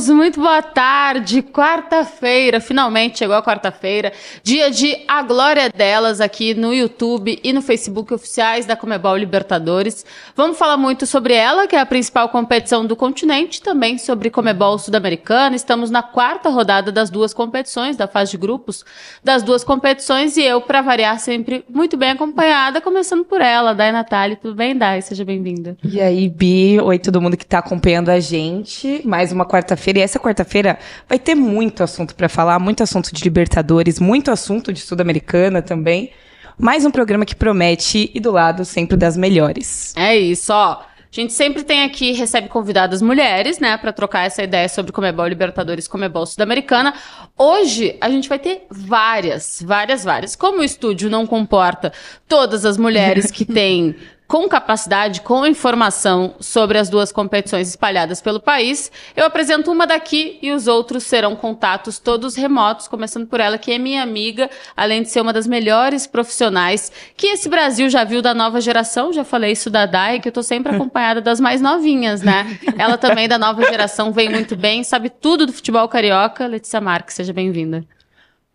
amigos, 0.00 0.08
muito 0.08 0.40
boa 0.40 0.62
tarde. 0.62 1.42
Quarta-feira, 1.42 2.60
finalmente 2.60 3.18
chegou 3.18 3.36
a 3.36 3.42
quarta-feira, 3.42 4.12
dia 4.42 4.70
de 4.70 4.96
A 5.06 5.22
Glória 5.22 5.68
Delas 5.68 6.20
aqui 6.20 6.54
no 6.54 6.72
YouTube 6.72 7.38
e 7.42 7.52
no 7.52 7.60
Facebook 7.60 8.14
oficiais 8.14 8.64
da 8.64 8.76
Comebol 8.76 9.16
Libertadores. 9.16 10.06
Vamos 10.34 10.56
falar 10.56 10.76
muito 10.76 11.06
sobre 11.06 11.34
ela, 11.34 11.66
que 11.66 11.76
é 11.76 11.80
a 11.80 11.86
principal 11.86 12.28
competição 12.30 12.86
do 12.86 12.96
continente, 12.96 13.60
também 13.60 13.98
sobre 13.98 14.30
Comebol 14.30 14.78
Sul-Americana. 14.78 15.54
Estamos 15.54 15.90
na 15.90 16.02
quarta 16.02 16.48
rodada 16.48 16.90
das 16.90 17.10
duas 17.10 17.34
competições, 17.34 17.96
da 17.96 18.06
fase 18.06 18.30
de 18.30 18.38
grupos 18.38 18.84
das 19.22 19.42
duas 19.42 19.62
competições 19.64 20.36
e 20.36 20.42
eu, 20.42 20.60
para 20.60 20.80
variar, 20.80 21.18
sempre 21.18 21.64
muito 21.68 21.96
bem 21.96 22.10
acompanhada, 22.10 22.80
começando 22.80 23.24
por 23.24 23.40
ela, 23.40 23.74
Dai 23.74 23.92
Natália. 23.92 24.36
Tudo 24.36 24.54
bem, 24.54 24.76
Dai? 24.76 25.02
Seja 25.02 25.24
bem-vinda. 25.24 25.76
E 25.84 26.00
aí, 26.00 26.28
Bi, 26.28 26.80
oi 26.80 26.98
todo 26.98 27.20
mundo 27.20 27.36
que 27.36 27.44
está 27.44 27.58
acompanhando 27.58 28.08
a 28.08 28.20
gente. 28.20 29.02
Mais 29.04 29.32
uma 29.32 29.44
quarta-feira. 29.44 29.89
E 29.98 30.02
essa 30.02 30.18
quarta-feira 30.18 30.78
vai 31.08 31.18
ter 31.18 31.34
muito 31.34 31.82
assunto 31.82 32.14
para 32.14 32.28
falar, 32.28 32.58
muito 32.58 32.82
assunto 32.82 33.12
de 33.12 33.22
Libertadores, 33.24 33.98
muito 33.98 34.30
assunto 34.30 34.72
de 34.72 34.80
Sul-Americana 34.80 35.60
também. 35.62 36.10
Mais 36.58 36.84
um 36.84 36.90
programa 36.90 37.24
que 37.24 37.34
promete 37.34 38.10
e 38.14 38.20
do 38.20 38.30
lado 38.30 38.64
sempre 38.64 38.96
das 38.96 39.16
melhores. 39.16 39.94
É 39.96 40.16
isso, 40.16 40.52
ó. 40.52 40.82
A 41.12 41.20
gente 41.20 41.32
sempre 41.32 41.64
tem 41.64 41.82
aqui, 41.82 42.12
recebe 42.12 42.48
convidadas 42.48 43.02
mulheres, 43.02 43.58
né, 43.58 43.76
para 43.76 43.92
trocar 43.92 44.26
essa 44.26 44.44
ideia 44.44 44.68
sobre 44.68 44.92
Comebol 44.92 45.26
Libertadores, 45.26 45.88
Comebol 45.88 46.24
Sudamericana. 46.24 46.94
Hoje 47.36 47.96
a 48.00 48.08
gente 48.08 48.28
vai 48.28 48.38
ter 48.38 48.62
várias, 48.70 49.60
várias, 49.66 50.04
várias. 50.04 50.36
Como 50.36 50.60
o 50.60 50.64
estúdio 50.64 51.10
não 51.10 51.26
comporta 51.26 51.92
todas 52.28 52.64
as 52.64 52.76
mulheres 52.76 53.28
que 53.28 53.44
têm 53.52 53.96
com 54.30 54.48
capacidade, 54.48 55.22
com 55.22 55.44
informação 55.44 56.36
sobre 56.38 56.78
as 56.78 56.88
duas 56.88 57.10
competições 57.10 57.68
espalhadas 57.68 58.20
pelo 58.20 58.38
país. 58.38 58.88
Eu 59.16 59.26
apresento 59.26 59.72
uma 59.72 59.88
daqui 59.88 60.38
e 60.40 60.52
os 60.52 60.68
outros 60.68 61.02
serão 61.02 61.34
contatos 61.34 61.98
todos 61.98 62.36
remotos, 62.36 62.86
começando 62.86 63.26
por 63.26 63.40
ela, 63.40 63.58
que 63.58 63.72
é 63.72 63.76
minha 63.76 64.04
amiga, 64.04 64.48
além 64.76 65.02
de 65.02 65.08
ser 65.08 65.20
uma 65.20 65.32
das 65.32 65.48
melhores 65.48 66.06
profissionais 66.06 66.92
que 67.16 67.26
esse 67.26 67.48
Brasil 67.48 67.90
já 67.90 68.04
viu 68.04 68.22
da 68.22 68.32
nova 68.32 68.60
geração. 68.60 69.12
Já 69.12 69.24
falei 69.24 69.50
isso 69.50 69.68
da 69.68 69.84
Dai, 69.84 70.20
que 70.20 70.28
eu 70.28 70.32
tô 70.32 70.44
sempre 70.44 70.76
acompanhada 70.76 71.20
das 71.20 71.40
mais 71.40 71.60
novinhas, 71.60 72.22
né? 72.22 72.56
Ela 72.78 72.96
também 72.96 73.26
da 73.26 73.36
nova 73.36 73.64
geração 73.64 74.12
vem 74.12 74.28
muito 74.28 74.54
bem, 74.54 74.84
sabe 74.84 75.10
tudo 75.10 75.44
do 75.44 75.52
futebol 75.52 75.88
carioca. 75.88 76.46
Letícia 76.46 76.80
Marques, 76.80 77.16
seja 77.16 77.32
bem-vinda. 77.32 77.84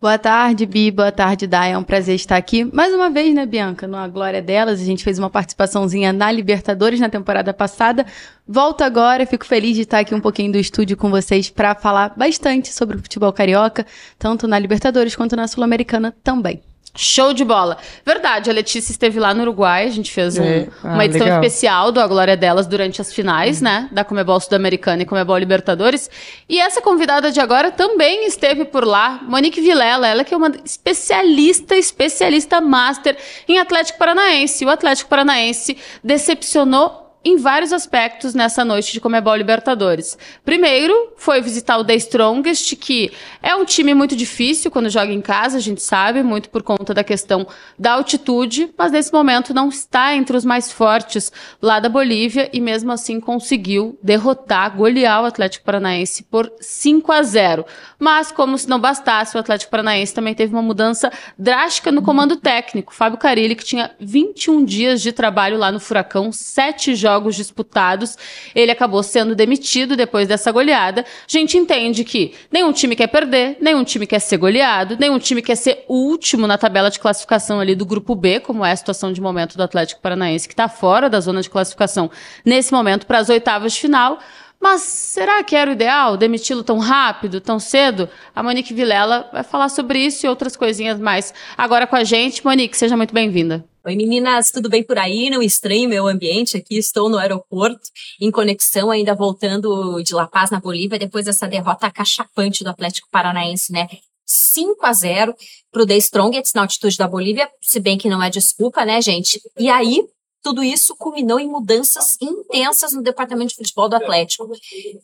Boa 0.06 0.18
tarde, 0.18 0.66
Bi. 0.66 0.92
Boa 0.92 1.10
tarde, 1.10 1.48
Dai. 1.48 1.72
É 1.72 1.76
um 1.76 1.82
prazer 1.82 2.14
estar 2.14 2.36
aqui. 2.36 2.64
Mais 2.64 2.94
uma 2.94 3.10
vez, 3.10 3.34
né, 3.34 3.44
Bianca? 3.44 3.88
Na 3.88 4.06
glória 4.06 4.40
delas. 4.40 4.80
A 4.80 4.84
gente 4.84 5.02
fez 5.02 5.18
uma 5.18 5.28
participaçãozinha 5.28 6.12
na 6.12 6.30
Libertadores 6.30 7.00
na 7.00 7.08
temporada 7.08 7.52
passada. 7.52 8.06
Volto 8.46 8.82
agora. 8.82 9.26
Fico 9.26 9.44
feliz 9.44 9.74
de 9.74 9.82
estar 9.82 9.98
aqui 9.98 10.14
um 10.14 10.20
pouquinho 10.20 10.52
do 10.52 10.58
estúdio 10.58 10.96
com 10.96 11.10
vocês 11.10 11.50
para 11.50 11.74
falar 11.74 12.14
bastante 12.16 12.72
sobre 12.72 12.98
o 12.98 13.00
futebol 13.00 13.32
carioca, 13.32 13.84
tanto 14.16 14.46
na 14.46 14.60
Libertadores 14.60 15.16
quanto 15.16 15.34
na 15.34 15.48
Sul-Americana 15.48 16.14
também. 16.22 16.62
Show 16.96 17.32
de 17.32 17.44
bola. 17.44 17.76
Verdade, 18.04 18.50
a 18.50 18.52
Letícia 18.52 18.90
esteve 18.90 19.20
lá 19.20 19.34
no 19.34 19.42
Uruguai, 19.42 19.86
a 19.86 19.90
gente 19.90 20.10
fez 20.10 20.38
um, 20.38 20.44
é. 20.44 20.68
ah, 20.82 20.94
uma 20.94 21.04
edição 21.04 21.26
legal. 21.26 21.42
especial 21.42 21.92
do 21.92 22.00
A 22.00 22.06
Glória 22.06 22.36
Delas 22.36 22.66
durante 22.66 23.00
as 23.00 23.12
finais, 23.12 23.60
né, 23.60 23.88
da 23.92 24.02
Comebol 24.04 24.40
Sudamericana 24.40 25.02
e 25.02 25.06
Comebol 25.06 25.36
Libertadores. 25.38 26.10
E 26.48 26.58
essa 26.58 26.80
convidada 26.80 27.30
de 27.30 27.40
agora 27.40 27.70
também 27.70 28.26
esteve 28.26 28.64
por 28.64 28.84
lá, 28.84 29.20
Monique 29.22 29.60
Vilela, 29.60 30.06
ela 30.08 30.24
que 30.24 30.34
é 30.34 30.36
uma 30.36 30.52
especialista, 30.64 31.76
especialista 31.76 32.60
master 32.60 33.16
em 33.46 33.58
Atlético 33.58 33.98
Paranaense. 33.98 34.64
O 34.64 34.70
Atlético 34.70 35.10
Paranaense 35.10 35.76
decepcionou 36.02 37.05
em 37.26 37.36
vários 37.36 37.72
aspectos 37.72 38.34
nessa 38.34 38.64
noite 38.64 38.92
de 38.92 39.00
Comebol 39.00 39.34
Libertadores. 39.34 40.16
Primeiro, 40.44 41.12
foi 41.16 41.40
visitar 41.40 41.76
o 41.76 41.84
The 41.84 41.96
Strongest, 41.96 42.76
que 42.76 43.10
é 43.42 43.52
um 43.56 43.64
time 43.64 43.94
muito 43.94 44.14
difícil 44.14 44.70
quando 44.70 44.88
joga 44.88 45.12
em 45.12 45.20
casa, 45.20 45.56
a 45.56 45.60
gente 45.60 45.82
sabe, 45.82 46.22
muito 46.22 46.48
por 46.48 46.62
conta 46.62 46.94
da 46.94 47.02
questão 47.02 47.44
da 47.76 47.94
altitude, 47.94 48.72
mas 48.78 48.92
nesse 48.92 49.12
momento 49.12 49.52
não 49.52 49.68
está 49.68 50.14
entre 50.14 50.36
os 50.36 50.44
mais 50.44 50.70
fortes 50.70 51.32
lá 51.60 51.80
da 51.80 51.88
Bolívia 51.88 52.48
e 52.52 52.60
mesmo 52.60 52.92
assim 52.92 53.18
conseguiu 53.18 53.98
derrotar, 54.00 54.76
golear 54.76 55.22
o 55.22 55.26
Atlético 55.26 55.64
Paranaense 55.64 56.22
por 56.22 56.52
5 56.60 57.10
a 57.10 57.24
0. 57.24 57.66
Mas 57.98 58.30
como 58.30 58.56
se 58.56 58.68
não 58.68 58.78
bastasse, 58.78 59.36
o 59.36 59.40
Atlético 59.40 59.72
Paranaense 59.72 60.14
também 60.14 60.32
teve 60.32 60.54
uma 60.54 60.62
mudança 60.62 61.10
drástica 61.36 61.90
no 61.90 62.02
comando 62.02 62.36
técnico. 62.36 62.94
Fábio 62.94 63.18
Carilli, 63.18 63.56
que 63.56 63.64
tinha 63.64 63.90
21 63.98 64.64
dias 64.64 65.02
de 65.02 65.10
trabalho 65.10 65.58
lá 65.58 65.72
no 65.72 65.80
Furacão, 65.80 66.30
sete 66.30 66.94
jogos 66.94 67.15
jogos 67.16 67.34
disputados, 67.34 68.16
ele 68.54 68.70
acabou 68.70 69.02
sendo 69.02 69.34
demitido 69.34 69.96
depois 69.96 70.28
dessa 70.28 70.52
goleada. 70.52 71.02
A 71.02 71.04
gente 71.26 71.56
entende 71.56 72.04
que 72.04 72.34
nenhum 72.52 72.72
time 72.72 72.94
quer 72.94 73.06
perder, 73.06 73.56
nenhum 73.60 73.82
time 73.84 74.06
quer 74.06 74.20
ser 74.20 74.36
goleado, 74.36 74.96
nenhum 74.98 75.18
time 75.18 75.40
quer 75.40 75.56
ser 75.56 75.84
último 75.88 76.46
na 76.46 76.58
tabela 76.58 76.90
de 76.90 77.00
classificação 77.00 77.58
ali 77.58 77.74
do 77.74 77.86
grupo 77.86 78.14
B, 78.14 78.40
como 78.40 78.64
é 78.64 78.72
a 78.72 78.76
situação 78.76 79.12
de 79.12 79.20
momento 79.20 79.56
do 79.56 79.62
Atlético 79.62 80.00
Paranaense, 80.00 80.46
que 80.46 80.52
está 80.52 80.68
fora 80.68 81.08
da 81.08 81.20
zona 81.20 81.40
de 81.40 81.48
classificação 81.48 82.10
nesse 82.44 82.72
momento 82.72 83.06
para 83.06 83.18
as 83.18 83.28
oitavas 83.28 83.72
de 83.72 83.80
final. 83.80 84.18
Mas 84.60 84.82
será 84.82 85.44
que 85.44 85.54
era 85.54 85.70
o 85.70 85.74
ideal 85.74 86.16
demiti-lo 86.16 86.64
tão 86.64 86.78
rápido, 86.78 87.40
tão 87.40 87.58
cedo? 87.58 88.08
A 88.34 88.42
Monique 88.42 88.72
Vilela 88.72 89.28
vai 89.32 89.42
falar 89.42 89.68
sobre 89.68 89.98
isso 89.98 90.24
e 90.24 90.28
outras 90.28 90.56
coisinhas 90.56 90.98
mais 90.98 91.32
agora 91.56 91.86
com 91.86 91.96
a 91.96 92.04
gente. 92.04 92.44
Monique, 92.44 92.76
seja 92.76 92.96
muito 92.96 93.12
bem-vinda. 93.12 93.64
Oi 93.86 93.94
meninas, 93.94 94.50
tudo 94.50 94.68
bem 94.68 94.82
por 94.82 94.98
aí? 94.98 95.30
Não 95.30 95.40
estranho 95.40 95.88
meu 95.88 96.08
ambiente 96.08 96.56
aqui, 96.56 96.76
estou 96.76 97.08
no 97.08 97.18
aeroporto, 97.18 97.88
em 98.20 98.32
conexão, 98.32 98.90
ainda 98.90 99.14
voltando 99.14 100.02
de 100.02 100.12
La 100.12 100.26
Paz, 100.26 100.50
na 100.50 100.58
Bolívia, 100.58 100.98
depois 100.98 101.26
dessa 101.26 101.46
derrota 101.46 101.86
acachapante 101.86 102.64
do 102.64 102.70
Atlético 102.70 103.06
Paranaense, 103.12 103.70
né? 103.70 103.86
5 104.26 104.84
a 104.84 104.92
0 104.92 105.36
para 105.70 105.82
o 105.84 105.86
The 105.86 105.96
Strongest 105.98 106.52
na 106.56 106.62
altitude 106.62 106.96
da 106.96 107.06
Bolívia, 107.06 107.48
se 107.62 107.78
bem 107.78 107.96
que 107.96 108.08
não 108.08 108.20
é 108.20 108.28
desculpa, 108.28 108.84
né, 108.84 109.00
gente? 109.00 109.40
E 109.56 109.68
aí, 109.68 110.02
tudo 110.46 110.62
isso 110.62 110.94
culminou 110.94 111.40
em 111.40 111.48
mudanças 111.48 112.16
intensas 112.22 112.92
no 112.92 113.02
departamento 113.02 113.48
de 113.48 113.56
futebol 113.56 113.88
do 113.88 113.96
Atlético. 113.96 114.48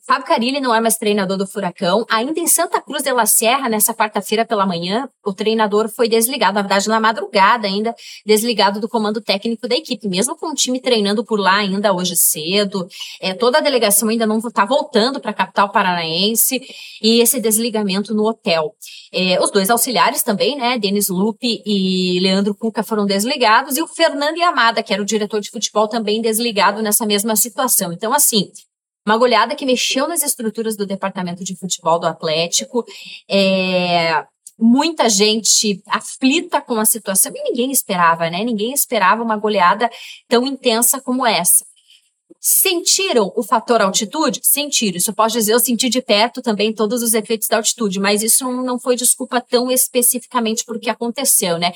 Fábio 0.07 0.25
Carilli 0.25 0.61
não 0.61 0.73
é 0.73 0.79
mais 0.79 0.95
treinador 0.95 1.37
do 1.37 1.45
Furacão. 1.45 2.05
Ainda 2.09 2.39
em 2.39 2.47
Santa 2.47 2.79
Cruz 2.79 3.03
de 3.03 3.11
la 3.11 3.25
Sierra, 3.25 3.67
nessa 3.67 3.93
quarta-feira 3.93 4.45
pela 4.45 4.65
manhã, 4.65 5.09
o 5.21 5.33
treinador 5.33 5.89
foi 5.89 6.07
desligado, 6.07 6.53
na 6.53 6.61
verdade, 6.61 6.87
na 6.87 6.97
madrugada 6.97 7.67
ainda, 7.67 7.93
desligado 8.25 8.79
do 8.79 8.87
comando 8.87 9.19
técnico 9.19 9.67
da 9.67 9.75
equipe, 9.75 10.07
mesmo 10.07 10.33
com 10.37 10.47
o 10.51 10.53
time 10.53 10.79
treinando 10.79 11.25
por 11.25 11.37
lá 11.37 11.57
ainda 11.57 11.91
hoje 11.91 12.15
cedo. 12.15 12.87
É, 13.19 13.33
toda 13.33 13.57
a 13.57 13.61
delegação 13.61 14.07
ainda 14.07 14.25
não 14.25 14.37
está 14.37 14.63
voltando 14.63 15.19
para 15.19 15.31
a 15.31 15.33
capital 15.33 15.73
paranaense 15.73 16.61
e 17.01 17.19
esse 17.19 17.41
desligamento 17.41 18.15
no 18.15 18.23
hotel. 18.23 18.73
É, 19.11 19.39
os 19.41 19.51
dois 19.51 19.69
auxiliares 19.69 20.23
também, 20.23 20.55
né, 20.55 20.79
Denis 20.79 21.09
Lupe 21.09 21.61
e 21.65 22.17
Leandro 22.21 22.55
Cuca 22.55 22.81
foram 22.81 23.05
desligados 23.05 23.75
e 23.75 23.81
o 23.81 23.87
Fernando 23.87 24.37
Yamada, 24.37 24.81
que 24.81 24.93
era 24.93 25.01
o 25.01 25.05
diretor 25.05 25.32
de 25.39 25.49
futebol 25.49 25.87
também 25.87 26.21
desligado 26.21 26.81
nessa 26.81 27.05
mesma 27.05 27.35
situação. 27.35 27.91
Então, 27.91 28.13
assim, 28.13 28.51
uma 29.05 29.17
goleada 29.17 29.55
que 29.55 29.65
mexeu 29.65 30.07
nas 30.07 30.23
estruturas 30.23 30.77
do 30.77 30.85
departamento 30.85 31.43
de 31.43 31.55
futebol 31.57 31.99
do 31.99 32.07
Atlético. 32.07 32.85
É, 33.29 34.25
muita 34.57 35.09
gente 35.09 35.81
aflita 35.87 36.61
com 36.61 36.79
a 36.79 36.85
situação 36.85 37.31
e 37.35 37.43
ninguém 37.43 37.71
esperava, 37.71 38.29
né? 38.29 38.43
Ninguém 38.43 38.71
esperava 38.71 39.21
uma 39.21 39.37
goleada 39.37 39.89
tão 40.27 40.45
intensa 40.45 41.01
como 41.01 41.25
essa. 41.25 41.65
Sentiram 42.45 43.31
o 43.37 43.41
fator 43.41 43.81
altitude? 43.81 44.41
Sentiram. 44.43 44.97
Isso 44.97 45.11
eu 45.11 45.15
posso 45.15 45.37
dizer, 45.37 45.53
eu 45.53 45.61
senti 45.61 45.87
de 45.87 46.01
perto 46.01 46.41
também 46.41 46.73
todos 46.73 47.01
os 47.01 47.13
efeitos 47.13 47.47
da 47.47 47.55
altitude, 47.55 48.01
mas 48.01 48.21
isso 48.21 48.43
não 48.51 48.77
foi 48.77 48.97
desculpa 48.97 49.39
tão 49.39 49.71
especificamente 49.71 50.65
por 50.65 50.77
que 50.77 50.89
aconteceu, 50.89 51.57
né? 51.57 51.71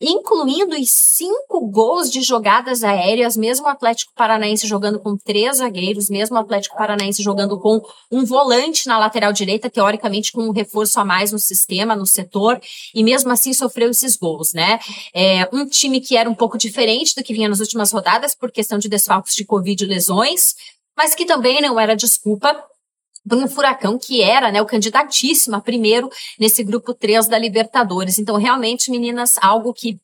Incluindo 0.00 0.74
os 0.74 0.90
cinco 0.90 1.70
gols 1.70 2.10
de 2.10 2.20
jogadas 2.22 2.82
aéreas, 2.82 3.36
mesmo 3.36 3.66
o 3.66 3.68
Atlético 3.68 4.12
Paranaense 4.16 4.66
jogando 4.66 4.98
com 4.98 5.16
três 5.16 5.58
zagueiros, 5.58 6.10
mesmo 6.10 6.34
o 6.34 6.40
Atlético 6.40 6.76
Paranaense 6.76 7.22
jogando 7.22 7.56
com 7.60 7.80
um 8.10 8.24
volante 8.24 8.88
na 8.88 8.98
lateral 8.98 9.32
direita, 9.32 9.70
teoricamente 9.70 10.32
com 10.32 10.48
um 10.48 10.52
reforço 10.52 10.98
a 10.98 11.04
mais 11.04 11.30
no 11.30 11.38
sistema, 11.38 11.94
no 11.94 12.06
setor, 12.06 12.60
e 12.92 13.04
mesmo 13.04 13.30
assim 13.30 13.52
sofreu 13.52 13.90
esses 13.90 14.16
gols, 14.16 14.52
né? 14.52 14.80
É, 15.14 15.48
um 15.52 15.64
time 15.64 16.00
que 16.00 16.16
era 16.16 16.28
um 16.28 16.34
pouco 16.34 16.58
diferente 16.58 17.14
do 17.14 17.22
que 17.22 17.32
vinha 17.32 17.48
nas 17.48 17.60
últimas 17.60 17.92
rodadas, 17.92 18.34
por 18.34 18.50
questão 18.50 18.78
de 18.80 18.88
desfalques 18.88 19.36
de 19.36 19.44
Covid 19.44 19.84
e 19.84 19.86
lesões 19.86 20.07
lesões, 20.08 20.54
mas 20.96 21.14
que 21.14 21.24
também 21.24 21.60
não 21.60 21.78
era 21.78 21.94
desculpa 21.94 22.54
para 23.28 23.38
um 23.38 23.48
furacão 23.48 23.98
que 23.98 24.22
era 24.22 24.50
né, 24.50 24.60
o 24.62 24.66
candidatíssimo 24.66 25.56
a 25.56 25.60
primeiro 25.60 26.08
nesse 26.38 26.64
grupo 26.64 26.94
3 26.94 27.28
da 27.28 27.38
Libertadores. 27.38 28.18
Então, 28.18 28.36
realmente, 28.36 28.90
meninas, 28.90 29.34
algo 29.40 29.74
que 29.74 29.98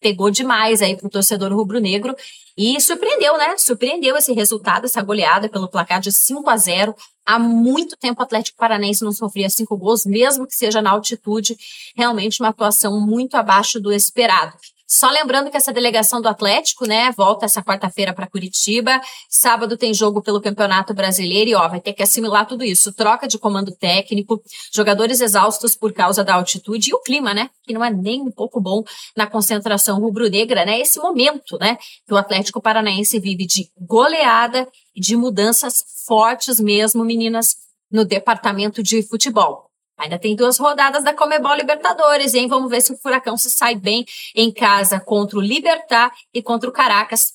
pegou 0.00 0.30
demais 0.30 0.80
aí 0.80 0.96
para 0.96 1.08
o 1.08 1.10
torcedor 1.10 1.52
rubro-negro 1.52 2.14
e 2.56 2.80
surpreendeu, 2.80 3.36
né? 3.36 3.56
Surpreendeu 3.58 4.16
esse 4.16 4.32
resultado, 4.32 4.84
essa 4.84 5.02
goleada 5.02 5.48
pelo 5.48 5.68
placar 5.68 6.00
de 6.00 6.12
5 6.12 6.48
a 6.48 6.56
0. 6.56 6.94
Há 7.26 7.36
muito 7.36 7.96
tempo 7.96 8.20
o 8.20 8.24
Atlético 8.24 8.58
Paranaense 8.58 9.02
não 9.02 9.10
sofria 9.10 9.50
cinco 9.50 9.76
gols, 9.76 10.06
mesmo 10.06 10.46
que 10.46 10.54
seja 10.54 10.80
na 10.80 10.92
altitude. 10.92 11.56
Realmente 11.96 12.40
uma 12.40 12.50
atuação 12.50 13.00
muito 13.00 13.34
abaixo 13.34 13.80
do 13.80 13.92
esperado. 13.92 14.56
Só 14.90 15.10
lembrando 15.10 15.50
que 15.50 15.56
essa 15.58 15.70
delegação 15.70 16.18
do 16.22 16.28
Atlético, 16.28 16.86
né, 16.86 17.12
volta 17.14 17.44
essa 17.44 17.62
quarta-feira 17.62 18.14
para 18.14 18.26
Curitiba. 18.26 18.98
Sábado 19.28 19.76
tem 19.76 19.92
jogo 19.92 20.22
pelo 20.22 20.40
Campeonato 20.40 20.94
Brasileiro 20.94 21.50
e, 21.50 21.54
ó, 21.54 21.68
vai 21.68 21.78
ter 21.78 21.92
que 21.92 22.02
assimilar 22.02 22.46
tudo 22.46 22.64
isso. 22.64 22.90
Troca 22.94 23.28
de 23.28 23.38
comando 23.38 23.70
técnico, 23.70 24.42
jogadores 24.72 25.20
exaustos 25.20 25.76
por 25.76 25.92
causa 25.92 26.24
da 26.24 26.34
altitude 26.34 26.88
e 26.88 26.94
o 26.94 27.00
clima, 27.00 27.34
né, 27.34 27.50
que 27.64 27.74
não 27.74 27.84
é 27.84 27.90
nem 27.90 28.22
um 28.22 28.30
pouco 28.30 28.58
bom 28.62 28.82
na 29.14 29.26
concentração 29.26 30.00
rubro-negra, 30.00 30.64
né? 30.64 30.80
Esse 30.80 30.98
momento, 30.98 31.58
né, 31.58 31.76
que 32.06 32.14
o 32.14 32.16
Atlético 32.16 32.62
Paranaense 32.62 33.20
vive 33.20 33.46
de 33.46 33.70
goleada 33.78 34.66
e 34.96 35.00
de 35.02 35.14
mudanças 35.16 35.84
fortes 36.06 36.58
mesmo, 36.58 37.04
meninas, 37.04 37.56
no 37.90 38.06
departamento 38.06 38.82
de 38.82 39.02
futebol. 39.02 39.67
Ainda 39.98 40.18
tem 40.18 40.36
duas 40.36 40.58
rodadas 40.58 41.02
da 41.02 41.12
Comebol 41.12 41.54
Libertadores, 41.54 42.32
hein? 42.34 42.46
Vamos 42.46 42.70
ver 42.70 42.80
se 42.80 42.92
o 42.92 42.96
Furacão 42.96 43.36
se 43.36 43.50
sai 43.50 43.74
bem 43.74 44.06
em 44.34 44.52
casa 44.52 45.00
contra 45.00 45.36
o 45.36 45.42
Libertar 45.42 46.12
e 46.32 46.40
contra 46.40 46.70
o 46.70 46.72
Caracas. 46.72 47.32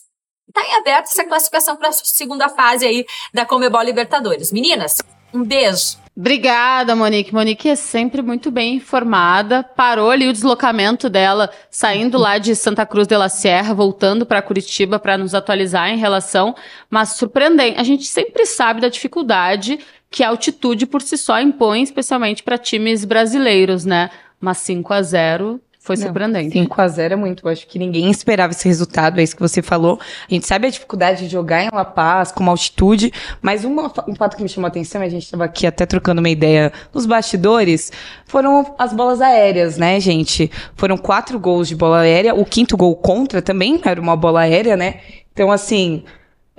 Está 0.47 0.61
em 0.65 0.75
aberto 0.75 1.07
essa 1.07 1.25
classificação 1.25 1.75
para 1.75 1.89
a 1.89 1.91
segunda 1.91 2.47
fase 2.47 2.85
aí 2.85 3.05
da 3.33 3.45
Comebol 3.45 3.81
Libertadores. 3.81 4.51
Meninas, 4.51 4.99
um 5.33 5.43
beijo. 5.43 6.01
Obrigada, 6.15 6.95
Monique. 6.95 7.33
Monique 7.33 7.67
é 7.67 7.75
sempre 7.75 8.21
muito 8.21 8.51
bem 8.51 8.75
informada. 8.75 9.63
Parou 9.63 10.11
ali 10.11 10.27
o 10.27 10.33
deslocamento 10.33 11.09
dela, 11.09 11.49
saindo 11.71 12.19
lá 12.19 12.37
de 12.37 12.55
Santa 12.55 12.85
Cruz 12.85 13.07
de 13.07 13.17
la 13.17 13.29
Sierra, 13.29 13.73
voltando 13.73 14.23
para 14.23 14.41
Curitiba 14.41 14.99
para 14.99 15.17
nos 15.17 15.33
atualizar 15.33 15.89
em 15.89 15.97
relação. 15.97 16.55
Mas 16.87 17.13
surpreendente. 17.13 17.79
A 17.79 17.83
gente 17.83 18.05
sempre 18.05 18.45
sabe 18.45 18.79
da 18.79 18.89
dificuldade 18.89 19.79
que 20.13 20.23
a 20.23 20.29
altitude 20.29 20.85
por 20.85 21.01
si 21.01 21.17
só 21.17 21.41
impõe, 21.41 21.81
especialmente 21.81 22.43
para 22.43 22.55
times 22.55 23.03
brasileiros, 23.03 23.83
né? 23.83 24.11
Mas 24.39 24.59
5 24.59 24.93
a 24.93 25.01
0 25.01 25.59
foi 25.79 25.95
Não, 25.95 26.03
surpreendente. 26.03 26.51
5 26.51 26.81
a 26.81 26.87
0 26.87 27.13
é 27.13 27.17
muito. 27.17 27.43
Eu 27.43 27.51
acho 27.51 27.65
que 27.65 27.79
ninguém 27.79 28.11
esperava 28.11 28.53
esse 28.53 28.67
resultado, 28.67 29.19
é 29.19 29.23
isso 29.23 29.35
que 29.35 29.41
você 29.41 29.63
falou. 29.63 29.99
A 30.29 30.31
gente 30.31 30.45
sabe 30.45 30.67
a 30.67 30.69
dificuldade 30.69 31.23
de 31.25 31.29
jogar 31.29 31.63
em 31.63 31.69
La 31.73 31.83
Paz, 31.83 32.31
com 32.31 32.47
altitude, 32.47 33.11
mas 33.41 33.65
um, 33.65 33.75
um 34.07 34.15
fato 34.15 34.37
que 34.37 34.43
me 34.43 34.49
chamou 34.49 34.67
a 34.67 34.69
atenção, 34.69 35.01
a 35.01 35.09
gente 35.09 35.23
estava 35.23 35.45
aqui 35.45 35.65
até 35.65 35.83
trocando 35.83 36.19
uma 36.19 36.29
ideia 36.29 36.71
nos 36.93 37.07
bastidores, 37.07 37.91
foram 38.27 38.75
as 38.77 38.93
bolas 38.93 39.19
aéreas, 39.19 39.79
né, 39.79 39.99
gente? 39.99 40.51
Foram 40.75 40.95
quatro 40.95 41.39
gols 41.39 41.67
de 41.67 41.75
bola 41.75 42.01
aérea, 42.01 42.35
o 42.35 42.45
quinto 42.45 42.77
gol 42.77 42.95
contra 42.95 43.41
também 43.41 43.81
era 43.83 43.99
uma 43.99 44.15
bola 44.15 44.41
aérea, 44.41 44.77
né? 44.77 44.99
Então, 45.33 45.51
assim, 45.51 46.03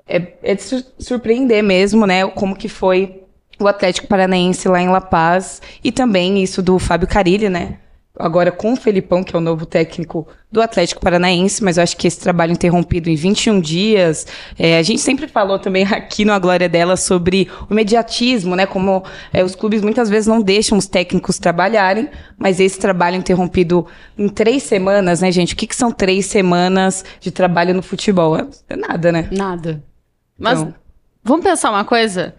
é, 0.08 0.32
é 0.42 0.54
de 0.56 0.84
surpreender 0.98 1.62
mesmo, 1.62 2.04
né, 2.04 2.26
como 2.26 2.56
que 2.56 2.68
foi 2.68 3.23
o 3.58 3.66
Atlético 3.66 4.06
Paranaense 4.06 4.68
lá 4.68 4.80
em 4.80 4.88
La 4.88 5.00
Paz 5.00 5.60
e 5.82 5.92
também 5.92 6.42
isso 6.42 6.62
do 6.62 6.78
Fábio 6.78 7.08
Carilli, 7.08 7.48
né? 7.48 7.78
Agora 8.16 8.52
com 8.52 8.74
o 8.74 8.76
Felipão, 8.76 9.24
que 9.24 9.34
é 9.34 9.38
o 9.38 9.42
novo 9.42 9.66
técnico 9.66 10.28
do 10.48 10.62
Atlético 10.62 11.00
Paranaense, 11.00 11.64
mas 11.64 11.76
eu 11.76 11.82
acho 11.82 11.96
que 11.96 12.06
esse 12.06 12.20
trabalho 12.20 12.52
interrompido 12.52 13.10
em 13.10 13.16
21 13.16 13.60
dias. 13.60 14.24
É, 14.56 14.78
a 14.78 14.82
gente 14.84 15.00
sempre 15.00 15.26
falou 15.26 15.58
também 15.58 15.82
aqui 15.82 16.24
no 16.24 16.32
A 16.32 16.38
Glória 16.38 16.68
dela 16.68 16.96
sobre 16.96 17.50
o 17.68 17.72
imediatismo, 17.72 18.54
né? 18.54 18.66
Como 18.66 19.02
é, 19.32 19.42
os 19.42 19.56
clubes 19.56 19.82
muitas 19.82 20.08
vezes 20.08 20.28
não 20.28 20.40
deixam 20.40 20.78
os 20.78 20.86
técnicos 20.86 21.40
trabalharem, 21.40 22.08
mas 22.38 22.60
esse 22.60 22.78
trabalho 22.78 23.16
interrompido 23.16 23.84
em 24.16 24.28
três 24.28 24.62
semanas, 24.62 25.20
né, 25.20 25.32
gente? 25.32 25.54
O 25.54 25.56
que, 25.56 25.66
que 25.66 25.74
são 25.74 25.90
três 25.90 26.26
semanas 26.26 27.04
de 27.18 27.32
trabalho 27.32 27.74
no 27.74 27.82
futebol? 27.82 28.36
É 28.36 28.76
nada, 28.76 29.10
né? 29.10 29.28
Nada. 29.32 29.82
Mas 30.38 30.60
então, 30.60 30.72
vamos 31.24 31.44
pensar 31.44 31.70
uma 31.70 31.84
coisa? 31.84 32.32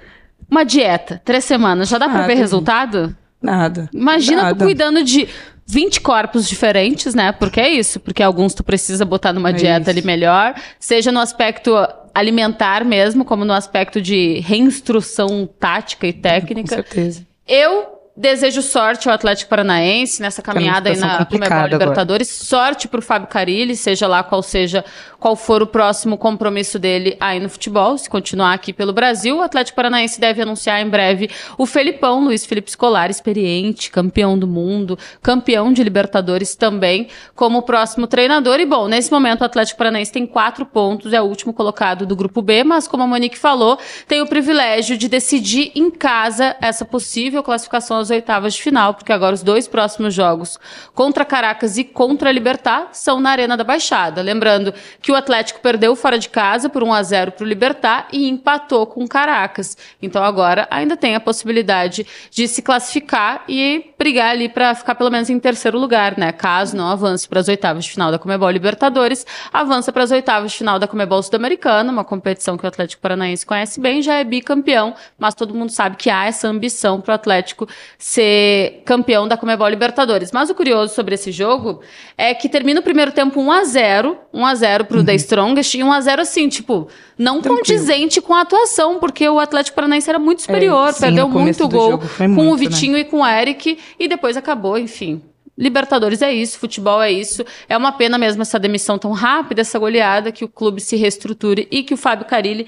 Uma 0.49 0.63
dieta, 0.63 1.21
três 1.23 1.43
semanas, 1.43 1.89
já 1.89 1.97
dá 1.97 2.07
para 2.07 2.27
ver 2.27 2.35
resultado? 2.35 3.15
Nada. 3.41 3.89
Imagina 3.93 4.43
nada. 4.43 4.55
tu 4.55 4.63
cuidando 4.65 5.03
de 5.03 5.27
20 5.67 6.01
corpos 6.01 6.47
diferentes, 6.47 7.13
né? 7.13 7.31
Porque 7.31 7.59
é 7.59 7.69
isso, 7.69 7.99
porque 7.99 8.21
alguns 8.21 8.53
tu 8.53 8.63
precisa 8.63 9.03
botar 9.05 9.33
numa 9.33 9.49
é 9.49 9.53
dieta 9.53 9.81
isso. 9.81 9.89
ali 9.89 10.01
melhor, 10.03 10.55
seja 10.79 11.11
no 11.11 11.19
aspecto 11.19 11.75
alimentar 12.13 12.85
mesmo, 12.85 13.25
como 13.25 13.43
no 13.43 13.53
aspecto 13.53 14.01
de 14.01 14.39
reinstrução 14.39 15.47
tática 15.59 16.07
e 16.07 16.13
técnica. 16.13 16.75
Com 16.77 16.83
certeza. 16.83 17.25
Eu 17.47 17.95
Desejo 18.17 18.61
sorte 18.61 19.09
ao 19.09 19.15
Atlético 19.15 19.49
Paranaense 19.49 20.21
nessa 20.21 20.41
caminhada 20.41 20.89
aí 20.89 20.95
na 20.95 21.25
Comebol 21.25 21.67
Libertadores. 21.67 22.29
Agora. 22.29 22.45
Sorte 22.47 22.87
para 22.87 22.99
o 22.99 23.01
Fábio 23.01 23.27
Carilli, 23.27 23.75
seja 23.75 24.07
lá 24.07 24.23
qual 24.23 24.41
seja 24.41 24.85
qual 25.25 25.35
for 25.35 25.63
o 25.63 25.65
próximo 25.65 26.19
compromisso 26.19 26.77
dele 26.77 27.17
aí 27.19 27.39
no 27.39 27.49
futebol, 27.49 27.97
se 27.97 28.07
continuar 28.07 28.53
aqui 28.53 28.71
pelo 28.71 28.93
Brasil. 28.93 29.37
O 29.37 29.41
Atlético 29.41 29.75
Paranaense 29.75 30.21
deve 30.21 30.43
anunciar 30.43 30.79
em 30.79 30.87
breve 30.87 31.31
o 31.57 31.65
Felipão, 31.65 32.23
Luiz 32.23 32.45
Felipe 32.45 32.69
Scolari, 32.69 33.09
experiente, 33.09 33.89
campeão 33.89 34.37
do 34.37 34.45
mundo, 34.45 34.99
campeão 35.23 35.73
de 35.73 35.83
Libertadores 35.83 36.53
também, 36.53 37.07
como 37.33 37.63
próximo 37.63 38.05
treinador. 38.05 38.59
E 38.59 38.67
bom, 38.67 38.87
nesse 38.87 39.11
momento 39.11 39.41
o 39.41 39.45
Atlético 39.45 39.79
Paranaense 39.79 40.11
tem 40.11 40.27
quatro 40.27 40.63
pontos, 40.63 41.11
é 41.11 41.19
o 41.19 41.25
último 41.25 41.51
colocado 41.51 42.05
do 42.05 42.15
grupo 42.15 42.39
B, 42.43 42.63
mas 42.63 42.87
como 42.87 43.01
a 43.01 43.07
Monique 43.07 43.35
falou, 43.35 43.79
tem 44.07 44.21
o 44.21 44.27
privilégio 44.27 44.95
de 44.95 45.09
decidir 45.09 45.71
em 45.73 45.89
casa 45.89 46.55
essa 46.61 46.85
possível 46.85 47.41
classificação 47.41 47.97
às 47.97 48.11
oitavas 48.11 48.53
de 48.53 48.61
final, 48.61 48.93
porque 48.93 49.11
agora 49.11 49.33
os 49.33 49.41
dois 49.41 49.67
próximos 49.67 50.13
jogos 50.13 50.59
contra 50.93 51.25
Caracas 51.25 51.79
e 51.79 51.83
contra 51.83 52.31
Libertar 52.31 52.89
são 52.91 53.19
na 53.19 53.31
Arena 53.31 53.57
da 53.57 53.63
Baixada. 53.63 54.21
Lembrando 54.21 54.71
que 55.01 55.11
o 55.11 55.14
Atlético 55.15 55.59
perdeu 55.59 55.95
fora 55.95 56.17
de 56.17 56.29
casa 56.29 56.69
por 56.69 56.83
1 56.83 56.93
a 56.93 57.03
0 57.03 57.31
para 57.31 57.43
o 57.43 57.47
Libertar 57.47 58.07
e 58.11 58.27
empatou 58.27 58.85
com 58.85 59.07
Caracas. 59.07 59.77
Então 60.01 60.23
agora 60.23 60.67
ainda 60.69 60.97
tem 60.97 61.15
a 61.15 61.19
possibilidade 61.19 62.05
de 62.29 62.47
se 62.47 62.61
classificar 62.61 63.43
e 63.47 63.91
brigar 63.97 64.31
ali 64.31 64.49
para 64.49 64.73
ficar 64.75 64.95
pelo 64.95 65.09
menos 65.09 65.29
em 65.29 65.39
terceiro 65.39 65.77
lugar, 65.77 66.17
né? 66.17 66.31
Caso 66.31 66.75
não 66.75 66.87
avance 66.87 67.27
para 67.27 67.39
as 67.39 67.47
oitavas 67.47 67.85
de 67.85 67.91
final 67.91 68.11
da 68.11 68.19
Comebol 68.19 68.49
Libertadores, 68.49 69.25
avança 69.51 69.91
para 69.91 70.03
as 70.03 70.11
oitavas 70.11 70.51
de 70.51 70.57
final 70.57 70.79
da 70.79 70.87
Comebol 70.87 71.21
Sul-Americana, 71.21 71.91
uma 71.91 72.03
competição 72.03 72.57
que 72.57 72.65
o 72.65 72.67
Atlético 72.67 73.01
Paranaense 73.01 73.45
conhece 73.45 73.79
bem, 73.79 74.01
já 74.01 74.15
é 74.15 74.23
bicampeão, 74.23 74.93
mas 75.17 75.33
todo 75.33 75.53
mundo 75.53 75.71
sabe 75.71 75.95
que 75.95 76.09
há 76.09 76.25
essa 76.25 76.47
ambição 76.47 77.01
para 77.01 77.11
o 77.11 77.15
Atlético 77.15 77.67
ser 77.97 78.81
campeão 78.85 79.27
da 79.27 79.37
Comebol 79.37 79.67
Libertadores. 79.67 80.31
Mas 80.31 80.49
o 80.49 80.55
curioso 80.55 80.93
sobre 80.93 81.15
esse 81.15 81.31
jogo 81.31 81.81
é 82.17 82.33
que 82.33 82.49
termina 82.49 82.79
o 82.79 82.83
primeiro 82.83 83.11
tempo 83.11 83.39
1 83.41 83.51
a 83.51 83.63
0, 83.63 84.17
1 84.33 84.45
a 84.45 84.55
0 84.55 84.85
pro 84.85 84.99
uhum. 84.99 85.04
The 85.05 85.15
Strongest 85.15 85.75
e 85.75 85.83
1 85.83 85.91
a 85.91 86.01
0 86.01 86.21
assim, 86.21 86.49
tipo, 86.49 86.87
não 87.17 87.41
Tranquilo. 87.41 87.57
condizente 87.57 88.19
com 88.21 88.33
a 88.33 88.41
atuação, 88.41 88.99
porque 88.99 89.27
o 89.27 89.39
Atlético 89.39 89.75
Paranaense 89.75 90.09
era 90.09 90.19
muito 90.19 90.41
superior, 90.41 90.89
é, 90.89 90.93
sim, 90.93 91.01
perdeu 91.01 91.29
muito 91.29 91.67
gol 91.67 91.99
com 91.99 92.27
muito, 92.27 92.53
o 92.53 92.57
Vitinho 92.57 92.93
né? 92.93 92.99
e 92.99 93.05
com 93.05 93.21
o 93.21 93.27
Eric 93.27 93.77
e 93.99 94.07
depois 94.07 94.35
acabou, 94.35 94.77
enfim. 94.77 95.21
Libertadores 95.57 96.21
é 96.21 96.33
isso, 96.33 96.59
futebol 96.59 97.01
é 97.01 97.11
isso. 97.11 97.45
É 97.69 97.77
uma 97.77 97.93
pena 97.93 98.17
mesmo 98.17 98.41
essa 98.41 98.59
demissão 98.59 98.97
tão 98.97 99.11
rápida, 99.11 99.61
essa 99.61 99.79
goleada, 99.79 100.31
que 100.31 100.43
o 100.43 100.49
clube 100.49 100.81
se 100.81 100.97
reestruture 100.97 101.65
e 101.71 101.81
que 101.81 101.93
o 101.93 101.97
Fábio 101.97 102.25
Carilli 102.25 102.67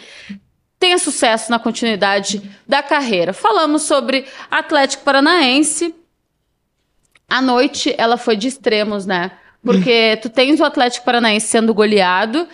tenha 0.79 0.98
sucesso 0.98 1.51
na 1.51 1.60
continuidade 1.60 2.41
da 2.65 2.82
carreira. 2.82 3.34
Falamos 3.34 3.82
sobre 3.82 4.25
Atlético 4.50 5.03
Paranaense. 5.03 5.94
A 7.27 7.41
noite 7.41 7.94
ela 7.98 8.15
foi 8.15 8.38
de 8.38 8.48
extremos, 8.48 9.06
né? 9.06 9.32
Porque 9.63 10.17
tu 10.21 10.29
tens 10.29 10.59
o 10.59 10.65
Atlético 10.65 11.05
Paranaense 11.05 11.47
sendo 11.47 11.73
goleado 11.73 12.47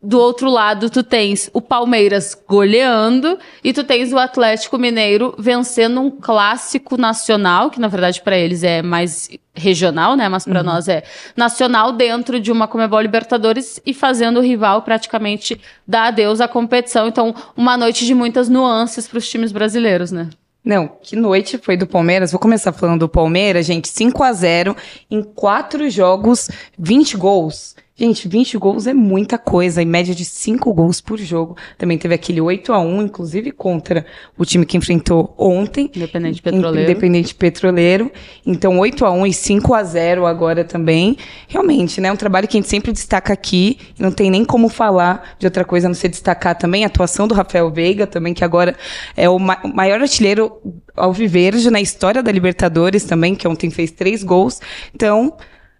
do 0.00 0.20
outro 0.20 0.48
lado, 0.48 0.88
tu 0.88 1.02
tens 1.02 1.50
o 1.52 1.60
Palmeiras 1.60 2.40
goleando 2.46 3.36
e 3.64 3.72
tu 3.72 3.82
tens 3.82 4.12
o 4.12 4.18
Atlético 4.18 4.78
Mineiro 4.78 5.34
vencendo 5.36 6.00
um 6.00 6.08
clássico 6.10 6.96
nacional, 6.96 7.68
que 7.68 7.80
na 7.80 7.88
verdade 7.88 8.22
para 8.22 8.38
eles 8.38 8.62
é 8.62 8.80
mais 8.80 9.28
regional, 9.52 10.14
né? 10.14 10.28
Mas 10.28 10.44
para 10.44 10.60
uhum. 10.60 10.66
nós 10.66 10.86
é 10.86 11.02
nacional 11.36 11.92
dentro 11.92 12.38
de 12.38 12.52
uma 12.52 12.68
Comebol 12.68 13.00
Libertadores 13.00 13.80
e 13.84 13.92
fazendo 13.92 14.38
o 14.38 14.42
rival 14.42 14.82
praticamente 14.82 15.60
dar 15.86 16.08
adeus 16.08 16.40
à 16.40 16.46
competição. 16.46 17.08
Então, 17.08 17.34
uma 17.56 17.76
noite 17.76 18.06
de 18.06 18.14
muitas 18.14 18.48
nuances 18.48 19.08
para 19.08 19.18
os 19.18 19.28
times 19.28 19.50
brasileiros, 19.50 20.12
né? 20.12 20.30
Não, 20.68 20.86
que 20.86 21.16
noite 21.16 21.56
foi 21.56 21.78
do 21.78 21.86
Palmeiras. 21.86 22.30
Vou 22.30 22.38
começar 22.38 22.74
falando 22.74 23.00
do 23.00 23.08
Palmeiras, 23.08 23.64
gente. 23.64 23.88
5 23.88 24.22
a 24.22 24.30
0 24.34 24.76
em 25.10 25.22
quatro 25.22 25.88
jogos, 25.88 26.50
20 26.78 27.16
gols. 27.16 27.74
Gente, 28.00 28.28
20 28.28 28.56
gols 28.58 28.86
é 28.86 28.94
muita 28.94 29.36
coisa, 29.36 29.82
em 29.82 29.84
média 29.84 30.14
de 30.14 30.24
5 30.24 30.72
gols 30.72 31.00
por 31.00 31.18
jogo. 31.18 31.56
Também 31.76 31.98
teve 31.98 32.14
aquele 32.14 32.40
8 32.40 32.72
a 32.72 32.78
1 32.78 33.02
inclusive 33.02 33.50
contra 33.50 34.06
o 34.38 34.44
time 34.44 34.64
que 34.64 34.76
enfrentou 34.76 35.34
ontem. 35.36 35.90
Independente 35.92 36.40
Petroleiro. 36.40 36.90
Independente 36.90 37.34
Petroleiro. 37.34 38.12
Então, 38.46 38.78
8 38.78 39.04
a 39.04 39.10
1 39.10 39.26
e 39.26 39.32
5 39.32 39.74
a 39.74 39.82
0 39.82 40.26
agora 40.26 40.62
também. 40.62 41.16
Realmente, 41.48 42.00
né? 42.00 42.12
Um 42.12 42.16
trabalho 42.16 42.46
que 42.46 42.56
a 42.56 42.60
gente 42.60 42.70
sempre 42.70 42.92
destaca 42.92 43.32
aqui. 43.32 43.78
Não 43.98 44.12
tem 44.12 44.30
nem 44.30 44.44
como 44.44 44.68
falar 44.68 45.34
de 45.36 45.48
outra 45.48 45.64
coisa 45.64 45.88
a 45.88 45.90
não 45.90 45.94
ser 45.94 46.08
destacar 46.08 46.56
também 46.56 46.84
a 46.84 46.86
atuação 46.86 47.26
do 47.26 47.34
Rafael 47.34 47.68
Veiga, 47.68 48.06
também, 48.06 48.32
que 48.32 48.44
agora 48.44 48.76
é 49.16 49.28
o, 49.28 49.40
ma 49.40 49.58
maior 49.74 50.00
artilheiro 50.00 50.52
alviverde 50.96 51.68
na 51.68 51.80
história 51.80 52.22
da 52.22 52.30
Libertadores 52.30 53.02
também, 53.02 53.34
que 53.34 53.48
ontem 53.48 53.70
fez 53.70 53.90
três 53.90 54.22
gols. 54.22 54.60
Então, 54.94 55.36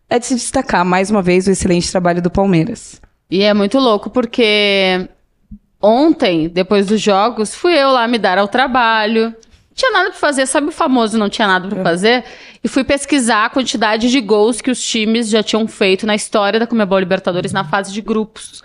é 0.08 0.18
de 0.18 0.26
se 0.26 0.34
destacar 0.34 0.84
mais 0.84 1.10
uma 1.10 1.22
vez 1.22 1.46
o 1.46 1.50
excelente 1.50 1.90
trabalho 1.90 2.22
do 2.22 2.30
Palmeiras. 2.30 3.00
E 3.30 3.42
é 3.42 3.52
muito 3.52 3.78
louco 3.78 4.08
porque 4.08 5.08
ontem, 5.80 6.48
depois 6.48 6.86
dos 6.86 7.00
jogos, 7.00 7.54
fui 7.54 7.74
eu 7.74 7.90
lá 7.90 8.08
me 8.08 8.18
dar 8.18 8.38
ao 8.38 8.48
trabalho. 8.48 9.34
tinha 9.74 9.92
nada 9.92 10.10
pra 10.10 10.18
fazer, 10.18 10.46
sabe 10.46 10.68
o 10.68 10.72
famoso 10.72 11.18
não 11.18 11.28
tinha 11.28 11.46
nada 11.46 11.68
pra 11.68 11.80
é. 11.80 11.82
fazer? 11.82 12.24
E 12.64 12.68
fui 12.68 12.84
pesquisar 12.84 13.46
a 13.46 13.50
quantidade 13.50 14.10
de 14.10 14.20
gols 14.20 14.60
que 14.60 14.70
os 14.70 14.82
times 14.82 15.28
já 15.28 15.42
tinham 15.42 15.68
feito 15.68 16.06
na 16.06 16.14
história 16.14 16.58
da 16.58 16.66
Comebol 16.66 16.98
Libertadores 16.98 17.52
na 17.52 17.64
fase 17.64 17.92
de 17.92 18.00
grupos. 18.00 18.62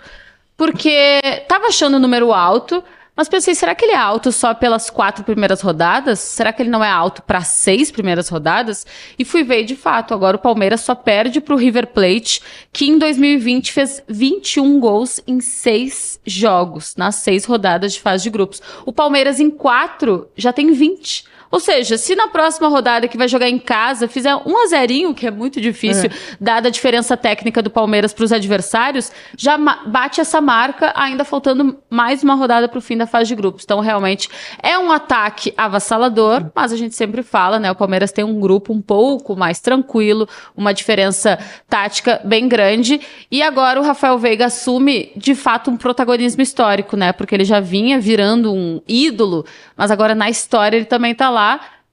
Porque 0.56 1.20
tava 1.48 1.66
achando 1.66 1.94
o 1.96 2.00
número 2.00 2.32
alto, 2.32 2.82
mas 3.16 3.28
pensei, 3.28 3.54
será 3.54 3.74
que 3.74 3.84
ele 3.84 3.92
é 3.92 3.96
alto 3.96 4.32
só 4.32 4.52
pelas 4.52 4.90
quatro 4.90 5.22
primeiras 5.22 5.60
rodadas? 5.60 6.18
Será 6.18 6.52
que 6.52 6.62
ele 6.62 6.70
não 6.70 6.82
é 6.82 6.90
alto 6.90 7.22
para 7.22 7.42
seis 7.42 7.90
primeiras 7.90 8.28
rodadas? 8.28 8.84
E 9.16 9.24
fui 9.24 9.44
ver, 9.44 9.62
de 9.64 9.76
fato, 9.76 10.12
agora 10.12 10.36
o 10.36 10.40
Palmeiras 10.40 10.80
só 10.80 10.96
perde 10.96 11.40
para 11.40 11.54
o 11.54 11.58
River 11.58 11.86
Plate, 11.86 12.42
que 12.72 12.86
em 12.86 12.98
2020 12.98 13.72
fez 13.72 14.02
21 14.08 14.80
gols 14.80 15.20
em 15.28 15.40
seis 15.40 16.18
jogos, 16.26 16.96
nas 16.96 17.16
seis 17.16 17.44
rodadas 17.44 17.92
de 17.92 18.00
fase 18.00 18.24
de 18.24 18.30
grupos. 18.30 18.60
O 18.84 18.92
Palmeiras 18.92 19.38
em 19.38 19.48
quatro 19.48 20.28
já 20.36 20.52
tem 20.52 20.72
20. 20.72 21.33
Ou 21.54 21.60
seja, 21.60 21.96
se 21.96 22.16
na 22.16 22.26
próxima 22.26 22.66
rodada 22.66 23.06
que 23.06 23.16
vai 23.16 23.28
jogar 23.28 23.48
em 23.48 23.60
casa 23.60 24.08
fizer 24.08 24.34
um 24.44 24.64
a 24.64 24.66
zerinho, 24.66 25.14
que 25.14 25.24
é 25.24 25.30
muito 25.30 25.60
difícil, 25.60 26.06
é. 26.06 26.36
dada 26.40 26.66
a 26.66 26.70
diferença 26.70 27.16
técnica 27.16 27.62
do 27.62 27.70
Palmeiras 27.70 28.12
para 28.12 28.24
os 28.24 28.32
adversários, 28.32 29.12
já 29.38 29.56
bate 29.56 30.20
essa 30.20 30.40
marca, 30.40 30.92
ainda 30.96 31.24
faltando 31.24 31.78
mais 31.88 32.24
uma 32.24 32.34
rodada 32.34 32.68
para 32.68 32.78
o 32.78 32.80
fim 32.80 32.96
da 32.96 33.06
fase 33.06 33.28
de 33.28 33.36
grupos. 33.36 33.62
Então, 33.62 33.78
realmente, 33.78 34.28
é 34.60 34.76
um 34.76 34.90
ataque 34.90 35.54
avassalador, 35.56 36.50
mas 36.52 36.72
a 36.72 36.76
gente 36.76 36.96
sempre 36.96 37.22
fala, 37.22 37.60
né? 37.60 37.70
O 37.70 37.76
Palmeiras 37.76 38.10
tem 38.10 38.24
um 38.24 38.40
grupo 38.40 38.72
um 38.72 38.82
pouco 38.82 39.36
mais 39.36 39.60
tranquilo, 39.60 40.28
uma 40.56 40.74
diferença 40.74 41.38
tática 41.68 42.20
bem 42.24 42.48
grande. 42.48 43.00
E 43.30 43.40
agora 43.42 43.80
o 43.80 43.84
Rafael 43.84 44.18
Veiga 44.18 44.46
assume, 44.46 45.12
de 45.16 45.36
fato, 45.36 45.70
um 45.70 45.76
protagonismo 45.76 46.42
histórico, 46.42 46.96
né? 46.96 47.12
Porque 47.12 47.32
ele 47.32 47.44
já 47.44 47.60
vinha 47.60 48.00
virando 48.00 48.52
um 48.52 48.82
ídolo, 48.88 49.46
mas 49.76 49.92
agora 49.92 50.16
na 50.16 50.28
história 50.28 50.76
ele 50.76 50.84
também 50.84 51.14
tá 51.14 51.30
lá 51.30 51.43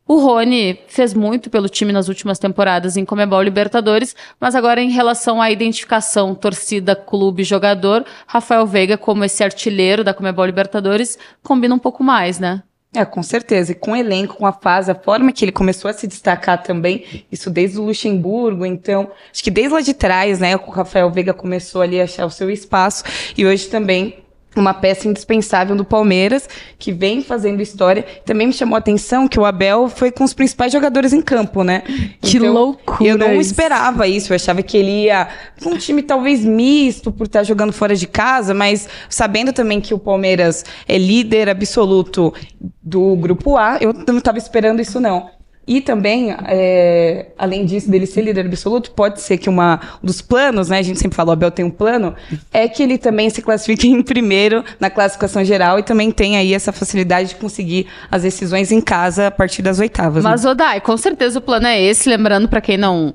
o 0.07 0.17
Rony 0.17 0.77
fez 0.87 1.13
muito 1.13 1.49
pelo 1.49 1.69
time 1.69 1.93
nas 1.93 2.09
últimas 2.09 2.37
temporadas 2.37 2.97
em 2.97 3.05
Comebol 3.05 3.41
Libertadores, 3.41 4.15
mas 4.39 4.55
agora 4.55 4.81
em 4.81 4.89
relação 4.89 5.41
à 5.41 5.49
identificação 5.49 6.35
torcida, 6.35 6.95
clube, 6.95 7.43
jogador, 7.43 8.03
Rafael 8.27 8.65
Veiga 8.65 8.97
como 8.97 9.23
esse 9.23 9.41
artilheiro 9.43 10.03
da 10.03 10.13
Comebol 10.13 10.45
Libertadores 10.45 11.17
combina 11.41 11.73
um 11.73 11.79
pouco 11.79 12.03
mais, 12.03 12.39
né? 12.39 12.61
É, 12.93 13.05
com 13.05 13.23
certeza. 13.23 13.71
E 13.71 13.75
com 13.75 13.91
o 13.91 13.95
elenco, 13.95 14.35
com 14.35 14.45
a 14.45 14.51
fase, 14.51 14.91
a 14.91 14.95
forma 14.95 15.31
que 15.31 15.45
ele 15.45 15.51
começou 15.53 15.89
a 15.89 15.93
se 15.93 16.05
destacar 16.07 16.61
também, 16.61 17.25
isso 17.31 17.49
desde 17.49 17.79
o 17.79 17.83
Luxemburgo, 17.83 18.65
então, 18.65 19.11
acho 19.31 19.41
que 19.41 19.49
desde 19.49 19.73
lá 19.73 19.79
de 19.79 19.93
trás, 19.93 20.39
né, 20.39 20.57
o 20.57 20.69
Rafael 20.69 21.09
Veiga 21.09 21.33
começou 21.33 21.81
ali 21.81 22.01
a 22.01 22.03
achar 22.03 22.25
o 22.25 22.29
seu 22.29 22.49
espaço, 22.49 23.05
e 23.37 23.45
hoje 23.45 23.69
também 23.69 24.20
uma 24.55 24.73
peça 24.73 25.07
indispensável 25.07 25.75
do 25.75 25.85
Palmeiras, 25.85 26.47
que 26.77 26.91
vem 26.91 27.21
fazendo 27.21 27.61
história. 27.61 28.05
Também 28.25 28.47
me 28.47 28.53
chamou 28.53 28.75
a 28.75 28.79
atenção 28.79 29.27
que 29.27 29.39
o 29.39 29.45
Abel 29.45 29.87
foi 29.87 30.11
com 30.11 30.23
os 30.23 30.33
principais 30.33 30.73
jogadores 30.73 31.13
em 31.13 31.21
campo, 31.21 31.63
né? 31.63 31.83
Que 32.19 32.37
então, 32.37 32.53
loucura! 32.53 33.09
Eu 33.09 33.17
não 33.17 33.33
isso. 33.33 33.51
esperava 33.51 34.07
isso. 34.07 34.31
Eu 34.31 34.35
achava 34.35 34.61
que 34.61 34.77
ele 34.77 35.05
ia 35.05 35.27
com 35.63 35.71
um 35.71 35.77
time 35.77 36.03
talvez 36.03 36.43
misto 36.43 37.11
por 37.11 37.27
estar 37.27 37.43
jogando 37.43 37.71
fora 37.71 37.95
de 37.95 38.07
casa, 38.07 38.53
mas 38.53 38.89
sabendo 39.09 39.53
também 39.53 39.79
que 39.79 39.93
o 39.93 39.99
Palmeiras 39.99 40.65
é 40.87 40.97
líder 40.97 41.49
absoluto 41.49 42.33
do 42.81 43.15
grupo 43.15 43.57
A, 43.57 43.77
eu 43.79 43.93
não 43.93 44.17
estava 44.17 44.37
esperando 44.37 44.81
isso 44.81 44.99
não. 44.99 45.40
E 45.71 45.79
também, 45.79 46.35
é, 46.49 47.27
além 47.37 47.63
disso, 47.63 47.89
dele 47.89 48.05
ser 48.05 48.23
líder 48.23 48.45
absoluto, 48.45 48.91
pode 48.91 49.21
ser 49.21 49.37
que 49.37 49.47
uma, 49.47 49.79
um 50.03 50.05
dos 50.05 50.21
planos, 50.21 50.67
né? 50.67 50.79
A 50.79 50.81
gente 50.81 50.99
sempre 50.99 51.15
fala, 51.15 51.29
o 51.29 51.31
Abel 51.31 51.49
tem 51.49 51.63
um 51.63 51.69
plano, 51.69 52.13
é 52.51 52.67
que 52.67 52.83
ele 52.83 52.97
também 52.97 53.29
se 53.29 53.41
classifique 53.41 53.87
em 53.87 54.03
primeiro 54.03 54.65
na 54.81 54.89
classificação 54.89 55.45
geral 55.45 55.79
e 55.79 55.83
também 55.83 56.11
tem 56.11 56.35
aí 56.35 56.53
essa 56.53 56.73
facilidade 56.73 57.29
de 57.29 57.35
conseguir 57.35 57.87
as 58.11 58.23
decisões 58.23 58.69
em 58.69 58.81
casa 58.81 59.27
a 59.27 59.31
partir 59.31 59.61
das 59.61 59.79
oitavas. 59.79 60.25
Né? 60.25 60.29
Mas, 60.29 60.43
né? 60.43 60.49
Odai, 60.49 60.81
com 60.81 60.97
certeza 60.97 61.39
o 61.39 61.41
plano 61.41 61.67
é 61.67 61.81
esse, 61.81 62.09
lembrando 62.09 62.49
para 62.49 62.59
quem 62.59 62.75
não 62.75 63.13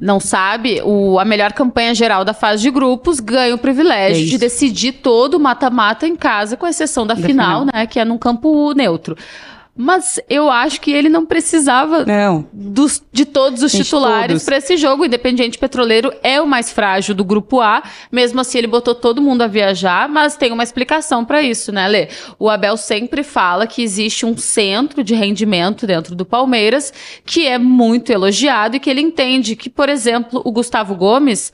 não 0.00 0.18
sabe, 0.18 0.80
o, 0.84 1.18
a 1.18 1.26
melhor 1.26 1.52
campanha 1.52 1.92
geral 1.94 2.24
da 2.24 2.32
fase 2.32 2.62
de 2.62 2.70
grupos 2.70 3.20
ganha 3.20 3.54
o 3.54 3.58
privilégio 3.58 4.22
é 4.22 4.26
de 4.26 4.38
decidir 4.38 4.92
todo 4.92 5.34
o 5.34 5.40
mata-mata 5.40 6.06
em 6.06 6.16
casa, 6.16 6.56
com 6.56 6.66
exceção 6.66 7.06
da, 7.06 7.12
da 7.12 7.20
final, 7.20 7.60
final, 7.60 7.70
né? 7.74 7.86
Que 7.86 7.98
é 8.00 8.04
num 8.04 8.16
campo 8.16 8.72
neutro. 8.72 9.14
Mas 9.80 10.18
eu 10.28 10.50
acho 10.50 10.80
que 10.80 10.90
ele 10.90 11.08
não 11.08 11.24
precisava 11.24 12.04
não. 12.04 12.48
Dos, 12.52 13.00
de 13.12 13.24
todos 13.24 13.62
os 13.62 13.70
titulares 13.70 14.42
para 14.44 14.56
esse 14.56 14.76
jogo. 14.76 15.04
O 15.04 15.06
Independiente 15.06 15.56
Petroleiro 15.56 16.12
é 16.20 16.42
o 16.42 16.46
mais 16.48 16.72
frágil 16.72 17.14
do 17.14 17.24
grupo 17.24 17.60
A. 17.60 17.84
Mesmo 18.10 18.40
assim, 18.40 18.58
ele 18.58 18.66
botou 18.66 18.92
todo 18.92 19.22
mundo 19.22 19.42
a 19.42 19.46
viajar, 19.46 20.08
mas 20.08 20.36
tem 20.36 20.50
uma 20.50 20.64
explicação 20.64 21.24
para 21.24 21.40
isso, 21.40 21.70
né, 21.70 21.86
Lê? 21.86 22.08
O 22.40 22.50
Abel 22.50 22.76
sempre 22.76 23.22
fala 23.22 23.68
que 23.68 23.80
existe 23.80 24.26
um 24.26 24.36
centro 24.36 25.04
de 25.04 25.14
rendimento 25.14 25.86
dentro 25.86 26.16
do 26.16 26.24
Palmeiras 26.24 26.92
que 27.24 27.46
é 27.46 27.56
muito 27.56 28.10
elogiado 28.10 28.74
e 28.74 28.80
que 28.80 28.90
ele 28.90 29.00
entende 29.00 29.54
que, 29.54 29.70
por 29.70 29.88
exemplo, 29.88 30.42
o 30.44 30.50
Gustavo 30.50 30.96
Gomes, 30.96 31.52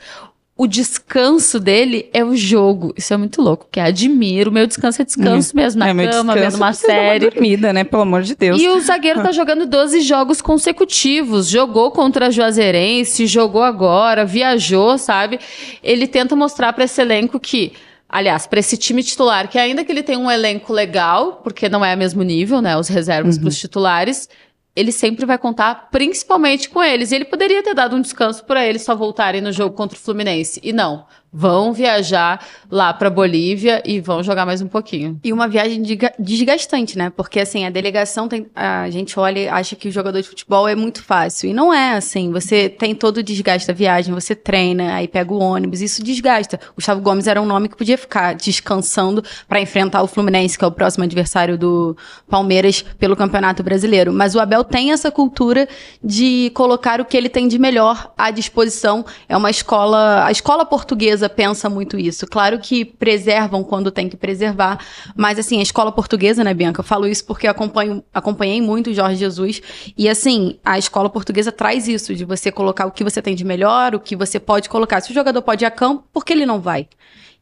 o 0.56 0.68
descanso 0.68 1.58
dele 1.58 2.08
é 2.12 2.24
o 2.24 2.36
jogo. 2.36 2.94
Isso 2.96 3.12
é 3.12 3.16
muito 3.16 3.42
louco, 3.42 3.64
porque 3.64 3.80
admiro. 3.80 4.50
O 4.50 4.52
meu 4.52 4.68
descanso 4.68 5.02
é 5.02 5.04
descanso 5.04 5.50
uhum. 5.50 5.62
mesmo, 5.62 5.80
na 5.80 5.88
é, 5.88 6.08
cama, 6.08 6.34
vendo 6.34 6.54
uma 6.54 6.72
série. 6.72 7.24
Uma 7.24 7.30
dormida, 7.32 7.72
né? 7.72 7.82
Pelo 7.82 8.02
amor 8.02 8.22
de 8.22 8.36
Deus. 8.36 8.60
E 8.60 8.68
o 8.68 8.80
zagueiro 8.80 9.20
tá 9.20 9.32
jogando 9.32 9.66
12 9.66 10.00
jogos 10.00 10.40
consecutivos. 10.40 11.48
Jogou 11.48 11.90
contra 11.90 12.28
a 12.28 12.30
Juazeirense, 12.30 13.26
jogou 13.26 13.64
agora, 13.64 14.24
viajou, 14.24 14.96
sabe? 14.96 15.40
Ele 15.82 16.06
tenta 16.06 16.36
mostrar 16.36 16.72
para 16.72 16.84
esse 16.84 17.00
elenco 17.00 17.40
que 17.40 17.72
Aliás, 18.06 18.46
para 18.46 18.60
esse 18.60 18.76
time 18.76 19.02
titular, 19.02 19.48
que 19.48 19.58
ainda 19.58 19.84
que 19.84 19.90
ele 19.90 20.02
tenha 20.02 20.20
um 20.20 20.30
elenco 20.30 20.72
legal, 20.72 21.40
porque 21.42 21.68
não 21.68 21.84
é 21.84 21.96
o 21.96 21.98
mesmo 21.98 22.22
nível, 22.22 22.62
né? 22.62 22.76
Os 22.76 22.86
reservas 22.86 23.34
uhum. 23.34 23.42
para 23.42 23.48
os 23.48 23.58
titulares, 23.58 24.28
ele 24.76 24.90
sempre 24.90 25.24
vai 25.24 25.38
contar 25.38 25.88
principalmente 25.90 26.68
com 26.68 26.82
eles. 26.82 27.12
E 27.12 27.14
ele 27.14 27.24
poderia 27.24 27.62
ter 27.62 27.74
dado 27.74 27.96
um 27.96 28.00
descanso 28.00 28.44
para 28.44 28.66
eles 28.66 28.82
só 28.82 28.94
voltarem 28.94 29.40
no 29.40 29.52
jogo 29.52 29.76
contra 29.76 29.96
o 29.96 30.00
Fluminense. 30.00 30.60
E 30.62 30.72
não 30.72 31.06
vão 31.36 31.72
viajar 31.72 32.46
lá 32.70 32.94
para 32.94 33.10
Bolívia 33.10 33.82
e 33.84 34.00
vão 34.00 34.22
jogar 34.22 34.46
mais 34.46 34.62
um 34.62 34.68
pouquinho. 34.68 35.18
E 35.24 35.32
uma 35.32 35.48
viagem 35.48 35.82
desgastante, 36.16 36.96
né? 36.96 37.10
Porque 37.10 37.40
assim, 37.40 37.66
a 37.66 37.70
delegação 37.70 38.28
tem 38.28 38.46
a 38.54 38.88
gente 38.88 39.18
olha 39.18 39.40
e 39.40 39.48
acha 39.48 39.74
que 39.74 39.88
o 39.88 39.92
jogador 39.92 40.20
de 40.20 40.28
futebol 40.28 40.68
é 40.68 40.76
muito 40.76 41.02
fácil 41.02 41.50
e 41.50 41.52
não 41.52 41.74
é 41.74 41.96
assim. 41.96 42.30
Você 42.30 42.68
tem 42.68 42.94
todo 42.94 43.18
o 43.18 43.22
desgaste 43.22 43.66
da 43.66 43.74
viagem, 43.74 44.14
você 44.14 44.34
treina, 44.34 44.94
aí 44.94 45.08
pega 45.08 45.32
o 45.32 45.40
ônibus, 45.40 45.80
isso 45.80 46.04
desgasta. 46.04 46.60
Gustavo 46.76 47.00
Gomes 47.00 47.26
era 47.26 47.42
um 47.42 47.46
nome 47.46 47.68
que 47.68 47.76
podia 47.76 47.98
ficar 47.98 48.34
descansando 48.34 49.24
para 49.48 49.60
enfrentar 49.60 50.02
o 50.02 50.06
Fluminense, 50.06 50.56
que 50.56 50.64
é 50.64 50.68
o 50.68 50.72
próximo 50.72 51.02
adversário 51.02 51.58
do 51.58 51.96
Palmeiras 52.28 52.82
pelo 52.98 53.16
Campeonato 53.16 53.62
Brasileiro, 53.62 54.12
mas 54.12 54.36
o 54.36 54.40
Abel 54.40 54.62
tem 54.62 54.92
essa 54.92 55.10
cultura 55.10 55.68
de 56.02 56.52
colocar 56.54 57.00
o 57.00 57.04
que 57.04 57.16
ele 57.16 57.28
tem 57.28 57.48
de 57.48 57.58
melhor 57.58 58.12
à 58.16 58.30
disposição. 58.30 59.04
É 59.28 59.36
uma 59.36 59.50
escola, 59.50 60.24
a 60.24 60.30
escola 60.30 60.64
portuguesa 60.64 61.23
portuguesa 61.24 61.28
pensa 61.28 61.70
muito 61.70 61.98
isso. 61.98 62.26
Claro 62.26 62.58
que 62.58 62.84
preservam 62.84 63.62
quando 63.64 63.90
tem 63.90 64.08
que 64.08 64.16
preservar, 64.16 64.78
mas 65.16 65.38
assim, 65.38 65.58
a 65.58 65.62
escola 65.62 65.90
portuguesa, 65.90 66.44
né, 66.44 66.52
Bianca? 66.52 66.80
Eu 66.80 66.84
falo 66.84 67.06
isso 67.06 67.24
porque 67.24 67.46
acompanho, 67.46 68.02
acompanhei 68.12 68.60
muito 68.60 68.90
o 68.90 68.94
Jorge 68.94 69.16
Jesus 69.16 69.60
e 69.96 70.08
assim, 70.08 70.58
a 70.64 70.78
escola 70.78 71.08
portuguesa 71.08 71.50
traz 71.50 71.88
isso 71.88 72.14
de 72.14 72.24
você 72.24 72.50
colocar 72.52 72.86
o 72.86 72.90
que 72.90 73.04
você 73.04 73.22
tem 73.22 73.34
de 73.34 73.44
melhor, 73.44 73.94
o 73.94 74.00
que 74.00 74.16
você 74.16 74.38
pode 74.38 74.68
colocar. 74.68 75.00
Se 75.00 75.10
o 75.10 75.14
jogador 75.14 75.42
pode 75.42 75.64
ir 75.64 75.66
a 75.66 75.70
campo, 75.70 76.04
por 76.12 76.24
que 76.24 76.32
ele 76.32 76.46
não 76.46 76.60
vai? 76.60 76.88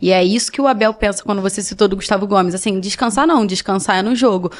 E 0.02 0.10
é 0.10 0.22
isso 0.24 0.50
que 0.50 0.60
o 0.60 0.66
Abel 0.66 0.92
pensa 0.92 1.22
quando 1.22 1.40
você 1.40 1.62
citou 1.62 1.86
do 1.86 1.94
Gustavo 1.94 2.26
Gomes. 2.26 2.56
Assim, 2.56 2.80
descansar 2.80 3.24
não, 3.24 3.46
descansar 3.46 3.98
é 3.98 4.02
no 4.02 4.16
jogo. 4.16 4.50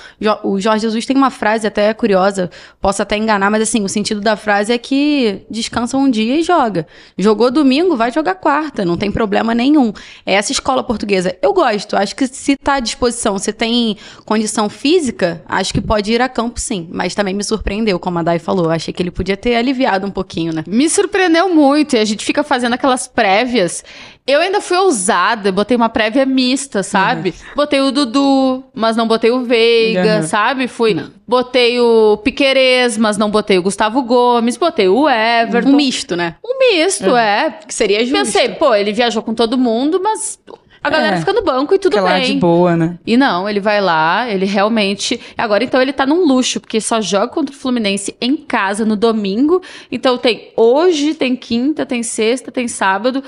O 0.44 0.61
Jorge 0.61 0.82
Jesus 0.82 1.04
tem 1.04 1.16
uma 1.16 1.30
frase 1.30 1.66
até 1.66 1.92
curiosa, 1.92 2.49
posso 2.80 3.02
até 3.02 3.16
enganar, 3.16 3.50
mas 3.50 3.62
assim, 3.62 3.82
o 3.82 3.88
sentido 3.88 4.20
da 4.20 4.37
frase 4.37 4.72
é 4.72 4.78
que 4.78 5.42
descansa 5.50 5.96
um 5.96 6.08
dia 6.08 6.38
e 6.38 6.42
joga. 6.44 6.87
Jogou 7.18 7.50
domingo, 7.50 7.96
vai 7.96 8.12
jogar 8.12 8.37
quarta, 8.37 8.84
não 8.84 8.96
tem 8.96 9.11
problema 9.11 9.52
nenhum. 9.52 9.92
É 10.25 10.34
essa 10.34 10.52
escola 10.52 10.84
portuguesa. 10.84 11.37
Eu 11.42 11.52
gosto, 11.52 11.96
acho 11.96 12.14
que 12.14 12.26
se 12.28 12.56
tá 12.56 12.75
à 12.75 12.80
disposição, 12.80 13.37
se 13.37 13.52
tem 13.52 13.96
condição 14.25 14.68
física, 14.68 15.42
acho 15.46 15.75
que 15.75 15.80
pode 15.80 16.12
ir 16.12 16.22
a 16.22 16.28
campo 16.28 16.61
sim. 16.61 16.88
Mas 16.92 17.16
também 17.16 17.34
me 17.34 17.42
surpreendeu, 17.42 17.99
como 17.99 18.20
a 18.20 18.22
Dai 18.22 18.38
falou. 18.38 18.70
Achei 18.70 18.94
que 18.94 19.02
ele 19.02 19.11
podia 19.11 19.37
ter 19.37 19.56
aliviado 19.56 20.06
um 20.06 20.11
pouquinho, 20.11 20.52
né? 20.52 20.62
Me 20.68 20.88
surpreendeu 20.88 21.52
muito. 21.52 21.96
E 21.96 21.99
a 21.99 22.04
gente 22.04 22.25
fica 22.25 22.44
fazendo 22.44 22.75
aquelas 22.75 23.08
prévias. 23.08 23.82
Eu 24.25 24.41
ainda 24.41 24.61
fui 24.61 24.76
ousada, 24.76 25.50
botei 25.50 25.76
uma 25.76 25.88
prévia 25.88 26.25
mista, 26.25 26.85
sabe? 26.85 27.31
Uhum. 27.31 27.57
Botei 27.57 27.81
o 27.81 27.91
Dudu, 27.91 28.62
mas 28.73 28.97
não 28.97 29.09
botei 29.09 29.33
o 29.33 29.43
Veiga, 29.43 30.19
uhum. 30.19 30.23
sabe? 30.23 30.69
Fui. 30.69 30.95
Não. 30.95 31.11
Botei 31.26 31.81
o 31.81 32.17
Piquerez, 32.19 32.97
mas 32.97 33.19
não 33.19 33.31
botei 33.31 33.59
o 33.59 33.62
Gustavo 33.62 34.00
Gomes, 34.02 34.57
botei 34.57 34.88
o 34.88 35.09
Everton. 35.09 35.71
Um 35.71 35.76
misto, 35.76 36.14
né? 36.14 36.37
Um 36.45 36.57
misto, 36.59 37.11
uhum. 37.11 37.17
é. 37.17 37.59
Que 37.67 37.75
seria 37.75 37.99
justo. 38.00 38.14
Pensei, 38.14 38.50
pô, 38.50 38.73
ele 38.73 38.93
viajou 38.93 39.25
com 39.25 39.35
todo 39.35 39.59
mundo, 39.59 40.00
mas 40.00 40.38
a 40.85 40.88
galera 40.88 41.17
é, 41.17 41.19
fica 41.19 41.33
no 41.33 41.43
banco 41.43 41.75
e 41.75 41.79
tudo 41.79 41.95
bem. 41.95 42.02
Lá 42.02 42.19
de 42.21 42.35
boa, 42.35 42.76
né? 42.76 42.99
E 43.05 43.17
não, 43.17 43.49
ele 43.49 43.59
vai 43.59 43.81
lá, 43.81 44.29
ele 44.29 44.47
realmente. 44.47 45.21
Agora, 45.37 45.62
então, 45.64 45.83
ele 45.83 45.93
tá 45.93 46.05
num 46.05 46.25
luxo, 46.25 46.61
porque 46.61 46.81
só 46.81 47.00
joga 47.00 47.29
contra 47.29 47.55
o 47.55 47.59
Fluminense 47.59 48.17
em 48.21 48.37
casa 48.37 48.85
no 48.85 48.95
domingo. 48.95 49.61
Então, 49.91 50.17
tem 50.17 50.52
hoje, 50.57 51.14
tem 51.14 51.35
quinta, 51.35 51.85
tem 51.85 52.05
sexta, 52.05 52.52
tem 52.52 52.69
sábado 52.69 53.23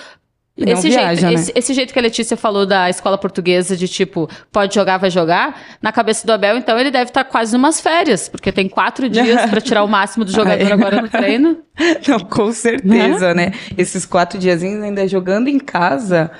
esse, 0.57 0.89
viaja, 0.89 1.21
jeito, 1.21 1.25
né? 1.25 1.35
esse, 1.35 1.53
esse, 1.55 1.75
jeito 1.75 1.93
que 1.93 1.99
a 1.99 2.03
Letícia 2.03 2.37
falou 2.37 2.65
da 2.65 2.89
escola 2.89 3.19
portuguesa, 3.19 3.77
de 3.77 3.89
tipo, 3.89 4.29
pode 4.53 4.73
jogar, 4.73 4.99
vai 4.99 5.11
jogar, 5.11 5.61
na 5.83 5.91
cabeça 5.91 6.25
do 6.25 6.33
Abel, 6.33 6.57
então 6.57 6.79
ele 6.79 6.93
deve 6.93 7.11
estar 7.11 7.25
tá 7.25 7.31
quase 7.31 7.57
umas 7.57 7.81
férias, 7.81 8.29
porque 8.29 8.53
tem 8.53 8.69
quatro 8.69 9.09
dias 9.09 9.51
para 9.51 9.61
tirar 9.61 9.83
o 9.83 9.89
máximo 9.89 10.25
do 10.25 10.31
jogador 10.33 10.73
agora 10.73 11.03
no 11.03 11.09
treino. 11.09 11.59
Não, 12.07 12.21
com 12.21 12.53
certeza, 12.53 13.35
né? 13.35 13.47
né? 13.47 13.53
Esses 13.77 14.07
quatro 14.07 14.39
diazinhos 14.39 14.81
ainda 14.83 15.09
jogando 15.09 15.49
em 15.49 15.59
casa. 15.59 16.31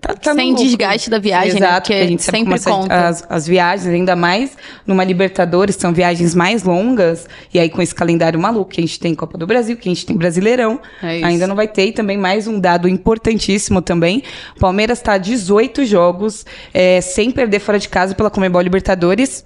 Tá, 0.00 0.14
tá 0.14 0.34
Sem 0.34 0.54
desgaste 0.54 1.08
da 1.08 1.18
viagem, 1.18 1.60
né? 1.60 1.66
Exato, 1.66 1.72
né? 1.72 1.80
Porque 1.80 1.92
a 1.94 2.06
gente 2.06 2.22
sempre 2.22 2.60
conta. 2.60 3.08
As, 3.08 3.26
as, 3.28 3.46
viagens, 3.46 3.86
ainda 3.88 4.14
mais 4.14 4.56
numa 4.86 5.02
Libertadores, 5.02 5.76
são 5.76 5.92
viagens 5.92 6.34
mais 6.34 6.62
longas. 6.62 7.26
E 7.52 7.58
aí, 7.58 7.70
com 7.70 7.80
esse 7.80 7.94
calendário 7.94 8.38
maluco, 8.38 8.72
que 8.72 8.80
a 8.80 8.84
gente 8.84 9.00
tem 9.00 9.14
Copa 9.14 9.38
do 9.38 9.46
Brasil, 9.46 9.76
que 9.76 9.88
a 9.88 9.92
gente 9.94 10.04
tem 10.04 10.16
Brasileirão, 10.16 10.80
é 11.02 11.24
ainda 11.24 11.46
não 11.46 11.56
vai 11.56 11.68
ter. 11.68 11.86
E 11.86 11.92
também 11.92 12.18
mais 12.18 12.46
um 12.46 12.60
dado 12.60 12.88
importantíssimo 12.88 13.80
também. 13.80 14.22
Palmeiras 14.60 14.98
está 14.98 15.16
18 15.16 15.84
jogos 15.86 16.44
é, 16.72 17.00
sem 17.00 17.30
perder 17.30 17.60
fora 17.60 17.78
de 17.78 17.88
casa 17.88 18.14
pela 18.14 18.30
Comebol 18.30 18.60
Libertadores 18.60 19.44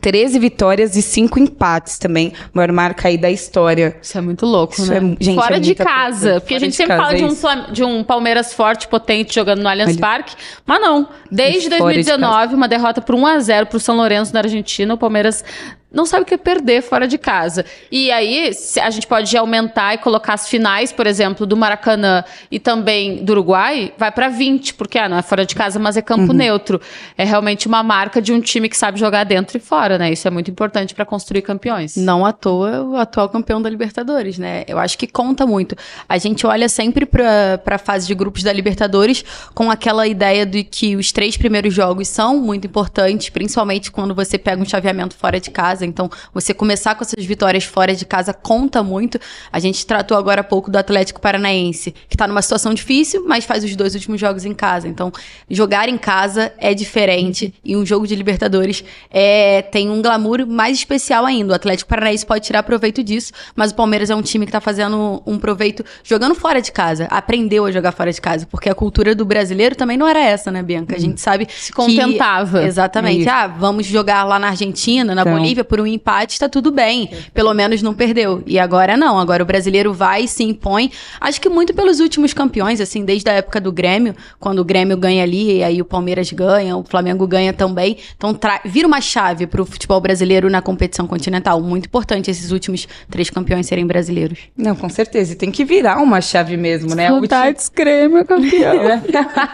13 0.00 0.38
vitórias 0.38 0.96
e 0.96 1.02
5 1.02 1.38
empates 1.38 1.98
também. 1.98 2.32
Maior 2.52 2.70
marca 2.72 3.08
aí 3.08 3.16
da 3.16 3.30
história. 3.30 3.96
Isso 4.02 4.18
é 4.18 4.20
muito 4.20 4.44
louco, 4.44 4.74
Isso 4.74 4.90
né? 4.90 4.98
É, 4.98 5.24
gente, 5.24 5.34
Fora 5.34 5.56
é 5.56 5.60
de 5.60 5.74
casa. 5.74 6.20
Coisa. 6.20 6.40
Porque 6.40 6.54
Fora 6.54 6.56
a 6.56 6.64
gente 6.64 6.76
sempre 6.76 6.96
fala 6.96 7.14
de 7.14 7.24
um, 7.24 7.72
de 7.72 7.84
um 7.84 8.04
Palmeiras 8.04 8.52
forte, 8.52 8.86
potente, 8.86 9.34
jogando 9.34 9.62
no 9.62 9.68
Allianz 9.68 9.96
Parque. 9.96 10.36
Mas 10.66 10.80
não. 10.80 11.08
Desde 11.30 11.70
2019, 11.70 12.48
de 12.48 12.54
uma 12.54 12.68
derrota 12.68 13.00
por 13.00 13.14
1 13.14 13.26
a 13.26 13.38
0 13.38 13.66
para 13.66 13.76
o 13.76 13.80
São 13.80 13.96
Lourenço 13.96 14.34
na 14.34 14.40
Argentina. 14.40 14.92
O 14.92 14.98
Palmeiras 14.98 15.42
não 15.90 16.04
sabe 16.04 16.22
o 16.22 16.26
que 16.26 16.34
é 16.34 16.38
perder 16.38 16.82
fora 16.82 17.08
de 17.08 17.16
casa. 17.16 17.64
E 17.90 18.10
aí, 18.10 18.50
a 18.82 18.90
gente 18.90 19.06
pode 19.06 19.34
aumentar 19.36 19.94
e 19.94 19.98
colocar 19.98 20.34
as 20.34 20.46
finais, 20.46 20.92
por 20.92 21.06
exemplo, 21.06 21.46
do 21.46 21.56
Maracanã 21.56 22.22
e 22.50 22.58
também 22.58 23.24
do 23.24 23.30
Uruguai, 23.30 23.92
vai 23.96 24.12
para 24.12 24.28
20, 24.28 24.74
porque 24.74 24.98
ah, 24.98 25.08
não 25.08 25.16
é 25.16 25.22
fora 25.22 25.46
de 25.46 25.54
casa, 25.54 25.78
mas 25.78 25.96
é 25.96 26.02
campo 26.02 26.32
uhum. 26.32 26.38
neutro. 26.38 26.80
É 27.16 27.24
realmente 27.24 27.66
uma 27.66 27.82
marca 27.82 28.20
de 28.20 28.32
um 28.32 28.40
time 28.40 28.68
que 28.68 28.76
sabe 28.76 28.98
jogar 29.00 29.24
dentro 29.24 29.56
e 29.56 29.60
fora, 29.60 29.96
né? 29.96 30.12
Isso 30.12 30.28
é 30.28 30.30
muito 30.30 30.50
importante 30.50 30.94
para 30.94 31.06
construir 31.06 31.40
campeões. 31.40 31.96
Não 31.96 32.24
à 32.24 32.32
toa 32.32 32.82
o 32.82 32.96
atual 32.96 33.28
campeão 33.30 33.60
da 33.62 33.70
Libertadores, 33.70 34.38
né? 34.38 34.64
Eu 34.68 34.78
acho 34.78 34.98
que 34.98 35.06
conta 35.06 35.46
muito. 35.46 35.74
A 36.06 36.18
gente 36.18 36.46
olha 36.46 36.68
sempre 36.68 37.06
para 37.06 37.60
a 37.64 37.78
fase 37.78 38.06
de 38.06 38.14
grupos 38.14 38.42
da 38.42 38.52
Libertadores 38.52 39.24
com 39.54 39.70
aquela 39.70 40.06
ideia 40.06 40.44
de 40.44 40.64
que 40.64 40.96
os 40.96 41.12
três 41.12 41.36
primeiros 41.36 41.72
jogos 41.72 42.08
são 42.08 42.38
muito 42.38 42.66
importantes, 42.66 43.30
principalmente 43.30 43.90
quando 43.90 44.14
você 44.14 44.36
pega 44.36 44.60
um 44.60 44.66
chaveamento 44.66 45.16
fora 45.16 45.40
de 45.40 45.50
casa 45.50 45.77
casa. 45.78 45.86
Então, 45.86 46.10
você 46.34 46.52
começar 46.52 46.94
com 46.94 47.04
essas 47.04 47.24
vitórias 47.24 47.64
fora 47.64 47.94
de 47.94 48.04
casa 48.04 48.34
conta 48.34 48.82
muito. 48.82 49.18
A 49.52 49.58
gente 49.60 49.86
tratou 49.86 50.16
agora 50.16 50.40
há 50.40 50.44
pouco 50.44 50.70
do 50.70 50.76
Atlético 50.76 51.20
Paranaense, 51.20 51.92
que 52.08 52.16
está 52.16 52.26
numa 52.26 52.42
situação 52.42 52.74
difícil, 52.74 53.24
mas 53.26 53.44
faz 53.44 53.62
os 53.62 53.74
dois 53.76 53.94
últimos 53.94 54.20
jogos 54.20 54.44
em 54.44 54.52
casa. 54.52 54.88
Então, 54.88 55.12
jogar 55.48 55.88
em 55.88 55.96
casa 55.96 56.52
é 56.58 56.74
diferente 56.74 57.54
e 57.64 57.76
um 57.76 57.86
jogo 57.86 58.06
de 58.06 58.14
Libertadores 58.14 58.84
é, 59.10 59.62
tem 59.62 59.90
um 59.90 60.02
glamour 60.02 60.46
mais 60.46 60.78
especial 60.78 61.24
ainda. 61.24 61.52
O 61.52 61.56
Atlético 61.56 61.88
Paranaense 61.88 62.26
pode 62.26 62.44
tirar 62.44 62.62
proveito 62.62 63.02
disso, 63.02 63.32
mas 63.54 63.70
o 63.70 63.74
Palmeiras 63.74 64.10
é 64.10 64.14
um 64.14 64.22
time 64.22 64.44
que 64.44 64.50
está 64.50 64.60
fazendo 64.60 65.22
um 65.26 65.38
proveito 65.38 65.84
jogando 66.02 66.34
fora 66.34 66.60
de 66.60 66.72
casa. 66.72 67.06
Aprendeu 67.10 67.64
a 67.64 67.70
jogar 67.70 67.92
fora 67.92 68.12
de 68.12 68.20
casa, 68.20 68.46
porque 68.50 68.68
a 68.68 68.74
cultura 68.74 69.14
do 69.14 69.24
brasileiro 69.24 69.76
também 69.76 69.96
não 69.96 70.08
era 70.08 70.20
essa, 70.22 70.50
né, 70.50 70.62
Bianca? 70.62 70.96
A 70.96 70.98
gente 70.98 71.20
sabe 71.20 71.46
se 71.50 71.72
contentava. 71.72 72.60
Que, 72.60 72.66
exatamente. 72.66 73.20
Isso. 73.20 73.30
Ah, 73.30 73.46
vamos 73.46 73.86
jogar 73.86 74.24
lá 74.24 74.38
na 74.38 74.48
Argentina, 74.48 75.14
na 75.14 75.22
então, 75.22 75.32
Bolívia, 75.34 75.64
por 75.68 75.80
um 75.80 75.86
empate, 75.86 76.32
está 76.32 76.48
tudo 76.48 76.70
bem. 76.70 77.10
Pelo 77.34 77.52
menos 77.54 77.82
não 77.82 77.94
perdeu. 77.94 78.42
E 78.46 78.58
agora 78.58 78.96
não. 78.96 79.18
Agora 79.18 79.42
o 79.42 79.46
brasileiro 79.46 79.92
vai 79.92 80.24
e 80.24 80.28
se 80.28 80.42
impõe. 80.42 80.90
Acho 81.20 81.40
que 81.40 81.48
muito 81.48 81.74
pelos 81.74 82.00
últimos 82.00 82.32
campeões, 82.32 82.80
assim, 82.80 83.04
desde 83.04 83.28
a 83.30 83.34
época 83.34 83.60
do 83.60 83.70
Grêmio, 83.70 84.14
quando 84.40 84.60
o 84.60 84.64
Grêmio 84.64 84.96
ganha 84.96 85.22
ali, 85.22 85.58
e 85.58 85.62
aí 85.62 85.80
o 85.80 85.84
Palmeiras 85.84 86.32
ganha, 86.32 86.76
o 86.76 86.84
Flamengo 86.84 87.26
ganha 87.26 87.52
também. 87.52 87.98
Então 88.16 88.38
vira 88.64 88.88
uma 88.88 89.00
chave 89.00 89.46
para 89.46 89.62
o 89.62 89.66
futebol 89.66 90.00
brasileiro 90.00 90.48
na 90.48 90.62
competição 90.62 91.06
continental. 91.06 91.60
Muito 91.60 91.86
importante 91.86 92.30
esses 92.30 92.50
últimos 92.50 92.88
três 93.10 93.30
campeões 93.30 93.66
serem 93.66 93.86
brasileiros. 93.86 94.38
Não, 94.56 94.74
com 94.74 94.88
certeza. 94.88 95.32
E 95.32 95.36
tem 95.36 95.50
que 95.50 95.64
virar 95.64 95.98
uma 95.98 96.20
chave 96.20 96.56
mesmo, 96.56 96.94
né? 96.94 97.08
Saudades, 97.08 97.68
Grêmio 97.68 98.24
campeão. 98.24 99.02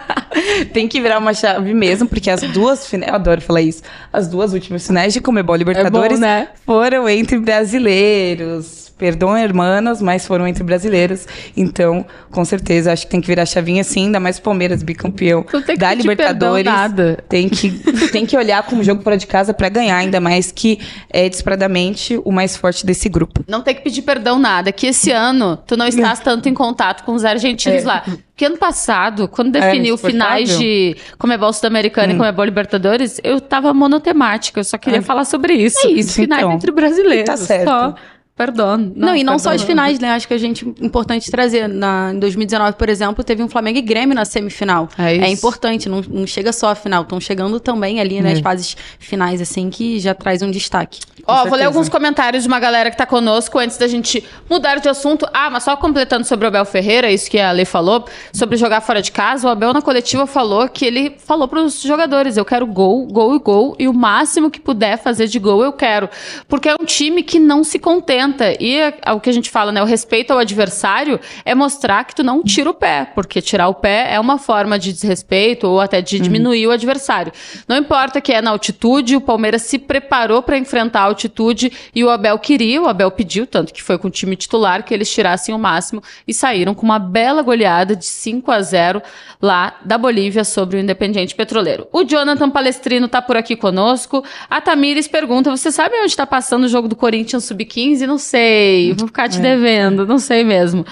tem 0.72 0.86
que 0.88 1.00
virar 1.00 1.18
uma 1.18 1.34
chave 1.34 1.74
mesmo, 1.74 2.08
porque 2.08 2.30
as 2.30 2.42
duas 2.42 2.86
finais, 2.86 3.10
eu 3.10 3.16
adoro 3.16 3.40
falar 3.40 3.62
isso, 3.62 3.82
as 4.12 4.28
duas 4.28 4.52
últimas 4.52 4.86
finais 4.86 5.12
de 5.12 5.20
Comebol 5.20 5.56
Libertadores 5.56 6.03
é 6.03 6.03
bom, 6.12 6.18
né? 6.18 6.48
foram 6.64 7.08
entre 7.08 7.38
brasileiros. 7.38 8.84
Perdão, 8.96 9.36
hermanas, 9.36 10.00
mas 10.00 10.24
foram 10.24 10.46
entre 10.46 10.62
brasileiros. 10.62 11.26
Então, 11.56 12.06
com 12.30 12.44
certeza, 12.44 12.92
acho 12.92 13.06
que 13.06 13.10
tem 13.10 13.20
que 13.20 13.26
virar 13.26 13.44
chavinha 13.44 13.82
sim, 13.82 14.04
ainda 14.04 14.20
mais 14.20 14.38
o 14.38 14.42
Palmeiras 14.42 14.84
bicampeão 14.84 15.44
da 15.76 15.92
Libertadores. 15.92 16.64
Nada. 16.64 17.18
Tem 17.28 17.48
que 17.48 17.70
tem 18.12 18.24
que 18.24 18.36
olhar 18.36 18.62
como 18.62 18.84
jogo 18.84 19.02
fora 19.02 19.16
de 19.16 19.26
casa 19.26 19.52
para 19.52 19.68
ganhar, 19.68 19.96
ainda 19.96 20.20
mais 20.20 20.52
que 20.52 20.78
é 21.10 21.28
desesperadamente 21.28 22.20
o 22.24 22.30
mais 22.30 22.56
forte 22.56 22.86
desse 22.86 23.08
grupo. 23.08 23.44
Não 23.48 23.62
tem 23.62 23.74
que 23.74 23.82
pedir 23.82 24.02
perdão 24.02 24.38
nada, 24.38 24.70
que 24.70 24.86
esse 24.86 25.10
ano 25.10 25.56
tu 25.56 25.76
não 25.76 25.88
estás 25.88 26.20
tanto 26.20 26.48
em 26.48 26.54
contato 26.54 27.02
com 27.04 27.12
os 27.14 27.24
argentinos 27.24 27.82
é. 27.82 27.86
lá. 27.86 28.04
Porque 28.34 28.46
ano 28.46 28.58
passado, 28.58 29.28
quando 29.28 29.54
é, 29.54 29.60
definiu 29.60 29.94
é, 29.94 29.98
finais 29.98 30.58
de 30.58 30.96
Comebol 31.16 31.52
Sul-Americana 31.52 32.12
hum. 32.12 32.16
e 32.16 32.18
Comebol 32.18 32.44
Libertadores, 32.44 33.20
eu 33.22 33.40
tava 33.40 33.72
monotemática, 33.72 34.58
eu 34.58 34.64
só 34.64 34.76
queria 34.76 34.98
é. 34.98 35.02
falar 35.02 35.24
sobre 35.24 35.54
isso. 35.54 35.86
É 35.86 35.90
isso, 35.92 36.14
finais 36.14 36.42
então. 36.42 36.52
entre 36.52 36.72
brasileiros. 36.72 37.26
Tá 37.26 37.36
certo. 37.36 37.68
Só. 37.68 37.94
Perdão. 38.36 38.76
Não, 38.76 38.92
não 38.96 39.16
e 39.16 39.22
não 39.22 39.38
só 39.38 39.50
as 39.52 39.62
finais, 39.62 40.00
né? 40.00 40.10
Acho 40.10 40.26
que 40.26 40.34
a 40.34 40.38
gente 40.38 40.66
importante 40.80 41.30
trazer. 41.30 41.68
Na, 41.68 42.10
em 42.12 42.18
2019, 42.18 42.72
por 42.76 42.88
exemplo, 42.88 43.22
teve 43.22 43.44
um 43.44 43.48
Flamengo 43.48 43.78
e 43.78 43.82
Grêmio 43.82 44.12
na 44.12 44.24
semifinal. 44.24 44.88
É, 44.98 45.14
isso. 45.14 45.24
é 45.24 45.28
importante, 45.30 45.88
não, 45.88 46.00
não 46.00 46.26
chega 46.26 46.52
só 46.52 46.70
a 46.70 46.74
final, 46.74 47.02
estão 47.02 47.20
chegando 47.20 47.60
também 47.60 48.00
ali 48.00 48.20
nas 48.20 48.34
né, 48.34 48.38
é. 48.40 48.42
fases 48.42 48.76
finais, 48.98 49.40
assim, 49.40 49.70
que 49.70 50.00
já 50.00 50.14
traz 50.14 50.42
um 50.42 50.50
destaque. 50.50 50.98
Ó, 51.26 51.46
vou 51.46 51.56
ler 51.56 51.64
alguns 51.64 51.88
comentários 51.88 52.42
de 52.42 52.48
uma 52.48 52.58
galera 52.58 52.90
que 52.90 52.96
tá 52.96 53.06
conosco 53.06 53.56
antes 53.58 53.78
da 53.78 53.86
gente 53.86 54.22
mudar 54.50 54.80
de 54.80 54.88
assunto. 54.88 55.26
Ah, 55.32 55.48
mas 55.48 55.62
só 55.62 55.76
completando 55.76 56.26
sobre 56.26 56.44
o 56.44 56.48
Abel 56.48 56.64
Ferreira, 56.64 57.10
isso 57.10 57.30
que 57.30 57.38
a 57.38 57.52
Lê 57.52 57.64
falou, 57.64 58.04
sobre 58.32 58.56
jogar 58.56 58.80
fora 58.80 59.00
de 59.00 59.12
casa, 59.12 59.46
o 59.46 59.50
Abel 59.50 59.72
na 59.72 59.80
coletiva 59.80 60.26
falou 60.26 60.68
que 60.68 60.84
ele 60.84 61.16
falou 61.18 61.46
para 61.46 61.62
os 61.62 61.80
jogadores: 61.80 62.36
eu 62.36 62.44
quero 62.44 62.66
gol, 62.66 63.06
gol 63.06 63.36
e 63.36 63.38
gol, 63.38 63.76
e 63.78 63.86
o 63.86 63.94
máximo 63.94 64.50
que 64.50 64.60
puder 64.60 64.98
fazer 64.98 65.28
de 65.28 65.38
gol 65.38 65.62
eu 65.62 65.72
quero. 65.72 66.10
Porque 66.48 66.68
é 66.68 66.74
um 66.74 66.84
time 66.84 67.22
que 67.22 67.38
não 67.38 67.62
se 67.62 67.78
contenta 67.78 68.23
e 68.60 68.78
o 69.12 69.20
que 69.20 69.30
a 69.30 69.32
gente 69.32 69.50
fala, 69.50 69.72
né? 69.72 69.82
O 69.82 69.86
respeito 69.86 70.32
ao 70.32 70.38
adversário 70.38 71.20
é 71.44 71.54
mostrar 71.54 72.04
que 72.04 72.14
tu 72.14 72.22
não 72.22 72.42
tira 72.42 72.70
o 72.70 72.74
pé, 72.74 73.10
porque 73.14 73.40
tirar 73.40 73.68
o 73.68 73.74
pé 73.74 74.12
é 74.12 74.20
uma 74.20 74.38
forma 74.38 74.78
de 74.78 74.92
desrespeito 74.92 75.66
ou 75.66 75.80
até 75.80 76.00
de 76.00 76.18
diminuir 76.18 76.66
uhum. 76.66 76.72
o 76.72 76.74
adversário. 76.74 77.32
Não 77.68 77.76
importa 77.76 78.20
que 78.20 78.32
é 78.32 78.40
na 78.40 78.50
altitude, 78.50 79.16
o 79.16 79.20
Palmeiras 79.20 79.62
se 79.62 79.78
preparou 79.78 80.42
para 80.42 80.58
enfrentar 80.58 81.00
a 81.00 81.04
altitude 81.04 81.72
e 81.94 82.04
o 82.04 82.10
Abel 82.10 82.38
queria, 82.38 82.80
o 82.80 82.88
Abel 82.88 83.10
pediu, 83.10 83.46
tanto 83.46 83.72
que 83.72 83.82
foi 83.82 83.98
com 83.98 84.08
o 84.08 84.10
time 84.10 84.36
titular, 84.36 84.82
que 84.84 84.94
eles 84.94 85.12
tirassem 85.12 85.54
o 85.54 85.58
máximo 85.58 86.02
e 86.26 86.32
saíram 86.32 86.74
com 86.74 86.82
uma 86.82 86.98
bela 86.98 87.42
goleada 87.42 87.94
de 87.94 88.04
5 88.04 88.50
a 88.50 88.60
0 88.60 89.02
lá 89.40 89.76
da 89.84 89.98
Bolívia 89.98 90.44
sobre 90.44 90.76
o 90.76 90.80
Independiente 90.80 91.34
Petroleiro. 91.34 91.86
O 91.92 92.04
Jonathan 92.04 92.50
Palestrino 92.50 93.08
tá 93.08 93.20
por 93.20 93.36
aqui 93.36 93.56
conosco. 93.56 94.24
A 94.48 94.60
Tamires 94.60 95.08
pergunta: 95.08 95.50
você 95.50 95.70
sabe 95.70 95.96
onde 95.96 96.06
está 96.06 96.26
passando 96.26 96.64
o 96.64 96.68
jogo 96.68 96.88
do 96.88 96.96
Corinthians 96.96 97.44
Sub-15? 97.44 98.06
Não 98.14 98.18
sei, 98.18 98.94
vou 98.94 99.08
ficar 99.08 99.28
te 99.28 99.38
é. 99.38 99.40
devendo, 99.40 100.06
não 100.06 100.18
sei 100.18 100.44
mesmo. 100.44 100.86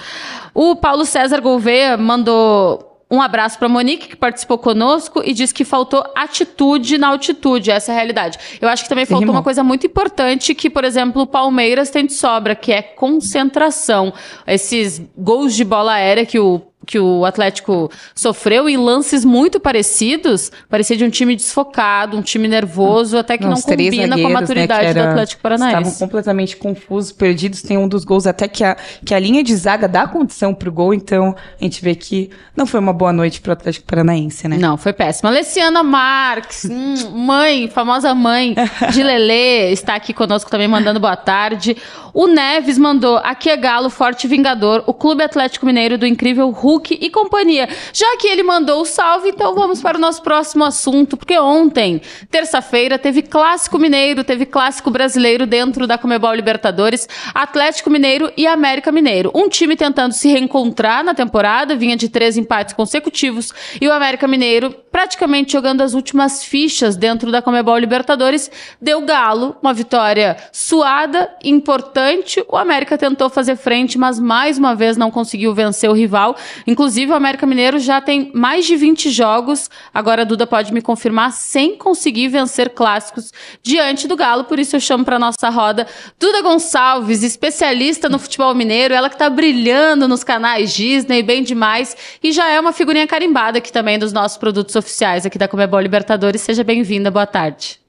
O 0.53 0.75
Paulo 0.75 1.05
César 1.05 1.39
Gouveia 1.39 1.95
mandou 1.95 2.93
um 3.09 3.21
abraço 3.21 3.57
para 3.57 3.69
Monique, 3.69 4.09
que 4.09 4.15
participou 4.15 4.57
conosco 4.57 5.21
e 5.23 5.33
disse 5.33 5.53
que 5.53 5.63
faltou 5.63 6.03
atitude 6.15 6.97
na 6.97 7.09
altitude. 7.09 7.71
Essa 7.71 7.91
é 7.91 7.93
a 7.93 7.95
realidade. 7.95 8.37
Eu 8.59 8.67
acho 8.67 8.83
que 8.83 8.89
também 8.89 9.05
faltou 9.05 9.29
uma 9.29 9.43
coisa 9.43 9.63
muito 9.63 9.87
importante 9.87 10.53
que, 10.53 10.69
por 10.69 10.83
exemplo, 10.83 11.21
o 11.21 11.27
Palmeiras 11.27 11.89
tem 11.89 12.05
de 12.05 12.13
sobra, 12.13 12.55
que 12.55 12.73
é 12.73 12.81
concentração. 12.81 14.11
Esses 14.45 15.01
gols 15.17 15.53
de 15.53 15.63
bola 15.63 15.93
aérea 15.93 16.25
que 16.25 16.39
o 16.39 16.61
que 16.85 16.99
o 16.99 17.25
Atlético 17.25 17.89
sofreu 18.13 18.67
em 18.67 18.77
lances 18.77 19.23
muito 19.23 19.59
parecidos, 19.59 20.51
parecia 20.69 20.97
de 20.97 21.03
um 21.03 21.09
time 21.09 21.35
desfocado, 21.35 22.17
um 22.17 22.21
time 22.21 22.47
nervoso, 22.47 23.17
até 23.17 23.37
que 23.37 23.43
não, 23.43 23.51
não 23.51 23.61
combina 23.61 24.17
com 24.17 24.25
a 24.25 24.29
né, 24.29 24.33
maturidade 24.33 24.83
né, 24.83 24.89
era, 24.89 25.03
do 25.03 25.09
Atlético 25.11 25.41
Paranaense. 25.41 25.77
Estavam 25.77 25.99
completamente 25.99 26.57
confusos, 26.57 27.11
perdidos. 27.11 27.61
Tem 27.61 27.77
um 27.77 27.87
dos 27.87 28.03
gols 28.03 28.27
até 28.27 28.47
que 28.47 28.63
a, 28.63 28.75
que 29.05 29.13
a 29.13 29.19
linha 29.19 29.43
de 29.43 29.55
zaga 29.55 29.87
dá 29.87 30.07
condição 30.07 30.53
pro 30.53 30.71
gol, 30.71 30.93
então 30.93 31.35
a 31.59 31.63
gente 31.63 31.81
vê 31.81 31.95
que 31.95 32.29
não 32.55 32.65
foi 32.65 32.79
uma 32.79 32.93
boa 32.93 33.13
noite 33.13 33.41
pro 33.41 33.53
Atlético 33.53 33.85
Paranaense, 33.85 34.47
né? 34.47 34.57
Não, 34.57 34.77
foi 34.77 34.93
péssima. 34.93 35.29
Alessiana 35.29 35.83
Marques, 35.83 36.65
hum, 36.65 37.11
mãe, 37.11 37.67
famosa 37.67 38.13
mãe 38.13 38.55
de 38.91 39.01
Lelê, 39.03 39.71
está 39.71 39.95
aqui 39.95 40.13
conosco 40.13 40.49
também 40.49 40.67
mandando 40.67 40.99
boa 40.99 41.15
tarde. 41.15 41.77
O 42.13 42.27
Neves 42.27 42.77
mandou, 42.77 43.17
aqui 43.17 43.49
é 43.49 43.57
Galo, 43.57 43.89
forte 43.89 44.27
vingador, 44.27 44.83
o 44.85 44.93
Clube 44.93 45.23
Atlético 45.23 45.65
Mineiro 45.65 45.97
do 45.97 46.05
incrível 46.05 46.49
Hulk 46.49 46.72
E 46.99 47.09
companhia. 47.09 47.67
Já 47.91 48.17
que 48.17 48.27
ele 48.27 48.43
mandou 48.43 48.81
o 48.81 48.85
salve, 48.85 49.29
então 49.29 49.53
vamos 49.53 49.81
para 49.81 49.97
o 49.97 50.01
nosso 50.01 50.21
próximo 50.21 50.63
assunto, 50.63 51.17
porque 51.17 51.37
ontem, 51.37 52.01
terça-feira, 52.31 52.97
teve 52.97 53.21
Clássico 53.21 53.77
Mineiro, 53.77 54.23
teve 54.23 54.45
Clássico 54.45 54.89
Brasileiro 54.89 55.45
dentro 55.45 55.85
da 55.85 55.97
Comebol 55.97 56.33
Libertadores, 56.33 57.07
Atlético 57.33 57.89
Mineiro 57.89 58.31
e 58.35 58.47
América 58.47 58.91
Mineiro. 58.91 59.31
Um 59.33 59.49
time 59.49 59.75
tentando 59.75 60.13
se 60.13 60.27
reencontrar 60.29 61.03
na 61.03 61.13
temporada, 61.13 61.75
vinha 61.75 61.95
de 61.95 62.09
três 62.09 62.37
empates 62.37 62.73
consecutivos, 62.73 63.53
e 63.79 63.87
o 63.87 63.91
América 63.91 64.27
Mineiro 64.27 64.75
praticamente 64.93 65.53
jogando 65.53 65.81
as 65.81 65.95
últimas 65.95 66.43
fichas 66.43 66.95
dentro 66.95 67.31
da 67.31 67.41
Comebol 67.41 67.77
Libertadores, 67.79 68.51
deu 68.79 69.01
galo, 69.01 69.55
uma 69.59 69.73
vitória 69.73 70.37
suada, 70.51 71.35
importante. 71.43 72.45
O 72.47 72.55
América 72.55 72.95
tentou 72.95 73.27
fazer 73.27 73.55
frente, 73.55 73.97
mas 73.97 74.19
mais 74.19 74.59
uma 74.59 74.75
vez 74.75 74.95
não 74.95 75.09
conseguiu 75.09 75.51
vencer 75.51 75.89
o 75.89 75.93
rival. 75.93 76.35
Inclusive, 76.65 77.11
o 77.11 77.15
América 77.15 77.45
Mineiro 77.45 77.79
já 77.79 77.99
tem 77.99 78.31
mais 78.33 78.65
de 78.65 78.75
20 78.75 79.09
jogos, 79.09 79.69
agora 79.93 80.21
a 80.21 80.25
Duda 80.25 80.47
pode 80.47 80.73
me 80.73 80.81
confirmar, 80.81 81.31
sem 81.31 81.77
conseguir 81.77 82.27
vencer 82.29 82.69
clássicos 82.69 83.31
diante 83.61 84.07
do 84.07 84.15
Galo. 84.15 84.45
Por 84.45 84.59
isso 84.59 84.75
eu 84.75 84.79
chamo 84.79 85.03
para 85.03 85.19
nossa 85.19 85.49
roda 85.49 85.85
Duda 86.19 86.41
Gonçalves, 86.41 87.23
especialista 87.23 88.09
no 88.09 88.19
futebol 88.19 88.53
mineiro, 88.55 88.93
ela 88.93 89.09
que 89.09 89.15
está 89.15 89.29
brilhando 89.29 90.07
nos 90.07 90.23
canais 90.23 90.73
Disney, 90.73 91.21
bem 91.21 91.43
demais, 91.43 91.95
e 92.23 92.31
já 92.31 92.49
é 92.49 92.59
uma 92.59 92.71
figurinha 92.71 93.07
carimbada 93.07 93.57
aqui 93.57 93.71
também 93.71 93.99
dos 93.99 94.13
nossos 94.13 94.37
produtos 94.37 94.75
oficiais 94.75 95.25
aqui 95.25 95.37
da 95.37 95.47
Comebol 95.47 95.79
Libertadores. 95.79 96.41
Seja 96.41 96.63
bem-vinda, 96.63 97.11
boa 97.11 97.27
tarde. 97.27 97.82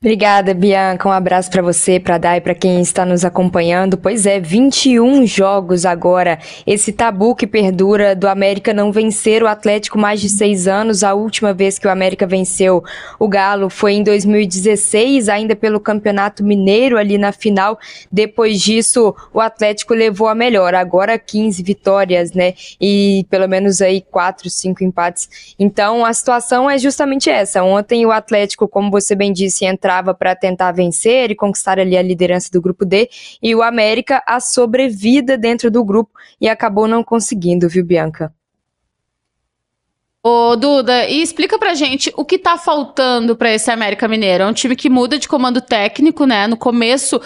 Obrigada, 0.00 0.54
Bianca. 0.54 1.06
Um 1.06 1.12
abraço 1.12 1.50
para 1.50 1.60
você, 1.60 2.00
para 2.00 2.16
Dai, 2.16 2.40
para 2.40 2.54
quem 2.54 2.80
está 2.80 3.04
nos 3.04 3.22
acompanhando. 3.22 3.98
Pois 3.98 4.24
é, 4.24 4.40
21 4.40 5.26
jogos 5.26 5.84
agora. 5.84 6.38
Esse 6.66 6.90
tabu 6.90 7.34
que 7.34 7.46
perdura 7.46 8.16
do 8.16 8.26
América 8.26 8.72
não 8.72 8.90
vencer 8.90 9.42
o 9.42 9.46
Atlético 9.46 9.98
mais 9.98 10.22
de 10.22 10.30
seis 10.30 10.66
anos. 10.66 11.04
A 11.04 11.12
última 11.12 11.52
vez 11.52 11.78
que 11.78 11.86
o 11.86 11.90
América 11.90 12.26
venceu 12.26 12.82
o 13.18 13.28
Galo 13.28 13.68
foi 13.68 13.92
em 13.92 14.02
2016, 14.02 15.28
ainda 15.28 15.54
pelo 15.54 15.78
Campeonato 15.78 16.42
Mineiro 16.42 16.96
ali 16.96 17.18
na 17.18 17.30
final. 17.30 17.78
Depois 18.10 18.62
disso, 18.62 19.14
o 19.34 19.40
Atlético 19.40 19.92
levou 19.92 20.28
a 20.28 20.34
melhor. 20.34 20.74
Agora 20.74 21.18
15 21.18 21.62
vitórias, 21.62 22.32
né? 22.32 22.54
E 22.80 23.26
pelo 23.28 23.46
menos 23.46 23.82
aí 23.82 24.00
quatro, 24.00 24.48
cinco 24.48 24.82
empates. 24.82 25.54
Então 25.58 26.06
a 26.06 26.12
situação 26.14 26.70
é 26.70 26.78
justamente 26.78 27.28
essa. 27.28 27.62
Ontem 27.62 28.06
o 28.06 28.10
Atlético, 28.10 28.66
como 28.66 28.90
você 28.90 29.14
bem 29.14 29.30
disse, 29.30 29.73
entrava 29.74 30.14
para 30.14 30.34
tentar 30.34 30.72
vencer 30.72 31.30
e 31.30 31.34
conquistar 31.34 31.78
ali 31.78 31.96
a 31.96 32.02
liderança 32.02 32.48
do 32.50 32.62
grupo 32.62 32.84
D, 32.84 33.10
e 33.42 33.54
o 33.54 33.62
América 33.62 34.22
a 34.26 34.40
sobrevida 34.40 35.36
dentro 35.36 35.70
do 35.70 35.84
grupo 35.84 36.12
e 36.40 36.48
acabou 36.48 36.88
não 36.88 37.04
conseguindo, 37.04 37.68
viu, 37.68 37.84
Bianca? 37.84 38.32
Ô, 40.26 40.56
Duda, 40.56 41.06
e 41.06 41.20
explica 41.20 41.58
pra 41.58 41.74
gente 41.74 42.10
o 42.16 42.24
que 42.24 42.38
tá 42.38 42.56
faltando 42.56 43.36
para 43.36 43.52
esse 43.52 43.70
América 43.70 44.08
Mineiro. 44.08 44.44
É 44.44 44.46
um 44.46 44.54
time 44.54 44.74
que 44.74 44.88
muda 44.88 45.18
de 45.18 45.28
comando 45.28 45.60
técnico, 45.60 46.24
né? 46.24 46.46
No 46.46 46.56
começo 46.56 47.20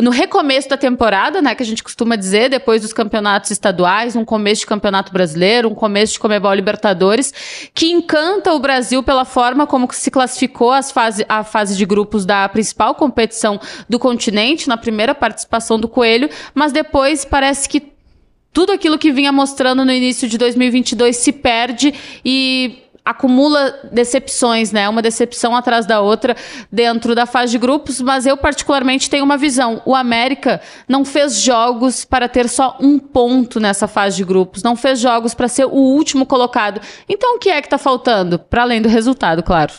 no 0.00 0.10
recomeço 0.10 0.68
da 0.68 0.76
temporada, 0.76 1.42
né, 1.42 1.54
que 1.54 1.62
a 1.62 1.66
gente 1.66 1.82
costuma 1.82 2.16
dizer, 2.16 2.48
depois 2.48 2.80
dos 2.80 2.92
campeonatos 2.92 3.50
estaduais, 3.50 4.16
um 4.16 4.24
começo 4.24 4.60
de 4.60 4.66
campeonato 4.66 5.12
brasileiro, 5.12 5.68
um 5.68 5.74
começo 5.74 6.14
de 6.14 6.18
Comebol 6.18 6.54
Libertadores, 6.54 7.32
que 7.74 7.90
encanta 7.90 8.54
o 8.54 8.58
Brasil 8.58 9.02
pela 9.02 9.24
forma 9.24 9.66
como 9.66 9.86
se 9.92 10.10
classificou 10.10 10.72
as 10.72 10.90
fase, 10.90 11.26
a 11.28 11.44
fase 11.44 11.76
de 11.76 11.84
grupos 11.84 12.24
da 12.24 12.48
principal 12.48 12.94
competição 12.94 13.60
do 13.86 13.98
continente, 13.98 14.68
na 14.68 14.78
primeira 14.78 15.14
participação 15.14 15.78
do 15.78 15.88
Coelho, 15.88 16.30
mas 16.54 16.72
depois 16.72 17.24
parece 17.24 17.68
que 17.68 17.92
tudo 18.50 18.72
aquilo 18.72 18.98
que 18.98 19.12
vinha 19.12 19.32
mostrando 19.32 19.84
no 19.84 19.92
início 19.92 20.28
de 20.28 20.38
2022 20.38 21.16
se 21.16 21.32
perde 21.32 21.94
e 22.24 22.82
acumula 23.04 23.80
decepções, 23.90 24.70
né? 24.70 24.88
Uma 24.88 25.02
decepção 25.02 25.56
atrás 25.56 25.86
da 25.86 26.00
outra 26.00 26.36
dentro 26.70 27.14
da 27.14 27.26
fase 27.26 27.52
de 27.52 27.58
grupos, 27.58 28.00
mas 28.00 28.26
eu 28.26 28.36
particularmente 28.36 29.10
tenho 29.10 29.24
uma 29.24 29.36
visão. 29.36 29.82
O 29.84 29.94
América 29.94 30.60
não 30.88 31.04
fez 31.04 31.40
jogos 31.40 32.04
para 32.04 32.28
ter 32.28 32.48
só 32.48 32.76
um 32.80 32.98
ponto 32.98 33.58
nessa 33.58 33.88
fase 33.88 34.16
de 34.16 34.24
grupos, 34.24 34.62
não 34.62 34.76
fez 34.76 35.00
jogos 35.00 35.34
para 35.34 35.48
ser 35.48 35.64
o 35.64 35.70
último 35.74 36.24
colocado. 36.24 36.80
Então 37.08 37.36
o 37.36 37.38
que 37.38 37.50
é 37.50 37.60
que 37.60 37.66
está 37.66 37.78
faltando? 37.78 38.38
Para 38.38 38.62
além 38.62 38.80
do 38.80 38.88
resultado, 38.88 39.42
claro. 39.42 39.72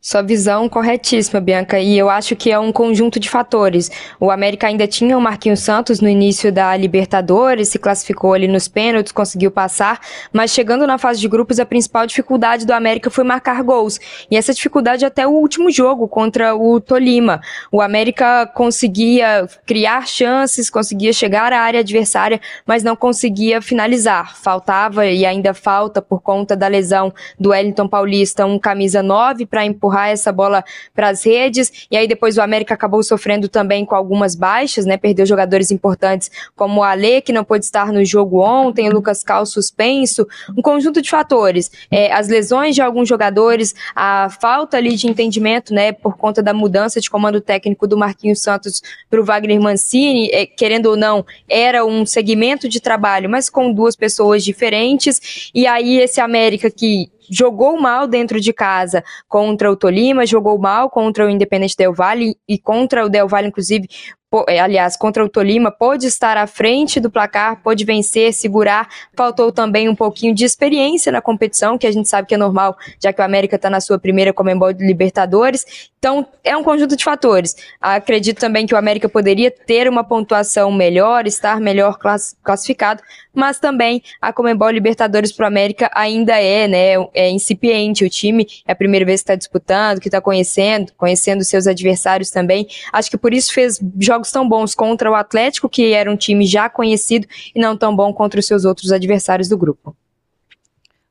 Sua 0.00 0.22
visão 0.22 0.68
corretíssima, 0.68 1.40
Bianca, 1.40 1.80
e 1.80 1.98
eu 1.98 2.08
acho 2.08 2.36
que 2.36 2.52
é 2.52 2.58
um 2.58 2.70
conjunto 2.70 3.18
de 3.18 3.28
fatores. 3.28 3.90
O 4.20 4.30
América 4.30 4.68
ainda 4.68 4.86
tinha 4.86 5.18
o 5.18 5.20
Marquinhos 5.20 5.58
Santos 5.58 6.00
no 6.00 6.08
início 6.08 6.52
da 6.52 6.76
Libertadores, 6.76 7.70
se 7.70 7.80
classificou 7.80 8.32
ali 8.32 8.46
nos 8.46 8.68
pênaltis, 8.68 9.10
conseguiu 9.10 9.50
passar, 9.50 9.98
mas 10.32 10.52
chegando 10.52 10.86
na 10.86 10.98
fase 10.98 11.18
de 11.18 11.26
grupos, 11.26 11.58
a 11.58 11.66
principal 11.66 12.06
dificuldade 12.06 12.64
do 12.64 12.72
América 12.72 13.10
foi 13.10 13.24
marcar 13.24 13.60
gols. 13.64 13.98
E 14.30 14.36
essa 14.36 14.54
dificuldade 14.54 15.04
até 15.04 15.26
o 15.26 15.30
último 15.30 15.68
jogo 15.68 16.06
contra 16.06 16.54
o 16.54 16.80
Tolima. 16.80 17.40
O 17.72 17.82
América 17.82 18.46
conseguia 18.54 19.48
criar 19.66 20.06
chances, 20.06 20.70
conseguia 20.70 21.12
chegar 21.12 21.52
à 21.52 21.60
área 21.60 21.80
adversária, 21.80 22.40
mas 22.64 22.84
não 22.84 22.94
conseguia 22.94 23.60
finalizar. 23.60 24.36
Faltava 24.36 25.06
e 25.06 25.26
ainda 25.26 25.52
falta 25.52 26.00
por 26.00 26.22
conta 26.22 26.54
da 26.54 26.68
lesão 26.68 27.12
do 27.36 27.48
Wellington 27.48 27.88
Paulista 27.88 28.46
um 28.46 28.60
camisa 28.60 29.02
9 29.02 29.44
para 29.44 29.66
empurrar 29.66 29.87
empurrar 29.88 30.10
essa 30.10 30.30
bola 30.30 30.62
para 30.94 31.08
as 31.08 31.24
redes. 31.24 31.86
E 31.90 31.96
aí 31.96 32.06
depois 32.06 32.36
o 32.36 32.42
América 32.42 32.74
acabou 32.74 33.02
sofrendo 33.02 33.48
também 33.48 33.84
com 33.84 33.94
algumas 33.94 34.34
baixas, 34.34 34.84
né? 34.84 34.96
Perdeu 34.96 35.24
jogadores 35.24 35.70
importantes 35.70 36.30
como 36.54 36.80
o 36.80 36.84
Ale, 36.84 37.22
que 37.22 37.32
não 37.32 37.44
pôde 37.44 37.64
estar 37.64 37.92
no 37.92 38.04
jogo 38.04 38.40
ontem, 38.40 38.88
o 38.88 38.92
Lucas 38.92 39.24
Cal 39.24 39.46
suspenso, 39.46 40.26
um 40.56 40.62
conjunto 40.62 41.00
de 41.00 41.10
fatores. 41.10 41.70
É, 41.90 42.12
as 42.12 42.28
lesões 42.28 42.74
de 42.74 42.82
alguns 42.82 43.08
jogadores, 43.08 43.74
a 43.94 44.28
falta 44.40 44.76
ali 44.76 44.94
de 44.94 45.08
entendimento, 45.08 45.72
né, 45.72 45.92
por 45.92 46.16
conta 46.16 46.42
da 46.42 46.52
mudança 46.52 47.00
de 47.00 47.08
comando 47.08 47.40
técnico 47.40 47.86
do 47.86 47.96
Marquinhos 47.96 48.42
Santos 48.42 48.82
para 49.08 49.20
o 49.20 49.24
Wagner 49.24 49.60
Mancini, 49.60 50.28
é, 50.32 50.46
querendo 50.46 50.86
ou 50.86 50.96
não, 50.96 51.24
era 51.48 51.84
um 51.84 52.04
segmento 52.04 52.68
de 52.68 52.80
trabalho, 52.80 53.30
mas 53.30 53.48
com 53.48 53.72
duas 53.72 53.96
pessoas 53.96 54.44
diferentes. 54.44 55.50
E 55.54 55.66
aí 55.66 55.98
esse 55.98 56.20
América 56.20 56.70
que 56.70 57.10
jogou 57.30 57.80
mal 57.80 58.06
dentro 58.06 58.40
de 58.40 58.52
casa 58.52 59.02
contra 59.28 59.70
o 59.70 59.76
Tolima, 59.76 60.26
jogou 60.26 60.58
mal 60.58 60.90
contra 60.90 61.26
o 61.26 61.30
Independente 61.30 61.76
Del 61.76 61.92
Valle 61.92 62.36
e 62.48 62.58
contra 62.58 63.04
o 63.04 63.08
Del 63.08 63.28
Valle, 63.28 63.48
inclusive, 63.48 63.88
aliás, 64.60 64.96
contra 64.96 65.24
o 65.24 65.28
Tolima, 65.28 65.70
pôde 65.70 66.06
estar 66.06 66.36
à 66.36 66.46
frente 66.46 67.00
do 67.00 67.10
placar, 67.10 67.62
pôde 67.62 67.84
vencer, 67.84 68.32
segurar. 68.34 68.88
Faltou 69.16 69.50
também 69.50 69.88
um 69.88 69.94
pouquinho 69.94 70.34
de 70.34 70.44
experiência 70.44 71.10
na 71.10 71.22
competição, 71.22 71.78
que 71.78 71.86
a 71.86 71.92
gente 71.92 72.08
sabe 72.08 72.28
que 72.28 72.34
é 72.34 72.38
normal, 72.38 72.76
já 73.02 73.12
que 73.12 73.20
o 73.20 73.24
América 73.24 73.56
está 73.56 73.70
na 73.70 73.80
sua 73.80 73.98
primeira 73.98 74.32
Comembol 74.32 74.72
de 74.72 74.86
Libertadores. 74.86 75.88
Então, 75.98 76.26
é 76.44 76.56
um 76.56 76.62
conjunto 76.62 76.96
de 76.96 77.02
fatores. 77.02 77.56
Acredito 77.80 78.38
também 78.38 78.66
que 78.66 78.74
o 78.74 78.76
América 78.76 79.08
poderia 79.08 79.50
ter 79.50 79.88
uma 79.88 80.04
pontuação 80.04 80.70
melhor, 80.70 81.26
estar 81.26 81.60
melhor 81.60 81.98
classificado, 82.42 83.02
mas 83.34 83.58
também 83.58 84.02
a 84.20 84.32
Comembol 84.32 84.70
Libertadores 84.70 85.32
para 85.32 85.44
o 85.44 85.46
América 85.46 85.90
ainda 85.94 86.36
é, 86.40 86.68
né, 86.68 86.94
é 87.14 87.30
incipiente. 87.30 88.04
O 88.04 88.10
time 88.10 88.46
é 88.66 88.72
a 88.72 88.76
primeira 88.76 89.06
vez 89.06 89.20
que 89.20 89.24
está 89.24 89.34
disputando, 89.34 90.00
que 90.00 90.08
está 90.08 90.20
conhecendo, 90.20 90.92
conhecendo 90.96 91.44
seus 91.44 91.66
adversários 91.66 92.30
também. 92.30 92.66
Acho 92.92 93.10
que 93.10 93.16
por 93.16 93.32
isso 93.32 93.52
fez 93.52 93.80
jogos 93.98 94.17
jogos 94.18 94.32
tão 94.32 94.48
bons 94.48 94.74
contra 94.74 95.10
o 95.10 95.14
Atlético, 95.14 95.68
que 95.68 95.92
era 95.92 96.10
um 96.10 96.16
time 96.16 96.44
já 96.44 96.68
conhecido, 96.68 97.26
e 97.54 97.60
não 97.60 97.76
tão 97.76 97.94
bom 97.94 98.12
contra 98.12 98.40
os 98.40 98.46
seus 98.46 98.64
outros 98.64 98.92
adversários 98.92 99.48
do 99.48 99.56
grupo. 99.56 99.96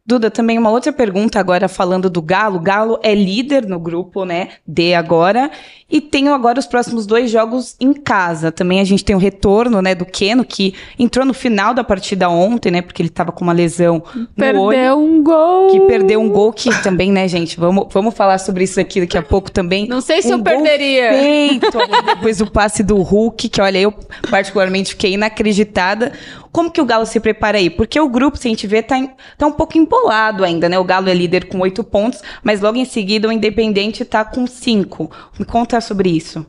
Duda, 0.05 0.31
também 0.31 0.57
uma 0.57 0.69
outra 0.69 0.93
pergunta 0.93 1.37
agora 1.37 1.67
falando 1.67 2.09
do 2.09 2.21
Galo. 2.21 2.61
Galo 2.61 2.97
é 3.03 3.13
líder 3.13 3.67
no 3.67 3.77
grupo, 3.77 4.23
né? 4.23 4.51
D 4.65 4.93
agora. 4.93 5.51
E 5.89 6.01
tem 6.01 6.27
agora 6.27 6.59
os 6.59 6.65
próximos 6.65 7.05
dois 7.05 7.31
jogos 7.31 7.75
em 7.79 7.93
casa. 7.93 8.51
Também 8.51 8.81
a 8.81 8.83
gente 8.83 9.05
tem 9.05 9.15
o 9.15 9.19
retorno, 9.19 9.81
né, 9.81 9.95
do 9.95 10.05
Keno, 10.05 10.43
que 10.43 10.73
entrou 10.99 11.25
no 11.25 11.33
final 11.33 11.73
da 11.73 11.81
partida 11.81 12.29
ontem, 12.29 12.69
né? 12.69 12.81
Porque 12.81 13.01
ele 13.01 13.09
tava 13.09 13.31
com 13.31 13.45
uma 13.45 13.53
lesão 13.53 14.03
perdeu 14.35 14.61
olho. 14.61 14.77
Perdeu 14.77 14.99
um 14.99 15.23
gol. 15.23 15.67
Que 15.69 15.79
perdeu 15.81 16.21
um 16.21 16.29
gol 16.29 16.51
que 16.51 16.69
também, 16.83 17.09
né, 17.09 17.25
gente? 17.29 17.57
Vamos, 17.57 17.87
vamos 17.89 18.13
falar 18.13 18.37
sobre 18.37 18.65
isso 18.65 18.79
aqui 18.81 18.99
daqui 18.99 19.17
a 19.17 19.21
pouco 19.21 19.49
também. 19.49 19.87
Não 19.87 20.01
sei 20.01 20.21
se 20.21 20.27
um 20.27 20.39
eu 20.39 20.43
perderia. 20.43 21.09
Feito 21.13 21.77
depois 22.05 22.39
do 22.39 22.51
passe 22.51 22.83
do 22.83 22.97
Hulk, 22.97 23.47
que 23.47 23.61
olha, 23.61 23.79
eu 23.79 23.93
particularmente 24.29 24.89
fiquei 24.89 25.13
inacreditada. 25.13 26.11
Como 26.51 26.71
que 26.71 26.81
o 26.81 26.85
Galo 26.85 27.05
se 27.05 27.19
prepara 27.19 27.59
aí? 27.59 27.69
Porque 27.69 27.99
o 27.99 28.09
grupo, 28.09 28.37
se 28.37 28.47
a 28.47 28.49
gente 28.49 28.65
vê, 28.65 28.81
tá, 28.81 28.95
tá 29.37 29.45
um 29.45 29.51
pouco 29.51 29.77
empolado 29.77 30.43
ainda, 30.43 30.67
né? 30.67 30.79
O 30.79 30.83
Galo 30.83 31.07
é 31.07 31.13
líder 31.13 31.45
com 31.45 31.59
oito 31.59 31.83
pontos, 31.83 32.21
mas 32.43 32.61
logo 32.61 32.77
em 32.77 32.85
seguida 32.85 33.27
o 33.27 33.31
Independente 33.31 34.03
tá 34.03 34.25
com 34.25 34.47
cinco. 34.47 35.11
Me 35.37 35.45
conta 35.45 35.76
sobre 35.81 36.09
isso. 36.09 36.45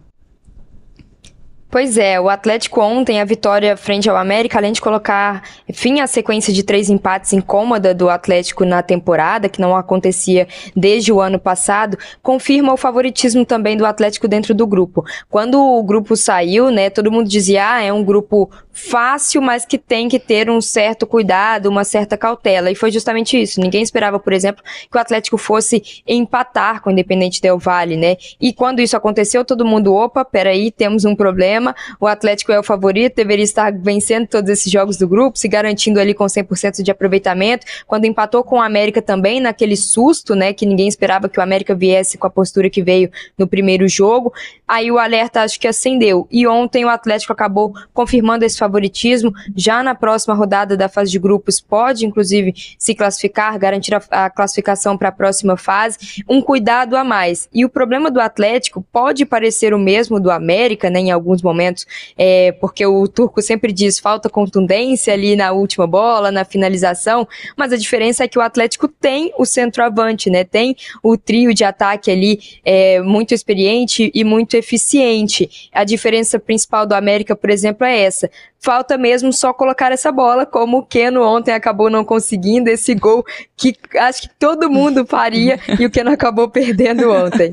Pois 1.71 1.99
é, 1.99 2.19
o 2.19 2.31
Atlético 2.31 2.81
ontem, 2.81 3.21
a 3.21 3.27
vitória 3.27 3.77
frente 3.77 4.09
ao 4.09 4.17
América, 4.17 4.57
além 4.57 4.73
de 4.73 4.81
colocar 4.81 5.43
fim 5.71 6.01
à 6.01 6.07
sequência 6.07 6.51
de 6.51 6.63
três 6.63 6.89
empates 6.89 7.35
incômoda 7.35 7.95
do 7.95 8.09
Atlético 8.09 8.65
na 8.65 8.83
temporada, 8.83 9.51
que 9.51 9.61
não 9.61 9.77
acontecia 9.77 10.49
desde 10.75 11.13
o 11.13 11.21
ano 11.21 11.39
passado, 11.39 11.99
confirma 12.23 12.73
o 12.73 12.79
favoritismo 12.79 13.45
também 13.45 13.77
do 13.77 13.85
Atlético 13.85 14.27
dentro 14.27 14.55
do 14.55 14.67
grupo. 14.67 15.05
Quando 15.29 15.61
o 15.61 15.83
grupo 15.83 16.17
saiu, 16.17 16.71
né, 16.71 16.89
todo 16.89 17.13
mundo 17.13 17.29
dizia, 17.29 17.75
ah, 17.75 17.83
é 17.83 17.93
um 17.93 18.03
grupo 18.03 18.51
fácil, 18.79 19.43
mas 19.43 19.67
que 19.67 19.77
tem 19.77 20.09
que 20.09 20.19
ter 20.19 20.49
um 20.49 20.61
certo 20.61 21.07
cuidado, 21.07 21.67
uma 21.67 21.85
certa 21.85 22.17
cautela. 22.17 22.71
E 22.71 22.75
foi 22.75 22.91
justamente 22.91 23.41
isso. 23.41 23.61
Ninguém 23.61 23.83
esperava, 23.83 24.19
por 24.19 24.33
exemplo, 24.33 24.63
que 24.91 24.97
o 24.97 25.01
Atlético 25.01 25.37
fosse 25.37 26.03
empatar 26.07 26.81
com 26.81 26.91
o 26.91 26.93
Independente 26.93 27.43
Del 27.43 27.59
Vale, 27.59 27.97
né? 27.97 28.17
E 28.41 28.53
quando 28.53 28.81
isso 28.81 28.97
aconteceu, 28.97 29.45
todo 29.45 29.65
mundo, 29.65 29.95
opa, 29.95 30.25
peraí, 30.25 30.71
temos 30.71 31.05
um 31.05 31.15
problema. 31.15 31.75
O 32.01 32.07
Atlético 32.07 32.53
é 32.53 32.59
o 32.59 32.63
favorito, 32.63 33.17
deveria 33.17 33.45
estar 33.45 33.73
vencendo 33.73 34.27
todos 34.27 34.51
esses 34.51 34.71
jogos 34.71 34.97
do 34.97 35.09
grupo, 35.09 35.39
se 35.39 35.49
garantindo 35.49 35.99
ali 35.99 36.15
com 36.15 36.25
100% 36.25 36.83
de 36.83 36.91
aproveitamento. 36.91 37.67
Quando 37.87 38.05
empatou 38.05 38.45
com 38.45 38.57
o 38.57 38.63
América 38.63 39.03
também, 39.03 39.41
naquele 39.41 39.77
susto, 39.77 40.35
né, 40.35 40.53
que 40.53 40.65
ninguém 40.65 40.89
esperava 40.89 41.29
que 41.29 41.39
o 41.39 41.43
América 41.43 41.75
viesse 41.75 42.17
com 42.17 42.27
a 42.27 42.31
postura 42.31 42.71
que 42.71 42.83
veio 42.83 43.11
no 43.37 43.47
primeiro 43.47 43.89
jogo. 43.89 44.33
Aí 44.67 44.91
o 44.91 44.99
alerta 44.99 45.43
acho 45.43 45.59
que 45.59 45.67
acendeu. 45.67 46.27
E 46.31 46.47
ontem 46.47 46.85
o 46.85 46.89
Atlético 46.89 47.33
acabou 47.33 47.73
confirmando 47.93 48.45
esse 48.45 48.59
favoritismo. 48.69 49.33
Já 49.57 49.83
na 49.83 49.95
próxima 49.95 50.35
rodada 50.35 50.77
da 50.77 50.89
fase 50.89 51.11
de 51.11 51.19
grupos, 51.19 51.61
pode 51.61 52.07
inclusive 52.07 52.55
se 52.79 52.95
classificar, 52.95 53.59
garantir 53.59 53.95
a, 53.95 54.03
a 54.11 54.31
classificação 54.31 54.97
para 54.97 55.09
a 55.09 55.13
próxima 55.13 55.57
fase. 55.57 56.23
Um 56.29 56.43
cuidado 56.43 56.97
a 56.97 57.03
mais. 57.03 57.49
E 57.53 57.65
o 57.65 57.69
problema 57.69 58.11
do 58.11 58.21
Atlético 58.21 58.85
pode 58.93 59.25
parecer 59.25 59.73
o 59.73 59.79
mesmo 59.79 60.21
do 60.21 60.31
América, 60.31 60.91
né, 60.91 61.01
em 61.01 61.11
alguns 61.11 61.43
momentos, 61.43 61.87
é, 62.17 62.53
porque 62.53 62.85
o 62.87 63.09
Turco 63.09 63.41
sempre 63.41 63.73
diz 63.73 63.99
falta 63.99 64.29
contundência 64.29 65.13
ali 65.13 65.35
na 65.35 65.53
última 65.53 65.87
bola, 65.87 66.31
na 66.31 66.45
finalização, 66.45 67.27
mas 67.57 67.73
a 67.73 67.77
diferença 67.77 68.25
é 68.25 68.29
que 68.29 68.39
o 68.39 68.43
Atlético 68.43 68.87
tem 68.89 69.33
o 69.39 69.47
centroavante, 69.47 70.29
né, 70.31 70.45
tem 70.45 70.77
o 71.03 71.17
trio 71.17 71.55
de 71.55 71.65
ataque 71.65 72.11
ali 72.11 72.41
é, 72.65 73.01
muito 73.01 73.33
experiente 73.33 74.11
e 74.15 74.25
muito 74.25 74.55
eficiente. 74.55 75.69
A 75.73 75.85
diferença 75.85 76.39
principal 76.39 76.87
do 76.87 76.95
América, 76.95 77.35
por 77.35 77.51
exemplo, 77.51 77.87
é 77.87 78.01
essa. 78.01 78.31
Falta 78.61 78.99
mesmo 78.99 79.33
só 79.33 79.53
colocar 79.53 79.93
essa 79.93 80.11
bola, 80.11 80.45
como 80.45 80.79
o 80.79 80.83
Keno 80.87 81.23
ontem 81.23 81.53
acabou 81.53 81.89
não 81.89 82.05
conseguindo, 82.05 82.69
esse 82.69 82.95
gol 82.95 83.25
que 83.57 83.75
acho 83.99 84.23
que 84.23 84.31
todo 84.39 84.71
mundo 84.71 85.07
faria 85.07 85.61
e 85.79 85.87
o 85.87 85.91
Keno 85.91 86.11
acabou 86.11 86.49
perdendo 86.49 87.11
ontem. 87.11 87.51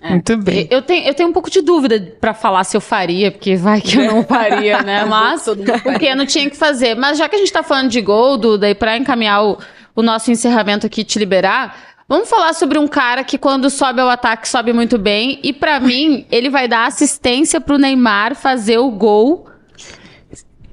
É. 0.00 0.10
Muito 0.10 0.36
bem. 0.38 0.66
Eu 0.70 0.80
tenho, 0.80 1.06
eu 1.06 1.14
tenho 1.14 1.28
um 1.28 1.32
pouco 1.32 1.50
de 1.50 1.60
dúvida 1.60 2.16
para 2.20 2.32
falar 2.32 2.64
se 2.64 2.76
eu 2.76 2.80
faria, 2.80 3.30
porque 3.30 3.56
vai 3.56 3.80
que 3.80 3.98
eu 3.98 4.04
não 4.04 4.22
faria, 4.24 4.82
né? 4.82 5.04
Mas 5.04 5.46
o 5.46 5.56
Keno 5.98 6.24
tinha 6.24 6.48
que 6.48 6.56
fazer. 6.56 6.94
Mas 6.94 7.18
já 7.18 7.28
que 7.28 7.36
a 7.36 7.38
gente 7.38 7.52
tá 7.52 7.62
falando 7.62 7.90
de 7.90 8.00
gol, 8.00 8.38
Duda, 8.38 8.70
e 8.70 8.74
pra 8.74 8.96
encaminhar 8.96 9.44
o, 9.44 9.58
o 9.94 10.02
nosso 10.02 10.30
encerramento 10.30 10.86
aqui 10.86 11.04
te 11.04 11.18
liberar, 11.18 11.92
Vamos 12.08 12.28
falar 12.28 12.52
sobre 12.52 12.78
um 12.78 12.86
cara 12.86 13.24
que 13.24 13.38
quando 13.38 13.70
sobe 13.70 14.00
ao 14.02 14.10
ataque 14.10 14.46
sobe 14.46 14.70
muito 14.70 14.98
bem 14.98 15.40
e 15.42 15.50
para 15.50 15.80
mim 15.80 16.26
ele 16.30 16.50
vai 16.50 16.68
dar 16.68 16.86
assistência 16.86 17.58
pro 17.58 17.78
Neymar 17.78 18.34
fazer 18.34 18.76
o 18.76 18.90
gol. 18.90 19.46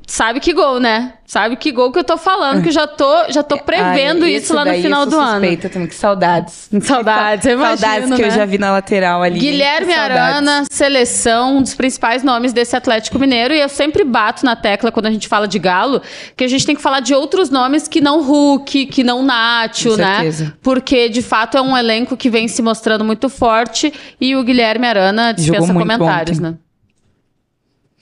Sabe 0.09 0.39
que 0.39 0.53
gol, 0.53 0.79
né? 0.79 1.13
Sabe 1.23 1.55
que 1.55 1.71
gol 1.71 1.91
que 1.91 1.99
eu 1.99 2.03
tô 2.03 2.17
falando, 2.17 2.63
que 2.63 2.71
já 2.71 2.87
tô, 2.87 3.29
já 3.29 3.43
tô 3.43 3.59
prevendo 3.61 4.25
Ai, 4.25 4.31
isso 4.31 4.55
lá 4.55 4.65
no 4.65 4.73
final 4.73 5.05
do 5.05 5.19
ano. 5.19 5.35
também, 5.69 5.87
que 5.87 5.93
saudades. 5.93 6.67
Saudades, 6.81 7.45
eu 7.45 7.53
imagino, 7.53 7.77
Saudades 7.77 8.15
que 8.15 8.21
né? 8.23 8.27
eu 8.27 8.31
já 8.31 8.43
vi 8.43 8.57
na 8.57 8.71
lateral 8.71 9.21
ali. 9.21 9.39
Guilherme 9.39 9.93
Arana, 9.93 10.63
seleção, 10.71 11.57
um 11.57 11.61
dos 11.61 11.75
principais 11.75 12.23
nomes 12.23 12.51
desse 12.51 12.75
Atlético 12.75 13.19
Mineiro. 13.19 13.53
E 13.53 13.59
eu 13.59 13.69
sempre 13.69 14.03
bato 14.03 14.43
na 14.43 14.55
tecla 14.55 14.91
quando 14.91 15.05
a 15.05 15.11
gente 15.11 15.27
fala 15.27 15.47
de 15.47 15.59
Galo, 15.59 16.01
que 16.35 16.43
a 16.43 16.47
gente 16.47 16.65
tem 16.65 16.75
que 16.75 16.81
falar 16.81 17.01
de 17.01 17.13
outros 17.13 17.51
nomes 17.51 17.87
que 17.87 18.01
não 18.01 18.23
Hulk, 18.23 18.87
que 18.87 19.03
não 19.03 19.21
Nacho, 19.21 19.95
né? 19.95 20.31
Porque, 20.63 21.07
de 21.07 21.21
fato, 21.21 21.55
é 21.55 21.61
um 21.61 21.77
elenco 21.77 22.17
que 22.17 22.31
vem 22.31 22.47
se 22.47 22.63
mostrando 22.63 23.05
muito 23.05 23.29
forte. 23.29 23.93
E 24.19 24.35
o 24.35 24.43
Guilherme 24.43 24.87
Arana 24.87 25.33
dispensa 25.33 25.71
comentários, 25.71 26.39
né? 26.39 26.55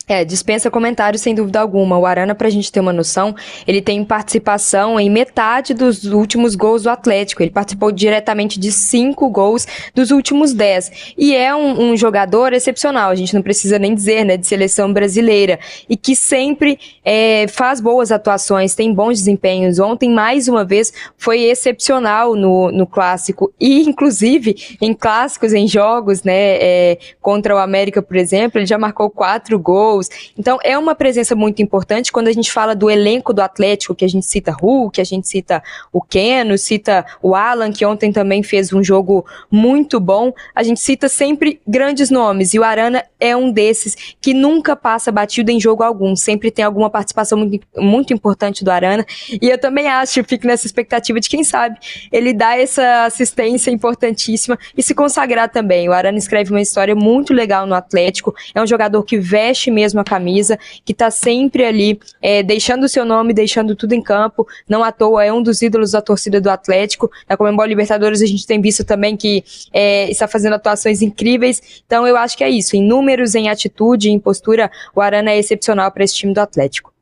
É, 0.10 0.24
dispensa 0.24 0.72
comentários 0.72 1.22
sem 1.22 1.36
dúvida 1.36 1.60
alguma. 1.60 1.98
O 1.98 2.06
Arana, 2.06 2.34
pra 2.34 2.50
gente 2.50 2.72
ter 2.72 2.80
uma 2.80 2.94
noção, 2.94 3.36
ele 3.68 3.82
tem 3.82 4.06
participação 4.06 4.98
em 4.98 5.10
metade 5.10 5.74
dos 5.74 6.06
últimos 6.06 6.56
gols 6.56 6.84
do 6.84 6.90
Atlético. 6.90 7.44
Ele 7.44 7.52
participou 7.52 7.92
diretamente 7.92 8.58
de 8.58 8.72
cinco 8.72 9.30
gols 9.30 9.68
dos 9.94 10.10
últimos 10.10 10.54
dez. 10.54 11.14
E 11.18 11.36
é 11.36 11.54
um, 11.54 11.92
um 11.92 11.98
jogador 11.98 12.54
excepcional, 12.54 13.10
a 13.10 13.16
gente 13.16 13.34
não 13.34 13.42
precisa 13.42 13.78
nem 13.78 13.94
dizer, 13.94 14.24
né, 14.24 14.38
de 14.38 14.48
seleção 14.48 14.94
brasileira. 14.94 15.60
E 15.90 15.98
que 15.98 16.16
sempre 16.16 16.80
é, 17.04 17.46
faz 17.50 17.82
boas 17.82 18.10
atuações, 18.10 18.76
tem 18.76 18.94
bons 18.94 19.20
desempenhos. 19.20 19.78
Ontem, 19.78 20.10
mais 20.10 20.48
uma 20.48 20.64
vez, 20.64 20.94
foi 21.18 21.42
excepcional 21.42 22.34
no, 22.34 22.72
no 22.72 22.88
clássico. 22.88 23.52
E, 23.60 23.82
inclusive, 23.82 24.78
em 24.82 24.94
clássicos, 24.94 25.54
em 25.54 25.68
jogos, 25.68 26.24
né, 26.24 26.56
é, 26.62 26.98
contra 27.22 27.54
o 27.54 27.58
América, 27.58 28.02
por 28.02 28.16
exemplo, 28.16 28.58
ele 28.58 28.66
já 28.66 28.78
marcou 28.78 29.10
quatro 29.10 29.60
gols 29.60 29.97
Então, 30.38 30.58
é 30.64 30.78
uma 30.78 30.96
presença 30.96 31.36
muito 31.36 31.62
importante 31.62 32.12
quando 32.12 32.28
a 32.28 32.32
gente 32.32 32.52
fala 32.52 32.76
do 32.76 32.90
elenco 32.90 33.34
do 33.34 33.42
Atlético, 33.42 33.96
que 33.96 34.06
a 34.06 34.08
gente 34.08 34.26
cita 34.26 34.52
Hulk, 34.52 35.00
a 35.00 35.04
gente 35.04 35.28
cita 35.28 35.64
o 35.92 36.02
Keno, 36.02 36.58
cita 36.58 37.06
o 37.22 37.36
Alan, 37.36 37.72
que 37.72 37.86
ontem 37.86 38.12
também 38.12 38.44
fez 38.44 38.74
um 38.74 38.84
jogo 38.84 39.26
muito 39.50 40.00
bom. 40.00 40.34
A 40.54 40.64
gente 40.64 40.80
cita 40.80 41.10
sempre 41.10 41.62
grandes 41.68 42.10
nomes, 42.10 42.54
e 42.54 42.60
o 42.60 42.64
Arana 42.64 43.04
é 43.20 43.36
um 43.36 43.52
desses 43.52 44.16
que 44.22 44.34
nunca 44.34 44.76
passa 44.76 45.12
batido 45.12 45.52
em 45.52 45.60
jogo 45.60 45.84
algum, 45.84 46.16
sempre 46.16 46.52
tem 46.52 46.64
alguma 46.64 46.90
participação 46.90 47.38
muito, 47.38 47.68
muito 47.76 48.14
importante 48.14 48.64
do 48.64 48.72
Arana. 48.72 49.06
E 49.42 49.50
eu 49.50 49.58
também 49.58 49.88
acho, 49.88 50.24
fico 50.24 50.46
nessa 50.46 50.66
expectativa 50.66 51.20
de 51.20 51.30
quem 51.30 51.44
sabe 51.44 51.78
ele 52.12 52.34
dá 52.34 52.58
essa 52.58 53.06
assistência 53.06 53.72
importantíssima 53.72 54.58
e 54.76 54.84
se 54.84 54.94
consagrar 54.94 55.50
também. 55.50 55.88
O 55.88 55.94
Arana 55.94 56.18
escreve 56.18 56.52
uma 56.52 56.62
história 56.62 56.96
muito 56.96 57.34
legal 57.34 57.66
no 57.66 57.76
Atlético, 57.76 58.36
é 58.54 58.62
um 58.62 58.68
jogador 58.68 59.04
que 59.04 59.18
veste 59.18 59.72
mesmo 59.72 59.87
mesma 59.88 60.04
camisa, 60.04 60.60
que 60.86 60.92
está 60.92 61.10
sempre 61.10 61.64
ali 61.66 62.00
é, 62.22 62.44
deixando 62.44 62.84
o 62.84 62.90
seu 62.90 63.06
nome, 63.06 63.34
deixando 63.34 63.76
tudo 63.76 63.94
em 63.94 64.02
campo. 64.02 64.46
Não 64.70 64.84
à 64.84 64.92
toa 64.92 65.24
é 65.24 65.32
um 65.32 65.42
dos 65.42 65.62
ídolos 65.62 65.92
da 65.92 66.02
torcida 66.02 66.40
do 66.40 66.50
Atlético. 66.50 67.10
Na 67.28 67.36
Comembol 67.36 67.66
Libertadores 67.66 68.22
a 68.22 68.26
gente 68.26 68.46
tem 68.46 68.62
visto 68.62 68.84
também 68.84 69.16
que 69.16 69.44
é, 69.74 70.10
está 70.12 70.28
fazendo 70.28 70.54
atuações 70.54 71.02
incríveis. 71.02 71.82
Então 71.86 72.06
eu 72.06 72.18
acho 72.18 72.38
que 72.38 72.44
é 72.44 72.50
isso. 72.50 72.76
Em 72.76 72.84
números, 72.84 73.36
em 73.36 73.50
atitude, 73.50 74.10
em 74.10 74.20
postura, 74.20 74.70
o 74.94 75.02
Arana 75.02 75.32
é 75.32 75.38
excepcional 75.38 75.92
para 75.92 76.04
esse 76.04 76.16
time 76.16 76.34
do 76.34 76.40
Atlético. 76.40 76.97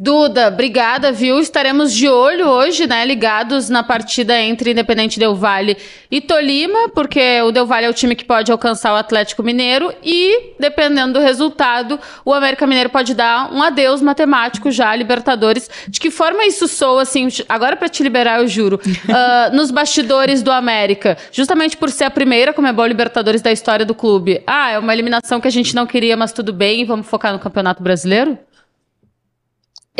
Duda, 0.00 0.46
obrigada, 0.46 1.10
viu? 1.10 1.40
Estaremos 1.40 1.92
de 1.92 2.08
olho 2.08 2.46
hoje, 2.46 2.86
né? 2.86 3.04
Ligados 3.04 3.68
na 3.68 3.82
partida 3.82 4.40
entre 4.40 4.70
Independente 4.70 5.18
Del 5.18 5.34
Vale 5.34 5.76
e 6.08 6.20
Tolima, 6.20 6.88
porque 6.90 7.42
o 7.42 7.50
Del 7.50 7.66
Valle 7.66 7.86
é 7.86 7.90
o 7.90 7.92
time 7.92 8.14
que 8.14 8.24
pode 8.24 8.52
alcançar 8.52 8.92
o 8.92 8.96
Atlético 8.96 9.42
Mineiro 9.42 9.92
e, 10.04 10.52
dependendo 10.56 11.14
do 11.14 11.18
resultado, 11.18 11.98
o 12.24 12.32
América 12.32 12.64
Mineiro 12.64 12.90
pode 12.90 13.12
dar 13.12 13.52
um 13.52 13.60
adeus 13.60 14.00
matemático 14.00 14.70
já 14.70 14.90
a 14.90 14.94
Libertadores. 14.94 15.68
De 15.88 15.98
que 15.98 16.12
forma 16.12 16.46
isso 16.46 16.68
soa, 16.68 17.02
assim, 17.02 17.26
agora 17.48 17.74
para 17.74 17.88
te 17.88 18.00
liberar, 18.04 18.38
eu 18.38 18.46
juro, 18.46 18.76
uh, 18.76 19.50
nos 19.52 19.72
bastidores 19.72 20.44
do 20.44 20.52
América, 20.52 21.18
justamente 21.32 21.76
por 21.76 21.90
ser 21.90 22.04
a 22.04 22.10
primeira 22.10 22.52
Comebol 22.52 22.86
Libertadores 22.86 23.42
da 23.42 23.50
história 23.50 23.84
do 23.84 23.96
clube. 23.96 24.44
Ah, 24.46 24.70
é 24.70 24.78
uma 24.78 24.92
eliminação 24.92 25.40
que 25.40 25.48
a 25.48 25.50
gente 25.50 25.74
não 25.74 25.88
queria, 25.88 26.16
mas 26.16 26.32
tudo 26.32 26.52
bem, 26.52 26.84
vamos 26.84 27.08
focar 27.08 27.32
no 27.32 27.40
Campeonato 27.40 27.82
Brasileiro? 27.82 28.38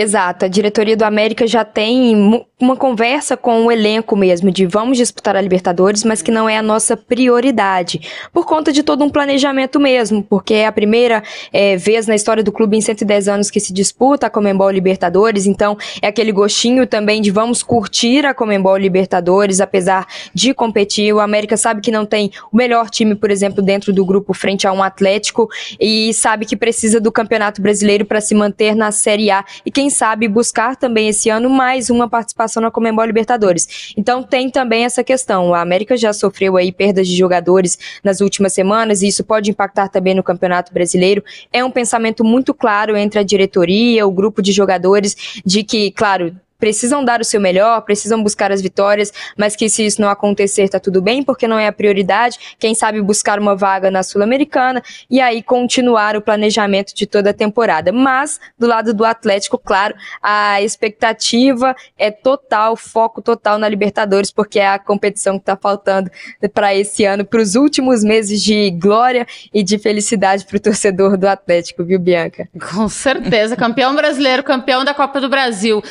Exato, 0.01 0.45
a 0.45 0.49
diretoria 0.49 0.97
do 0.97 1.03
América 1.03 1.45
já 1.45 1.65
tem 1.65 2.47
uma 2.61 2.77
conversa 2.77 3.37
com 3.37 3.67
o 3.67 3.73
elenco 3.73 4.15
mesmo, 4.15 4.49
de 4.49 4.65
vamos 4.65 4.97
disputar 4.97 5.35
a 5.35 5.41
Libertadores, 5.41 6.05
mas 6.05 6.23
que 6.23 6.31
não 6.31 6.49
é 6.49 6.57
a 6.57 6.63
nossa 6.63 6.97
prioridade, 6.97 8.01
por 8.33 8.47
conta 8.47 8.73
de 8.73 8.85
todo 8.85 9.05
um 9.05 9.11
planejamento 9.11 9.81
mesmo, 9.81 10.23
porque 10.23 10.55
é 10.55 10.67
a 10.67 10.73
primeira 10.73 11.23
é, 11.53 11.77
vez 11.77 12.07
na 12.07 12.15
história 12.15 12.45
do 12.45 12.53
clube 12.53 12.77
em 12.77 12.81
110 12.81 13.27
anos 13.27 13.51
que 13.51 13.59
se 13.59 13.73
disputa 13.73 14.29
a 14.29 14.31
Comembol 14.31 14.71
Libertadores, 14.71 15.47
então 15.47 15.77
é 16.01 16.07
aquele 16.07 16.31
gostinho 16.31 16.87
também 16.87 17.21
de 17.21 17.33
vamos 17.33 17.65
curtir 17.65 18.25
a 18.25 18.33
Comembol 18.33 18.77
Libertadores, 18.77 19.61
apesar 19.61 20.07
de 20.33 20.55
competir. 20.55 21.13
O 21.13 21.19
América 21.19 21.57
sabe 21.57 21.81
que 21.81 21.91
não 21.91 22.07
tem 22.07 22.31
o 22.53 22.57
melhor 22.57 22.89
time, 22.89 23.17
por 23.17 23.33
exemplo, 23.33 23.61
dentro 23.61 23.93
do 23.93 24.05
grupo 24.05 24.33
frente 24.33 24.65
a 24.65 24.73
um 24.73 24.81
Atlético, 24.81 25.49
e 25.81 26.15
sabe 26.15 26.47
que 26.47 26.57
precisa 26.57 27.01
do 27.01 27.11
Campeonato 27.11 27.61
Brasileiro 27.61 28.05
para 28.05 28.21
se 28.21 28.33
manter 28.33 28.77
na 28.77 28.93
Série 28.93 29.29
A, 29.31 29.45
e 29.67 29.71
quem 29.71 29.88
quem 29.89 29.91
sabe 29.91 30.29
buscar 30.29 30.77
também 30.77 31.09
esse 31.09 31.31
ano 31.31 31.49
mais 31.49 31.89
uma 31.89 32.07
participação 32.07 32.63
na 32.63 32.71
Comembol 32.71 33.07
Libertadores. 33.07 33.95
Então 33.97 34.23
tem 34.23 34.51
também 34.51 34.85
essa 34.85 35.03
questão. 35.03 35.55
A 35.55 35.63
América 35.63 35.97
já 35.97 36.13
sofreu 36.13 36.59
aí 36.59 36.71
perdas 36.71 37.09
de 37.09 37.17
jogadores 37.17 37.79
nas 38.05 38.21
últimas 38.21 38.53
semanas 38.53 39.01
e 39.01 39.09
isso 39.09 39.25
pode 39.25 39.51
impactar 39.51 39.89
também 39.89 40.15
no 40.15 40.23
Campeonato 40.23 40.75
Brasileiro. 40.75 41.25
É 41.51 41.65
um 41.65 41.71
pensamento 41.71 42.23
muito 42.23 42.53
claro 42.53 42.99
entre 42.99 43.19
a 43.19 43.23
diretoria, 43.23 44.07
o 44.07 44.13
grupo 44.13 44.43
de 44.43 44.53
jogadores, 44.53 45.41
de 45.43 45.65
que, 45.65 45.91
claro, 45.93 46.37
precisam 46.59 47.05
dar 47.05 47.21
o 47.21 47.25
seu 47.25 47.41
melhor, 47.41 47.81
precisam 47.83 48.23
buscar 48.23 48.51
as 48.51 48.61
vitórias, 48.61 49.13
mas 49.37 49.55
que 49.55 49.69
se 49.69 49.87
isso 49.87 50.01
não 50.01 50.09
acontecer, 50.09 50.69
tá 50.69 50.81
tudo 50.81 51.01
bem, 51.01 51.23
porque 51.23 51.47
não 51.47 51.59
é 51.59 51.69
a 51.69 51.73
prioridade. 51.73 52.57
Quem 52.59 52.75
sabe 52.75 53.01
buscar 53.01 53.39
uma 53.39 53.55
vaga 53.55 53.91
na 53.91 54.03
Sul-Americana 54.03 54.83
e 55.09 55.21
aí 55.21 55.43
continuar 55.43 56.17
o 56.17 56.21
planejamento 56.21 56.95
de 56.95 57.07
toda 57.07 57.31
a 57.31 57.35
temporada. 57.35 57.93
Mas, 57.93 58.41
do 58.59 58.67
lado 58.67 58.93
do 58.93 59.05
Atlético, 59.05 59.57
claro, 59.57 59.95
a 60.21 60.61
expectativa 60.61 61.75
é 61.97 62.11
total, 62.11 62.77
foco 62.77 63.23
total 63.23 63.59
na 63.59 63.69
Libertadores, 63.69 64.33
porque 64.33 64.59
é 64.59 64.69
a 64.69 64.79
competição 64.79 65.35
que 65.35 65.43
está 65.43 65.57
faltando 65.57 66.11
para 66.53 66.75
esse 66.75 67.05
ano, 67.05 67.25
para 67.25 67.41
os 67.41 67.55
últimos 67.55 68.03
meses 68.03 68.43
de 68.43 68.71
glória 68.73 69.27
e 69.55 69.63
de 69.63 69.79
felicidade 69.79 70.45
para 70.45 70.57
o 70.57 70.61
torcedor 70.61 71.17
do 71.17 71.29
Atlético, 71.29 71.85
viu, 71.85 72.01
Bianca? 72.01 72.49
Com 72.73 72.89
certeza, 72.89 73.55
campeão 73.55 73.95
brasileiro, 73.95 74.43
campeão 74.43 74.85
da 74.85 74.93
Copa 74.93 75.21
do 75.21 75.29
Brasil, 75.29 75.83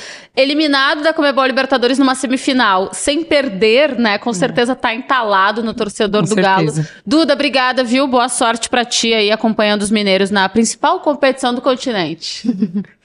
eliminado 0.57 1.03
da 1.03 1.13
Comebol 1.13 1.45
Libertadores 1.45 1.99
numa 1.99 2.15
semifinal, 2.15 2.89
sem 2.91 3.23
perder, 3.23 3.97
né? 3.97 4.17
Com 4.17 4.33
certeza 4.33 4.73
está 4.73 4.93
entalado 4.93 5.63
no 5.63 5.73
torcedor 5.73 6.23
Com 6.23 6.29
do 6.29 6.33
certeza. 6.35 6.81
Galo. 6.81 7.01
Duda, 7.05 7.33
obrigada, 7.33 7.83
viu? 7.83 8.07
Boa 8.07 8.27
sorte 8.27 8.67
para 8.69 8.83
ti 8.83 9.13
aí 9.13 9.31
acompanhando 9.31 9.83
os 9.83 9.91
mineiros 9.91 10.31
na 10.31 10.49
principal 10.49 10.99
competição 10.99 11.53
do 11.53 11.61
continente. 11.61 12.47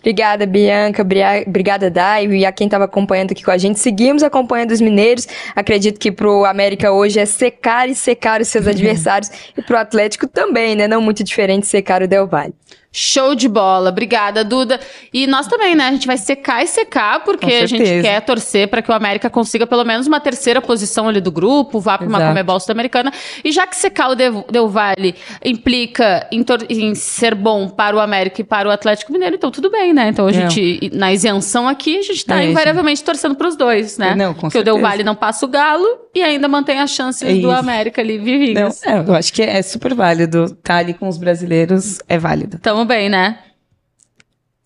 Obrigada, 0.00 0.46
Bianca. 0.46 1.02
Obrigada, 1.02 1.90
Dai. 1.90 2.26
E 2.28 2.46
a 2.46 2.52
quem 2.52 2.66
estava 2.66 2.84
acompanhando 2.84 3.32
aqui 3.32 3.44
com 3.44 3.50
a 3.50 3.58
gente. 3.58 3.80
Seguimos 3.80 4.22
acompanhando 4.22 4.70
os 4.70 4.80
mineiros. 4.80 5.26
Acredito 5.54 5.98
que 5.98 6.10
pro 6.12 6.44
América 6.44 6.92
hoje 6.92 7.18
é 7.18 7.26
secar 7.26 7.88
e 7.88 7.94
secar 7.96 8.40
os 8.40 8.48
seus 8.48 8.64
adversários. 8.68 9.28
e 9.56 9.60
pro 9.60 9.76
Atlético 9.76 10.26
também, 10.26 10.76
né? 10.76 10.86
Não 10.86 11.02
muito 11.02 11.22
diferente 11.24 11.66
secar 11.66 12.00
o 12.00 12.08
Del 12.08 12.26
Valle. 12.28 12.54
Show 12.98 13.36
de 13.36 13.48
bola. 13.48 13.90
Obrigada, 13.90 14.42
Duda. 14.42 14.80
E 15.14 15.26
nós 15.28 15.46
também, 15.46 15.76
né? 15.76 15.86
A 15.86 15.92
gente 15.92 16.06
vai 16.06 16.16
secar 16.16 16.64
e 16.64 16.66
secar, 16.66 17.22
porque 17.22 17.46
a 17.46 17.66
gente 17.66 18.02
quer 18.02 18.20
torcer 18.22 18.66
para 18.66 18.82
que 18.82 18.90
o 18.90 18.94
América 18.94 19.30
consiga 19.30 19.68
pelo 19.68 19.84
menos 19.84 20.08
uma 20.08 20.18
terceira 20.18 20.60
posição 20.60 21.08
ali 21.08 21.20
do 21.20 21.30
grupo, 21.30 21.78
vá 21.78 21.96
para 21.96 22.08
uma 22.08 22.18
Comebol 22.18 22.58
Sul-Americana. 22.58 23.12
E 23.44 23.52
já 23.52 23.68
que 23.68 23.76
secar 23.76 24.10
o 24.10 24.14
Del 24.16 24.68
Valle 24.68 25.14
implica 25.44 26.26
em, 26.32 26.44
em, 26.68 26.94
ser 26.96 27.36
bom 27.36 27.68
para 27.68 27.94
o 27.96 28.00
América 28.00 28.40
e 28.40 28.44
para 28.44 28.68
o 28.68 28.72
Atlético 28.72 29.12
Mineiro, 29.12 29.36
então 29.36 29.52
tudo 29.52 29.70
bem, 29.70 29.92
né? 29.92 30.08
Então 30.08 30.26
a 30.26 30.32
gente, 30.32 30.90
na 30.92 31.12
isenção 31.12 31.68
aqui, 31.68 31.98
a 31.98 32.02
gente 32.02 32.16
está 32.16 32.42
é, 32.42 32.50
invariavelmente 32.50 33.04
torcendo 33.04 33.36
para 33.36 33.46
os 33.46 33.54
dois, 33.54 33.96
né? 33.96 34.16
Não, 34.16 34.34
com 34.34 34.40
porque 34.40 34.58
certeza. 34.58 34.74
o 34.74 34.80
Del 34.80 34.82
Valle 34.82 35.04
não 35.04 35.14
passa 35.14 35.46
o 35.46 35.48
Galo 35.48 36.07
e 36.18 36.22
ainda 36.22 36.48
mantém 36.48 36.80
as 36.80 36.90
chances 36.90 37.22
é 37.22 37.40
do 37.40 37.50
América 37.50 38.00
ali 38.00 38.18
vivinhos. 38.18 38.80
Não, 38.84 38.92
é, 38.92 38.98
eu 38.98 39.14
acho 39.14 39.32
que 39.32 39.42
é 39.42 39.62
super 39.62 39.94
válido. 39.94 40.44
Estar 40.44 40.56
tá 40.62 40.76
ali 40.76 40.94
com 40.94 41.08
os 41.08 41.16
brasileiros 41.16 41.98
é 42.08 42.18
válido. 42.18 42.58
Tamo 42.58 42.84
bem, 42.84 43.08
né? 43.08 43.38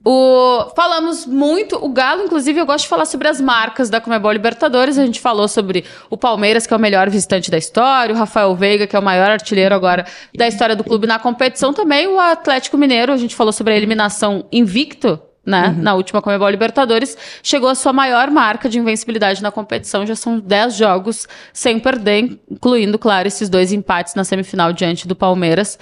O... 0.04 0.72
Falamos 0.74 1.26
muito, 1.26 1.76
o 1.76 1.88
Galo, 1.88 2.24
inclusive, 2.24 2.58
eu 2.58 2.66
gosto 2.66 2.84
de 2.84 2.88
falar 2.88 3.04
sobre 3.04 3.28
as 3.28 3.40
marcas 3.40 3.88
da 3.88 4.00
Comebol 4.00 4.32
Libertadores. 4.32 4.98
A 4.98 5.06
gente 5.06 5.20
falou 5.20 5.46
sobre 5.46 5.84
o 6.10 6.16
Palmeiras, 6.16 6.66
que 6.66 6.74
é 6.74 6.76
o 6.76 6.80
melhor 6.80 7.08
visitante 7.08 7.50
da 7.50 7.58
história, 7.58 8.14
o 8.14 8.18
Rafael 8.18 8.54
Veiga, 8.56 8.86
que 8.86 8.96
é 8.96 8.98
o 8.98 9.02
maior 9.02 9.30
artilheiro 9.30 9.74
agora 9.74 10.04
da 10.34 10.48
história 10.48 10.74
do 10.74 10.82
clube 10.82 11.06
na 11.06 11.18
competição. 11.18 11.72
Também 11.72 12.08
o 12.08 12.18
Atlético 12.18 12.76
Mineiro, 12.76 13.12
a 13.12 13.16
gente 13.16 13.36
falou 13.36 13.52
sobre 13.52 13.74
a 13.74 13.76
eliminação 13.76 14.44
invicto 14.50 15.20
né, 15.44 15.68
uhum. 15.68 15.82
na 15.82 15.94
última 15.94 16.22
Comebol 16.22 16.48
Libertadores, 16.48 17.16
chegou 17.42 17.68
a 17.68 17.74
sua 17.74 17.92
maior 17.92 18.30
marca 18.30 18.68
de 18.68 18.78
invencibilidade 18.78 19.42
na 19.42 19.50
competição. 19.50 20.06
Já 20.06 20.14
são 20.14 20.38
10 20.38 20.76
jogos 20.76 21.26
sem 21.52 21.78
perder, 21.78 22.38
incluindo, 22.50 22.98
claro, 22.98 23.28
esses 23.28 23.48
dois 23.48 23.72
empates 23.72 24.14
na 24.14 24.24
semifinal 24.24 24.72
diante 24.72 25.06
do 25.06 25.16
Palmeiras. 25.16 25.78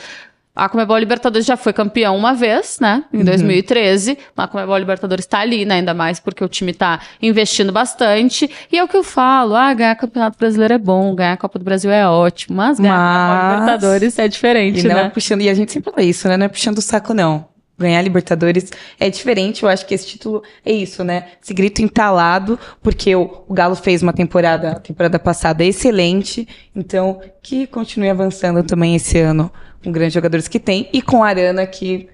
A 0.54 0.68
Comebol 0.68 0.98
Libertadores 0.98 1.46
já 1.46 1.56
foi 1.56 1.72
campeão 1.72 2.16
uma 2.16 2.34
vez, 2.34 2.78
né? 2.80 3.04
Em 3.12 3.24
2013. 3.24 4.10
Uhum. 4.10 4.16
A 4.36 4.48
Comebol 4.48 4.76
Libertadores 4.76 5.24
está 5.24 5.38
ali, 5.38 5.64
né? 5.64 5.76
Ainda 5.76 5.94
mais 5.94 6.18
porque 6.18 6.44
o 6.44 6.48
time 6.48 6.72
está 6.72 7.00
investindo 7.22 7.72
bastante. 7.72 8.50
E 8.70 8.76
é 8.76 8.82
o 8.82 8.88
que 8.88 8.96
eu 8.96 9.04
falo: 9.04 9.54
ah, 9.54 9.72
ganhar 9.72 9.94
Campeonato 9.94 10.36
Brasileiro 10.36 10.74
é 10.74 10.78
bom, 10.78 11.14
ganhar 11.14 11.34
a 11.34 11.36
Copa 11.36 11.58
do 11.58 11.64
Brasil 11.64 11.90
é 11.90 12.06
ótimo. 12.06 12.56
Mas 12.56 12.80
ganhar 12.80 12.94
mas... 12.94 13.00
a 13.00 13.40
Comebol 13.40 13.60
Libertadores 13.60 14.18
é 14.18 14.28
diferente, 14.28 14.80
e 14.80 14.88
não 14.88 14.96
né? 14.96 15.04
É 15.04 15.08
puxando, 15.08 15.40
e 15.40 15.48
a 15.48 15.54
gente 15.54 15.70
sempre 15.70 15.92
fala 15.92 16.04
isso, 16.04 16.26
né? 16.26 16.36
Não 16.36 16.46
é 16.46 16.48
puxando 16.48 16.78
o 16.78 16.82
saco, 16.82 17.14
não. 17.14 17.46
Ganhar 17.80 18.02
Libertadores 18.02 18.70
é 18.98 19.08
diferente, 19.08 19.62
eu 19.62 19.68
acho 19.68 19.86
que 19.86 19.94
esse 19.94 20.06
título 20.06 20.42
é 20.64 20.72
isso, 20.72 21.02
né? 21.02 21.28
Esse 21.42 21.54
grito 21.54 21.80
entalado, 21.80 22.58
porque 22.82 23.16
o, 23.16 23.44
o 23.48 23.54
Galo 23.54 23.74
fez 23.74 24.02
uma 24.02 24.12
temporada, 24.12 24.72
a 24.72 24.80
temporada 24.80 25.18
passada 25.18 25.64
excelente, 25.64 26.46
então 26.76 27.20
que 27.42 27.66
continue 27.66 28.10
avançando 28.10 28.62
também 28.62 28.94
esse 28.94 29.18
ano 29.18 29.50
com 29.82 29.90
grandes 29.90 30.14
jogadores 30.14 30.46
que 30.46 30.60
tem, 30.60 30.88
e 30.92 31.00
com 31.00 31.24
a 31.24 31.28
Arana, 31.28 31.66
que. 31.66 32.08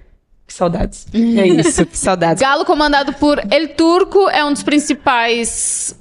Que 0.45 0.53
saudades. 0.53 1.05
É 1.13 1.45
isso, 1.45 1.85
que 1.85 1.97
saudades. 1.97 2.41
Galo 2.41 2.63
comandado 2.63 3.11
por 3.11 3.37
El 3.51 3.67
Turco 3.75 4.29
é 4.29 4.45
um 4.45 4.53
dos 4.53 4.63
principais. 4.63 5.99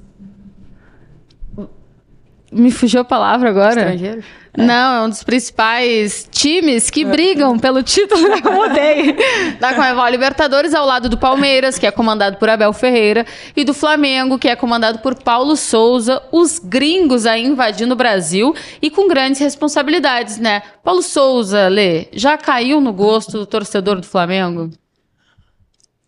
Me 2.52 2.70
fugiu 2.70 3.00
a 3.00 3.04
palavra 3.04 3.50
agora. 3.50 3.80
Estrangeiro? 3.80 4.22
Não, 4.56 5.02
é 5.02 5.06
um 5.06 5.08
dos 5.08 5.22
principais 5.22 6.26
times 6.30 6.88
que 6.88 7.04
brigam 7.04 7.58
pelo 7.58 7.82
título, 7.82 8.26
eu 8.26 8.52
mudei, 8.52 9.14
da 9.60 9.74
Comebol 9.74 10.08
Libertadores, 10.08 10.74
ao 10.74 10.86
lado 10.86 11.08
do 11.08 11.18
Palmeiras, 11.18 11.78
que 11.78 11.86
é 11.86 11.90
comandado 11.90 12.38
por 12.38 12.48
Abel 12.48 12.72
Ferreira, 12.72 13.26
e 13.54 13.64
do 13.64 13.74
Flamengo, 13.74 14.38
que 14.38 14.48
é 14.48 14.56
comandado 14.56 15.00
por 15.00 15.14
Paulo 15.14 15.56
Souza, 15.56 16.22
os 16.32 16.58
gringos 16.58 17.26
aí 17.26 17.44
invadindo 17.44 17.92
o 17.92 17.96
Brasil 17.96 18.54
e 18.80 18.90
com 18.90 19.06
grandes 19.06 19.40
responsabilidades, 19.40 20.38
né? 20.38 20.62
Paulo 20.82 21.02
Souza, 21.02 21.68
Lê, 21.68 22.08
já 22.12 22.38
caiu 22.38 22.80
no 22.80 22.92
gosto 22.92 23.32
do 23.32 23.46
torcedor 23.46 24.00
do 24.00 24.06
Flamengo? 24.06 24.70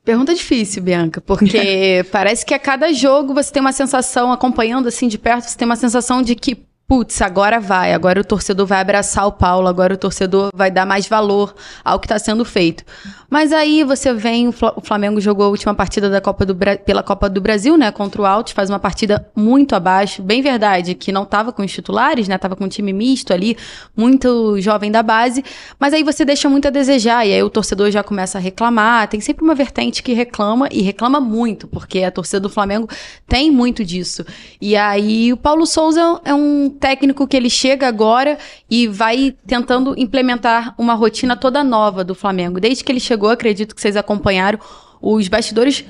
Pergunta 0.04 0.34
difícil, 0.34 0.82
Bianca, 0.82 1.20
porque 1.20 2.02
parece 2.10 2.46
que 2.46 2.54
a 2.54 2.58
cada 2.58 2.90
jogo 2.94 3.34
você 3.34 3.52
tem 3.52 3.60
uma 3.60 3.72
sensação, 3.72 4.32
acompanhando 4.32 4.88
assim 4.88 5.06
de 5.06 5.18
perto, 5.18 5.42
você 5.42 5.58
tem 5.58 5.66
uma 5.66 5.76
sensação 5.76 6.22
de 6.22 6.34
que 6.34 6.67
putz, 6.88 7.20
agora 7.20 7.60
vai, 7.60 7.92
agora 7.92 8.18
o 8.18 8.24
torcedor 8.24 8.66
vai 8.66 8.80
abraçar 8.80 9.26
o 9.26 9.32
Paulo, 9.32 9.68
agora 9.68 9.92
o 9.92 9.98
torcedor 9.98 10.48
vai 10.54 10.70
dar 10.70 10.86
mais 10.86 11.06
valor 11.06 11.54
ao 11.84 12.00
que 12.00 12.06
está 12.06 12.18
sendo 12.18 12.46
feito. 12.46 12.82
Mas 13.30 13.52
aí 13.52 13.84
você 13.84 14.12
vem, 14.14 14.48
o 14.48 14.80
Flamengo 14.82 15.20
jogou 15.20 15.44
a 15.44 15.48
última 15.48 15.74
partida 15.74 16.08
da 16.08 16.18
Copa 16.20 16.46
do 16.46 16.56
pela 16.84 17.02
Copa 17.02 17.28
do 17.28 17.40
Brasil, 17.40 17.76
né, 17.76 17.92
contra 17.92 18.22
o 18.22 18.26
Altos, 18.26 18.54
faz 18.54 18.70
uma 18.70 18.78
partida 18.78 19.30
muito 19.36 19.74
abaixo, 19.74 20.22
bem 20.22 20.40
verdade, 20.40 20.94
que 20.94 21.12
não 21.12 21.24
estava 21.24 21.52
com 21.52 21.62
os 21.62 21.70
titulares, 21.70 22.26
né, 22.26 22.38
tava 22.38 22.56
com 22.56 22.64
um 22.64 22.68
time 22.68 22.92
misto 22.92 23.32
ali, 23.32 23.56
muito 23.94 24.58
jovem 24.60 24.90
da 24.90 25.02
base, 25.02 25.44
mas 25.78 25.92
aí 25.92 26.02
você 26.02 26.24
deixa 26.24 26.48
muito 26.48 26.68
a 26.68 26.70
desejar, 26.70 27.26
e 27.26 27.34
aí 27.34 27.42
o 27.42 27.50
torcedor 27.50 27.90
já 27.90 28.02
começa 28.02 28.38
a 28.38 28.40
reclamar, 28.40 29.08
tem 29.08 29.20
sempre 29.20 29.44
uma 29.44 29.54
vertente 29.54 30.02
que 30.02 30.14
reclama, 30.14 30.66
e 30.72 30.80
reclama 30.80 31.20
muito, 31.20 31.68
porque 31.68 32.02
a 32.02 32.10
torcida 32.10 32.40
do 32.40 32.48
Flamengo 32.48 32.88
tem 33.26 33.50
muito 33.50 33.84
disso. 33.84 34.24
E 34.60 34.74
aí 34.74 35.32
o 35.32 35.36
Paulo 35.36 35.66
Souza 35.66 36.20
é 36.24 36.32
um 36.32 36.70
técnico 36.70 37.26
que 37.26 37.36
ele 37.36 37.50
chega 37.50 37.86
agora 37.86 38.38
e 38.70 38.86
vai 38.86 39.34
tentando 39.46 39.94
implementar 39.98 40.74
uma 40.78 40.94
rotina 40.94 41.36
toda 41.36 41.62
nova 41.62 42.02
do 42.02 42.14
Flamengo. 42.14 42.58
Desde 42.58 42.82
que 42.82 42.90
ele 42.90 43.00
chegou, 43.00 43.17
acredito 43.26 43.74
que 43.74 43.80
vocês 43.80 43.96
acompanharam, 43.96 44.58
os 45.00 45.26
bastidores 45.28 45.84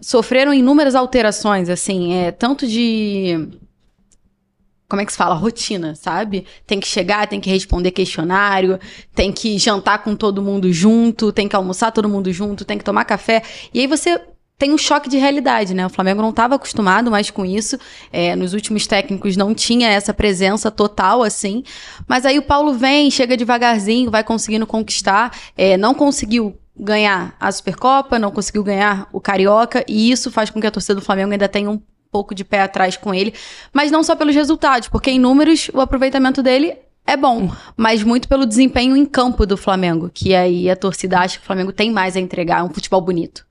sofreram 0.00 0.54
inúmeras 0.54 0.94
alterações, 0.94 1.68
assim, 1.68 2.14
é, 2.14 2.30
tanto 2.30 2.66
de 2.66 3.48
como 4.88 5.02
é 5.02 5.06
que 5.06 5.12
se 5.12 5.18
fala? 5.18 5.34
Rotina, 5.34 5.94
sabe? 5.94 6.46
Tem 6.66 6.78
que 6.78 6.86
chegar, 6.86 7.26
tem 7.26 7.40
que 7.40 7.50
responder 7.50 7.90
questionário, 7.90 8.78
tem 9.14 9.32
que 9.32 9.58
jantar 9.58 10.04
com 10.04 10.14
todo 10.14 10.42
mundo 10.42 10.72
junto, 10.72 11.32
tem 11.32 11.48
que 11.48 11.56
almoçar 11.56 11.90
todo 11.90 12.08
mundo 12.08 12.30
junto, 12.32 12.64
tem 12.64 12.78
que 12.78 12.84
tomar 12.84 13.04
café. 13.04 13.42
E 13.72 13.80
aí 13.80 13.86
você 13.86 14.20
tem 14.56 14.72
um 14.72 14.78
choque 14.78 15.08
de 15.08 15.16
realidade, 15.16 15.74
né? 15.74 15.84
O 15.84 15.90
Flamengo 15.90 16.22
não 16.22 16.30
estava 16.30 16.54
acostumado 16.54 17.10
mais 17.10 17.30
com 17.30 17.44
isso. 17.44 17.78
É, 18.12 18.36
nos 18.36 18.54
últimos 18.54 18.86
técnicos 18.86 19.36
não 19.36 19.54
tinha 19.54 19.88
essa 19.88 20.14
presença 20.14 20.70
total 20.70 21.22
assim. 21.22 21.64
Mas 22.06 22.24
aí 22.24 22.38
o 22.38 22.42
Paulo 22.42 22.74
vem, 22.74 23.10
chega 23.10 23.36
devagarzinho, 23.36 24.10
vai 24.10 24.22
conseguindo 24.22 24.66
conquistar. 24.66 25.36
É, 25.56 25.76
não 25.76 25.92
conseguiu 25.92 26.56
ganhar 26.76 27.36
a 27.38 27.50
Supercopa, 27.50 28.18
não 28.18 28.30
conseguiu 28.30 28.64
ganhar 28.64 29.08
o 29.12 29.20
Carioca, 29.20 29.84
e 29.88 30.10
isso 30.10 30.30
faz 30.30 30.50
com 30.50 30.60
que 30.60 30.66
a 30.66 30.70
torcida 30.70 30.96
do 30.96 31.02
Flamengo 31.04 31.32
ainda 31.32 31.48
tenha 31.48 31.70
um 31.70 31.80
pouco 32.10 32.34
de 32.34 32.44
pé 32.44 32.62
atrás 32.62 32.96
com 32.96 33.14
ele. 33.14 33.34
Mas 33.72 33.90
não 33.90 34.02
só 34.02 34.16
pelos 34.16 34.34
resultados, 34.34 34.88
porque 34.88 35.10
em 35.10 35.18
números 35.18 35.70
o 35.72 35.80
aproveitamento 35.80 36.42
dele 36.42 36.76
é 37.06 37.16
bom, 37.16 37.50
mas 37.76 38.02
muito 38.02 38.28
pelo 38.28 38.46
desempenho 38.46 38.96
em 38.96 39.04
campo 39.04 39.44
do 39.44 39.56
Flamengo, 39.56 40.10
que 40.12 40.34
aí 40.34 40.70
a 40.70 40.76
torcida 40.76 41.18
acha 41.18 41.38
que 41.38 41.44
o 41.44 41.46
Flamengo 41.46 41.72
tem 41.72 41.90
mais 41.90 42.16
a 42.16 42.20
entregar, 42.20 42.64
um 42.64 42.70
futebol 42.70 43.00
bonito. 43.00 43.44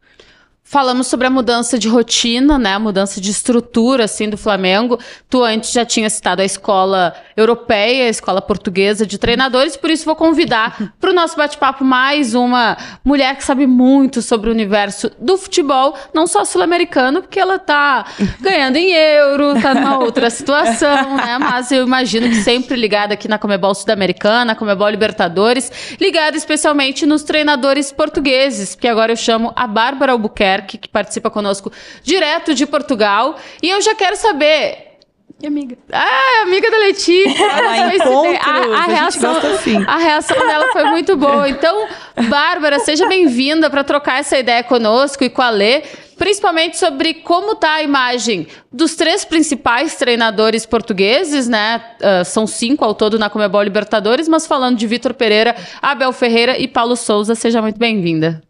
Falamos 0.66 1.08
sobre 1.08 1.28
a 1.28 1.30
mudança 1.30 1.78
de 1.78 1.90
rotina, 1.90 2.58
né? 2.58 2.74
A 2.74 2.80
mudança 2.80 3.20
de 3.20 3.30
estrutura, 3.30 4.06
assim, 4.06 4.30
do 4.30 4.38
Flamengo. 4.38 4.98
Tu 5.30 5.44
antes 5.44 5.72
já 5.72 5.86
tinha 5.86 6.10
citado 6.10 6.42
a 6.42 6.46
escola 6.46 7.14
europeia, 7.36 8.06
a 8.06 8.10
escola 8.10 8.42
portuguesa 8.42 9.06
de 9.06 9.18
treinadores, 9.18 9.76
por 9.76 9.92
isso 9.92 10.06
vou 10.06 10.16
convidar 10.16 10.94
para 11.00 11.12
o 11.12 11.14
nosso 11.14 11.36
bate-papo 11.36 11.84
mais 11.84 12.34
uma 12.34 12.78
mulher 13.04 13.36
que 13.36 13.44
sabe 13.44 13.68
muito 13.68 14.22
sobre 14.22 14.50
o 14.50 14.54
universo 14.54 15.12
do 15.20 15.38
futebol, 15.38 15.96
não 16.14 16.26
só 16.26 16.46
sul-americano, 16.46 17.22
porque 17.22 17.40
ela 17.40 17.60
tá 17.60 18.06
ganhando 18.40 18.78
em 18.78 18.94
euro, 18.94 19.62
tá 19.62 19.76
numa 19.76 20.00
outra 20.00 20.30
situação, 20.30 21.18
né? 21.18 21.38
Mas 21.40 21.72
eu 21.72 21.86
imagino 21.86 22.30
que 22.30 22.36
sempre 22.36 22.78
ligada 22.78 23.14
aqui 23.14 23.28
na 23.28 23.38
Comebol 23.38 23.76
Sul-Americana, 23.76 24.56
Comebol 24.56 24.90
Libertadores, 24.90 25.98
ligada 26.00 26.38
especialmente 26.38 27.06
nos 27.06 27.22
treinadores 27.22 27.92
portugueses, 27.92 28.76
porque 28.76 28.88
agora 28.88 29.12
eu 29.12 29.18
chamo 29.18 29.52
a 29.56 29.68
Bárbara 29.68 30.14
Albuquerque 30.14 30.53
Albuquerque, 30.54 30.78
que 30.78 30.88
participa 30.88 31.30
conosco 31.30 31.72
direto 32.04 32.54
de 32.54 32.66
Portugal. 32.66 33.38
E 33.62 33.70
eu 33.70 33.82
já 33.82 33.96
quero 33.96 34.16
saber 34.16 34.94
e 35.42 35.48
amiga. 35.48 35.78
Ah, 35.92 36.44
amiga 36.44 36.72
da 36.72 36.78
Letícia. 36.78 37.46
a, 37.52 38.78
a, 38.78 38.86
reação, 38.86 39.36
assim. 39.38 39.84
a 39.86 39.98
reação 39.98 40.38
dela 40.38 40.72
foi 40.72 40.86
muito 40.86 41.18
boa. 41.18 41.50
Então, 41.50 41.88
Bárbara, 42.30 42.80
seja 42.80 43.06
bem-vinda 43.10 43.70
para 43.70 43.84
trocar 43.84 44.20
essa 44.20 44.38
ideia 44.38 44.64
conosco 44.64 45.22
e 45.22 45.30
com 45.30 45.42
a 45.42 45.50
Lê, 45.50 45.82
principalmente 46.18 46.78
sobre 46.78 47.16
como 47.16 47.54
está 47.54 47.74
a 47.74 47.84
imagem 47.84 48.48
dos 48.72 48.96
três 48.96 49.26
principais 49.26 49.96
treinadores 49.96 50.66
portugueses, 50.66 51.50
né? 51.50 51.82
Uh, 52.00 52.24
são 52.24 52.48
cinco 52.48 52.86
ao 52.86 52.94
todo 52.94 53.20
na 53.20 53.30
Comebol 53.30 53.64
Libertadores, 53.64 54.30
mas 54.30 54.48
falando 54.48 54.78
de 54.78 54.88
Vitor 54.88 55.14
Pereira, 55.14 55.58
Abel 55.82 56.14
Ferreira 56.14 56.58
e 56.58 56.70
Paulo 56.70 56.96
Souza, 56.96 57.36
seja 57.36 57.62
muito 57.62 57.78
bem-vinda. 57.78 58.42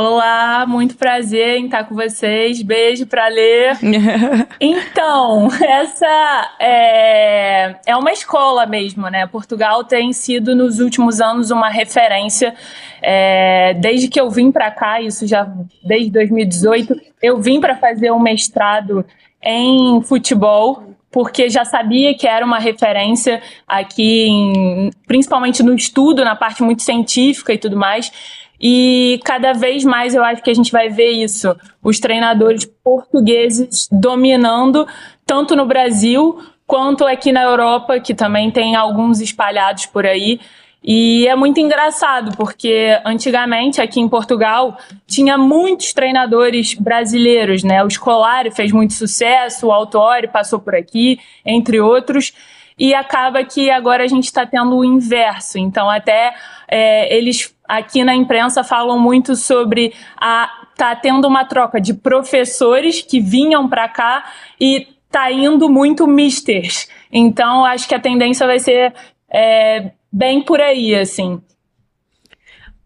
Olá, 0.00 0.64
muito 0.64 0.96
prazer 0.96 1.58
em 1.58 1.64
estar 1.64 1.82
com 1.82 1.96
vocês. 1.96 2.62
Beijo 2.62 3.04
para 3.04 3.26
ler. 3.26 3.76
então, 4.60 5.48
essa 5.60 6.54
é, 6.60 7.74
é 7.84 7.96
uma 7.96 8.12
escola 8.12 8.64
mesmo, 8.64 9.08
né? 9.08 9.26
Portugal 9.26 9.82
tem 9.82 10.12
sido 10.12 10.54
nos 10.54 10.78
últimos 10.78 11.20
anos 11.20 11.50
uma 11.50 11.68
referência. 11.68 12.54
É, 13.02 13.74
desde 13.74 14.06
que 14.06 14.20
eu 14.20 14.30
vim 14.30 14.52
para 14.52 14.70
cá, 14.70 15.02
isso 15.02 15.26
já 15.26 15.52
desde 15.82 16.12
2018, 16.12 16.94
eu 17.20 17.42
vim 17.42 17.60
para 17.60 17.74
fazer 17.74 18.12
um 18.12 18.20
mestrado 18.20 19.04
em 19.42 20.00
futebol 20.02 20.84
porque 21.10 21.48
já 21.48 21.64
sabia 21.64 22.14
que 22.14 22.28
era 22.28 22.44
uma 22.44 22.58
referência 22.58 23.42
aqui, 23.66 24.28
em, 24.28 24.90
principalmente 25.08 25.60
no 25.62 25.74
estudo, 25.74 26.24
na 26.24 26.36
parte 26.36 26.62
muito 26.62 26.82
científica 26.82 27.52
e 27.52 27.58
tudo 27.58 27.76
mais. 27.76 28.12
E 28.60 29.20
cada 29.24 29.52
vez 29.52 29.84
mais 29.84 30.14
eu 30.14 30.24
acho 30.24 30.42
que 30.42 30.50
a 30.50 30.54
gente 30.54 30.72
vai 30.72 30.88
ver 30.88 31.10
isso. 31.10 31.54
Os 31.82 32.00
treinadores 32.00 32.64
portugueses 32.82 33.88
dominando, 33.90 34.86
tanto 35.24 35.54
no 35.54 35.66
Brasil 35.66 36.38
quanto 36.66 37.06
aqui 37.06 37.32
na 37.32 37.42
Europa, 37.42 37.98
que 37.98 38.14
também 38.14 38.50
tem 38.50 38.76
alguns 38.76 39.20
espalhados 39.20 39.86
por 39.86 40.04
aí. 40.04 40.40
E 40.82 41.26
é 41.26 41.34
muito 41.34 41.58
engraçado, 41.58 42.36
porque 42.36 43.00
antigamente 43.04 43.80
aqui 43.80 44.00
em 44.00 44.08
Portugal 44.08 44.78
tinha 45.06 45.36
muitos 45.36 45.92
treinadores 45.92 46.74
brasileiros, 46.74 47.64
né? 47.64 47.82
O 47.82 47.90
Scolari 47.90 48.50
fez 48.50 48.70
muito 48.70 48.92
sucesso, 48.92 49.66
o 49.66 49.72
Autori 49.72 50.28
passou 50.28 50.58
por 50.58 50.74
aqui, 50.74 51.18
entre 51.44 51.80
outros. 51.80 52.32
E 52.78 52.94
acaba 52.94 53.42
que 53.42 53.70
agora 53.70 54.04
a 54.04 54.06
gente 54.06 54.24
está 54.24 54.46
tendo 54.46 54.76
o 54.76 54.84
inverso. 54.84 55.58
Então, 55.58 55.90
até 55.90 56.32
é, 56.68 57.16
eles 57.16 57.54
aqui 57.66 58.04
na 58.04 58.14
imprensa 58.14 58.62
falam 58.62 58.98
muito 58.98 59.34
sobre 59.34 59.92
a 60.16 60.48
tá 60.76 60.94
tendo 60.94 61.26
uma 61.26 61.44
troca 61.44 61.80
de 61.80 61.92
professores 61.92 63.02
que 63.02 63.20
vinham 63.20 63.68
para 63.68 63.88
cá 63.88 64.24
e 64.60 64.86
tá 65.10 65.30
indo 65.32 65.68
muito 65.68 66.06
misters. 66.06 66.88
Então, 67.12 67.64
acho 67.64 67.88
que 67.88 67.94
a 67.94 68.00
tendência 68.00 68.46
vai 68.46 68.60
ser 68.60 68.94
é, 69.28 69.90
bem 70.12 70.40
por 70.40 70.60
aí, 70.60 70.94
assim. 70.94 71.42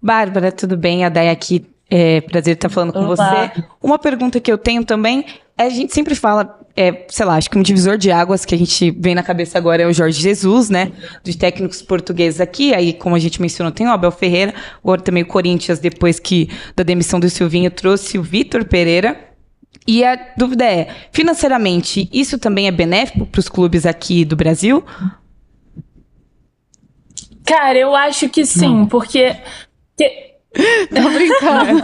Bárbara, 0.01 0.51
tudo 0.51 0.77
bem? 0.77 1.05
A 1.05 1.11
Day 1.11 1.29
aqui. 1.29 1.67
É 1.95 2.23
prazer 2.23 2.55
estar 2.55 2.71
falando 2.71 2.95
com 2.95 3.01
Olá. 3.01 3.51
você. 3.53 3.65
Uma 3.83 3.99
pergunta 3.99 4.41
que 4.41 4.51
eu 4.51 4.57
tenho 4.57 4.83
também, 4.83 5.27
a 5.67 5.71
gente 5.71 5.93
sempre 5.93 6.15
fala 6.15 6.63
é, 6.77 7.05
sei 7.09 7.27
lá, 7.27 7.37
acho 7.37 7.51
que 7.51 7.59
um 7.59 7.63
divisor 7.63 7.99
de 7.99 8.11
águas 8.11 8.45
que 8.45 8.55
a 8.55 8.59
gente 8.59 8.91
vem 8.91 9.15
na 9.15 9.23
cabeça 9.23 9.59
agora 9.59 9.83
é 9.83 9.87
o 9.87 9.93
Jorge 9.93 10.21
Jesus, 10.21 10.71
né? 10.71 10.93
Dos 11.23 11.37
técnicos 11.37 11.83
portugueses 11.83 12.41
aqui. 12.41 12.75
Aí, 12.75 12.93
como 12.93 13.15
a 13.15 13.19
gente 13.19 13.43
mencionou, 13.43 13.73
tem 13.73 13.87
o 13.87 13.91
Abel 13.91 14.11
Ferreira, 14.11 14.55
agora 14.83 15.01
também 15.01 15.23
o 15.23 15.27
Corinthians, 15.27 15.79
depois 15.79 16.19
que 16.19 16.49
da 16.75 16.83
demissão 16.83 17.21
do 17.21 17.29
Silvinho, 17.29 17.71
trouxe 17.71 18.19
o 18.19 18.23
Vitor 18.23 18.65
Pereira. 18.65 19.33
E 19.87 20.05
a 20.05 20.17
dúvida 20.37 20.65
é, 20.65 20.89
financeiramente, 21.11 22.09
isso 22.13 22.39
também 22.39 22.69
é 22.69 22.71
benéfico 22.71 23.27
para 23.27 23.41
os 23.41 23.49
clubes 23.49 23.85
aqui 23.85 24.25
do 24.25 24.37
Brasil? 24.37 24.83
Cara, 27.45 27.77
eu 27.77 27.95
acho 27.95 28.29
que 28.29 28.47
sim, 28.47 28.77
Não. 28.77 28.87
porque. 28.87 29.37
Que 29.97 30.32
Tô 30.95 31.09
brincando. 31.11 31.83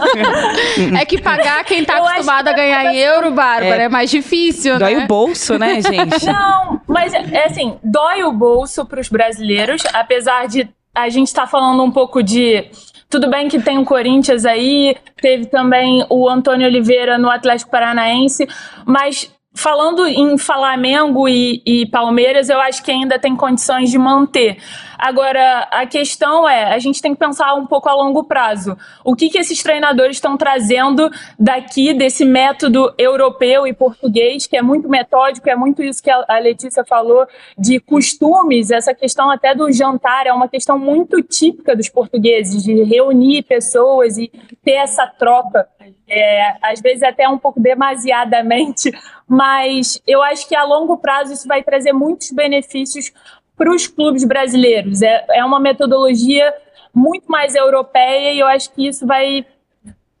é 0.99 1.05
que 1.05 1.19
pagar 1.21 1.63
quem 1.63 1.83
tá 1.83 1.97
eu 1.97 2.05
acostumado 2.05 2.47
a 2.49 2.53
ganhar 2.53 2.93
em 2.93 2.97
euro, 2.97 3.31
Bárbara, 3.31 3.83
é, 3.83 3.85
é 3.85 3.89
mais 3.89 4.09
difícil, 4.09 4.77
dói 4.77 4.93
né? 4.93 4.95
Dói 4.95 5.05
o 5.05 5.07
bolso, 5.07 5.57
né, 5.57 5.81
gente? 5.81 6.25
Não, 6.25 6.81
mas 6.87 7.13
é 7.13 7.45
assim, 7.45 7.77
dói 7.83 8.23
o 8.23 8.31
bolso 8.31 8.85
pros 8.85 9.09
brasileiros, 9.09 9.81
apesar 9.93 10.47
de 10.47 10.69
a 10.93 11.09
gente 11.09 11.27
estar 11.27 11.43
tá 11.43 11.47
falando 11.47 11.83
um 11.83 11.91
pouco 11.91 12.21
de 12.21 12.69
tudo 13.09 13.27
bem 13.29 13.47
que 13.47 13.59
tem 13.59 13.79
o 13.79 13.85
Corinthians 13.85 14.45
aí, 14.45 14.95
teve 15.19 15.47
também 15.47 16.05
o 16.09 16.29
Antônio 16.29 16.67
Oliveira 16.67 17.17
no 17.17 17.29
Atlético 17.29 17.71
Paranaense, 17.71 18.47
mas 18.85 19.31
falando 19.59 20.07
em 20.07 20.37
Flamengo 20.37 21.27
e, 21.27 21.61
e, 21.65 21.85
Palmeiras, 21.87 22.49
eu 22.49 22.61
acho 22.61 22.81
que 22.81 22.89
ainda 22.89 23.19
tem 23.19 23.35
condições 23.35 23.91
de 23.91 23.97
manter. 23.97 24.57
Agora, 24.97 25.67
a 25.71 25.85
questão 25.85 26.47
é, 26.47 26.73
a 26.73 26.79
gente 26.79 27.01
tem 27.01 27.13
que 27.13 27.19
pensar 27.19 27.53
um 27.55 27.65
pouco 27.65 27.89
a 27.89 27.93
longo 27.93 28.23
prazo. 28.23 28.77
O 29.03 29.15
que, 29.15 29.29
que 29.29 29.37
esses 29.37 29.61
treinadores 29.61 30.15
estão 30.15 30.37
trazendo 30.37 31.11
daqui, 31.37 31.93
desse 31.93 32.23
método 32.23 32.93
europeu 32.97 33.67
e 33.67 33.73
português, 33.73 34.47
que 34.47 34.55
é 34.55 34.61
muito 34.61 34.87
metódico, 34.87 35.49
é 35.49 35.55
muito 35.57 35.83
isso 35.83 36.01
que 36.01 36.09
a 36.09 36.39
Letícia 36.39 36.85
falou, 36.85 37.25
de 37.57 37.81
costumes, 37.81 38.71
essa 38.71 38.93
questão 38.93 39.29
até 39.29 39.53
do 39.53 39.69
jantar, 39.71 40.25
é 40.25 40.31
uma 40.31 40.47
questão 40.47 40.79
muito 40.79 41.21
típica 41.21 41.75
dos 41.75 41.89
portugueses, 41.89 42.63
de 42.63 42.83
reunir 42.83 43.43
pessoas 43.43 44.17
e 44.17 44.31
ter 44.63 44.75
essa 44.75 45.05
troca. 45.05 45.67
É, 46.11 46.55
às 46.61 46.81
vezes 46.81 47.03
até 47.03 47.29
um 47.29 47.37
pouco 47.37 47.59
demasiadamente, 47.59 48.91
mas 49.29 50.01
eu 50.07 50.23
acho 50.23 50.47
que 50.47 50.55
a 50.55 50.63
longo 50.63 50.97
prazo 50.97 51.31
isso 51.31 51.47
vai 51.47 51.61
trazer 51.61 51.93
muitos 51.93 52.31
benefícios 52.31 53.13
para 53.55 53.71
os 53.71 53.85
clubes 53.85 54.23
brasileiros. 54.23 55.03
É, 55.03 55.23
é 55.29 55.45
uma 55.45 55.59
metodologia 55.59 56.51
muito 56.91 57.31
mais 57.31 57.53
europeia 57.53 58.33
e 58.33 58.39
eu 58.39 58.47
acho 58.47 58.71
que 58.73 58.87
isso 58.87 59.05
vai, 59.05 59.45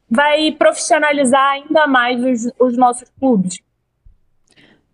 vai 0.07 0.51
profissionalizar 0.51 1.53
ainda 1.53 1.87
mais 1.87 2.23
os, 2.23 2.53
os 2.59 2.77
nossos 2.77 3.09
clubes. 3.19 3.59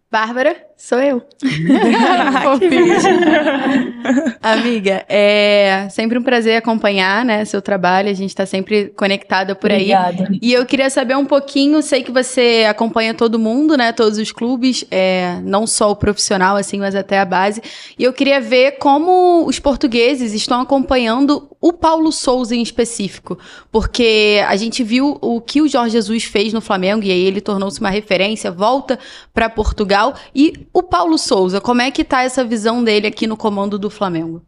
Bárbara, 0.10 0.65
sou 0.78 1.00
eu. 1.00 1.22
Amiga, 4.42 5.06
é 5.08 5.88
sempre 5.90 6.20
um 6.20 6.24
prazer 6.24 6.58
acompanhar, 6.58 7.24
né, 7.24 7.46
seu 7.46 7.62
trabalho. 7.62 8.10
A 8.10 8.14
gente 8.14 8.30
está 8.30 8.46
sempre 8.46 8.92
conectada 8.96 9.56
por 9.56 9.72
Obrigada. 9.72 10.28
aí. 10.30 10.40
E 10.42 10.54
eu 10.54 10.66
queria 10.66 10.90
saber 10.90 11.16
um 11.16 11.26
pouquinho, 11.26 11.82
sei 11.82 12.04
que 12.04 12.12
você 12.12 12.66
acompanha 12.70 13.14
todo 13.14 13.40
mundo, 13.40 13.78
né, 13.78 13.92
todos 13.92 14.18
os 14.18 14.32
clubes, 14.32 14.86
é, 14.92 15.40
não 15.44 15.66
só 15.66 15.92
o 15.92 15.96
profissional, 15.96 16.58
assim, 16.58 16.80
mas 16.80 16.96
até 16.96 17.20
a 17.20 17.26
base. 17.26 17.62
E 17.98 18.04
eu 18.04 18.14
queria 18.14 18.42
ver 18.42 18.74
como 18.74 19.46
os 19.48 19.60
portugueses 19.60 20.34
estão 20.34 20.62
acompanhando 20.62 21.50
o 21.66 21.74
Paulo 21.74 22.12
Souza 22.12 22.56
em 22.56 22.62
específico, 22.62 23.40
porque 23.72 24.40
a 24.48 24.56
gente 24.56 24.84
viu 24.84 25.18
o 25.20 25.42
que 25.42 25.64
o 25.64 25.68
Jorge 25.68 25.94
Jesus 25.94 26.26
fez 26.26 26.54
no 26.54 26.62
Flamengo 26.62 27.04
e 27.04 27.10
aí 27.10 27.22
ele 27.22 27.42
tornou-se 27.42 27.80
uma 27.80 27.90
referência, 27.90 28.52
volta 28.52 29.00
para 29.34 29.50
Portugal 29.50 30.14
e 30.36 30.68
o 30.76 30.84
Paulo 30.84 31.18
Souza, 31.18 31.62
como 31.62 31.82
é 31.82 31.90
que 31.90 32.04
tá 32.04 32.24
essa 32.24 32.44
visão 32.44 32.84
dele 32.84 33.08
aqui 33.08 33.26
no 33.26 33.38
comando 33.38 33.80
do 33.80 33.90
Flamengo? 33.90 34.42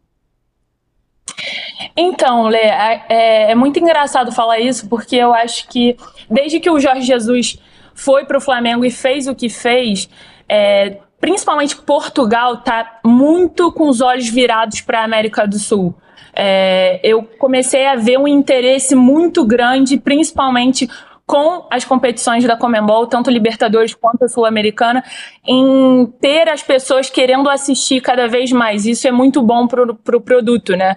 Então, 1.96 2.42
Lê, 2.48 2.58
é, 2.58 3.50
é, 3.50 3.54
muito 3.54 3.78
engraçado 3.78 4.30
falar 4.30 4.60
isso, 4.60 4.90
porque 4.90 5.16
eu 5.16 5.32
acho 5.32 5.66
que 5.68 5.96
desde 6.30 6.60
que 6.60 6.68
o 6.68 6.78
Jorge 6.78 7.00
Jesus 7.00 7.58
foi 7.94 8.26
para 8.26 8.36
o 8.36 8.42
Flamengo 8.42 8.84
e 8.84 8.90
fez 8.90 9.26
o 9.26 9.34
que 9.34 9.48
fez, 9.48 10.06
é, 10.46 10.98
principalmente 11.18 11.74
Portugal 11.76 12.58
tá 12.58 13.00
muito 13.02 13.72
com 13.72 13.88
os 13.88 14.02
olhos 14.02 14.28
virados 14.28 14.82
para 14.82 15.00
a 15.00 15.04
América 15.04 15.46
do 15.46 15.58
Sul. 15.58 15.94
É, 16.34 17.00
eu 17.02 17.22
comecei 17.38 17.86
a 17.86 17.96
ver 17.96 18.18
um 18.18 18.28
interesse 18.28 18.94
muito 18.94 19.46
grande, 19.46 19.96
principalmente 19.96 20.88
com 21.28 21.66
as 21.70 21.84
competições 21.84 22.42
da 22.44 22.56
Comembol, 22.56 23.06
tanto 23.06 23.30
Libertadores 23.30 23.92
quanto 23.92 24.24
a 24.24 24.28
Sul-Americana, 24.28 25.04
em 25.46 26.06
ter 26.18 26.48
as 26.48 26.62
pessoas 26.62 27.10
querendo 27.10 27.50
assistir 27.50 28.00
cada 28.00 28.26
vez 28.26 28.50
mais. 28.50 28.86
Isso 28.86 29.06
é 29.06 29.12
muito 29.12 29.42
bom 29.42 29.66
para 29.66 29.82
o 29.82 29.94
pro 29.94 30.22
produto, 30.22 30.74
né? 30.74 30.96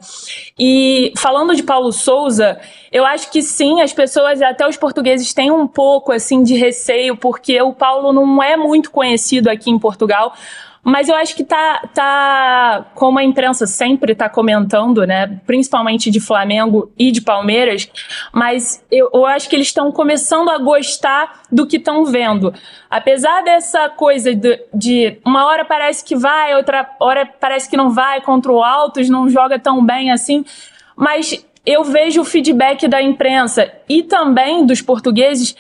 E 0.58 1.12
falando 1.18 1.54
de 1.54 1.64
Paulo 1.64 1.92
Souza, 1.92 2.58
eu 2.94 3.06
acho 3.06 3.30
que 3.30 3.42
sim, 3.42 3.82
as 3.82 3.92
pessoas, 3.92 4.42
até 4.42 4.66
os 4.66 4.78
portugueses, 4.78 5.34
têm 5.34 5.52
um 5.52 5.68
pouco 5.68 6.14
assim 6.14 6.44
de 6.44 6.56
receio, 6.56 7.18
porque 7.18 7.62
o 7.62 7.74
Paulo 7.74 8.14
não 8.14 8.42
é 8.42 8.56
muito 8.56 8.90
conhecido 8.90 9.50
aqui 9.50 9.70
em 9.70 9.78
Portugal. 9.78 10.34
Mas 10.84 11.08
eu 11.08 11.16
acho 11.16 11.36
que 11.36 11.44
tá, 11.44 11.88
tá 11.94 12.86
como 12.96 13.20
a 13.20 13.24
imprensa 13.24 13.68
sempre 13.68 14.14
está 14.14 14.28
comentando, 14.28 15.06
né? 15.06 15.40
Principalmente 15.46 16.10
de 16.10 16.20
Flamengo 16.20 16.92
e 16.98 17.12
de 17.12 17.22
Palmeiras, 17.22 17.88
mas 18.34 18.84
eu, 18.92 19.10
eu 19.14 19.26
acho 19.26 19.48
que 19.48 19.56
eles 19.56 19.68
estão 19.68 19.92
começando 19.92 20.50
a 20.50 20.58
gostar 20.58 21.44
do 21.52 21.68
que 21.68 21.78
estão 21.78 22.04
vendo. 22.06 22.52
Apesar 22.90 23.44
dessa 23.44 23.90
coisa 23.90 24.34
de, 24.34 24.60
de, 24.74 25.20
uma 25.24 25.46
hora 25.46 25.64
parece 25.64 26.04
que 26.04 26.16
vai, 26.16 26.56
outra 26.56 26.90
hora 27.00 27.30
parece 27.40 27.70
que 27.70 27.78
não 27.78 27.92
vai 27.92 28.20
contra 28.22 28.52
o 28.52 28.64
Altos, 28.64 29.08
não 29.08 29.30
joga 29.30 29.60
tão 29.60 29.86
bem 29.86 30.12
assim. 30.12 30.44
Mas 30.96 31.46
eu 31.64 31.84
vejo 31.84 32.22
o 32.22 32.26
feedback 32.26 32.88
da 32.88 33.02
imprensa 33.02 33.72
e 33.88 34.02
também 34.02 34.66
dos 34.66 34.82
portugueses 34.82 35.56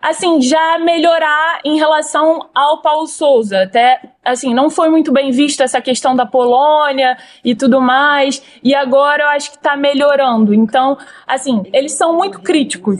assim, 0.00 0.40
já 0.40 0.78
melhorar 0.78 1.60
em 1.64 1.76
relação 1.76 2.48
ao 2.54 2.80
Paulo 2.80 3.06
Souza. 3.06 3.62
Até, 3.64 4.00
assim, 4.24 4.54
não 4.54 4.70
foi 4.70 4.88
muito 4.88 5.12
bem 5.12 5.30
vista 5.30 5.64
essa 5.64 5.80
questão 5.80 6.16
da 6.16 6.24
Polônia 6.24 7.18
e 7.44 7.54
tudo 7.54 7.80
mais, 7.80 8.42
e 8.64 8.74
agora 8.74 9.24
eu 9.24 9.28
acho 9.28 9.50
que 9.50 9.56
está 9.58 9.76
melhorando. 9.76 10.54
Então, 10.54 10.96
assim, 11.26 11.62
eles 11.72 11.92
são 11.92 12.16
muito 12.16 12.40
críticos, 12.40 12.96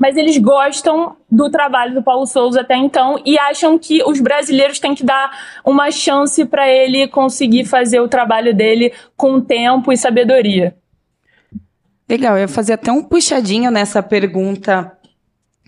mas 0.00 0.16
eles 0.16 0.38
gostam 0.38 1.16
do 1.30 1.50
trabalho 1.50 1.94
do 1.94 2.02
Paulo 2.02 2.26
Souza 2.26 2.60
até 2.60 2.76
então 2.76 3.20
e 3.26 3.36
acham 3.36 3.76
que 3.76 4.02
os 4.04 4.20
brasileiros 4.20 4.78
têm 4.78 4.94
que 4.94 5.04
dar 5.04 5.30
uma 5.64 5.90
chance 5.90 6.44
para 6.44 6.68
ele 6.68 7.08
conseguir 7.08 7.64
fazer 7.64 7.98
o 7.98 8.08
trabalho 8.08 8.54
dele 8.54 8.92
com 9.16 9.40
tempo 9.40 9.92
e 9.92 9.96
sabedoria. 9.96 10.76
Legal, 12.08 12.36
eu 12.36 12.42
ia 12.42 12.48
fazer 12.48 12.74
até 12.74 12.92
um 12.92 13.02
puxadinho 13.02 13.70
nessa 13.70 14.02
pergunta 14.02 14.92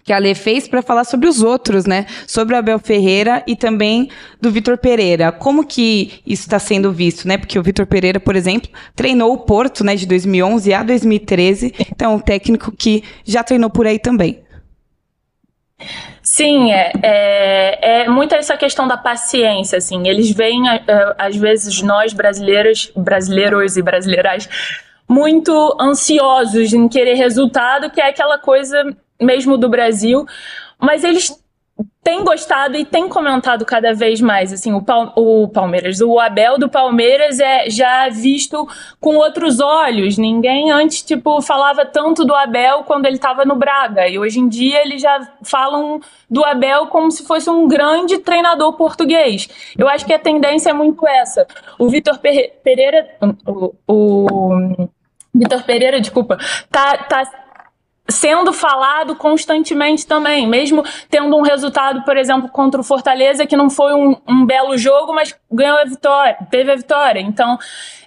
que 0.06 0.12
a 0.12 0.18
Lê 0.18 0.36
fez 0.36 0.68
para 0.68 0.80
falar 0.82 1.02
sobre 1.02 1.28
os 1.28 1.42
outros, 1.42 1.84
né? 1.84 2.06
Sobre 2.28 2.54
o 2.54 2.58
Abel 2.58 2.78
Ferreira 2.78 3.42
e 3.44 3.56
também 3.56 4.08
do 4.40 4.52
Vitor 4.52 4.78
Pereira. 4.78 5.32
Como 5.32 5.66
que 5.66 6.22
isso 6.24 6.42
está 6.42 6.60
sendo 6.60 6.92
visto, 6.92 7.26
né? 7.26 7.36
Porque 7.36 7.58
o 7.58 7.62
Vitor 7.62 7.84
Pereira, 7.86 8.20
por 8.20 8.36
exemplo, 8.36 8.70
treinou 8.94 9.32
o 9.32 9.38
Porto, 9.38 9.82
né, 9.82 9.96
de 9.96 10.06
2011 10.06 10.72
a 10.72 10.84
2013. 10.84 11.74
Então, 11.90 12.14
um 12.14 12.20
técnico 12.20 12.70
que 12.70 13.02
já 13.24 13.42
treinou 13.42 13.68
por 13.68 13.86
aí 13.86 13.98
também. 13.98 14.44
Sim, 16.22 16.70
é, 16.72 16.92
é, 17.02 18.02
é 18.02 18.08
muito 18.08 18.34
essa 18.34 18.56
questão 18.56 18.86
da 18.86 18.96
paciência, 18.96 19.78
assim. 19.78 20.06
Eles 20.06 20.30
veem, 20.30 20.68
é, 20.68 20.82
às 21.18 21.34
vezes, 21.34 21.82
nós 21.82 22.12
brasileiros, 22.12 22.92
brasileiros 22.94 23.76
e 23.76 23.82
brasileiras, 23.82 24.48
muito 25.08 25.76
ansiosos 25.80 26.72
em 26.72 26.86
querer 26.88 27.14
resultado, 27.14 27.90
que 27.90 28.00
é 28.00 28.08
aquela 28.08 28.38
coisa 28.38 28.84
mesmo 29.20 29.56
do 29.56 29.68
Brasil, 29.68 30.26
mas 30.78 31.04
eles 31.04 31.32
têm 32.02 32.24
gostado 32.24 32.76
e 32.76 32.84
têm 32.84 33.08
comentado 33.08 33.64
cada 33.64 33.92
vez 33.92 34.20
mais, 34.20 34.52
assim, 34.52 34.72
o, 34.72 34.80
Pal 34.80 35.12
o 35.16 35.48
Palmeiras, 35.48 36.00
o 36.00 36.18
Abel 36.18 36.56
do 36.56 36.68
Palmeiras 36.68 37.40
é 37.40 37.68
já 37.68 38.08
visto 38.08 38.66
com 39.00 39.16
outros 39.16 39.60
olhos. 39.60 40.16
Ninguém 40.16 40.70
antes, 40.70 41.02
tipo, 41.02 41.42
falava 41.42 41.84
tanto 41.84 42.24
do 42.24 42.34
Abel 42.34 42.84
quando 42.84 43.06
ele 43.06 43.16
estava 43.16 43.44
no 43.44 43.56
Braga, 43.56 44.08
e 44.08 44.18
hoje 44.18 44.38
em 44.38 44.48
dia 44.48 44.82
eles 44.82 45.02
já 45.02 45.28
falam 45.42 46.00
do 46.30 46.44
Abel 46.44 46.86
como 46.86 47.10
se 47.10 47.26
fosse 47.26 47.50
um 47.50 47.66
grande 47.66 48.18
treinador 48.18 48.72
português. 48.74 49.48
Eu 49.76 49.88
acho 49.88 50.06
que 50.06 50.14
a 50.14 50.18
tendência 50.18 50.70
é 50.70 50.72
muito 50.72 51.06
essa. 51.06 51.46
O 51.78 51.88
Vitor 51.88 52.18
Pereira, 52.18 53.16
o, 53.44 53.74
o 53.86 54.88
Vitor 55.34 55.62
Pereira, 55.64 56.00
desculpa, 56.00 56.38
tá, 56.70 56.96
tá 56.98 57.45
sendo 58.08 58.52
falado 58.52 59.16
constantemente 59.16 60.06
também, 60.06 60.46
mesmo 60.46 60.84
tendo 61.10 61.36
um 61.36 61.42
resultado, 61.42 62.02
por 62.04 62.16
exemplo, 62.16 62.48
contra 62.48 62.80
o 62.80 62.84
Fortaleza, 62.84 63.46
que 63.46 63.56
não 63.56 63.68
foi 63.68 63.94
um, 63.94 64.16
um 64.28 64.46
belo 64.46 64.76
jogo, 64.78 65.12
mas 65.12 65.34
ganhou 65.50 65.78
a 65.78 65.84
vitória, 65.84 66.36
teve 66.50 66.70
a 66.70 66.76
vitória. 66.76 67.20
Então, 67.20 67.58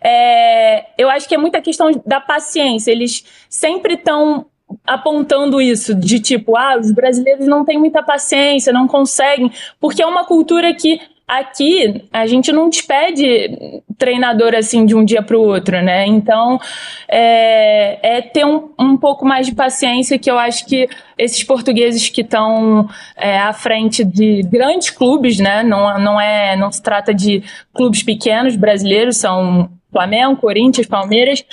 é, 0.01 0.85
eu 0.97 1.09
acho 1.09 1.27
que 1.27 1.35
é 1.35 1.37
muita 1.37 1.61
questão 1.61 1.91
da 2.05 2.21
paciência. 2.21 2.91
Eles 2.91 3.25
sempre 3.49 3.95
estão 3.95 4.45
apontando 4.85 5.59
isso, 5.59 5.95
de 5.95 6.19
tipo, 6.19 6.55
ah, 6.55 6.77
os 6.79 6.91
brasileiros 6.91 7.47
não 7.47 7.65
têm 7.65 7.79
muita 7.79 8.03
paciência, 8.03 8.71
não 8.71 8.87
conseguem, 8.87 9.51
porque 9.79 10.01
é 10.01 10.05
uma 10.05 10.23
cultura 10.23 10.73
que 10.73 11.01
Aqui, 11.29 12.05
a 12.11 12.25
gente 12.25 12.51
não 12.51 12.69
despede 12.69 13.81
treinador 13.99 14.55
assim 14.55 14.83
de 14.83 14.95
um 14.95 15.05
dia 15.05 15.21
para 15.21 15.37
o 15.37 15.41
outro, 15.41 15.79
né? 15.79 16.03
Então, 16.07 16.59
é, 17.07 18.17
é 18.17 18.21
ter 18.23 18.43
um, 18.43 18.71
um 18.79 18.97
pouco 18.97 19.23
mais 19.27 19.45
de 19.45 19.53
paciência 19.53 20.17
que 20.17 20.31
eu 20.31 20.39
acho 20.39 20.65
que 20.65 20.89
esses 21.19 21.43
portugueses 21.43 22.09
que 22.09 22.21
estão 22.21 22.89
é, 23.15 23.37
à 23.37 23.53
frente 23.53 24.03
de 24.03 24.41
grandes 24.41 24.89
clubes, 24.89 25.37
né? 25.37 25.61
Não, 25.61 25.99
não, 25.99 26.19
é, 26.19 26.55
não 26.55 26.71
se 26.71 26.81
trata 26.81 27.13
de 27.13 27.43
clubes 27.75 28.01
pequenos 28.01 28.55
brasileiros, 28.55 29.17
são 29.17 29.69
Flamengo, 29.91 30.35
Corinthians, 30.37 30.87
Palmeiras, 30.87 31.45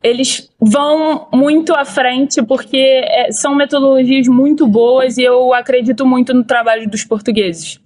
eles 0.00 0.48
vão 0.60 1.26
muito 1.32 1.74
à 1.74 1.84
frente 1.84 2.40
porque 2.44 2.76
é, 2.76 3.32
são 3.32 3.56
metodologias 3.56 4.28
muito 4.28 4.68
boas 4.68 5.18
e 5.18 5.24
eu 5.24 5.52
acredito 5.52 6.06
muito 6.06 6.32
no 6.32 6.44
trabalho 6.44 6.88
dos 6.88 7.02
portugueses. 7.02 7.80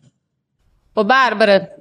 Ô, 0.94 1.02
Bárbara, 1.02 1.72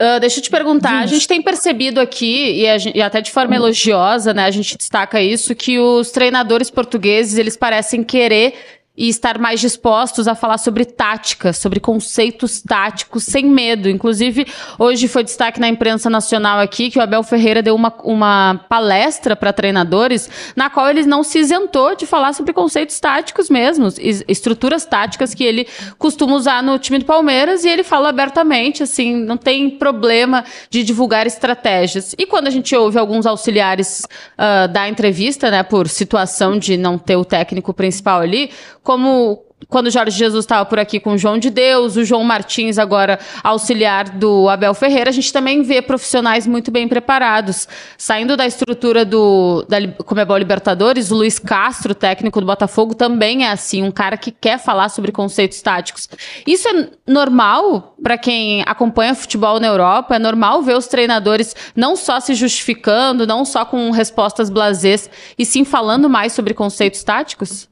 uh, 0.00 0.20
deixa 0.20 0.38
eu 0.38 0.42
te 0.42 0.50
perguntar. 0.50 1.00
A 1.00 1.06
gente 1.06 1.26
tem 1.26 1.42
percebido 1.42 2.00
aqui, 2.00 2.64
e, 2.64 2.78
gente, 2.78 2.96
e, 2.96 3.02
até 3.02 3.20
de 3.20 3.30
forma 3.30 3.54
elogiosa, 3.54 4.32
né? 4.32 4.44
A 4.44 4.50
gente 4.50 4.76
destaca 4.76 5.20
isso, 5.20 5.54
que 5.54 5.78
os 5.78 6.10
treinadores 6.10 6.70
portugueses, 6.70 7.38
eles 7.38 7.56
parecem 7.56 8.04
querer 8.04 8.54
e 9.00 9.08
estar 9.08 9.38
mais 9.38 9.60
dispostos 9.60 10.28
a 10.28 10.34
falar 10.34 10.58
sobre 10.58 10.84
tática, 10.84 11.54
sobre 11.54 11.80
conceitos 11.80 12.60
táticos 12.60 13.24
sem 13.24 13.46
medo. 13.46 13.88
Inclusive, 13.88 14.46
hoje 14.78 15.08
foi 15.08 15.24
destaque 15.24 15.58
na 15.58 15.68
imprensa 15.68 16.10
nacional 16.10 16.60
aqui 16.60 16.90
que 16.90 16.98
o 16.98 17.02
Abel 17.02 17.22
Ferreira 17.22 17.62
deu 17.62 17.74
uma, 17.74 17.94
uma 18.04 18.60
palestra 18.68 19.34
para 19.34 19.54
treinadores 19.54 20.28
na 20.54 20.68
qual 20.68 20.90
ele 20.90 21.06
não 21.06 21.22
se 21.22 21.38
isentou 21.38 21.96
de 21.96 22.04
falar 22.04 22.34
sobre 22.34 22.52
conceitos 22.52 23.00
táticos 23.00 23.48
mesmos, 23.48 23.96
estruturas 24.28 24.84
táticas 24.84 25.32
que 25.32 25.44
ele 25.44 25.66
costuma 25.96 26.34
usar 26.34 26.62
no 26.62 26.78
time 26.78 26.98
do 26.98 27.06
Palmeiras 27.06 27.64
e 27.64 27.70
ele 27.70 27.82
fala 27.82 28.10
abertamente, 28.10 28.82
assim, 28.82 29.16
não 29.16 29.38
tem 29.38 29.70
problema 29.70 30.44
de 30.68 30.84
divulgar 30.84 31.26
estratégias. 31.26 32.14
E 32.18 32.26
quando 32.26 32.48
a 32.48 32.50
gente 32.50 32.76
ouve 32.76 32.98
alguns 32.98 33.24
auxiliares 33.24 34.02
uh, 34.34 34.70
da 34.70 34.90
entrevista, 34.90 35.50
né, 35.50 35.62
por 35.62 35.88
situação 35.88 36.58
de 36.58 36.76
não 36.76 36.98
ter 36.98 37.16
o 37.16 37.24
técnico 37.24 37.72
principal 37.72 38.20
ali, 38.20 38.50
como 38.90 39.44
quando 39.68 39.88
Jorge 39.88 40.18
Jesus 40.18 40.44
estava 40.44 40.64
por 40.64 40.80
aqui 40.80 40.98
com 40.98 41.12
o 41.12 41.18
João 41.18 41.38
de 41.38 41.48
Deus, 41.48 41.94
o 41.94 42.04
João 42.04 42.24
Martins 42.24 42.76
agora 42.76 43.20
auxiliar 43.44 44.08
do 44.08 44.48
Abel 44.48 44.74
Ferreira, 44.74 45.10
a 45.10 45.12
gente 45.12 45.32
também 45.32 45.62
vê 45.62 45.80
profissionais 45.80 46.44
muito 46.44 46.72
bem 46.72 46.88
preparados. 46.88 47.68
Saindo 47.96 48.36
da 48.36 48.44
estrutura 48.44 49.04
do 49.04 49.64
da 49.68 49.76
Comebol 50.04 50.36
Libertadores, 50.38 51.12
o 51.12 51.14
Luiz 51.14 51.38
Castro, 51.38 51.94
técnico 51.94 52.40
do 52.40 52.46
Botafogo, 52.48 52.96
também 52.96 53.46
é 53.46 53.52
assim, 53.52 53.84
um 53.84 53.92
cara 53.92 54.16
que 54.16 54.32
quer 54.32 54.58
falar 54.58 54.88
sobre 54.88 55.12
conceitos 55.12 55.62
táticos. 55.62 56.08
Isso 56.44 56.66
é 56.66 56.88
normal 57.06 57.94
para 58.02 58.18
quem 58.18 58.64
acompanha 58.66 59.14
futebol 59.14 59.60
na 59.60 59.68
Europa, 59.68 60.16
é 60.16 60.18
normal 60.18 60.62
ver 60.62 60.76
os 60.76 60.88
treinadores 60.88 61.54
não 61.76 61.94
só 61.94 62.18
se 62.18 62.34
justificando, 62.34 63.24
não 63.24 63.44
só 63.44 63.64
com 63.64 63.92
respostas 63.92 64.50
blasés, 64.50 65.08
e 65.38 65.46
sim 65.46 65.64
falando 65.64 66.10
mais 66.10 66.32
sobre 66.32 66.54
conceitos 66.54 67.04
táticos? 67.04 67.69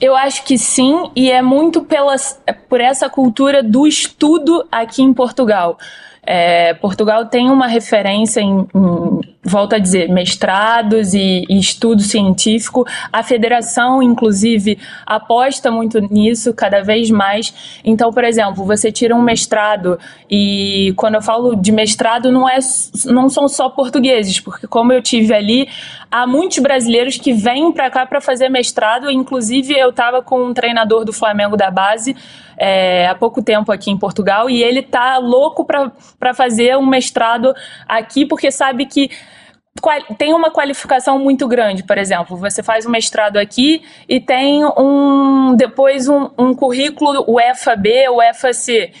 Eu 0.00 0.16
acho 0.16 0.44
que 0.44 0.56
sim, 0.56 1.10
e 1.14 1.30
é 1.30 1.42
muito 1.42 1.82
pela, 1.82 2.16
por 2.68 2.80
essa 2.80 3.08
cultura 3.08 3.62
do 3.62 3.86
estudo 3.86 4.66
aqui 4.70 5.02
em 5.02 5.12
Portugal. 5.12 5.78
É, 6.22 6.74
Portugal 6.74 7.26
tem 7.26 7.50
uma 7.50 7.66
referência 7.66 8.40
em, 8.40 8.66
em, 8.74 9.29
volto 9.50 9.74
a 9.74 9.78
dizer, 9.78 10.08
mestrados 10.08 11.12
e, 11.12 11.44
e, 11.48 11.58
estudo 11.58 12.02
científico. 12.02 12.86
A 13.12 13.22
federação, 13.22 14.02
inclusive, 14.02 14.78
aposta 15.04 15.70
muito 15.70 16.00
nisso 16.00 16.54
cada 16.54 16.82
vez 16.82 17.10
mais. 17.10 17.80
Então, 17.84 18.12
por 18.12 18.24
exemplo, 18.24 18.64
você 18.64 18.92
tira 18.92 19.14
um 19.14 19.22
mestrado 19.22 19.98
e 20.30 20.94
quando 20.96 21.16
eu 21.16 21.22
falo 21.22 21.54
de 21.56 21.72
mestrado 21.72 22.30
não 22.30 22.48
é 22.48 22.58
não 23.06 23.28
são 23.28 23.48
só 23.48 23.68
portugueses, 23.68 24.38
porque 24.40 24.66
como 24.66 24.92
eu 24.92 25.02
tive 25.02 25.34
ali, 25.34 25.68
há 26.10 26.26
muitos 26.26 26.58
brasileiros 26.58 27.16
que 27.16 27.32
vêm 27.32 27.72
para 27.72 27.90
cá 27.90 28.06
para 28.06 28.20
fazer 28.20 28.48
mestrado. 28.48 29.10
Inclusive, 29.10 29.76
eu 29.76 29.90
estava 29.90 30.22
com 30.22 30.44
um 30.44 30.54
treinador 30.54 31.04
do 31.04 31.12
Flamengo 31.12 31.56
da 31.56 31.70
base 31.70 32.14
é, 32.60 33.08
há 33.08 33.14
pouco 33.14 33.42
tempo 33.42 33.72
aqui 33.72 33.90
em 33.90 33.96
Portugal 33.96 34.50
e 34.50 34.62
ele 34.62 34.82
tá 34.82 35.16
louco 35.16 35.64
para 35.64 36.34
fazer 36.34 36.76
um 36.76 36.84
mestrado 36.84 37.54
aqui 37.88 38.26
porque 38.26 38.50
sabe 38.50 38.84
que 38.84 39.10
tem 40.18 40.34
uma 40.34 40.50
qualificação 40.50 41.18
muito 41.18 41.46
grande, 41.46 41.82
por 41.84 41.96
exemplo, 41.96 42.36
você 42.36 42.62
faz 42.62 42.84
um 42.84 42.90
mestrado 42.90 43.36
aqui 43.36 43.82
e 44.08 44.20
tem 44.20 44.64
um 44.64 45.54
depois 45.56 46.08
um, 46.08 46.28
um 46.36 46.54
currículo 46.54 47.24
UFAB, 47.28 47.88
UFAC. 48.10 48.92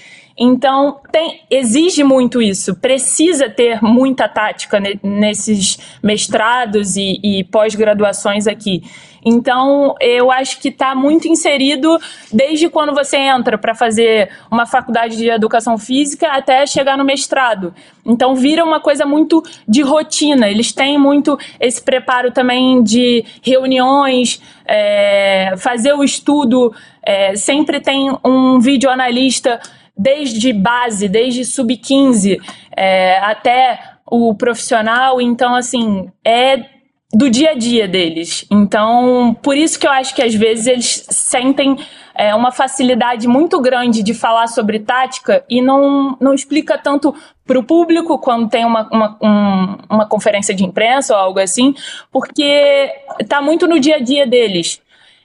Então, 0.42 1.00
tem, 1.12 1.42
exige 1.50 2.02
muito 2.02 2.40
isso, 2.40 2.74
precisa 2.76 3.50
ter 3.50 3.82
muita 3.82 4.26
tática 4.26 4.80
nesses 5.02 5.78
mestrados 6.02 6.96
e, 6.96 7.20
e 7.22 7.44
pós-graduações 7.44 8.46
aqui. 8.46 8.82
Então, 9.24 9.94
eu 10.00 10.30
acho 10.30 10.60
que 10.60 10.68
está 10.68 10.94
muito 10.94 11.28
inserido 11.28 11.98
desde 12.32 12.68
quando 12.68 12.94
você 12.94 13.16
entra 13.16 13.58
para 13.58 13.74
fazer 13.74 14.30
uma 14.50 14.66
faculdade 14.66 15.16
de 15.16 15.28
educação 15.28 15.76
física 15.76 16.28
até 16.28 16.66
chegar 16.66 16.96
no 16.96 17.04
mestrado. 17.04 17.74
Então, 18.04 18.34
vira 18.34 18.64
uma 18.64 18.80
coisa 18.80 19.04
muito 19.04 19.42
de 19.68 19.82
rotina. 19.82 20.48
Eles 20.48 20.72
têm 20.72 20.98
muito 20.98 21.38
esse 21.58 21.82
preparo 21.82 22.30
também 22.30 22.82
de 22.82 23.24
reuniões, 23.42 24.40
é, 24.66 25.54
fazer 25.58 25.92
o 25.92 26.02
estudo. 26.02 26.72
É, 27.02 27.36
sempre 27.36 27.80
tem 27.80 28.10
um 28.24 28.58
videoanalista 28.58 29.60
desde 29.96 30.52
base, 30.52 31.08
desde 31.08 31.44
sub-15 31.44 32.40
é, 32.74 33.18
até 33.18 33.78
o 34.10 34.34
profissional. 34.34 35.20
Então, 35.20 35.54
assim, 35.54 36.10
é 36.24 36.79
do 37.12 37.28
dia 37.28 37.50
a 37.50 37.54
dia 37.54 37.88
deles. 37.88 38.46
Então, 38.50 39.36
por 39.42 39.56
isso 39.56 39.78
que 39.78 39.86
eu 39.86 39.90
acho 39.90 40.14
que 40.14 40.22
às 40.22 40.34
vezes 40.34 40.66
eles 40.66 41.06
sentem 41.10 41.76
é, 42.14 42.34
uma 42.34 42.52
facilidade 42.52 43.26
muito 43.26 43.60
grande 43.60 44.02
de 44.02 44.14
falar 44.14 44.46
sobre 44.46 44.78
tática 44.78 45.44
e 45.48 45.60
não, 45.60 46.16
não 46.20 46.34
explica 46.34 46.78
tanto 46.78 47.14
para 47.44 47.58
o 47.58 47.64
público 47.64 48.18
quando 48.18 48.48
tem 48.48 48.64
uma, 48.64 48.88
uma, 48.92 49.18
um, 49.20 49.94
uma 49.94 50.06
conferência 50.06 50.54
de 50.54 50.64
imprensa 50.64 51.14
ou 51.14 51.20
algo 51.20 51.40
assim, 51.40 51.74
porque 52.12 52.92
está 53.18 53.40
muito 53.40 53.66
no 53.66 53.80
dia 53.80 53.96
a 53.96 54.00
dia 54.00 54.26
deles. 54.26 54.80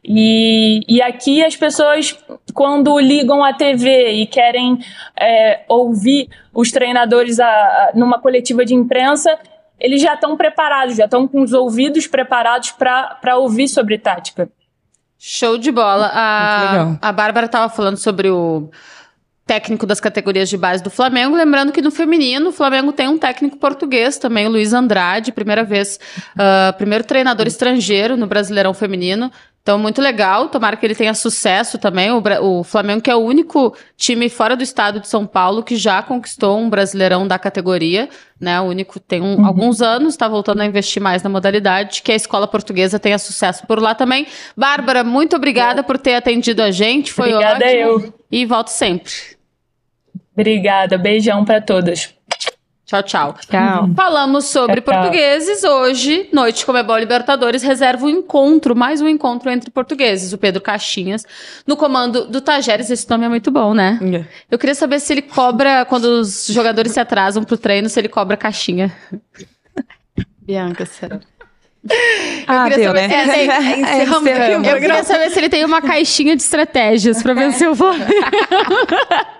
E, 0.08 0.82
e 0.88 1.02
aqui 1.02 1.44
as 1.44 1.56
pessoas, 1.56 2.18
quando 2.54 2.98
ligam 3.00 3.44
a 3.44 3.54
TV 3.54 4.12
e 4.12 4.28
querem 4.28 4.80
é, 5.20 5.62
ouvir 5.68 6.30
os 6.54 6.72
treinadores 6.72 7.40
a, 7.40 7.48
a, 7.48 7.92
numa 7.96 8.20
coletiva 8.20 8.64
de 8.64 8.76
imprensa, 8.76 9.38
eles 9.80 10.01
já 10.01 10.13
estão 10.13 10.36
preparados, 10.38 10.95
já 10.95 11.05
estão 11.05 11.28
com 11.28 11.41
os 11.41 11.53
ouvidos 11.53 12.07
preparados 12.07 12.71
para 12.71 13.38
ouvir 13.38 13.67
sobre 13.67 13.97
tática. 13.97 14.49
Show 15.17 15.57
de 15.57 15.71
bola. 15.71 16.11
A, 16.13 16.97
a 17.01 17.11
Bárbara 17.11 17.45
estava 17.45 17.69
falando 17.69 17.97
sobre 17.97 18.30
o 18.30 18.69
técnico 19.45 19.86
das 19.86 19.99
categorias 19.99 20.49
de 20.49 20.57
base 20.57 20.84
do 20.84 20.89
Flamengo. 20.89 21.36
Lembrando 21.36 21.71
que 21.71 21.82
no 21.82 21.91
feminino, 21.91 22.49
o 22.49 22.51
Flamengo 22.51 22.91
tem 22.91 23.07
um 23.07 23.17
técnico 23.17 23.57
português 23.57 24.17
também, 24.17 24.47
o 24.47 24.49
Luiz 24.49 24.73
Andrade, 24.73 25.32
primeira 25.32 25.63
vez, 25.63 25.99
uh, 26.36 26.76
primeiro 26.78 27.03
treinador 27.03 27.47
estrangeiro 27.47 28.17
no 28.17 28.28
Brasileirão 28.28 28.73
Feminino. 28.73 29.32
Então, 29.66 29.80
muito 29.80 29.99
legal. 29.99 30.47
Tomara 30.47 30.78
que 30.78 30.86
ele 30.86 30.93
tenha 30.93 31.16
sucesso 31.16 31.80
também. 31.80 32.11
O, 32.11 32.22
o, 32.43 32.63
Flamengo, 32.63 33.01
que 33.01 33.09
é 33.09 33.16
o 33.16 33.20
único 33.20 33.76
time 33.97 34.30
fora 34.30 34.55
do 34.55 34.61
estado 34.61 34.99
de 34.99 35.07
São 35.07 35.26
Paulo 35.26 35.63
que 35.63 35.76
já 35.76 36.03
conquistou 36.03 36.59
um 36.59 36.70
brasileirão 36.70 37.28
da 37.28 37.39
categoria, 37.39 38.07
né? 38.39 38.61
O 38.61 38.66
único 38.66 38.99
tem 38.99 39.24
um, 39.24 39.38
uhum. 39.38 39.45
alguns 39.47 39.82
anos, 39.82 40.13
está 40.13 40.28
voltando 40.28 40.61
a 40.61 40.68
investir 40.68 41.01
mais 41.01 41.24
na 41.24 41.32
modalidade, 41.32 42.03
que 42.03 42.11
a 42.11 42.16
escola 42.16 42.47
portuguesa 42.47 42.99
tenha 42.99 43.18
sucesso 43.18 43.66
por 43.66 43.82
lá 43.82 43.95
também. 43.95 44.28
Bárbara, 44.55 45.03
muito 45.03 45.36
obrigada 45.36 45.82
por 45.82 45.97
ter 45.97 46.13
atendido 46.13 46.61
a 46.61 46.70
gente. 46.70 47.11
Foi 47.11 47.34
obrigada 47.34 47.66
ótimo. 47.66 47.82
eu. 47.82 48.13
E 48.32 48.45
volto 48.45 48.68
sempre. 48.68 49.13
Obrigada. 50.32 50.95
Beijão 50.95 51.43
para 51.43 51.59
todas. 51.59 52.14
Tchau, 52.86 53.02
tchau. 53.02 53.36
Tchau. 53.50 53.90
Falamos 53.96 54.46
sobre 54.46 54.80
tchau, 54.80 54.94
portugueses. 54.94 55.64
Hoje, 55.64 56.30
Noite 56.32 56.64
Comebol 56.64 57.00
Libertadores 57.00 57.64
reserva 57.64 58.06
um 58.06 58.10
encontro, 58.10 58.76
mais 58.76 59.02
um 59.02 59.08
encontro 59.08 59.50
entre 59.50 59.72
portugueses. 59.72 60.34
O 60.34 60.38
Pedro 60.38 60.62
Caixinhas, 60.62 61.26
no 61.66 61.76
comando 61.76 62.28
do 62.28 62.40
Tajeres. 62.40 62.92
Esse 62.92 63.10
nome 63.10 63.26
é 63.26 63.30
muito 63.30 63.50
bom, 63.50 63.74
né? 63.74 64.00
É. 64.04 64.26
Eu 64.52 64.60
queria 64.60 64.76
saber 64.76 65.00
se 65.00 65.12
ele 65.14 65.24
cobra, 65.24 65.84
quando 65.86 66.06
os 66.06 66.46
jogadores 66.46 66.92
se 66.92 67.00
atrasam 67.00 67.44
pro 67.44 67.58
treino, 67.58 67.90
se 67.90 68.00
ele 68.00 68.08
cobra 68.08 68.38
caixinha. 68.38 68.96
Bianca, 70.44 70.86
será? 70.86 71.20
Ah, 72.48 72.70
deu, 72.70 72.94
né? 72.94 73.08
Tem, 73.08 73.50
é, 73.50 74.04
é, 74.04 74.74
eu 74.74 74.80
queria 74.80 75.04
saber 75.04 75.32
se 75.32 75.40
ele 75.40 75.50
tem 75.50 75.66
uma 75.66 75.82
caixinha 75.82 76.36
de 76.36 76.44
estratégias 76.44 77.24
para 77.24 77.34
vencer 77.34 77.68
o 77.68 77.76
Flamengo. 77.76 78.12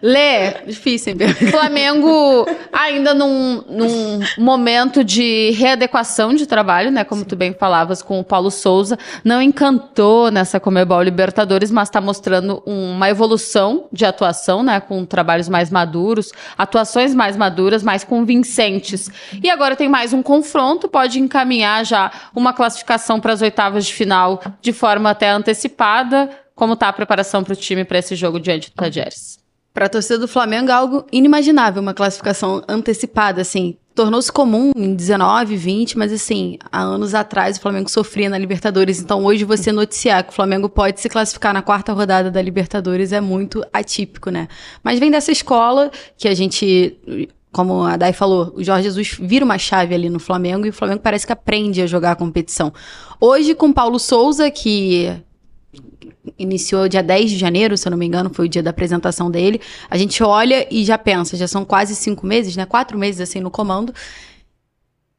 Lê, 0.00 0.62
difícil, 0.66 1.12
hein? 1.12 1.34
Flamengo 1.50 2.46
ainda 2.72 3.12
num, 3.12 3.62
num 3.68 4.20
momento 4.38 5.02
de 5.02 5.50
readequação 5.50 6.32
de 6.34 6.46
trabalho, 6.46 6.90
né? 6.90 7.04
Como 7.04 7.24
tu 7.24 7.36
bem 7.36 7.52
falavas 7.52 8.00
com 8.00 8.20
o 8.20 8.24
Paulo 8.24 8.50
Souza, 8.50 8.98
não 9.24 9.42
encantou 9.42 10.30
nessa 10.30 10.60
Comebol 10.60 11.02
Libertadores, 11.02 11.70
mas 11.70 11.88
está 11.88 12.00
mostrando 12.00 12.62
uma 12.64 13.10
evolução 13.10 13.86
de 13.92 14.06
atuação, 14.06 14.62
né? 14.62 14.80
Com 14.80 15.04
trabalhos 15.04 15.48
mais 15.48 15.70
maduros, 15.70 16.32
atuações 16.56 17.14
mais 17.14 17.36
maduras, 17.36 17.82
mais 17.82 18.04
convincentes. 18.04 19.10
E 19.42 19.50
agora 19.50 19.76
tem 19.76 19.88
mais 19.88 20.12
um 20.12 20.22
confronto, 20.22 20.88
pode 20.88 21.20
encaminhar 21.20 21.84
já 21.84 22.10
uma 22.34 22.52
classificação 22.52 23.20
para 23.20 23.32
as 23.32 23.42
oitavas 23.42 23.84
de 23.84 23.92
final 23.92 24.40
de 24.62 24.72
forma 24.72 25.10
até 25.10 25.28
antecipada 25.30 26.30
como 26.58 26.72
está 26.74 26.88
a 26.88 26.92
preparação 26.92 27.44
para 27.44 27.52
o 27.52 27.56
time 27.56 27.84
para 27.84 28.00
esse 28.00 28.16
jogo 28.16 28.40
diante 28.40 28.68
do 28.70 28.74
Tajeres? 28.74 29.38
Para 29.72 29.86
a 29.86 29.88
torcida 29.88 30.18
do 30.18 30.26
Flamengo 30.26 30.70
é 30.70 30.74
algo 30.74 31.06
inimaginável, 31.12 31.80
uma 31.80 31.94
classificação 31.94 32.64
antecipada, 32.68 33.40
assim. 33.40 33.76
Tornou-se 33.94 34.30
comum 34.30 34.72
em 34.74 34.92
19, 34.92 35.56
20, 35.56 35.96
mas 35.96 36.12
assim, 36.12 36.58
há 36.72 36.80
anos 36.80 37.14
atrás 37.14 37.56
o 37.56 37.60
Flamengo 37.60 37.88
sofria 37.88 38.28
na 38.28 38.36
Libertadores. 38.36 39.00
Então 39.00 39.24
hoje 39.24 39.44
você 39.44 39.70
noticiar 39.70 40.24
que 40.24 40.30
o 40.30 40.32
Flamengo 40.32 40.68
pode 40.68 41.00
se 41.00 41.08
classificar 41.08 41.54
na 41.54 41.62
quarta 41.62 41.92
rodada 41.92 42.28
da 42.28 42.42
Libertadores 42.42 43.12
é 43.12 43.20
muito 43.20 43.64
atípico, 43.72 44.28
né? 44.28 44.48
Mas 44.82 44.98
vem 44.98 45.12
dessa 45.12 45.30
escola 45.30 45.92
que 46.16 46.26
a 46.26 46.34
gente 46.34 46.98
como 47.52 47.84
a 47.84 47.96
Dai 47.96 48.12
falou, 48.12 48.52
o 48.56 48.62
Jorge 48.62 48.84
Jesus 48.84 49.16
vira 49.20 49.44
uma 49.44 49.58
chave 49.58 49.94
ali 49.94 50.10
no 50.10 50.18
Flamengo 50.18 50.66
e 50.66 50.70
o 50.70 50.72
Flamengo 50.72 51.00
parece 51.00 51.26
que 51.26 51.32
aprende 51.32 51.80
a 51.80 51.86
jogar 51.86 52.12
a 52.12 52.16
competição. 52.16 52.72
Hoje, 53.20 53.54
com 53.54 53.72
Paulo 53.72 53.98
Souza, 53.98 54.50
que 54.50 55.10
iniciou 56.38 56.88
dia 56.88 57.02
10 57.02 57.30
de 57.30 57.36
janeiro, 57.38 57.76
se 57.76 57.86
eu 57.86 57.90
não 57.90 57.98
me 57.98 58.06
engano, 58.06 58.30
foi 58.32 58.46
o 58.46 58.48
dia 58.48 58.62
da 58.62 58.70
apresentação 58.70 59.30
dele. 59.30 59.60
A 59.88 59.96
gente 59.96 60.22
olha 60.22 60.66
e 60.70 60.84
já 60.84 60.98
pensa, 60.98 61.36
já 61.36 61.46
são 61.46 61.64
quase 61.64 61.94
cinco 61.94 62.26
meses, 62.26 62.56
né? 62.56 62.66
Quatro 62.66 62.98
meses 62.98 63.20
assim 63.20 63.40
no 63.40 63.50
comando. 63.50 63.92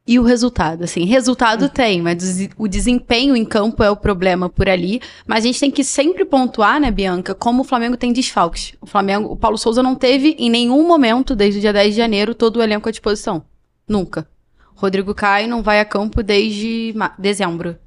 E 0.08 0.18
o 0.18 0.24
resultado, 0.24 0.84
assim, 0.84 1.06
resultado 1.06 1.66
hum. 1.66 1.70
tem, 1.70 2.02
mas 2.02 2.50
o 2.58 2.68
desempenho 2.68 3.36
em 3.36 3.46
campo 3.46 3.84
é 3.84 3.92
o 3.92 3.96
problema 3.96 4.50
por 4.50 4.68
ali. 4.68 5.00
Mas 5.28 5.44
a 5.44 5.48
gente 5.48 5.60
tem 5.60 5.70
que 5.70 5.84
sempre 5.84 6.26
pontuar, 6.26 6.80
né, 6.80 6.90
Bianca, 6.90 7.36
como 7.36 7.62
o 7.62 7.64
Flamengo 7.64 7.96
tem 7.96 8.12
desfalques. 8.12 8.74
O 8.82 8.88
Flamengo, 8.88 9.32
o 9.32 9.38
Paulo 9.38 9.56
Souza 9.56 9.84
não 9.84 9.94
teve 9.94 10.36
em 10.40 10.50
nenhum 10.50 10.88
momento, 10.88 11.36
desde 11.36 11.60
o 11.60 11.62
dia 11.62 11.72
10 11.72 11.94
de 11.94 11.98
janeiro, 11.98 12.34
todo 12.34 12.58
o 12.58 12.64
elenco 12.64 12.90
à 12.90 12.92
disposição. 12.92 13.44
Nunca. 13.88 14.28
Rodrigo 14.74 15.14
Caio 15.14 15.48
não 15.48 15.62
vai 15.62 15.80
a 15.80 15.86
campo 15.86 16.24
desde 16.24 16.96
dezembro. 17.20 17.78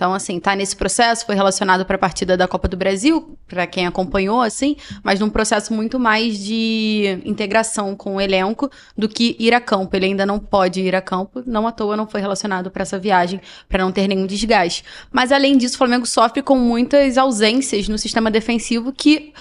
Então, 0.00 0.14
assim, 0.14 0.40
tá 0.40 0.56
nesse 0.56 0.74
processo, 0.74 1.26
foi 1.26 1.34
relacionado 1.34 1.84
para 1.84 1.96
a 1.96 1.98
partida 1.98 2.34
da 2.34 2.48
Copa 2.48 2.66
do 2.66 2.74
Brasil, 2.74 3.36
para 3.46 3.66
quem 3.66 3.86
acompanhou, 3.86 4.40
assim, 4.40 4.74
mas 5.02 5.20
num 5.20 5.28
processo 5.28 5.74
muito 5.74 5.98
mais 5.98 6.38
de 6.38 7.20
integração 7.22 7.94
com 7.94 8.16
o 8.16 8.20
elenco 8.20 8.70
do 8.96 9.06
que 9.06 9.36
ir 9.38 9.52
a 9.52 9.60
campo. 9.60 9.94
Ele 9.94 10.06
ainda 10.06 10.24
não 10.24 10.38
pode 10.38 10.80
ir 10.80 10.96
a 10.96 11.02
campo, 11.02 11.42
não 11.44 11.66
à 11.66 11.70
toa 11.70 11.98
não 11.98 12.06
foi 12.06 12.22
relacionado 12.22 12.70
para 12.70 12.80
essa 12.80 12.98
viagem, 12.98 13.42
para 13.68 13.84
não 13.84 13.92
ter 13.92 14.08
nenhum 14.08 14.24
desgaste. 14.24 14.84
Mas, 15.12 15.32
além 15.32 15.58
disso, 15.58 15.74
o 15.74 15.78
Flamengo 15.78 16.06
sofre 16.06 16.42
com 16.42 16.56
muitas 16.56 17.18
ausências 17.18 17.86
no 17.86 17.98
sistema 17.98 18.30
defensivo 18.30 18.94
que 18.94 19.34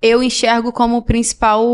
eu 0.00 0.22
enxergo 0.22 0.70
como 0.70 0.98
o 0.98 1.02
principal 1.02 1.66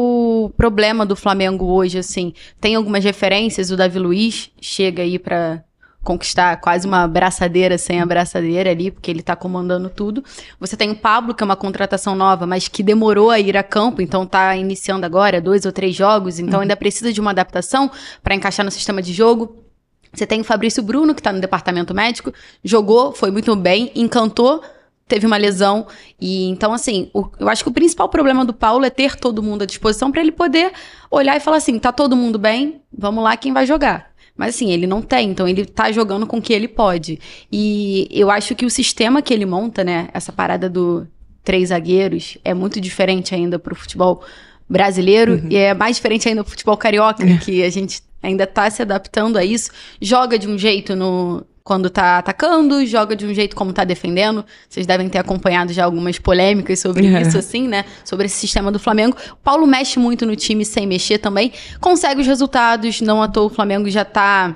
problema 0.56 1.04
do 1.04 1.14
Flamengo 1.14 1.66
hoje, 1.66 1.98
assim. 1.98 2.32
Tem 2.58 2.74
algumas 2.74 3.04
referências, 3.04 3.70
o 3.70 3.76
Davi 3.76 3.98
Luiz 3.98 4.50
chega 4.58 5.02
aí 5.02 5.18
para 5.18 5.62
conquistar 6.02 6.56
quase 6.60 6.86
uma 6.86 7.06
braçadeira 7.06 7.76
sem 7.76 8.00
a 8.00 8.06
braçadeira 8.06 8.70
ali, 8.70 8.90
porque 8.90 9.10
ele 9.10 9.22
tá 9.22 9.36
comandando 9.36 9.90
tudo. 9.90 10.24
Você 10.58 10.76
tem 10.76 10.90
o 10.90 10.96
Pablo, 10.96 11.34
que 11.34 11.42
é 11.42 11.46
uma 11.46 11.56
contratação 11.56 12.14
nova, 12.14 12.46
mas 12.46 12.68
que 12.68 12.82
demorou 12.82 13.30
a 13.30 13.38
ir 13.38 13.56
a 13.56 13.62
campo, 13.62 14.00
então 14.00 14.24
tá 14.24 14.56
iniciando 14.56 15.04
agora 15.04 15.40
dois 15.40 15.66
ou 15.66 15.72
três 15.72 15.94
jogos, 15.94 16.38
então 16.38 16.58
uhum. 16.58 16.62
ainda 16.62 16.76
precisa 16.76 17.12
de 17.12 17.20
uma 17.20 17.30
adaptação 17.30 17.90
para 18.22 18.34
encaixar 18.34 18.64
no 18.64 18.70
sistema 18.70 19.02
de 19.02 19.12
jogo. 19.12 19.64
Você 20.12 20.26
tem 20.26 20.40
o 20.40 20.44
Fabrício 20.44 20.82
Bruno, 20.82 21.14
que 21.14 21.22
tá 21.22 21.32
no 21.32 21.40
departamento 21.40 21.94
médico, 21.94 22.32
jogou, 22.64 23.12
foi 23.12 23.30
muito 23.30 23.54
bem, 23.54 23.92
encantou, 23.94 24.62
teve 25.06 25.26
uma 25.26 25.36
lesão. 25.36 25.86
E 26.20 26.48
então, 26.48 26.72
assim, 26.72 27.10
o, 27.12 27.28
eu 27.38 27.48
acho 27.48 27.62
que 27.62 27.70
o 27.70 27.72
principal 27.72 28.08
problema 28.08 28.44
do 28.44 28.54
Paulo 28.54 28.84
é 28.84 28.90
ter 28.90 29.16
todo 29.16 29.42
mundo 29.42 29.62
à 29.62 29.66
disposição 29.66 30.10
para 30.10 30.20
ele 30.20 30.32
poder 30.32 30.72
olhar 31.10 31.36
e 31.36 31.40
falar 31.40 31.58
assim: 31.58 31.78
tá 31.78 31.92
todo 31.92 32.16
mundo 32.16 32.38
bem? 32.38 32.80
Vamos 32.96 33.22
lá, 33.22 33.36
quem 33.36 33.52
vai 33.52 33.66
jogar? 33.66 34.09
Mas 34.40 34.54
assim, 34.54 34.72
ele 34.72 34.86
não 34.86 35.02
tem, 35.02 35.28
então 35.28 35.46
ele 35.46 35.66
tá 35.66 35.92
jogando 35.92 36.26
com 36.26 36.38
o 36.38 36.40
que 36.40 36.54
ele 36.54 36.66
pode. 36.66 37.20
E 37.52 38.08
eu 38.10 38.30
acho 38.30 38.54
que 38.54 38.64
o 38.64 38.70
sistema 38.70 39.20
que 39.20 39.34
ele 39.34 39.44
monta, 39.44 39.84
né, 39.84 40.08
essa 40.14 40.32
parada 40.32 40.66
do 40.66 41.06
três 41.44 41.68
zagueiros, 41.68 42.38
é 42.42 42.54
muito 42.54 42.80
diferente 42.80 43.34
ainda 43.34 43.58
pro 43.58 43.74
futebol 43.74 44.24
brasileiro 44.66 45.34
uhum. 45.34 45.48
e 45.50 45.56
é 45.56 45.74
mais 45.74 45.96
diferente 45.96 46.26
ainda 46.26 46.42
pro 46.42 46.52
futebol 46.52 46.74
carioca, 46.74 47.22
é. 47.22 47.36
que 47.36 47.62
a 47.62 47.68
gente 47.68 48.00
ainda 48.22 48.46
tá 48.46 48.70
se 48.70 48.80
adaptando 48.80 49.36
a 49.36 49.44
isso. 49.44 49.72
Joga 50.00 50.38
de 50.38 50.48
um 50.48 50.56
jeito 50.56 50.96
no, 50.96 51.44
quando 51.62 51.90
tá 51.90 52.18
atacando, 52.18 52.84
joga 52.86 53.14
de 53.14 53.26
um 53.26 53.34
jeito 53.34 53.54
como 53.54 53.72
tá 53.72 53.84
defendendo. 53.84 54.44
Vocês 54.68 54.86
devem 54.86 55.08
ter 55.08 55.18
acompanhado 55.18 55.72
já 55.72 55.84
algumas 55.84 56.18
polêmicas 56.18 56.80
sobre 56.80 57.06
é. 57.06 57.22
isso, 57.22 57.38
assim, 57.38 57.68
né? 57.68 57.84
Sobre 58.04 58.26
esse 58.26 58.36
sistema 58.36 58.72
do 58.72 58.78
Flamengo. 58.78 59.16
O 59.32 59.36
Paulo 59.36 59.66
mexe 59.66 59.98
muito 59.98 60.26
no 60.26 60.34
time 60.34 60.64
sem 60.64 60.86
mexer 60.86 61.18
também. 61.18 61.52
Consegue 61.80 62.20
os 62.20 62.26
resultados, 62.26 63.00
não 63.00 63.22
à 63.22 63.28
toa 63.28 63.46
o 63.46 63.50
Flamengo 63.50 63.88
já 63.90 64.04
tá 64.04 64.54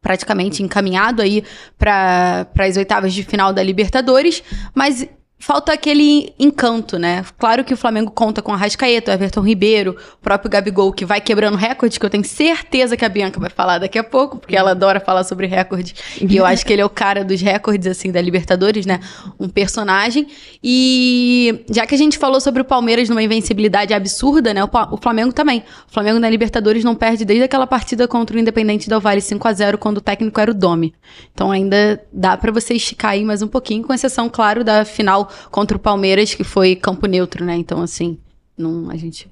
praticamente 0.00 0.62
encaminhado 0.62 1.20
aí 1.20 1.44
para 1.78 2.46
as 2.58 2.76
oitavas 2.76 3.12
de 3.12 3.22
final 3.22 3.52
da 3.52 3.62
Libertadores, 3.62 4.42
mas 4.74 5.06
falta 5.40 5.72
aquele 5.72 6.34
encanto, 6.38 6.98
né? 6.98 7.24
Claro 7.38 7.64
que 7.64 7.72
o 7.72 7.76
Flamengo 7.76 8.10
conta 8.10 8.42
com 8.42 8.52
a 8.52 8.56
Rascaeta, 8.56 9.10
o 9.10 9.14
Everton 9.14 9.40
Ribeiro, 9.40 9.96
o 10.14 10.18
próprio 10.18 10.50
Gabigol, 10.50 10.92
que 10.92 11.06
vai 11.06 11.18
quebrando 11.20 11.56
recorde, 11.56 11.98
que 11.98 12.04
eu 12.04 12.10
tenho 12.10 12.22
certeza 12.24 12.94
que 12.94 13.04
a 13.04 13.08
Bianca 13.08 13.40
vai 13.40 13.48
falar 13.48 13.78
daqui 13.78 13.98
a 13.98 14.04
pouco, 14.04 14.38
porque 14.38 14.54
ela 14.54 14.72
adora 14.72 15.00
falar 15.00 15.24
sobre 15.24 15.46
recorde. 15.46 15.94
E 16.20 16.36
eu 16.36 16.44
acho 16.44 16.64
que 16.64 16.72
ele 16.72 16.82
é 16.82 16.84
o 16.84 16.90
cara 16.90 17.24
dos 17.24 17.40
recordes, 17.40 17.86
assim, 17.86 18.12
da 18.12 18.20
Libertadores, 18.20 18.84
né? 18.84 19.00
Um 19.38 19.48
personagem. 19.48 20.28
E 20.62 21.64
já 21.70 21.86
que 21.86 21.94
a 21.94 21.98
gente 21.98 22.18
falou 22.18 22.40
sobre 22.40 22.60
o 22.60 22.64
Palmeiras 22.64 23.08
numa 23.08 23.22
invencibilidade 23.22 23.94
absurda, 23.94 24.52
né? 24.52 24.62
O 24.62 24.96
Flamengo 24.98 25.32
também. 25.32 25.64
O 25.88 25.92
Flamengo 25.92 26.18
na 26.18 26.28
Libertadores 26.28 26.84
não 26.84 26.94
perde 26.94 27.24
desde 27.24 27.44
aquela 27.44 27.66
partida 27.66 28.06
contra 28.06 28.36
o 28.36 28.38
Independente 28.38 28.90
Del 28.90 29.00
Vale 29.00 29.22
5 29.22 29.48
a 29.48 29.52
0 29.54 29.78
quando 29.78 29.98
o 29.98 30.00
técnico 30.02 30.38
era 30.38 30.50
o 30.50 30.54
Domi. 30.54 30.92
Então 31.32 31.50
ainda 31.50 31.98
dá 32.12 32.36
para 32.36 32.52
você 32.52 32.74
esticar 32.74 33.12
aí 33.12 33.24
mais 33.24 33.40
um 33.40 33.48
pouquinho, 33.48 33.82
com 33.82 33.94
exceção, 33.94 34.28
claro, 34.28 34.62
da 34.62 34.84
final 34.84 35.29
contra 35.50 35.76
o 35.76 35.80
Palmeiras, 35.80 36.34
que 36.34 36.44
foi 36.44 36.76
campo 36.76 37.06
neutro, 37.06 37.44
né? 37.44 37.56
Então, 37.56 37.82
assim, 37.82 38.18
não, 38.56 38.90
a 38.90 38.96
gente 38.96 39.28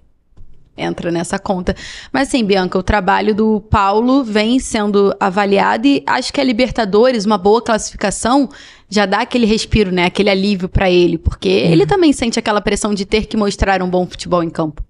entra 0.78 1.10
nessa 1.10 1.38
conta. 1.38 1.74
Mas 2.12 2.28
assim, 2.28 2.44
Bianca, 2.44 2.78
o 2.78 2.82
trabalho 2.82 3.34
do 3.34 3.60
Paulo 3.60 4.22
vem 4.22 4.58
sendo 4.58 5.14
avaliado 5.18 5.86
e 5.86 6.02
acho 6.06 6.32
que 6.32 6.40
a 6.40 6.44
Libertadores, 6.44 7.24
uma 7.24 7.36
boa 7.36 7.60
classificação, 7.60 8.48
já 8.88 9.04
dá 9.04 9.18
aquele 9.18 9.44
respiro, 9.44 9.90
né? 9.90 10.06
Aquele 10.06 10.30
alívio 10.30 10.68
para 10.68 10.90
ele, 10.90 11.18
porque 11.18 11.48
uhum. 11.48 11.72
ele 11.72 11.86
também 11.86 12.12
sente 12.12 12.38
aquela 12.38 12.60
pressão 12.60 12.94
de 12.94 13.04
ter 13.04 13.26
que 13.26 13.36
mostrar 13.36 13.82
um 13.82 13.90
bom 13.90 14.06
futebol 14.06 14.42
em 14.42 14.50
campo. 14.50 14.82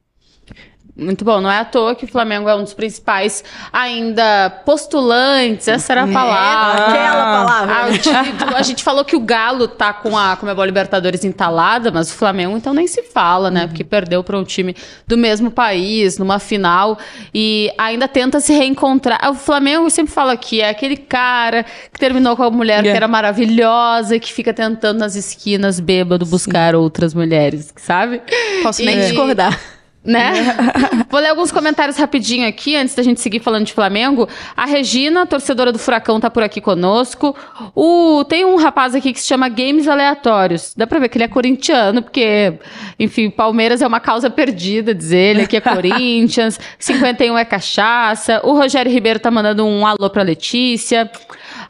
Muito 0.98 1.24
bom. 1.24 1.40
Não 1.40 1.48
é 1.48 1.60
à 1.60 1.64
toa 1.64 1.94
que 1.94 2.04
o 2.04 2.08
Flamengo 2.08 2.48
é 2.48 2.56
um 2.56 2.64
dos 2.64 2.74
principais 2.74 3.44
ainda 3.72 4.50
postulantes. 4.66 5.68
Essa 5.68 5.92
era 5.92 6.02
a 6.02 6.08
é, 6.08 6.12
palavra. 6.12 6.80
É, 6.80 7.06
aquela 7.06 7.46
palavra. 7.46 7.74
A, 7.76 7.98
título, 7.98 8.56
a 8.56 8.62
gente 8.62 8.82
falou 8.82 9.04
que 9.04 9.14
o 9.14 9.20
Galo 9.20 9.68
tá 9.68 9.92
com 9.92 10.18
a 10.18 10.36
Comebol 10.36 10.64
Libertadores 10.64 11.24
entalada, 11.24 11.92
mas 11.92 12.10
o 12.10 12.14
Flamengo 12.14 12.56
então 12.56 12.74
nem 12.74 12.88
se 12.88 13.04
fala, 13.04 13.48
né? 13.48 13.62
Uhum. 13.62 13.68
Porque 13.68 13.84
perdeu 13.84 14.24
para 14.24 14.36
um 14.36 14.42
time 14.42 14.74
do 15.06 15.16
mesmo 15.16 15.52
país, 15.52 16.18
numa 16.18 16.40
final, 16.40 16.98
e 17.32 17.72
ainda 17.78 18.08
tenta 18.08 18.40
se 18.40 18.52
reencontrar. 18.52 19.30
O 19.30 19.34
Flamengo 19.34 19.88
sempre 19.90 20.12
fala 20.12 20.36
que 20.36 20.60
é 20.60 20.68
aquele 20.68 20.96
cara 20.96 21.64
que 21.92 22.00
terminou 22.00 22.36
com 22.36 22.42
a 22.42 22.50
mulher 22.50 22.80
yeah. 22.80 22.90
que 22.90 22.96
era 22.96 23.06
maravilhosa 23.06 24.16
e 24.16 24.20
que 24.20 24.32
fica 24.32 24.52
tentando 24.52 24.98
nas 24.98 25.14
esquinas, 25.14 25.78
bêbado, 25.78 26.26
buscar 26.26 26.72
Sim. 26.72 26.80
outras 26.80 27.14
mulheres, 27.14 27.72
sabe? 27.76 28.20
Posso 28.64 28.84
nem 28.84 28.98
e... 28.98 29.02
discordar 29.02 29.77
né? 30.08 30.32
Vou 31.10 31.20
ler 31.20 31.28
alguns 31.28 31.52
comentários 31.52 31.98
rapidinho 31.98 32.48
aqui, 32.48 32.74
antes 32.74 32.94
da 32.94 33.02
gente 33.02 33.20
seguir 33.20 33.40
falando 33.40 33.66
de 33.66 33.74
Flamengo. 33.74 34.26
A 34.56 34.64
Regina, 34.64 35.26
torcedora 35.26 35.70
do 35.70 35.78
Furacão, 35.78 36.18
tá 36.18 36.30
por 36.30 36.42
aqui 36.42 36.60
conosco. 36.60 37.36
O, 37.74 38.24
tem 38.24 38.44
um 38.44 38.56
rapaz 38.56 38.94
aqui 38.94 39.12
que 39.12 39.20
se 39.20 39.26
chama 39.26 39.48
Games 39.48 39.86
Aleatórios. 39.86 40.72
Dá 40.74 40.86
pra 40.86 40.98
ver 40.98 41.10
que 41.10 41.18
ele 41.18 41.24
é 41.24 41.28
corintiano, 41.28 42.02
porque, 42.02 42.54
enfim, 42.98 43.28
Palmeiras 43.28 43.82
é 43.82 43.86
uma 43.86 44.00
causa 44.00 44.30
perdida, 44.30 44.94
diz 44.94 45.12
ele. 45.12 45.42
Aqui 45.42 45.58
é 45.58 45.60
Corinthians, 45.60 46.58
51 46.80 47.36
é 47.36 47.44
cachaça. 47.44 48.40
O 48.42 48.52
Rogério 48.52 48.90
Ribeiro 48.90 49.18
tá 49.18 49.30
mandando 49.30 49.66
um 49.66 49.86
alô 49.86 50.08
pra 50.08 50.22
Letícia. 50.22 51.10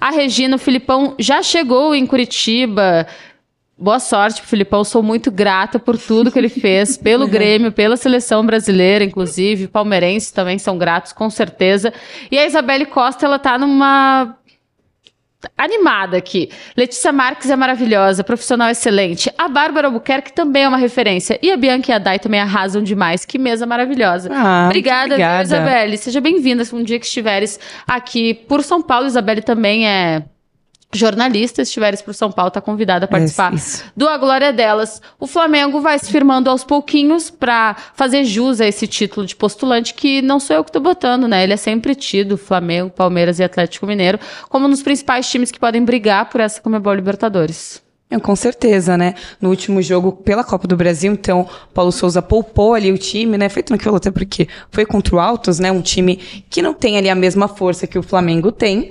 A 0.01 0.11
Regina, 0.11 0.55
o 0.55 0.61
Filipão 0.61 1.16
já 1.18 1.43
chegou 1.43 1.93
em 1.93 2.07
Curitiba. 2.07 3.05
Boa 3.81 4.01
sorte, 4.01 4.43
Filipão. 4.43 4.83
Sou 4.83 5.05
muito 5.05 5.31
grata 5.31 5.79
por 5.79 5.97
tudo 5.97 6.33
que 6.33 6.39
ele 6.39 6.49
fez, 6.49 6.97
pelo 6.99 7.29
Grêmio, 7.29 7.70
pela 7.70 7.97
seleção 7.97 8.45
brasileira, 8.45 9.05
inclusive. 9.05 9.68
Palmeirenses 9.68 10.33
também 10.33 10.59
são 10.59 10.76
gratos, 10.76 11.12
com 11.12 11.31
certeza. 11.31 11.93
E 12.29 12.37
a 12.37 12.45
Isabelle 12.45 12.87
Costa, 12.87 13.24
ela 13.24 13.39
tá 13.39 13.57
numa 13.57 14.37
animada 15.57 16.16
aqui. 16.16 16.51
Letícia 16.76 17.12
Marques 17.12 17.49
é 17.49 17.55
maravilhosa, 17.55 18.24
profissional 18.24 18.68
excelente. 18.68 19.33
A 19.39 19.49
Bárbara 19.49 19.87
Albuquerque 19.87 20.33
também 20.33 20.64
é 20.64 20.68
uma 20.68 20.76
referência. 20.76 21.39
E 21.41 21.53
a 21.53 21.57
Bianca 21.57 21.93
e 21.93 21.95
a 21.95 21.99
Dai 21.99 22.18
também 22.18 22.41
arrasam 22.41 22.83
demais. 22.83 23.24
Que 23.24 23.39
mesa 23.39 23.64
maravilhosa. 23.64 24.29
Ah, 24.33 24.64
obrigada, 24.66 25.14
obrigada. 25.14 25.45
Isabelle. 25.45 25.97
Seja 25.99 26.20
bem-vinda 26.20 26.64
um 26.72 26.83
dia 26.83 26.99
que 26.99 27.07
estiveres 27.07 27.61
aqui 27.87 28.35
por 28.35 28.64
São 28.64 28.83
Paulo. 28.83 29.07
Isabelle 29.07 29.43
também 29.43 29.87
é 29.87 30.24
jornalista, 30.93 31.62
estiveres 31.62 32.01
por 32.01 32.14
São 32.14 32.32
Paulo, 32.32 32.49
está 32.49 32.61
convidada 32.61 33.05
a 33.05 33.09
participar 33.09 33.53
isso, 33.53 33.82
isso. 33.82 33.93
do 33.97 34.09
A 34.09 34.16
Glória 34.16 34.53
Delas. 34.53 35.03
O 35.20 35.26
Flamengo 35.26 35.80
vai 35.80 35.99
se 35.99 36.11
firmando 36.11 36.49
aos 36.49 36.64
pouquinhos 36.64 37.30
para 37.30 37.76
fazer 37.95 38.24
jus 38.24 38.61
a 38.61 38.66
esse 38.66 38.86
título 38.86 39.26
de 39.26 39.36
postulante, 39.36 39.93
que 39.93 40.22
não 40.22 40.41
sou 40.41 40.57
eu 40.57 40.64
que 40.64 40.70
estou 40.70 40.82
botando, 40.82 41.28
né? 41.28 41.45
Ele 41.45 41.53
é 41.53 41.59
sempre 41.59 41.95
tido, 41.95 42.39
Flamengo, 42.39 42.91
Palmeiras 42.91 43.39
e 43.39 43.45
Atlético 43.45 43.86
Mineiro, 43.86 44.18
como 44.49 44.66
um 44.66 44.70
dos 44.70 44.82
principais 44.82 45.28
times 45.28 45.51
que 45.51 45.61
podem 45.61 45.84
brigar 45.84 46.30
por 46.30 46.41
essa 46.41 46.61
Comebol 46.61 46.95
Libertadores. 46.95 47.82
Com 48.22 48.34
certeza, 48.34 48.97
né? 48.97 49.14
No 49.39 49.51
último 49.51 49.82
jogo 49.82 50.12
pela 50.12 50.43
Copa 50.43 50.66
do 50.66 50.74
Brasil, 50.74 51.12
então, 51.12 51.47
Paulo 51.74 51.93
Souza 51.93 52.22
poupou 52.22 52.72
ali 52.72 52.91
o 52.91 52.97
time, 52.97 53.36
né? 53.36 53.51
Feito 53.51 53.70
naquilo 53.70 53.97
até 53.97 54.11
porque 54.11 54.49
foi 54.70 54.86
contra 54.86 55.14
o 55.14 55.18
Altos, 55.18 55.59
né? 55.59 55.70
Um 55.70 55.82
time 55.82 56.16
que 56.49 56.62
não 56.62 56.72
tem 56.72 56.97
ali 56.97 57.11
a 57.11 57.14
mesma 57.14 57.47
força 57.49 57.86
que 57.86 57.99
o 57.99 58.03
Flamengo 58.03 58.51
tem. 58.51 58.91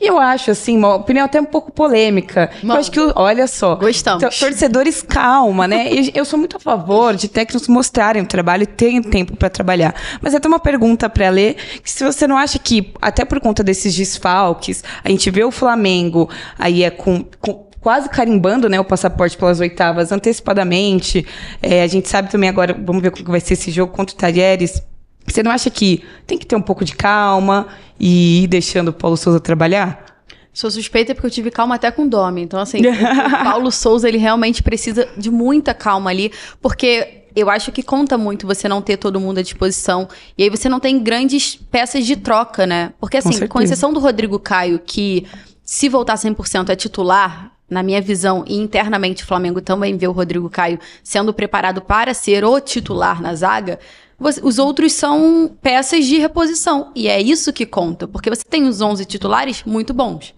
E 0.00 0.06
eu 0.06 0.18
acho, 0.18 0.50
assim, 0.50 0.76
uma 0.76 0.94
opinião 0.94 1.24
até 1.24 1.40
um 1.40 1.44
pouco 1.44 1.72
polêmica. 1.72 2.50
Mano, 2.62 2.74
eu 2.74 2.80
acho 2.80 2.90
que, 2.90 3.00
olha 3.14 3.46
só. 3.46 3.76
Gostamos. 3.76 4.38
Torcedores, 4.38 5.02
calma, 5.02 5.66
né? 5.66 5.88
eu 6.14 6.24
sou 6.24 6.38
muito 6.38 6.58
a 6.58 6.60
favor 6.60 7.14
de 7.14 7.28
técnicos 7.28 7.66
mostrarem 7.66 8.22
o 8.22 8.26
trabalho 8.26 8.64
e 8.64 8.66
terem 8.66 9.02
tempo 9.02 9.36
para 9.36 9.48
trabalhar. 9.48 9.94
Mas 10.20 10.34
até 10.34 10.46
uma 10.46 10.58
pergunta 10.58 11.08
para 11.08 11.30
ler, 11.30 11.56
que 11.82 11.90
se 11.90 12.04
você 12.04 12.26
não 12.26 12.36
acha 12.36 12.58
que, 12.58 12.92
até 13.00 13.24
por 13.24 13.40
conta 13.40 13.64
desses 13.64 13.94
desfalques, 13.94 14.84
a 15.02 15.08
gente 15.08 15.30
vê 15.30 15.44
o 15.44 15.50
Flamengo 15.50 16.28
aí 16.58 16.82
é 16.82 16.90
com, 16.90 17.24
com 17.40 17.66
quase 17.80 18.08
carimbando 18.08 18.68
né, 18.68 18.80
o 18.80 18.84
passaporte 18.84 19.36
pelas 19.36 19.60
oitavas 19.60 20.12
antecipadamente. 20.12 21.24
É, 21.62 21.82
a 21.82 21.86
gente 21.86 22.08
sabe 22.08 22.30
também 22.30 22.48
agora, 22.48 22.74
vamos 22.74 23.00
ver 23.00 23.12
como 23.12 23.30
vai 23.30 23.40
ser 23.40 23.54
esse 23.54 23.70
jogo 23.70 23.92
contra 23.92 24.14
o 24.14 24.18
Talheres. 24.18 24.82
Você 25.26 25.42
não 25.42 25.50
acha 25.50 25.70
que 25.70 26.04
tem 26.26 26.38
que 26.38 26.46
ter 26.46 26.56
um 26.56 26.62
pouco 26.62 26.84
de 26.84 26.94
calma 26.94 27.66
e 27.98 28.44
ir 28.44 28.46
deixando 28.46 28.88
o 28.88 28.92
Paulo 28.92 29.16
Souza 29.16 29.40
trabalhar? 29.40 30.04
Sou 30.52 30.70
suspeita 30.70 31.14
porque 31.14 31.26
eu 31.26 31.30
tive 31.30 31.50
calma 31.50 31.74
até 31.74 31.90
com 31.90 32.04
o 32.04 32.08
Domi. 32.08 32.42
Então, 32.42 32.58
assim, 32.58 32.80
o 32.80 32.90
Paulo 33.44 33.70
Souza, 33.70 34.08
ele 34.08 34.18
realmente 34.18 34.62
precisa 34.62 35.06
de 35.16 35.30
muita 35.30 35.74
calma 35.74 36.10
ali, 36.10 36.32
porque 36.62 37.24
eu 37.34 37.50
acho 37.50 37.70
que 37.70 37.82
conta 37.82 38.16
muito 38.16 38.46
você 38.46 38.66
não 38.66 38.80
ter 38.80 38.96
todo 38.96 39.20
mundo 39.20 39.38
à 39.38 39.42
disposição. 39.42 40.08
E 40.38 40.42
aí 40.42 40.48
você 40.48 40.68
não 40.70 40.80
tem 40.80 40.98
grandes 40.98 41.54
peças 41.54 42.06
de 42.06 42.16
troca, 42.16 42.66
né? 42.66 42.94
Porque, 42.98 43.18
assim, 43.18 43.38
com, 43.40 43.48
com 43.48 43.60
exceção 43.60 43.92
do 43.92 44.00
Rodrigo 44.00 44.38
Caio, 44.38 44.78
que 44.78 45.26
se 45.62 45.90
voltar 45.90 46.14
100% 46.14 46.70
é 46.70 46.76
titular, 46.76 47.52
na 47.68 47.82
minha 47.82 48.00
visão, 48.00 48.44
e 48.46 48.56
internamente 48.56 49.24
o 49.24 49.26
Flamengo 49.26 49.60
também 49.60 49.96
vê 49.96 50.06
o 50.06 50.12
Rodrigo 50.12 50.48
Caio 50.48 50.78
sendo 51.02 51.34
preparado 51.34 51.82
para 51.82 52.14
ser 52.14 52.44
o 52.44 52.60
titular 52.60 53.20
na 53.20 53.34
zaga. 53.34 53.78
Os 54.18 54.58
outros 54.58 54.92
são 54.94 55.50
peças 55.60 56.06
de 56.06 56.18
reposição. 56.18 56.90
E 56.94 57.06
é 57.06 57.20
isso 57.20 57.52
que 57.52 57.66
conta. 57.66 58.08
Porque 58.08 58.30
você 58.30 58.42
tem 58.42 58.66
os 58.66 58.80
11 58.80 59.04
titulares 59.04 59.62
muito 59.64 59.92
bons. 59.92 60.34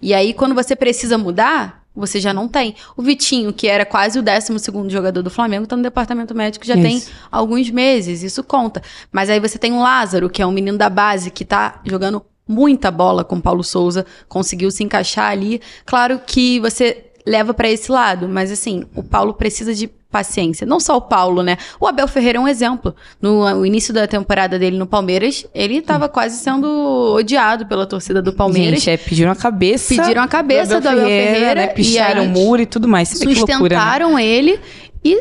E 0.00 0.12
aí, 0.12 0.34
quando 0.34 0.54
você 0.54 0.76
precisa 0.76 1.16
mudar, 1.16 1.84
você 1.96 2.20
já 2.20 2.34
não 2.34 2.48
tem. 2.48 2.74
O 2.96 3.02
Vitinho, 3.02 3.52
que 3.52 3.66
era 3.66 3.86
quase 3.86 4.18
o 4.18 4.22
12 4.22 4.90
jogador 4.90 5.22
do 5.22 5.30
Flamengo, 5.30 5.64
está 5.64 5.76
no 5.76 5.82
departamento 5.82 6.34
médico 6.34 6.66
já 6.66 6.74
isso. 6.74 6.82
tem 6.82 7.02
alguns 7.30 7.70
meses. 7.70 8.22
Isso 8.22 8.44
conta. 8.44 8.82
Mas 9.10 9.30
aí 9.30 9.40
você 9.40 9.58
tem 9.58 9.72
o 9.72 9.80
Lázaro, 9.80 10.28
que 10.28 10.42
é 10.42 10.46
um 10.46 10.52
menino 10.52 10.76
da 10.76 10.90
base, 10.90 11.30
que 11.30 11.44
está 11.44 11.80
jogando 11.84 12.22
muita 12.46 12.90
bola 12.90 13.24
com 13.24 13.40
Paulo 13.40 13.64
Souza, 13.64 14.04
conseguiu 14.28 14.70
se 14.70 14.84
encaixar 14.84 15.30
ali. 15.30 15.62
Claro 15.86 16.20
que 16.26 16.60
você 16.60 17.06
leva 17.26 17.54
para 17.54 17.68
esse 17.68 17.90
lado, 17.90 18.28
mas 18.28 18.50
assim, 18.50 18.84
o 18.94 19.02
Paulo 19.02 19.34
precisa 19.34 19.74
de 19.74 19.88
paciência. 20.14 20.64
Não 20.64 20.78
só 20.78 20.96
o 20.96 21.00
Paulo, 21.00 21.42
né? 21.42 21.58
O 21.80 21.88
Abel 21.88 22.06
Ferreira 22.06 22.38
é 22.38 22.40
um 22.40 22.46
exemplo. 22.46 22.94
No, 23.20 23.52
no 23.52 23.66
início 23.66 23.92
da 23.92 24.06
temporada 24.06 24.58
dele 24.58 24.78
no 24.78 24.86
Palmeiras, 24.86 25.44
ele 25.52 25.78
estava 25.78 26.08
quase 26.08 26.36
sendo 26.36 27.14
odiado 27.16 27.66
pela 27.66 27.84
torcida 27.84 28.22
do 28.22 28.32
Palmeiras. 28.32 28.80
Gente, 28.82 28.90
é, 28.90 28.96
pediram 28.96 29.32
a 29.32 29.36
cabeça. 29.36 29.94
Pediram 29.96 30.22
a 30.22 30.28
cabeça 30.28 30.80
do 30.80 30.88
Abel, 30.88 31.00
do 31.00 31.04
Abel 31.04 31.06
Ferreira, 31.08 31.34
Ferreira 31.34 31.60
né? 31.62 31.66
Picharam 31.68 32.24
o 32.26 32.28
muro 32.28 32.62
e 32.62 32.66
tudo 32.66 32.86
mais. 32.86 33.08
Sustentaram 33.08 34.10
loucura, 34.10 34.14
né? 34.14 34.24
ele 34.24 34.60
e 35.04 35.20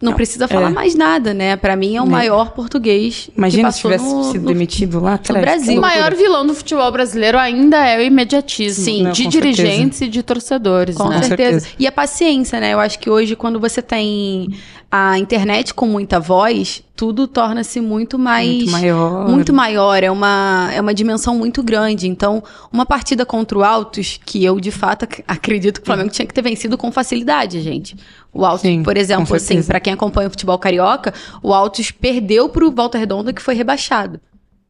não, 0.00 0.10
não, 0.10 0.16
precisa 0.16 0.46
falar 0.46 0.70
é. 0.70 0.74
mais 0.74 0.94
nada, 0.94 1.32
né? 1.32 1.56
Para 1.56 1.74
mim 1.74 1.96
é 1.96 2.02
o 2.02 2.04
é. 2.04 2.08
maior 2.08 2.50
português. 2.50 3.30
Imagina 3.34 3.72
se 3.72 3.80
tivesse 3.80 4.04
no, 4.04 4.24
sido 4.24 4.42
no, 4.42 4.48
demitido 4.48 5.00
lá 5.00 5.14
atrás. 5.14 5.40
No 5.40 5.40
Brasil. 5.40 5.78
O 5.78 5.80
maior 5.80 6.14
vilão 6.14 6.46
do 6.46 6.54
futebol 6.54 6.92
brasileiro 6.92 7.38
ainda 7.38 7.78
é 7.86 7.98
o 7.98 8.02
imediatismo. 8.02 8.84
Sim, 8.84 9.04
não, 9.04 9.12
de 9.12 9.26
dirigentes 9.26 9.98
certeza. 9.98 10.04
e 10.04 10.08
de 10.08 10.22
torcedores. 10.22 10.96
Com 10.96 11.08
né? 11.08 11.22
certeza. 11.22 11.60
certeza. 11.60 11.76
E 11.78 11.86
a 11.86 11.92
paciência, 11.92 12.60
né? 12.60 12.74
Eu 12.74 12.80
acho 12.80 12.98
que 12.98 13.08
hoje, 13.08 13.34
quando 13.34 13.58
você 13.58 13.80
tem 13.80 14.50
a 14.96 15.18
internet 15.18 15.74
com 15.74 15.86
muita 15.86 16.18
voz, 16.18 16.82
tudo 16.94 17.26
torna-se 17.26 17.80
muito 17.80 18.18
mais. 18.18 18.48
Muito 18.48 18.70
maior. 18.70 19.28
Muito 19.28 19.52
maior. 19.52 20.02
É 20.02 20.10
uma, 20.10 20.70
é 20.72 20.80
uma 20.80 20.94
dimensão 20.94 21.36
muito 21.36 21.62
grande. 21.62 22.08
Então, 22.08 22.42
uma 22.72 22.86
partida 22.86 23.26
contra 23.26 23.58
o 23.58 23.64
Altos, 23.64 24.18
que 24.24 24.42
eu 24.42 24.58
de 24.58 24.70
fato 24.70 25.06
acredito 25.28 25.80
que 25.80 25.82
o 25.82 25.86
Flamengo 25.86 26.10
tinha 26.10 26.26
que 26.26 26.32
ter 26.32 26.42
vencido 26.42 26.78
com 26.78 26.90
facilidade, 26.90 27.60
gente. 27.60 27.96
O 28.32 28.44
Altos, 28.44 28.62
Sim, 28.62 28.82
por 28.82 28.96
exemplo, 28.96 29.36
assim, 29.36 29.62
para 29.62 29.80
quem 29.80 29.92
acompanha 29.92 30.28
o 30.28 30.30
futebol 30.30 30.58
carioca, 30.58 31.12
o 31.42 31.52
Altos 31.52 31.90
perdeu 31.90 32.48
pro 32.48 32.70
Volta 32.70 32.96
Redonda, 32.96 33.32
que 33.32 33.42
foi 33.42 33.54
rebaixado. 33.54 34.20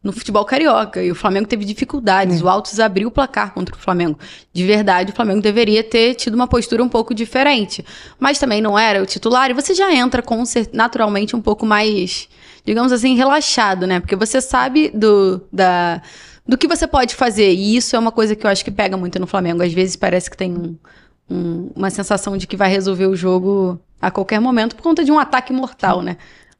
No 0.06 0.12
futebol 0.12 0.44
carioca. 0.44 1.02
E 1.02 1.10
o 1.10 1.14
Flamengo 1.14 1.48
teve 1.48 1.64
dificuldades. 1.64 2.40
É. 2.40 2.44
O 2.44 2.48
Altos 2.48 2.78
abriu 2.78 3.08
o 3.08 3.10
placar 3.10 3.52
contra 3.52 3.74
o 3.74 3.78
Flamengo. 3.78 4.18
De 4.52 4.64
verdade, 4.64 5.10
o 5.10 5.14
Flamengo 5.14 5.42
deveria 5.42 5.82
ter 5.82 6.14
tido 6.14 6.34
uma 6.34 6.46
postura 6.46 6.82
um 6.82 6.88
pouco 6.88 7.12
diferente. 7.12 7.84
Mas 8.18 8.38
também 8.38 8.62
não 8.62 8.78
era 8.78 9.02
o 9.02 9.06
titular. 9.06 9.50
E 9.50 9.54
você 9.54 9.74
já 9.74 9.92
entra 9.92 10.22
com 10.22 10.42
naturalmente 10.72 11.34
um 11.34 11.42
pouco 11.42 11.66
mais, 11.66 12.28
digamos 12.64 12.92
assim, 12.92 13.16
relaxado, 13.16 13.86
né? 13.86 13.98
Porque 13.98 14.14
você 14.14 14.40
sabe 14.40 14.90
do, 14.90 15.42
da, 15.52 16.00
do 16.46 16.56
que 16.56 16.68
você 16.68 16.86
pode 16.86 17.16
fazer. 17.16 17.52
E 17.52 17.76
isso 17.76 17.96
é 17.96 17.98
uma 17.98 18.12
coisa 18.12 18.36
que 18.36 18.46
eu 18.46 18.50
acho 18.50 18.64
que 18.64 18.70
pega 18.70 18.96
muito 18.96 19.18
no 19.18 19.26
Flamengo. 19.26 19.62
Às 19.62 19.72
vezes 19.72 19.96
parece 19.96 20.30
que 20.30 20.36
tem 20.36 20.52
um, 20.52 20.76
um, 21.28 21.72
uma 21.74 21.90
sensação 21.90 22.36
de 22.36 22.46
que 22.46 22.56
vai 22.56 22.70
resolver 22.70 23.06
o 23.06 23.16
jogo 23.16 23.80
a 24.00 24.10
qualquer 24.10 24.40
momento 24.40 24.76
por 24.76 24.82
conta 24.82 25.04
de 25.04 25.10
um 25.10 25.18
ataque 25.18 25.52
mortal, 25.52 26.00
né? 26.00 26.16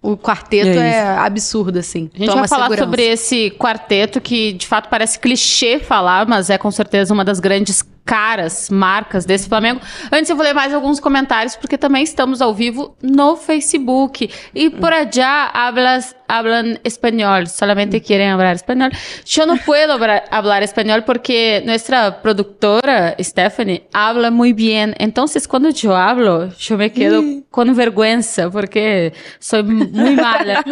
O 0.07 0.17
quarteto 0.17 0.79
é, 0.79 0.99
é, 0.99 1.03
absurdo, 1.19 1.79
assim. 1.79 2.09
A 2.15 2.19
gente 2.19 2.35
vai 2.35 2.47
falar 2.47 2.65
segurança. 2.65 2.85
sobre 2.85 3.03
esse 3.03 3.51
quarteto 3.51 4.21
que, 4.21 4.53
de 4.53 4.67
fato, 4.67 4.89
parece 4.89 5.19
clichê 5.19 5.81
falar, 5.81 6.27
mas 6.27 6.49
é 6.49 6.57
com 6.57 6.71
certeza 6.71 7.13
uma 7.13 7.25
das 7.25 7.41
grandes 7.41 7.83
caras, 8.07 8.71
marcas 8.71 9.27
desse 9.27 9.49
Flamengo. 9.49 9.81
Antes 10.13 10.31
eu 10.31 10.37
vou 10.37 10.45
ler 10.45 10.55
mais 10.55 10.73
alguns 10.73 11.01
comentários, 11.01 11.57
porque 11.57 11.77
também 11.77 12.05
estamos 12.05 12.41
ao 12.41 12.55
vivo 12.55 12.97
no 13.03 13.37
Facebook. 13.37 14.31
E 14.55 14.71
por 14.71 14.93
allá 14.93 15.51
hablas, 15.53 16.15
hablan 16.29 16.79
español, 16.85 17.49
solamente 17.49 18.01
quieren 18.01 18.31
hablar 18.31 18.55
español. 18.55 18.93
Yo 19.25 19.45
no 19.45 19.57
puedo 19.59 19.99
hablar 20.31 20.63
español 20.63 21.03
porque 21.05 21.63
nuestra 21.67 22.23
productora, 22.23 23.17
Stephanie, 23.21 23.89
habla 23.93 24.31
muy 24.31 24.53
bien. 24.53 24.95
Entonces, 24.99 25.49
cuando 25.49 25.71
yo 25.71 25.97
hablo, 25.97 26.49
yo 26.59 26.79
me 26.79 26.91
quedo 26.91 27.23
com 27.51 27.75
vergüenza, 27.75 28.49
porque 28.51 29.13
sou 29.41 29.65
muito 29.65 29.97
mala. 29.97 30.63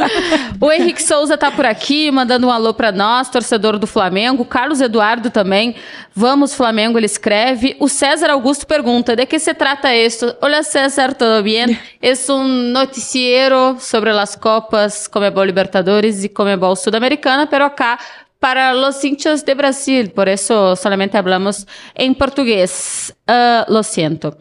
o 0.61 0.71
Henrique 0.71 1.03
Souza 1.03 1.37
tá 1.37 1.51
por 1.51 1.67
aqui, 1.67 2.11
mandando 2.13 2.47
um 2.47 2.51
alô 2.51 2.73
para 2.75 2.93
nós, 2.93 3.29
torcedor 3.29 3.79
do 3.79 3.87
Flamengo. 3.87 4.45
Carlos 4.45 4.81
Eduardo 4.81 5.31
também. 5.31 5.75
Vamos, 6.15 6.55
Flamengo, 6.55 6.97
eles 6.97 7.19
escreve. 7.25 7.77
O 7.81 7.89
César 7.89 8.31
Augusto 8.31 8.67
pergunta: 8.67 9.17
de 9.17 9.25
que 9.25 9.39
se 9.39 9.55
trata 9.55 9.95
esto? 9.95 10.37
Olá, 10.43 10.63
César, 10.63 11.15
tudo 11.15 11.43
bem? 11.43 11.79
é 12.03 12.13
um 12.31 12.45
noticiero 12.71 13.77
sobre 13.81 14.11
as 14.11 14.37
Copas 14.37 15.09
Comebol 15.09 15.45
Libertadores 15.45 16.23
e 16.23 16.29
Comebol 16.29 16.77
Sudamericana, 16.77 17.47
pero 17.47 17.65
acá 17.65 17.99
para 18.39 18.75
los 18.75 19.03
hinchas 19.03 19.43
de 19.43 19.55
Brasil, 19.55 20.11
por 20.11 20.29
eso 20.29 20.77
solamente 20.77 21.17
hablamos 21.17 21.67
em 21.97 22.13
português. 22.13 23.11
Uh, 23.27 23.73
lo 23.73 23.83
siento. 23.83 24.37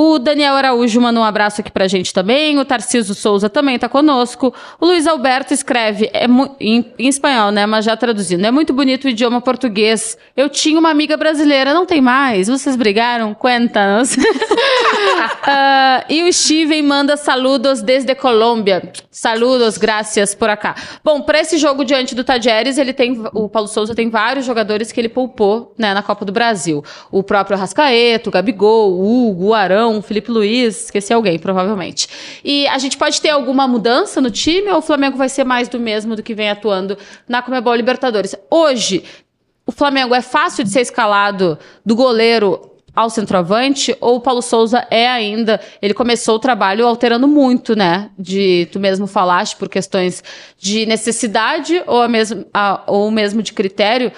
O 0.00 0.16
Daniel 0.20 0.54
Araújo 0.54 1.00
manda 1.00 1.18
um 1.18 1.24
abraço 1.24 1.60
aqui 1.60 1.72
pra 1.72 1.88
gente 1.88 2.14
também. 2.14 2.56
O 2.56 2.64
Tarciso 2.64 3.16
Souza 3.16 3.50
também 3.50 3.76
tá 3.80 3.88
conosco. 3.88 4.54
O 4.80 4.86
Luiz 4.86 5.08
Alberto 5.08 5.52
escreve 5.52 6.08
é 6.14 6.24
em, 6.60 6.86
em, 6.96 7.08
espanhol, 7.08 7.50
né? 7.50 7.66
Mas 7.66 7.84
já 7.84 7.96
traduzindo. 7.96 8.44
É 8.44 8.50
muito 8.52 8.72
bonito 8.72 9.06
o 9.06 9.08
idioma 9.08 9.40
português. 9.40 10.16
Eu 10.36 10.48
tinha 10.48 10.78
uma 10.78 10.88
amiga 10.88 11.16
brasileira, 11.16 11.74
não 11.74 11.84
tem 11.84 12.00
mais. 12.00 12.46
Vocês 12.46 12.76
brigaram? 12.76 13.34
Cuéntanos. 13.34 14.16
uh, 14.16 14.20
e 16.08 16.22
o 16.22 16.32
Steven 16.32 16.82
manda 16.82 17.16
saludos 17.16 17.82
desde 17.82 18.14
Colômbia. 18.14 18.92
Saludos, 19.10 19.76
graças 19.78 20.32
por 20.32 20.48
acá. 20.48 20.76
Bom, 21.02 21.22
para 21.22 21.40
esse 21.40 21.58
jogo 21.58 21.84
diante 21.84 22.14
do 22.14 22.22
Tajeres, 22.22 22.78
ele 22.78 22.92
tem. 22.92 23.20
O 23.34 23.48
Paulo 23.48 23.66
Souza 23.66 23.96
tem 23.96 24.08
vários 24.08 24.46
jogadores 24.46 24.92
que 24.92 25.00
ele 25.00 25.08
poupou 25.08 25.74
né, 25.76 25.92
na 25.92 26.04
Copa 26.04 26.24
do 26.24 26.30
Brasil. 26.30 26.84
O 27.10 27.20
próprio 27.24 27.56
Arrascaeta, 27.56 28.28
o 28.28 28.32
Gabigol, 28.32 28.92
o 28.92 29.30
Hugo, 29.30 29.46
o 29.46 29.54
Arão. 29.54 29.87
Felipe 30.02 30.30
Luiz, 30.30 30.84
esqueci 30.84 31.12
alguém, 31.12 31.38
provavelmente. 31.38 32.08
E 32.44 32.66
a 32.68 32.78
gente 32.78 32.96
pode 32.96 33.20
ter 33.20 33.30
alguma 33.30 33.66
mudança 33.66 34.20
no 34.20 34.30
time 34.30 34.70
ou 34.70 34.78
o 34.78 34.82
Flamengo 34.82 35.16
vai 35.16 35.28
ser 35.28 35.44
mais 35.44 35.68
do 35.68 35.80
mesmo 35.80 36.14
do 36.14 36.22
que 36.22 36.34
vem 36.34 36.50
atuando 36.50 36.96
na 37.28 37.42
Comebol 37.42 37.74
Libertadores? 37.74 38.34
Hoje, 38.50 39.04
o 39.66 39.72
Flamengo 39.72 40.14
é 40.14 40.22
fácil 40.22 40.64
de 40.64 40.70
ser 40.70 40.80
escalado 40.80 41.58
do 41.84 41.94
goleiro 41.94 42.68
ao 42.98 43.08
centroavante, 43.08 43.96
ou 44.00 44.16
o 44.16 44.20
Paulo 44.20 44.42
Souza 44.42 44.84
é 44.90 45.06
ainda. 45.06 45.60
Ele 45.80 45.94
começou 45.94 46.34
o 46.34 46.38
trabalho 46.40 46.84
alterando 46.84 47.28
muito, 47.28 47.76
né? 47.76 48.10
De 48.18 48.66
tu 48.72 48.80
mesmo 48.80 49.06
falaste, 49.06 49.56
por 49.56 49.68
questões 49.68 50.24
de 50.58 50.84
necessidade 50.84 51.80
ou, 51.86 52.08
mesmo, 52.08 52.44
a, 52.52 52.82
ou 52.88 53.08
mesmo 53.10 53.40
de 53.40 53.52
critério. 53.52 54.10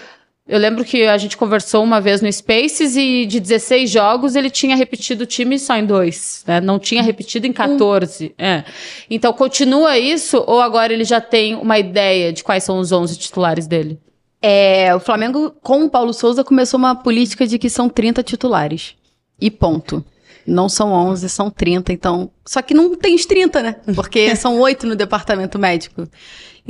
Eu 0.51 0.59
lembro 0.59 0.85
que 0.85 1.05
a 1.07 1.17
gente 1.17 1.37
conversou 1.37 1.85
uma 1.85 2.01
vez 2.01 2.21
no 2.21 2.31
Spaces 2.33 2.97
e 2.97 3.25
de 3.25 3.39
16 3.39 3.89
jogos 3.89 4.35
ele 4.35 4.51
tinha 4.51 4.75
repetido 4.75 5.23
o 5.23 5.27
time 5.27 5.57
só 5.57 5.77
em 5.77 5.87
dois, 5.87 6.43
né? 6.45 6.61
Não 6.61 6.77
tinha 6.77 7.05
repetido 7.05 7.47
em 7.47 7.53
14. 7.53 8.27
Hum. 8.27 8.33
É. 8.37 8.65
Então 9.09 9.33
continua 9.33 9.97
isso 9.97 10.43
ou 10.49 10.61
agora 10.61 10.93
ele 10.93 11.05
já 11.05 11.21
tem 11.21 11.55
uma 11.55 11.79
ideia 11.79 12.33
de 12.33 12.43
quais 12.43 12.65
são 12.65 12.81
os 12.81 12.91
11 12.91 13.17
titulares 13.17 13.69
dele? 13.69 13.97
É, 14.43 14.93
o 14.93 14.99
Flamengo 14.99 15.55
com 15.63 15.85
o 15.85 15.89
Paulo 15.89 16.13
Souza 16.13 16.43
começou 16.43 16.79
uma 16.79 16.97
política 16.97 17.47
de 17.47 17.57
que 17.57 17.71
são 17.71 17.89
30 17.89 18.21
titulares. 18.25 18.97
E 19.41 19.53
ponto. 19.53 20.05
Não 20.45 20.69
são 20.69 20.93
11, 20.93 21.29
são 21.29 21.49
30, 21.49 21.93
então. 21.93 22.29
Só 22.45 22.61
que 22.61 22.75
não 22.75 22.97
tem 22.97 23.15
os 23.15 23.25
30, 23.25 23.63
né? 23.63 23.77
Porque 23.95 24.35
são 24.35 24.59
oito 24.59 24.85
no 24.85 24.97
departamento 24.97 25.61
médico. 25.61 26.09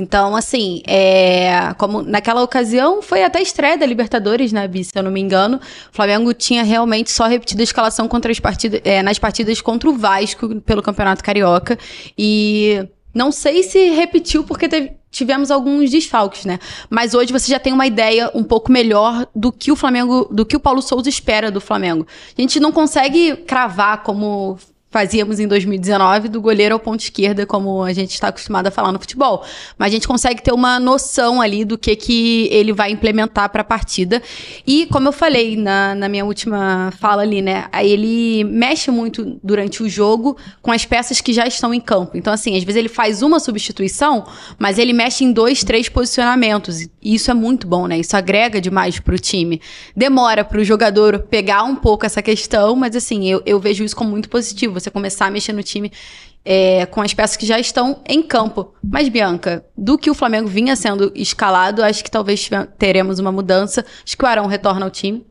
Então, 0.00 0.34
assim, 0.34 0.80
é, 0.86 1.74
como 1.76 2.00
naquela 2.00 2.42
ocasião 2.42 3.02
foi 3.02 3.22
até 3.22 3.42
estreia 3.42 3.76
da 3.76 3.84
Libertadores, 3.84 4.50
né, 4.50 4.66
Bi, 4.66 4.82
se 4.82 4.92
eu 4.94 5.02
não 5.02 5.10
me 5.10 5.20
engano. 5.20 5.58
O 5.58 5.94
Flamengo 5.94 6.32
tinha 6.32 6.62
realmente 6.62 7.10
só 7.10 7.26
repetido 7.26 7.60
a 7.60 7.64
escalação 7.64 8.08
contra 8.08 8.32
as 8.32 8.40
partidas, 8.40 8.80
é, 8.82 9.02
nas 9.02 9.18
partidas 9.18 9.60
contra 9.60 9.90
o 9.90 9.92
Vasco 9.92 10.58
pelo 10.62 10.82
Campeonato 10.82 11.22
Carioca. 11.22 11.78
E 12.16 12.82
não 13.12 13.30
sei 13.30 13.62
se 13.62 13.90
repetiu 13.90 14.42
porque 14.42 14.70
teve, 14.70 14.92
tivemos 15.10 15.50
alguns 15.50 15.90
desfalques, 15.90 16.46
né? 16.46 16.58
Mas 16.88 17.12
hoje 17.12 17.30
você 17.30 17.50
já 17.52 17.58
tem 17.58 17.74
uma 17.74 17.86
ideia 17.86 18.30
um 18.34 18.42
pouco 18.42 18.72
melhor 18.72 19.26
do 19.34 19.52
que 19.52 19.70
o 19.70 19.76
Flamengo, 19.76 20.26
do 20.30 20.46
que 20.46 20.56
o 20.56 20.60
Paulo 20.60 20.80
Souza 20.80 21.10
espera 21.10 21.50
do 21.50 21.60
Flamengo. 21.60 22.06
A 22.38 22.40
gente 22.40 22.58
não 22.58 22.72
consegue 22.72 23.36
cravar 23.36 24.02
como 24.02 24.58
fazíamos 24.90 25.38
em 25.38 25.46
2019 25.46 26.28
do 26.28 26.40
goleiro 26.40 26.74
ao 26.74 26.80
ponto 26.80 27.00
esquerda, 27.00 27.46
como 27.46 27.82
a 27.84 27.92
gente 27.92 28.10
está 28.10 28.28
acostumado 28.28 28.66
a 28.66 28.70
falar 28.72 28.90
no 28.90 28.98
futebol. 28.98 29.44
Mas 29.78 29.88
a 29.88 29.90
gente 29.92 30.08
consegue 30.08 30.42
ter 30.42 30.52
uma 30.52 30.80
noção 30.80 31.40
ali 31.40 31.64
do 31.64 31.78
que, 31.78 31.94
que 31.94 32.48
ele 32.50 32.72
vai 32.72 32.90
implementar 32.90 33.48
para 33.50 33.62
a 33.62 33.64
partida. 33.64 34.20
E, 34.66 34.86
como 34.86 35.06
eu 35.06 35.12
falei 35.12 35.56
na, 35.56 35.94
na 35.94 36.08
minha 36.08 36.24
última 36.24 36.92
fala 36.98 37.22
ali, 37.22 37.40
né? 37.40 37.66
Ele 37.80 38.42
mexe 38.44 38.90
muito 38.90 39.38
durante 39.42 39.82
o 39.82 39.88
jogo 39.88 40.36
com 40.60 40.72
as 40.72 40.84
peças 40.84 41.20
que 41.20 41.32
já 41.32 41.46
estão 41.46 41.72
em 41.72 41.80
campo. 41.80 42.16
Então, 42.16 42.32
assim, 42.32 42.56
às 42.56 42.64
vezes 42.64 42.76
ele 42.76 42.88
faz 42.88 43.22
uma 43.22 43.38
substituição, 43.38 44.26
mas 44.58 44.76
ele 44.76 44.92
mexe 44.92 45.24
em 45.24 45.32
dois, 45.32 45.62
três 45.62 45.88
posicionamentos. 45.88 46.80
E 46.80 46.90
isso 47.14 47.30
é 47.30 47.34
muito 47.34 47.66
bom, 47.66 47.86
né? 47.86 47.98
Isso 47.98 48.16
agrega 48.16 48.60
demais 48.60 48.98
para 48.98 49.14
o 49.14 49.18
time. 49.18 49.60
Demora 49.94 50.44
para 50.44 50.60
o 50.60 50.64
jogador 50.64 51.20
pegar 51.30 51.62
um 51.62 51.76
pouco 51.76 52.04
essa 52.04 52.20
questão, 52.20 52.74
mas 52.74 52.96
assim, 52.96 53.30
eu, 53.30 53.40
eu 53.46 53.60
vejo 53.60 53.84
isso 53.84 53.94
como 53.94 54.10
muito 54.10 54.28
positivo 54.28 54.79
você 54.80 54.90
começar 54.90 55.26
a 55.26 55.30
mexer 55.30 55.52
no 55.52 55.62
time 55.62 55.92
é, 56.44 56.86
com 56.86 57.00
as 57.00 57.14
peças 57.14 57.36
que 57.36 57.46
já 57.46 57.58
estão 57.58 58.02
em 58.08 58.22
campo. 58.22 58.74
Mas, 58.82 59.08
Bianca, 59.08 59.64
do 59.76 59.98
que 59.98 60.10
o 60.10 60.14
Flamengo 60.14 60.48
vinha 60.48 60.74
sendo 60.74 61.12
escalado, 61.14 61.82
acho 61.82 62.02
que 62.02 62.10
talvez 62.10 62.48
teremos 62.78 63.18
uma 63.18 63.30
mudança. 63.30 63.84
Acho 64.04 64.16
que 64.16 64.24
o 64.24 64.28
Arão 64.28 64.46
retorna 64.46 64.84
ao 64.84 64.90
time 64.90 65.26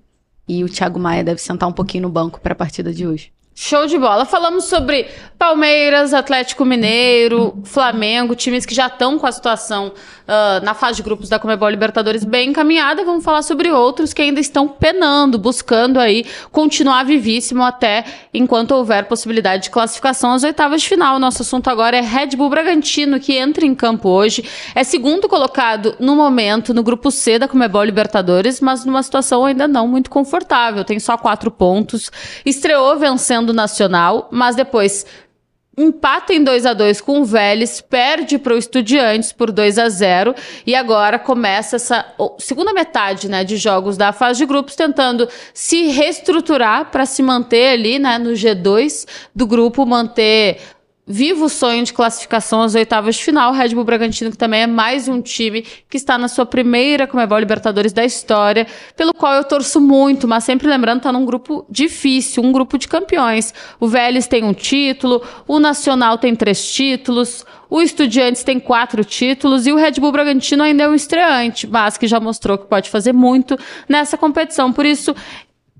e 0.47 0.64
o 0.64 0.70
Thiago 0.70 1.00
Maia 1.00 1.24
deve 1.24 1.41
sentar 1.41 1.68
um 1.68 1.74
pouquinho 1.74 2.04
no 2.04 2.10
banco 2.10 2.39
para 2.39 2.54
a 2.54 2.56
partida 2.56 2.93
de 2.93 3.06
hoje. 3.06 3.32
Show 3.56 3.88
de 3.88 3.97
bola. 3.97 4.26
Falamos 4.26 4.66
sobre 4.66 5.08
Palmeiras, 5.38 6.14
Atlético 6.14 6.66
Mineiro, 6.66 7.58
Flamengo, 7.64 8.36
times 8.36 8.66
que 8.66 8.76
já 8.76 8.88
estão 8.88 9.18
com 9.18 9.26
a 9.26 9.32
situação 9.32 9.88
uh, 9.88 10.64
na 10.66 10.74
fase 10.74 10.97
de 10.97 11.04
grupos 11.04 11.30
da 11.30 11.39
Comebol 11.39 11.70
Libertadores 11.70 12.26
bem 12.26 12.50
encaminhada. 12.50 13.06
Vamos 13.06 13.24
falar 13.24 13.41
sobre 13.41 13.72
outros 13.72 14.14
que 14.14 14.22
ainda 14.22 14.39
estão 14.41 14.68
penando, 14.68 15.38
buscando 15.38 15.97
aí 15.97 16.26
continuar 16.52 17.04
vivíssimo 17.04 17.64
até 17.64 18.04
enquanto 18.34 18.72
houver 18.72 19.06
possibilidade 19.06 19.64
de 19.64 19.70
classificação 19.70 20.34
às 20.34 20.43
oitavas 20.43 20.82
de 20.82 20.89
final. 20.89 21.18
Nosso 21.20 21.41
assunto 21.41 21.70
agora 21.70 21.97
é 21.97 22.02
Red 22.02 22.36
Bull 22.36 22.50
Bragantino, 22.50 23.20
que 23.20 23.38
entra 23.38 23.66
em 23.66 23.74
campo 23.74 24.10
hoje. 24.10 24.43
É 24.76 24.84
segundo 24.84 25.30
colocado 25.30 25.95
no 26.00 26.16
momento 26.18 26.74
no 26.74 26.84
grupo 26.84 27.12
C 27.12 27.39
da 27.39 27.47
Comebol 27.47 27.84
Libertadores, 27.84 28.60
mas 28.60 28.84
numa 28.84 29.04
situação 29.04 29.45
ainda 29.45 29.68
não 29.70 29.88
muito 29.88 30.10
confortável. 30.10 30.84
Tem 30.84 31.00
só 31.00 31.18
quatro 31.18 31.50
pontos. 31.50 32.12
Estreou 32.45 32.97
vencendo 32.97 33.49
do 33.50 33.54
Nacional, 33.54 34.28
mas 34.32 34.56
depois 34.56 35.06
empata 35.78 36.34
em 36.34 36.43
2 36.43 36.66
a 36.66 36.74
2 36.74 37.02
com 37.02 37.22
o 37.22 37.26
Vélez, 37.26 37.80
perde 37.80 38.38
para 38.38 38.54
o 38.54 38.58
Estudiantes 38.58 39.32
por 39.32 39.52
2 39.52 39.80
a 39.80 39.88
0 39.88 40.36
e 40.68 40.76
agora 40.76 41.18
começa 41.18 41.78
essa 41.78 42.06
segunda 42.38 42.74
metade, 42.74 43.30
né, 43.30 43.43
de 43.43 43.56
jogos 43.56 43.95
da 43.95 44.12
fase 44.12 44.39
de 44.39 44.45
grupos 44.45 44.76
tentando 44.76 45.28
se 45.54 45.88
reestruturar 45.88 46.91
para 46.91 47.06
se 47.06 47.24
manter 47.24 47.74
ali, 47.74 47.97
né, 47.97 48.18
no 48.18 48.32
G2 48.32 49.08
do 49.34 49.47
grupo, 49.47 49.86
manter 49.86 50.60
viva 51.12 51.43
o 51.43 51.49
sonho 51.49 51.84
de 51.84 51.91
classificação 51.91 52.62
às 52.62 52.76
oitavas 52.76 53.16
de 53.16 53.24
final. 53.24 53.51
Red 53.51 53.70
Bull 53.70 53.84
Bragantino, 53.84 54.30
que 54.30 54.38
também 54.38 54.62
é 54.62 54.68
mais 54.68 55.07
um 55.07 55.20
time 55.20 55.64
que 55.89 55.97
está 55.97 56.20
na 56.20 56.28
sua 56.28 56.45
primeira 56.45 57.07
Comebol 57.07 57.39
Libertadores 57.39 57.91
da 57.91 58.05
história, 58.05 58.68
pelo 58.95 59.12
qual 59.12 59.34
eu 59.34 59.43
torço 59.43 59.82
muito, 59.82 60.28
mas 60.28 60.43
sempre 60.43 60.68
lembrando, 60.68 60.97
está 60.97 61.12
num 61.12 61.26
grupo 61.26 61.66
difícil, 61.68 62.43
um 62.43 62.51
grupo 62.51 62.78
de 62.78 62.88
campeões. 62.88 63.51
O 63.80 63.88
Vélez 63.88 64.28
tem 64.28 64.43
um 64.43 64.53
título, 64.53 65.24
o 65.47 65.60
Nacional 65.60 66.20
tem 66.20 66.36
três 66.36 66.72
títulos, 66.72 67.43
o 67.68 67.82
Estudiantes 67.82 68.43
tem 68.43 68.60
quatro 68.60 69.03
títulos 69.03 69.66
e 69.66 69.72
o 69.72 69.78
Red 69.78 69.93
Bull 69.93 70.12
Bragantino 70.12 70.62
ainda 70.62 70.84
é 70.84 70.88
um 70.88 70.93
estreante, 70.93 71.66
mas 71.66 71.97
que 71.97 72.05
já 72.05 72.20
mostrou 72.20 72.55
que 72.55 72.68
pode 72.68 72.88
fazer 72.88 73.14
muito 73.14 73.57
nessa 73.88 74.16
competição. 74.16 74.72
Por 74.72 74.86
isso, 74.86 75.16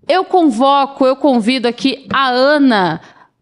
eu 0.08 0.26
convoco, 0.26 1.06
eu 1.06 1.16
convido 1.16 1.68
aqui 1.68 2.08
a 2.12 2.30
Ana 2.30 3.00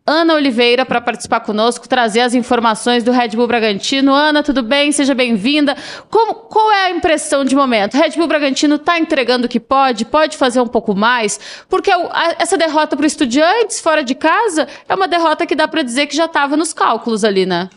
Ana 0.10 0.36
Oliveira 0.36 0.86
para 0.86 1.02
participar 1.02 1.42
conosco, 1.42 1.88
trazer 1.88 2.22
as 2.22 2.34
informações 2.34 3.04
do 3.04 3.12
Red 3.12 3.30
Bull 3.30 3.46
Bragantino. 3.46 4.14
Ana, 4.14 4.42
tudo 4.42 4.64
bem? 4.64 4.90
Seja 4.94 5.14
bem-vinda. 5.14 5.76
Qual 6.10 6.72
é 6.72 6.86
a 6.86 6.92
impressão 6.92 7.44
de 7.44 7.54
momento? 7.54 7.96
Red 7.96 8.12
Bull 8.12 8.28
Bragantino 8.28 8.76
está 8.76 8.98
entregando 8.98 9.48
o 9.48 9.50
que 9.50 9.60
pode? 9.60 10.06
Pode 10.06 10.38
fazer 10.38 10.62
um 10.62 10.68
pouco 10.68 10.96
mais? 10.96 11.38
Porque 11.68 11.92
essa 12.40 12.58
derrota 12.58 12.96
para 12.96 13.04
o 13.04 13.08
Estudiantes, 13.08 13.82
fora 13.82 14.02
de 14.02 14.16
casa, 14.16 14.66
é 14.88 14.96
uma 14.96 15.10
derrota 15.10 15.46
que 15.46 15.56
dá 15.56 15.68
para 15.68 15.82
dizer 15.82 16.08
que 16.08 16.16
já 16.16 16.26
estava 16.26 16.56
nos 16.56 16.72
cálculos 16.72 17.26
ali, 17.26 17.46
né? 17.46 17.70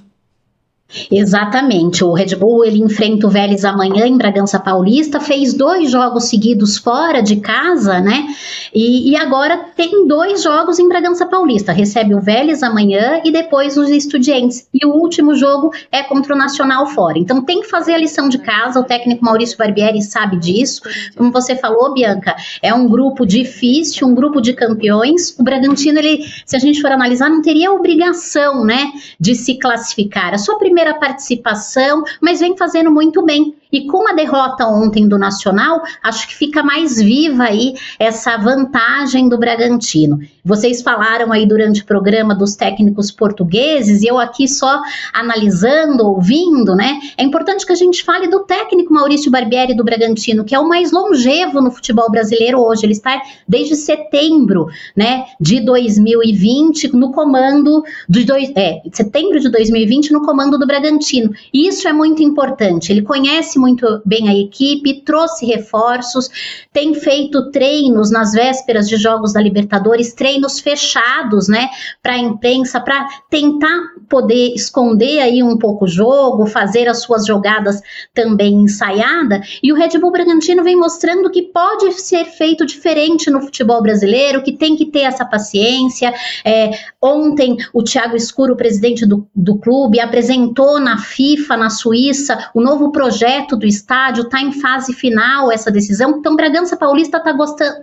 Exatamente. 1.11 2.03
O 2.03 2.13
Red 2.13 2.35
Bull 2.37 2.65
ele 2.65 2.79
enfrenta 2.79 3.27
o 3.27 3.31
Vélez 3.31 3.65
amanhã 3.65 4.07
em 4.07 4.17
Bragança 4.17 4.59
Paulista, 4.59 5.21
fez 5.21 5.55
dois 5.55 5.91
jogos 5.91 6.25
seguidos 6.25 6.77
fora 6.79 7.23
de 7.23 7.37
casa, 7.37 8.01
né? 8.01 8.27
E, 8.75 9.11
e, 9.11 9.17
agora 9.17 9.57
tem 9.77 10.07
dois 10.07 10.43
jogos 10.43 10.79
em 10.79 10.89
Bragança 10.89 11.27
Paulista. 11.27 11.73
Recebe 11.73 12.15
o 12.15 12.21
Vélez 12.21 12.63
amanhã 12.63 13.21
e 13.25 13.31
depois 13.31 13.77
os 13.77 13.91
Estudiantes. 13.91 14.69
E 14.73 14.87
o 14.87 14.91
último 14.91 15.35
jogo 15.35 15.73
é 15.91 16.03
contra 16.03 16.35
o 16.35 16.39
Nacional 16.39 16.87
fora. 16.87 17.19
Então 17.19 17.43
tem 17.43 17.61
que 17.61 17.69
fazer 17.69 17.95
a 17.95 17.99
lição 17.99 18.29
de 18.29 18.39
casa. 18.39 18.81
O 18.81 18.85
técnico 18.85 19.25
Maurício 19.25 19.59
Barbieri 19.59 20.03
sabe 20.03 20.39
disso. 20.39 20.83
Como 21.17 21.33
você 21.33 21.57
falou, 21.57 21.93
Bianca, 21.93 22.35
é 22.63 22.73
um 22.73 22.89
grupo 22.89 23.27
difícil, 23.27 24.07
um 24.07 24.15
grupo 24.15 24.41
de 24.41 24.53
campeões. 24.53 25.37
O 25.39 25.43
Bragantino, 25.43 25.99
ele, 25.99 26.25
se 26.45 26.57
a 26.57 26.59
gente 26.59 26.81
for 26.81 26.91
analisar, 26.91 27.29
não 27.29 27.43
teria 27.43 27.73
obrigação, 27.73 28.65
né, 28.65 28.93
de 29.19 29.35
se 29.35 29.59
classificar. 29.59 30.35
A 30.35 30.39
sua 30.39 30.59
primeira 30.59 30.80
primeira 30.81 30.99
participação, 30.99 32.03
mas 32.21 32.41
vem 32.41 32.57
fazendo 32.57 32.91
muito 32.91 33.23
bem. 33.23 33.55
E 33.73 33.87
com 33.87 34.09
a 34.09 34.13
derrota 34.13 34.67
ontem 34.67 35.07
do 35.07 35.19
Nacional, 35.19 35.83
acho 36.03 36.29
que 36.29 36.35
fica 36.35 36.63
mais 36.63 37.01
viva 37.01 37.45
aí 37.45 37.75
essa 37.99 38.37
vantagem 38.37 39.29
do 39.29 39.39
Bragantino. 39.39 40.19
Vocês 40.45 40.83
falaram 40.83 41.33
aí 41.33 41.47
durante 41.47 41.83
o 41.83 41.87
programa 41.87 42.35
dos 42.35 42.57
técnicos 42.57 43.11
portugueses, 43.11 44.03
e 44.03 44.07
eu 44.07 44.19
aqui 44.19 44.49
só 44.49 44.83
analisando, 45.13 46.07
ouvindo, 46.07 46.75
né? 46.75 46.99
É 47.17 47.23
importante 47.23 47.67
que 47.67 47.73
a 47.73 47.77
gente 47.77 48.03
fale 48.03 48.29
do 48.29 48.41
técnico 48.41 48.93
Maurício 48.93 49.31
Barbieri 49.31 49.75
do 49.75 49.85
Bragantino, 49.85 50.45
que 50.45 50.55
é 50.55 50.59
o 50.59 50.69
mais 50.69 50.91
longevo 50.91 51.61
no 51.61 51.71
futebol 51.71 52.11
brasileiro 52.11 52.59
hoje. 52.59 52.85
Ele 52.85 52.93
está 52.93 53.21
desde 53.47 53.77
setembro, 53.77 54.69
né, 54.97 55.27
de 55.41 55.61
2020 55.61 56.97
no 56.97 57.13
comando 57.13 57.83
de 58.09 58.25
dois, 58.25 58.51
é, 58.57 58.81
setembro 58.93 59.39
de 59.39 59.49
2020 59.49 60.13
no 60.13 60.23
comando 60.23 60.59
do 60.59 60.67
Bragantino. 60.67 61.31
Isso 61.53 61.87
é 61.87 61.93
muito 61.93 62.23
importante. 62.23 62.91
Ele 62.91 63.03
conhece 63.03 63.59
muito 63.61 64.01
bem 64.05 64.29
a 64.29 64.35
equipe, 64.35 65.03
trouxe 65.03 65.45
reforços, 65.45 66.29
tem 66.73 66.95
feito 66.95 67.51
treinos 67.51 68.11
nas 68.11 68.33
vésperas 68.33 68.89
de 68.89 68.97
jogos 68.97 69.33
da 69.33 69.41
Libertadores, 69.41 70.15
treinos 70.15 70.59
fechados, 70.59 71.49
né, 71.49 71.69
para 72.03 72.15
a 72.15 72.19
imprensa, 72.19 72.81
para 72.81 73.07
tentar 73.29 73.79
poder 74.09 74.55
esconder 74.55 75.21
aí 75.21 75.43
um 75.43 75.57
pouco 75.57 75.85
o 75.85 75.89
jogo, 75.89 76.47
fazer 76.47 76.89
as 76.89 77.03
suas 77.03 77.27
jogadas 77.27 77.81
também 78.13 78.55
ensaiada. 78.55 79.41
E 79.63 79.73
o 79.73 79.77
Red 79.77 79.99
Bull 79.99 80.11
Bragantino 80.11 80.65
vem 80.65 80.77
mostrando 80.77 81.31
que 81.31 81.43
pode 81.43 81.93
ser 82.01 82.25
feito 82.25 82.67
diferente 82.67 83.31
no 83.31 83.41
futebol 83.41 83.83
brasileiro, 83.83 84.43
que 84.43 84.53
tem 84.53 84.75
que 84.75 84.87
ter 84.87 85.01
essa 85.01 85.25
paciência. 85.25 86.13
É, 86.45 86.71
ontem 87.01 87.57
o 87.73 87.83
Thiago 87.83 88.17
Escuro, 88.17 88.57
presidente 88.57 89.07
do, 89.07 89.27
do 89.35 89.59
clube, 89.59 90.01
apresentou 90.01 90.81
na 90.81 90.99
FIFA, 90.99 91.57
na 91.57 91.71
Suíça, 91.71 92.51
o 92.55 92.61
novo 92.61 92.91
projeto 92.91 93.50
projeto 93.51 93.57
do 93.57 93.67
estádio, 93.67 94.25
está 94.25 94.41
em 94.41 94.53
fase 94.53 94.93
final 94.93 95.51
essa 95.51 95.71
decisão. 95.71 96.19
Então, 96.19 96.37
Bragança 96.37 96.77
Paulista 96.77 97.19
está 97.19 97.35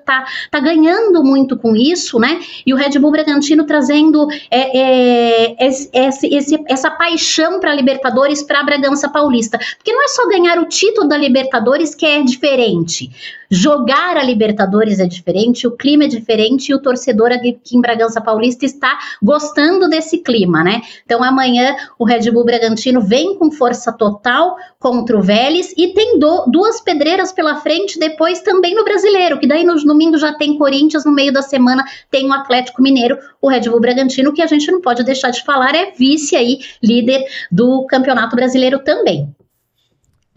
tá, 0.05 0.25
tá 0.51 0.59
ganhando 0.59 1.23
muito 1.23 1.57
com 1.57 1.75
isso, 1.75 2.19
né? 2.19 2.39
E 2.65 2.73
o 2.73 2.77
Red 2.77 2.99
Bull 2.99 3.11
Bragantino 3.11 3.65
trazendo 3.65 4.27
é, 4.49 4.77
é, 4.77 5.67
esse, 5.67 6.27
esse, 6.27 6.63
essa 6.67 6.91
paixão 6.91 7.59
para 7.59 7.73
Libertadores 7.73 8.43
para 8.43 8.63
Bragança 8.63 9.09
Paulista. 9.09 9.57
Porque 9.77 9.91
não 9.91 10.03
é 10.03 10.07
só 10.07 10.27
ganhar 10.27 10.59
o 10.59 10.65
título 10.65 11.07
da 11.07 11.17
Libertadores 11.17 11.95
que 11.95 12.05
é 12.05 12.21
diferente. 12.21 13.09
Jogar 13.49 14.17
a 14.17 14.23
Libertadores 14.23 14.99
é 14.99 15.05
diferente, 15.05 15.65
o 15.65 15.71
clima 15.71 16.03
é 16.03 16.07
diferente 16.07 16.69
e 16.69 16.75
o 16.75 16.81
torcedor 16.81 17.31
aqui 17.31 17.57
em 17.71 17.79
Bragança 17.79 18.19
Paulista 18.19 18.65
está 18.65 18.97
gostando 19.23 19.87
desse 19.87 20.17
clima, 20.17 20.63
né? 20.63 20.81
Então 21.05 21.23
amanhã 21.23 21.75
o 21.97 22.03
Red 22.03 22.29
Bull 22.29 22.43
Bragantino 22.43 22.99
vem 22.99 23.37
com 23.37 23.49
força 23.49 23.93
total 23.93 24.57
contra 24.77 25.17
o 25.17 25.21
Vélez 25.21 25.73
e 25.77 25.93
tem 25.93 26.19
do, 26.19 26.45
duas 26.47 26.81
pedreiras 26.81 27.31
pela 27.31 27.55
frente 27.55 27.97
depois 27.97 28.41
também 28.41 28.75
no 28.75 28.83
Brasileiro, 28.83 29.39
que 29.39 29.47
daí 29.47 29.63
no 29.63 29.75
domingo 29.75 30.17
já 30.17 30.33
tem 30.33 30.57
Corinthians, 30.57 31.05
no 31.05 31.13
meio 31.13 31.31
da 31.31 31.41
semana 31.41 31.85
tem 32.11 32.27
o 32.27 32.33
Atlético 32.33 32.81
Mineiro, 32.81 33.17
o 33.41 33.47
Red 33.47 33.61
Bull 33.61 33.79
Bragantino, 33.79 34.33
que 34.33 34.41
a 34.41 34.47
gente 34.47 34.69
não 34.69 34.81
pode 34.81 35.03
deixar 35.03 35.29
de 35.29 35.43
falar, 35.43 35.73
é 35.73 35.91
vice 35.91 36.35
aí, 36.35 36.59
líder 36.83 37.23
do 37.49 37.85
Campeonato 37.85 38.35
Brasileiro 38.35 38.79
também. 38.79 39.33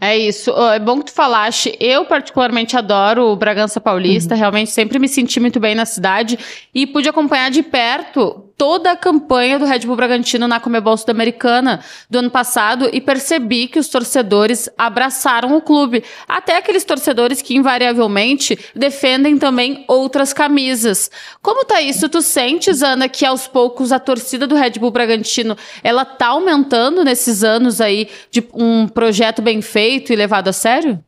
É 0.03 0.17
isso. 0.17 0.49
É 0.73 0.79
bom 0.79 0.97
que 0.97 1.05
tu 1.05 1.11
falaste. 1.13 1.77
Eu, 1.79 2.05
particularmente, 2.05 2.75
adoro 2.75 3.27
o 3.27 3.35
Bragança 3.35 3.79
Paulista. 3.79 4.33
Uhum. 4.33 4.39
Realmente, 4.39 4.71
sempre 4.71 4.97
me 4.97 5.07
senti 5.07 5.39
muito 5.39 5.59
bem 5.59 5.75
na 5.75 5.85
cidade. 5.85 6.39
E 6.73 6.87
pude 6.87 7.07
acompanhar 7.07 7.51
de 7.51 7.61
perto 7.61 8.50
toda 8.61 8.91
a 8.91 8.95
campanha 8.95 9.57
do 9.57 9.65
Red 9.65 9.79
Bull 9.79 9.95
Bragantino 9.95 10.47
na 10.47 10.59
Comebol 10.59 10.95
Sul-Americana 10.95 11.83
do 12.07 12.19
ano 12.19 12.29
passado 12.29 12.87
e 12.93 13.01
percebi 13.01 13.67
que 13.67 13.79
os 13.79 13.87
torcedores 13.87 14.69
abraçaram 14.77 15.57
o 15.57 15.61
clube. 15.61 16.03
Até 16.27 16.57
aqueles 16.57 16.83
torcedores 16.83 17.41
que, 17.41 17.55
invariavelmente, 17.55 18.59
defendem 18.75 19.39
também 19.39 19.83
outras 19.87 20.31
camisas. 20.31 21.09
Como 21.41 21.65
tá 21.65 21.81
isso? 21.81 22.07
Tu 22.07 22.21
sentes, 22.21 22.83
Ana, 22.83 23.09
que 23.09 23.25
aos 23.25 23.47
poucos 23.47 23.91
a 23.91 23.97
torcida 23.97 24.45
do 24.45 24.53
Red 24.53 24.73
Bull 24.77 24.91
Bragantino 24.91 25.57
ela 25.83 26.05
tá 26.05 26.27
aumentando 26.27 27.03
nesses 27.03 27.43
anos 27.43 27.81
aí 27.81 28.09
de 28.29 28.47
um 28.53 28.87
projeto 28.87 29.41
bem 29.41 29.59
feito 29.63 30.13
e 30.13 30.15
levado 30.15 30.49
a 30.49 30.53
sério? 30.53 31.03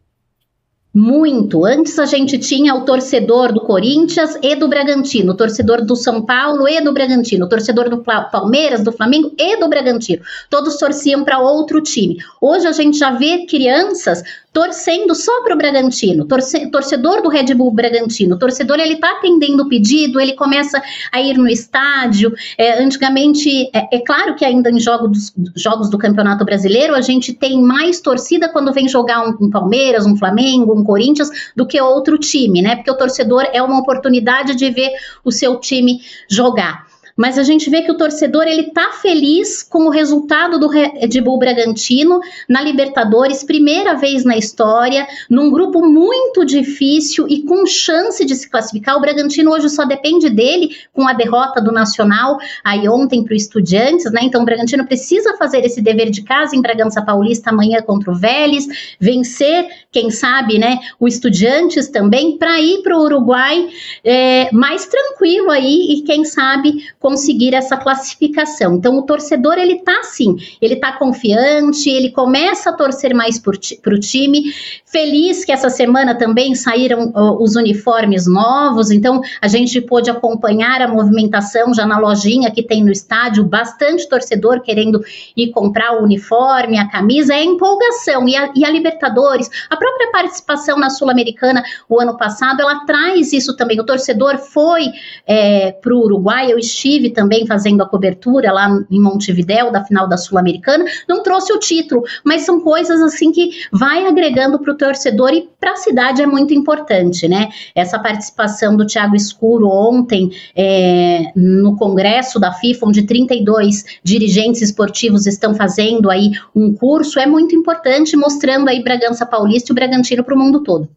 Muito. 0.95 1.65
Antes 1.65 1.97
a 1.97 2.05
gente 2.05 2.37
tinha 2.37 2.75
o 2.75 2.85
torcedor 2.85 3.51
do 3.51 3.61
Corinthians 3.61 4.37
e 4.43 4.55
do 4.55 4.67
Bragantino, 4.67 5.33
o 5.33 5.35
torcedor 5.35 5.83
do 5.83 5.95
São 5.95 6.21
Paulo 6.21 6.67
e 6.67 6.79
do 6.81 6.93
Bragantino, 6.93 7.47
o 7.47 7.49
torcedor 7.49 7.89
do 7.89 8.03
Palmeiras, 8.03 8.83
do 8.83 8.91
Flamengo 8.91 9.33
e 9.35 9.57
do 9.57 9.67
Bragantino. 9.67 10.21
Todos 10.51 10.77
torciam 10.77 11.23
para 11.23 11.39
outro 11.39 11.81
time. 11.81 12.17
Hoje 12.39 12.67
a 12.67 12.71
gente 12.71 12.99
já 12.99 13.09
vê 13.09 13.47
crianças 13.47 14.21
torcendo 14.53 15.15
só 15.15 15.43
para 15.43 15.55
o 15.55 15.57
Bragantino, 15.57 16.25
torce, 16.25 16.67
torcedor 16.69 17.23
do 17.23 17.29
Red 17.29 17.55
Bull 17.55 17.71
Bragantino, 17.71 18.37
torcedor 18.37 18.79
ele 18.79 18.93
está 18.93 19.13
atendendo 19.13 19.63
o 19.63 19.67
pedido, 19.67 20.21
ele 20.21 20.33
começa 20.33 20.79
a 21.11 21.19
ir 21.19 21.35
no 21.35 21.47
estádio. 21.47 22.31
É, 22.55 22.81
antigamente, 22.81 23.69
é, 23.73 23.97
é, 23.97 23.99
claro 23.99 24.35
que 24.35 24.45
ainda 24.45 24.69
em 24.69 24.79
jogos, 24.79 25.33
jogos 25.55 25.89
do 25.89 25.97
Campeonato 25.97 26.45
Brasileiro 26.45 26.93
a 26.93 27.01
gente 27.01 27.33
tem 27.33 27.59
mais 27.59 27.99
torcida 27.99 28.47
quando 28.47 28.71
vem 28.71 28.87
jogar 28.87 29.27
um, 29.27 29.35
um 29.45 29.49
Palmeiras, 29.49 30.05
um 30.05 30.15
Flamengo, 30.15 30.79
um 30.79 30.82
Corinthians 30.83 31.29
do 31.55 31.65
que 31.65 31.79
outro 31.79 32.17
time, 32.17 32.61
né? 32.61 32.75
Porque 32.75 32.91
o 32.91 32.97
torcedor 32.97 33.47
é 33.53 33.61
uma 33.61 33.79
oportunidade 33.79 34.55
de 34.55 34.69
ver 34.69 34.91
o 35.23 35.31
seu 35.31 35.59
time 35.59 36.01
jogar 36.29 36.92
mas 37.15 37.37
a 37.37 37.43
gente 37.43 37.69
vê 37.69 37.81
que 37.81 37.91
o 37.91 37.97
torcedor 37.97 38.43
ele 38.43 38.71
tá 38.71 38.91
feliz 39.01 39.61
com 39.61 39.85
o 39.85 39.89
resultado 39.89 40.59
do 40.59 40.67
Red 40.67 41.21
Bull 41.21 41.37
Bragantino 41.37 42.19
na 42.47 42.61
Libertadores, 42.61 43.43
primeira 43.43 43.95
vez 43.95 44.23
na 44.23 44.37
história, 44.37 45.07
num 45.29 45.51
grupo 45.51 45.85
muito 45.85 46.45
difícil 46.45 47.27
e 47.29 47.43
com 47.43 47.65
chance 47.65 48.25
de 48.25 48.35
se 48.35 48.49
classificar. 48.49 48.97
O 48.97 49.01
Bragantino 49.01 49.51
hoje 49.51 49.69
só 49.69 49.85
depende 49.85 50.29
dele 50.29 50.75
com 50.91 51.07
a 51.07 51.13
derrota 51.13 51.61
do 51.61 51.71
Nacional 51.71 52.37
aí 52.63 52.87
ontem 52.89 53.23
para 53.23 53.33
o 53.33 53.35
Estudiantes, 53.35 54.11
né? 54.11 54.21
Então 54.23 54.41
o 54.41 54.45
Bragantino 54.45 54.85
precisa 54.85 55.35
fazer 55.37 55.63
esse 55.65 55.81
dever 55.81 56.09
de 56.09 56.23
casa 56.23 56.55
em 56.55 56.61
Bragança 56.61 57.01
Paulista 57.01 57.49
amanhã 57.49 57.81
contra 57.81 58.11
o 58.11 58.15
Vélez, 58.15 58.67
vencer, 58.99 59.67
quem 59.91 60.09
sabe, 60.09 60.57
né? 60.57 60.79
O 60.99 61.07
Estudiantes 61.07 61.89
também 61.89 62.37
para 62.37 62.59
ir 62.59 62.81
para 62.81 62.97
o 62.97 63.03
Uruguai 63.03 63.69
é, 64.03 64.51
mais 64.51 64.85
tranquilo 64.85 65.51
aí 65.51 65.93
e 65.93 66.01
quem 66.01 66.25
sabe 66.25 66.85
conseguir 67.03 67.53
essa 67.53 67.75
classificação. 67.75 68.75
Então, 68.75 68.97
o 68.97 69.01
torcedor, 69.01 69.57
ele 69.57 69.79
tá 69.79 69.99
assim, 69.99 70.37
ele 70.61 70.77
tá 70.77 70.93
confiante, 70.93 71.89
ele 71.89 72.09
começa 72.09 72.69
a 72.69 72.73
torcer 72.73 73.13
mais 73.13 73.37
para 73.37 73.93
o 73.93 73.99
time, 73.99 74.53
feliz 74.85 75.43
que 75.43 75.51
essa 75.51 75.69
semana 75.69 76.15
também 76.15 76.55
saíram 76.55 77.09
uh, 77.09 77.43
os 77.43 77.57
uniformes 77.57 78.25
novos, 78.25 78.89
então 78.89 79.19
a 79.41 79.49
gente 79.49 79.81
pôde 79.81 80.09
acompanhar 80.09 80.81
a 80.81 80.87
movimentação 80.87 81.73
já 81.73 81.85
na 81.85 81.99
lojinha 81.99 82.49
que 82.49 82.63
tem 82.63 82.81
no 82.81 82.91
estádio, 82.91 83.43
bastante 83.43 84.07
torcedor 84.07 84.61
querendo 84.61 85.03
ir 85.35 85.51
comprar 85.51 85.99
o 85.99 86.03
uniforme, 86.03 86.77
a 86.77 86.87
camisa, 86.87 87.33
é 87.33 87.43
empolgação. 87.43 88.29
E 88.29 88.37
a, 88.37 88.49
e 88.55 88.63
a 88.63 88.69
Libertadores, 88.69 89.49
a 89.69 89.75
própria 89.75 90.09
participação 90.09 90.79
na 90.79 90.89
Sul-Americana 90.89 91.63
o 91.89 91.99
ano 91.99 92.15
passado, 92.17 92.61
ela 92.61 92.85
traz 92.85 93.33
isso 93.33 93.57
também. 93.57 93.77
O 93.81 93.85
torcedor 93.85 94.37
foi 94.37 94.85
é, 95.27 95.73
para 95.73 95.93
o 95.93 95.99
Uruguai, 95.99 96.49
eu 96.49 96.57
estive 96.57 96.92
também 97.11 97.45
fazendo 97.45 97.81
a 97.81 97.87
cobertura 97.87 98.51
lá 98.51 98.69
em 98.89 98.99
Montevidéu, 98.99 99.71
da 99.71 99.83
final 99.83 100.07
da 100.07 100.17
Sul-Americana, 100.17 100.85
não 101.07 101.23
trouxe 101.23 101.53
o 101.53 101.59
título, 101.59 102.03
mas 102.23 102.41
são 102.43 102.59
coisas 102.59 103.01
assim 103.01 103.31
que 103.31 103.51
vai 103.71 104.05
agregando 104.05 104.59
para 104.59 104.71
o 104.71 104.77
torcedor 104.77 105.33
e 105.33 105.49
para 105.59 105.71
a 105.71 105.75
cidade 105.75 106.21
é 106.21 106.25
muito 106.25 106.53
importante, 106.53 107.27
né? 107.27 107.49
Essa 107.75 107.99
participação 107.99 108.75
do 108.75 108.85
Thiago 108.85 109.15
Escuro 109.15 109.67
ontem 109.67 110.31
é, 110.55 111.31
no 111.35 111.75
congresso 111.77 112.39
da 112.39 112.51
FIFA, 112.51 112.87
onde 112.87 113.03
32 113.03 113.85
dirigentes 114.03 114.61
esportivos 114.61 115.25
estão 115.25 115.53
fazendo 115.55 116.09
aí 116.09 116.31
um 116.55 116.73
curso, 116.73 117.19
é 117.19 117.25
muito 117.25 117.55
importante, 117.55 118.15
mostrando 118.15 118.69
aí 118.69 118.83
Bragança 118.83 119.25
Paulista 119.25 119.71
e 119.71 119.73
o 119.73 119.75
Bragantino 119.75 120.23
para 120.23 120.35
o 120.35 120.37
mundo 120.37 120.61
todo. 120.63 120.89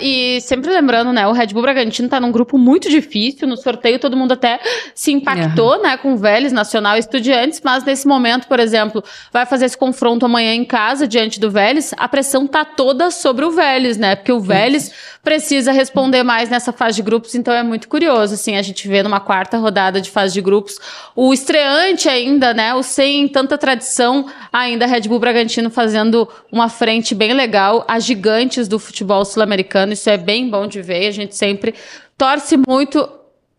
E 0.00 0.40
sempre 0.42 0.70
lembrando, 0.70 1.12
né, 1.12 1.26
o 1.26 1.32
Red 1.32 1.48
Bull 1.48 1.62
Bragantino 1.62 2.08
tá 2.08 2.20
num 2.20 2.30
grupo 2.30 2.56
muito 2.56 2.88
difícil, 2.88 3.48
no 3.48 3.56
sorteio 3.56 3.98
todo 3.98 4.16
mundo 4.16 4.30
até 4.30 4.60
se 4.94 5.10
impactou, 5.10 5.74
uhum. 5.74 5.82
né, 5.82 5.96
com 5.96 6.12
o 6.12 6.16
Vélez, 6.16 6.52
Nacional 6.52 6.94
e 6.94 7.00
Estudiantes, 7.00 7.60
mas 7.64 7.82
nesse 7.82 8.06
momento, 8.06 8.46
por 8.46 8.60
exemplo, 8.60 9.02
vai 9.32 9.44
fazer 9.44 9.64
esse 9.64 9.76
confronto 9.76 10.24
amanhã 10.24 10.54
em 10.54 10.64
casa, 10.64 11.08
diante 11.08 11.40
do 11.40 11.50
Vélez, 11.50 11.92
a 11.96 12.06
pressão 12.06 12.46
tá 12.46 12.64
toda 12.64 13.10
sobre 13.10 13.44
o 13.44 13.50
Vélez, 13.50 13.96
né, 13.96 14.14
porque 14.14 14.30
o 14.30 14.38
Vélez 14.38 14.92
precisa 15.20 15.72
responder 15.72 16.22
mais 16.22 16.48
nessa 16.48 16.72
fase 16.72 16.94
de 16.94 17.02
grupos, 17.02 17.34
então 17.34 17.52
é 17.52 17.64
muito 17.64 17.88
curioso, 17.88 18.34
assim, 18.34 18.56
a 18.56 18.62
gente 18.62 18.86
vê 18.86 19.02
numa 19.02 19.18
quarta 19.18 19.58
rodada 19.58 20.00
de 20.00 20.12
fase 20.12 20.32
de 20.32 20.40
grupos, 20.40 20.78
o 21.16 21.34
estreante 21.34 22.08
ainda, 22.08 22.54
né, 22.54 22.72
o 22.72 22.84
sem 22.84 23.26
tanta 23.26 23.58
tradição, 23.58 24.26
ainda 24.52 24.86
Red 24.86 25.08
Bull 25.08 25.18
Bragantino 25.18 25.70
fazendo 25.70 26.28
uma 26.52 26.68
frente 26.68 27.16
bem 27.16 27.32
legal, 27.32 27.84
as 27.88 28.04
gigantes 28.04 28.68
do 28.68 28.78
futebol 28.78 29.24
sul-americano 29.24 29.55
americano. 29.56 29.92
Isso 29.92 30.08
é 30.08 30.16
bem 30.16 30.48
bom 30.48 30.66
de 30.66 30.82
ver. 30.82 31.06
A 31.06 31.10
gente 31.10 31.34
sempre 31.34 31.74
torce 32.16 32.56
muito 32.56 33.08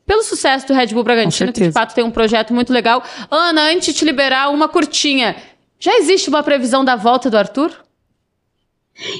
pelo 0.05 0.23
sucesso 0.23 0.67
do 0.67 0.73
Red 0.73 0.87
Bull 0.87 1.03
Bragantino, 1.03 1.51
que 1.51 1.67
de 1.67 1.71
fato 1.71 1.93
tem 1.93 2.03
um 2.03 2.11
projeto 2.11 2.53
muito 2.53 2.71
legal. 2.71 3.03
Ana, 3.29 3.71
antes 3.71 3.87
de 3.87 3.93
te 3.93 4.05
liberar, 4.05 4.49
uma 4.49 4.69
curtinha. 4.69 5.35
Já 5.79 5.97
existe 5.97 6.29
uma 6.29 6.41
previsão 6.41 6.85
da 6.85 6.95
volta 6.95 7.29
do 7.29 7.37
Arthur? 7.37 7.71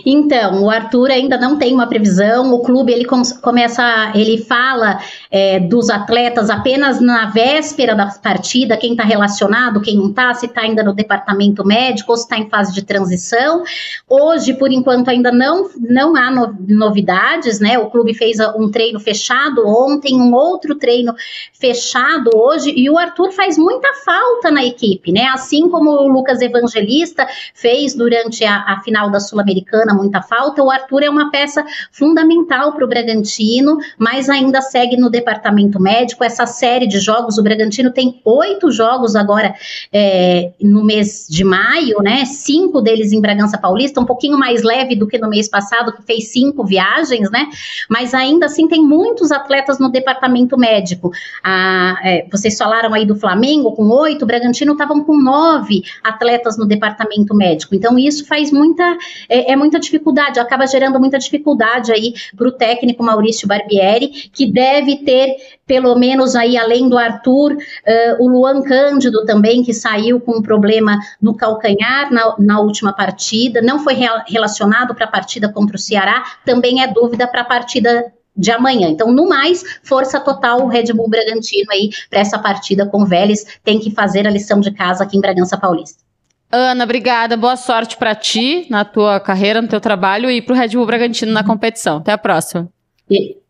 Então, 0.06 0.64
o 0.64 0.70
Arthur 0.70 1.12
ainda 1.12 1.38
não 1.38 1.58
tem 1.58 1.74
uma 1.74 1.88
previsão. 1.88 2.52
O 2.52 2.62
clube 2.62 2.92
ele 2.92 3.06
com, 3.06 3.22
começa, 3.42 4.12
ele 4.16 4.40
fala 4.40 5.00
é, 5.30 5.60
dos 5.60 5.90
atletas 5.90 6.50
apenas 6.50 7.00
na 7.00 7.28
véspera 7.28 7.96
da 7.96 8.08
partida, 8.08 8.76
quem 8.76 8.92
está 8.92 9.04
relacionado, 9.04 9.82
quem 9.82 9.96
não 9.98 10.10
está, 10.10 10.34
se 10.34 10.48
está 10.48 10.62
ainda 10.62 10.84
no 10.84 10.94
departamento 10.94 11.66
médico 11.66 12.12
ou 12.12 12.18
se 12.18 12.24
está 12.24 12.38
em 12.38 12.50
fase 12.50 12.74
de 12.74 12.84
transição. 12.84 13.64
Hoje, 14.10 14.54
por 14.56 14.72
enquanto, 14.72 15.10
ainda 15.10 15.32
não, 15.32 15.70
não 15.78 16.16
há 16.16 16.32
no, 16.32 16.56
novidades, 16.68 17.60
né? 17.60 17.78
O 17.78 17.90
clube 17.90 18.14
fez 18.14 18.38
um 18.56 18.72
treino 18.72 19.00
fechado 19.00 19.68
ontem, 19.68 20.16
um 20.16 20.34
outro 20.34 20.76
treino 20.76 21.14
fechado 21.54 22.32
hoje, 22.34 22.74
e 22.76 22.90
o 22.90 22.98
Arthur 22.98 23.32
faz 23.32 23.58
muita 23.58 23.94
falta 24.04 24.50
na 24.50 24.66
equipe, 24.66 25.12
né? 25.12 25.26
Assim 25.26 25.70
como 25.70 25.92
o 25.92 26.08
Lucas 26.08 26.42
Evangelista 26.42 27.28
fez 27.54 27.94
durante 27.94 28.44
a, 28.44 28.64
a 28.64 28.82
final 28.82 29.12
da 29.12 29.20
Sul-Americana 29.20 29.67
Sul-Americana 29.68 29.94
muita 29.94 30.22
falta. 30.22 30.64
O 30.64 30.72
Arthur 30.72 31.04
é 31.04 31.10
uma 31.10 31.30
peça 31.30 31.66
fundamental 31.92 32.74
para 32.74 32.86
o 32.86 32.88
Bragantino, 32.88 33.78
mas 33.98 34.30
ainda 34.30 34.62
segue 34.62 34.98
no 34.98 35.10
departamento 35.10 35.80
médico. 35.80 36.24
Essa 36.24 36.46
série 36.46 36.88
de 36.88 37.00
jogos, 37.00 37.38
o 37.38 37.44
Bragantino 37.44 37.92
tem 37.92 38.22
oito 38.24 38.72
jogos 38.72 39.16
agora 39.16 39.54
é, 39.92 40.52
no 40.62 40.84
mês 40.84 41.28
de 41.30 41.44
maio, 41.44 42.02
né? 42.02 42.26
Cinco 42.26 42.82
deles 42.82 43.12
em 43.12 43.22
Bragança 43.22 43.58
Paulista, 43.58 44.00
um 44.00 44.06
pouquinho 44.06 44.38
mais 44.38 44.64
leve 44.64 44.96
do 44.96 45.08
que 45.08 45.18
no 45.18 45.30
mês 45.30 45.50
passado, 45.50 45.94
que 45.94 46.04
fez 46.04 46.32
cinco 46.32 46.64
viagens, 46.64 47.30
né? 47.30 47.48
Mas 47.90 48.14
ainda 48.14 48.46
assim 48.46 48.68
tem 48.68 48.82
muitos 48.82 49.32
atletas 49.32 49.80
no 49.80 49.90
departamento 49.90 50.58
médico. 50.58 51.12
Ah, 51.44 51.98
é, 52.04 52.28
vocês 52.32 52.58
falaram 52.58 52.94
aí 52.94 53.06
do 53.06 53.16
Flamengo 53.16 53.74
com 53.74 53.88
oito, 53.90 54.24
o 54.24 54.26
Bragantino 54.26 54.74
estavam 54.74 55.04
com 55.04 55.18
nove 55.18 55.84
atletas 56.04 56.58
no 56.58 56.66
departamento 56.66 57.36
médico. 57.36 57.76
Então 57.76 57.98
isso 57.98 58.26
faz 58.26 58.52
muita 58.52 58.98
é, 59.28 59.52
é 59.52 59.57
muita 59.58 59.80
dificuldade, 59.80 60.40
acaba 60.40 60.66
gerando 60.66 61.00
muita 61.00 61.18
dificuldade 61.18 61.92
aí 61.92 62.14
para 62.36 62.48
o 62.48 62.52
técnico 62.52 63.04
Maurício 63.04 63.48
Barbieri, 63.48 64.08
que 64.08 64.52
deve 64.52 64.98
ter, 64.98 65.36
pelo 65.66 65.96
menos 65.96 66.36
aí, 66.36 66.58
além 66.58 66.88
do 66.88 66.98
Arthur, 66.98 67.54
uh, 67.54 68.24
o 68.24 68.28
Luan 68.28 68.62
Cândido 68.62 69.26
também, 69.26 69.64
que 69.64 69.74
saiu 69.74 70.20
com 70.20 70.38
um 70.38 70.42
problema 70.42 70.98
no 71.22 71.36
calcanhar 71.36 72.12
na, 72.12 72.36
na 72.40 72.60
última 72.60 72.94
partida, 72.94 73.62
não 73.62 73.80
foi 73.80 73.94
re 73.94 74.08
relacionado 74.28 74.96
para 74.96 75.06
a 75.06 75.12
partida 75.12 75.50
contra 75.52 75.76
o 75.76 75.80
Ceará, 75.80 76.24
também 76.46 76.82
é 76.82 76.88
dúvida 76.88 77.28
para 77.28 77.42
a 77.42 77.46
partida 77.46 78.14
de 78.38 78.52
amanhã. 78.52 78.88
Então, 78.88 79.12
no 79.12 79.28
mais, 79.28 79.64
força 79.84 80.20
total 80.20 80.62
o 80.62 80.68
Red 80.68 80.94
Bull 80.94 81.10
Bragantino 81.10 81.72
aí 81.72 81.90
para 82.10 82.20
essa 82.20 82.38
partida 82.38 82.86
com 82.86 83.02
o 83.02 83.06
Vélez, 83.06 83.60
tem 83.64 83.80
que 83.80 83.92
fazer 83.92 84.28
a 84.28 84.32
lição 84.32 84.60
de 84.60 84.72
casa 84.72 85.04
aqui 85.04 85.18
em 85.18 85.22
Bragança 85.22 85.58
Paulista. 85.58 86.07
Ana, 86.52 86.84
obrigada. 86.84 87.36
Boa 87.36 87.56
sorte 87.56 87.98
para 87.98 88.16
ti 88.16 88.68
na 88.70 88.86
tua 88.86 89.20
carreira, 89.20 89.62
no 89.62 89.68
teu 89.68 89.82
trabalho 89.82 90.32
e 90.32 90.42
para 90.42 90.54
o 90.54 90.58
Red 90.58 90.70
Bull 90.70 90.86
Bragantino 90.86 91.32
na 91.32 91.44
competição. 91.44 91.98
Até 91.98 92.12
a 92.12 92.18
próxima. 92.18 92.70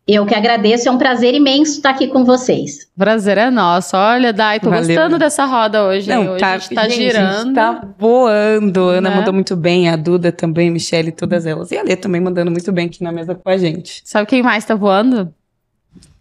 Eu 0.06 0.24
que 0.24 0.34
agradeço, 0.34 0.88
é 0.88 0.90
um 0.90 0.96
prazer 0.96 1.34
imenso 1.34 1.72
estar 1.72 1.90
aqui 1.90 2.08
com 2.08 2.24
vocês. 2.24 2.88
Prazer 2.96 3.36
é 3.36 3.50
nosso. 3.50 3.94
Olha, 3.94 4.32
Dai, 4.32 4.58
tô 4.58 4.70
Valeu. 4.70 4.86
gostando 4.86 5.18
dessa 5.18 5.44
roda 5.44 5.84
hoje. 5.84 6.08
Não, 6.08 6.30
hoje 6.30 6.40
tá, 6.40 6.52
a 6.52 6.58
gente 6.58 6.74
tá 6.74 6.88
gente, 6.88 6.96
girando. 6.96 7.34
A 7.34 7.42
gente 7.44 7.54
tá 7.54 7.88
voando. 7.98 8.88
Ana 8.88 9.10
né? 9.10 9.16
mandou 9.16 9.34
muito 9.34 9.54
bem, 9.54 9.88
a 9.90 9.96
Duda 9.96 10.32
também, 10.32 10.70
Michelle, 10.70 11.12
todas 11.12 11.44
elas. 11.44 11.70
E 11.70 11.76
a 11.76 11.82
Lê 11.82 11.94
também 11.94 12.22
mandando 12.22 12.50
muito 12.50 12.72
bem 12.72 12.86
aqui 12.86 13.02
na 13.02 13.12
mesa 13.12 13.34
com 13.34 13.50
a 13.50 13.58
gente. 13.58 14.00
Sabe 14.02 14.26
quem 14.26 14.42
mais 14.42 14.64
tá 14.64 14.74
voando? 14.74 15.32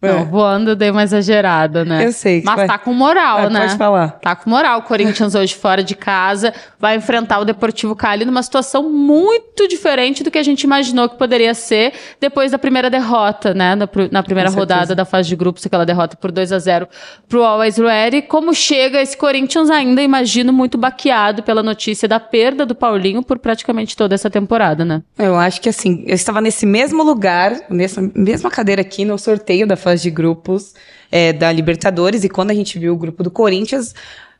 É. 0.01 0.13
Não, 0.13 0.25
voando 0.25 0.75
dei 0.75 0.91
uma 0.91 1.01
exagerada, 1.01 1.83
né? 1.83 2.05
Eu 2.05 2.11
sei. 2.11 2.43
Mas 2.45 2.55
vai... 2.55 2.67
tá 2.67 2.77
com 2.77 2.93
moral, 2.93 3.41
vai, 3.41 3.49
né? 3.49 3.59
Pode 3.61 3.77
falar. 3.77 4.09
Tá 4.21 4.35
com 4.35 4.49
moral. 4.49 4.79
O 4.79 4.81
Corinthians 4.83 5.33
hoje 5.33 5.55
fora 5.55 5.83
de 5.83 5.95
casa 5.95 6.53
vai 6.79 6.95
enfrentar 6.95 7.39
o 7.39 7.45
Deportivo 7.45 7.95
Cali 7.95 8.23
numa 8.23 8.43
situação 8.43 8.89
muito 8.91 9.67
diferente 9.67 10.23
do 10.23 10.29
que 10.29 10.37
a 10.37 10.43
gente 10.43 10.63
imaginou 10.63 11.09
que 11.09 11.17
poderia 11.17 11.53
ser 11.55 11.93
depois 12.19 12.51
da 12.51 12.59
primeira 12.59 12.89
derrota, 12.89 13.55
né? 13.55 13.73
Na, 13.73 13.89
na 14.11 14.21
primeira 14.21 14.51
rodada 14.51 14.93
da 14.93 15.03
fase 15.03 15.29
de 15.29 15.35
grupos, 15.35 15.65
aquela 15.65 15.85
derrota 15.85 16.15
por 16.15 16.31
2 16.31 16.51
a 16.51 16.59
0 16.59 16.87
pro 17.27 17.43
Always 17.43 17.77
Ready. 17.77 18.21
Como 18.21 18.53
chega 18.53 19.01
esse 19.01 19.17
Corinthians 19.17 19.69
ainda, 19.71 20.01
imagino, 20.01 20.53
muito 20.53 20.77
baqueado 20.77 21.41
pela 21.41 21.63
notícia 21.63 22.07
da 22.07 22.19
perda 22.19 22.67
do 22.67 22.75
Paulinho 22.75 23.23
por 23.23 23.39
praticamente 23.39 23.97
toda 23.97 24.13
essa 24.13 24.29
temporada, 24.29 24.85
né? 24.85 25.01
Eu 25.17 25.35
acho 25.35 25.59
que 25.59 25.69
assim, 25.69 26.03
eu 26.05 26.15
estava 26.15 26.39
nesse 26.39 26.67
mesmo 26.67 27.01
lugar, 27.01 27.53
nessa 27.67 28.01
mesma 28.13 28.51
cadeira 28.51 28.81
aqui 28.81 29.03
no 29.03 29.17
sorteio 29.17 29.65
da 29.65 29.75
de 29.95 30.09
grupos 30.09 30.73
é, 31.11 31.33
da 31.33 31.51
Libertadores, 31.51 32.23
e 32.23 32.29
quando 32.29 32.51
a 32.51 32.53
gente 32.53 32.77
viu 32.77 32.93
o 32.93 32.97
grupo 32.97 33.23
do 33.23 33.31
Corinthians, 33.31 33.93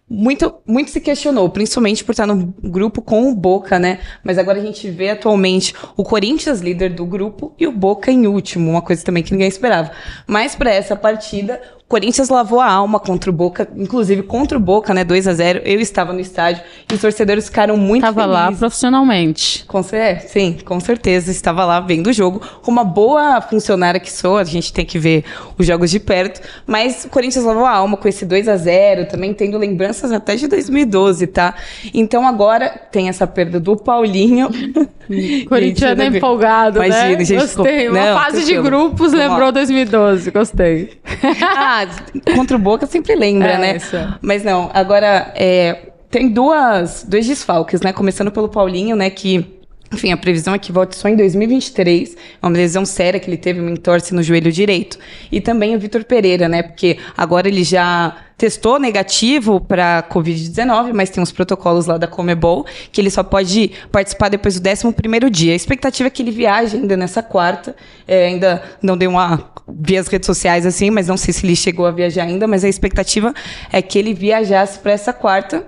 muito, 0.10 0.54
muito 0.66 0.90
se 0.90 1.02
questionou, 1.02 1.50
principalmente 1.50 2.04
por 2.04 2.12
estar 2.12 2.26
no 2.26 2.54
grupo 2.64 3.02
com 3.02 3.30
o 3.30 3.36
Boca, 3.36 3.78
né? 3.78 4.00
Mas 4.24 4.38
agora 4.38 4.60
a 4.60 4.64
gente 4.64 4.90
vê 4.90 5.10
atualmente 5.10 5.74
o 5.98 6.04
Corinthians 6.04 6.62
líder 6.62 6.94
do 6.94 7.06
grupo 7.06 7.54
e 7.60 7.68
o 7.68 7.72
Boca 7.74 8.10
em 8.10 8.26
último, 8.26 8.72
uma 8.72 8.82
coisa 8.82 9.04
também 9.04 9.22
que 9.22 9.34
ninguém 9.34 9.50
esperava. 9.50 9.92
Mas 10.26 10.56
para 10.56 10.74
essa 10.74 10.96
partida, 10.96 11.62
Corinthians 11.88 12.28
lavou 12.28 12.60
a 12.60 12.70
alma 12.70 13.00
contra 13.00 13.30
o 13.30 13.34
Boca, 13.34 13.66
inclusive 13.78 14.22
contra 14.24 14.58
o 14.58 14.62
Boca, 14.62 14.94
né? 14.94 15.06
2 15.06 15.26
a 15.26 15.34
0 15.34 15.62
Eu 15.64 15.80
estava 15.80 16.12
no 16.12 16.20
estádio 16.20 16.62
e 16.92 16.94
os 16.94 17.00
torcedores 17.00 17.46
ficaram 17.46 17.78
muito 17.78 18.06
Estava 18.06 18.26
lá 18.26 18.52
profissionalmente. 18.52 19.64
Com, 19.66 19.80
é, 19.94 20.20
sim, 20.20 20.58
com 20.66 20.82
certeza. 20.82 21.32
Estava 21.32 21.64
lá 21.64 21.80
vendo 21.80 22.08
o 22.08 22.14
jogo. 22.14 22.42
Uma 22.68 22.84
boa 22.84 23.40
funcionária 23.40 24.02
que 24.02 24.12
sou, 24.12 24.38
a 24.38 24.44
gente 24.44 24.74
tem 24.74 24.86
que 24.86 25.00
ver 25.00 25.24
os 25.58 25.66
jogos 25.66 25.90
de 25.90 26.00
perto. 26.00 26.42
Mas 26.66 27.06
o 27.06 27.10
Corinthians 27.10 27.46
lavou 27.46 27.66
a 27.66 27.72
alma 27.72 27.96
com 27.96 28.08
esse 28.08 28.26
2 28.26 28.50
a 28.50 28.58
0 28.58 29.06
também 29.08 29.34
tendo 29.34 29.58
lembranças 29.58 30.12
até 30.12 30.36
de 30.36 30.46
2012, 30.48 31.26
tá? 31.28 31.56
Então 31.94 32.28
agora 32.28 32.70
tem 32.92 33.08
essa 33.08 33.26
perda 33.26 33.62
do 33.62 33.78
Paulinho. 33.78 34.50
Corinthians 35.48 35.98
é 35.98 36.08
empolgado, 36.08 36.84
Imagina, 36.84 37.18
né? 37.18 37.24
Gente, 37.24 37.40
Gostei. 37.40 37.88
Uma 37.88 38.06
não, 38.06 38.20
fase 38.20 38.44
de 38.44 38.62
grupos 38.62 39.14
lembrou 39.14 39.54
2012. 39.54 40.32
Gostei. 40.32 40.98
Ah, 41.77 41.77
contra 42.36 42.56
o 42.56 42.60
Boca 42.60 42.86
sempre 42.86 43.16
lembra, 43.16 43.54
é, 43.54 43.58
né? 43.58 43.76
Isso. 43.78 43.96
Mas 44.22 44.44
não, 44.44 44.70
agora 44.74 45.32
é, 45.36 45.92
tem 46.10 46.30
duas, 46.30 47.06
dois 47.08 47.28
desfalques, 47.28 47.82
né? 47.82 47.92
Começando 47.92 48.32
pelo 48.32 48.50
Paulinho, 48.50 48.96
né? 48.96 49.10
Que 49.10 49.57
Enfim, 49.92 50.12
a 50.12 50.18
previsão 50.18 50.54
é 50.54 50.60
que 50.60 50.72
volte 50.72 50.96
só 50.96 51.08
em 51.08 51.16
2023. 51.16 52.16
É 52.42 52.46
uma 52.46 52.56
lesão 52.56 52.86
séria 52.86 53.20
que 53.20 53.30
ele 53.30 53.38
teve, 53.38 53.60
uma 53.62 53.72
entorse 53.72 54.14
no 54.14 54.22
joelho 54.22 54.52
direito. 54.52 54.98
E 55.32 55.40
também 55.40 55.76
o 55.76 55.80
Vitor 55.80 56.04
Pereira, 56.04 56.50
né? 56.50 56.62
Porque 56.62 56.98
agora 57.16 57.48
ele 57.48 57.64
já 57.64 58.16
testou 58.38 58.78
negativo 58.78 59.60
para 59.60 60.04
Covid-19, 60.12 60.94
mas 60.94 61.10
tem 61.10 61.24
uns 61.24 61.32
protocolos 61.32 61.88
lá 61.88 61.98
da 61.98 62.06
Comebol 62.06 62.68
que 62.92 63.02
ele 63.02 63.10
só 63.10 63.24
pode 63.24 63.72
participar 63.92 64.30
depois 64.30 64.60
do 64.60 64.70
11 64.70 65.30
dia. 65.32 65.54
A 65.54 65.56
expectativa 65.56 66.08
é 66.08 66.10
que 66.10 66.22
ele 66.22 66.32
viaje 66.32 66.78
ainda 66.78 66.96
nessa 66.96 67.24
quarta. 67.24 67.76
É, 68.08 68.28
ainda 68.28 68.62
não 68.82 68.96
deu 68.96 69.10
uma 69.10 69.52
via 69.68 70.00
as 70.00 70.08
redes 70.08 70.28
sociais 70.28 70.66
assim, 70.66 70.90
mas 70.92 71.08
não 71.08 71.18
sei 71.18 71.34
se 71.34 71.46
ele 71.46 71.56
chegou 71.56 71.86
a 71.86 71.92
viajar 71.92 72.24
ainda, 72.24 72.48
mas 72.48 72.64
a 72.64 72.70
expectativa 72.70 73.34
é 73.72 73.82
que 73.82 73.98
ele 73.98 74.14
viajasse 74.14 74.80
para 74.80 74.92
essa 74.92 75.12
quarta 75.12 75.66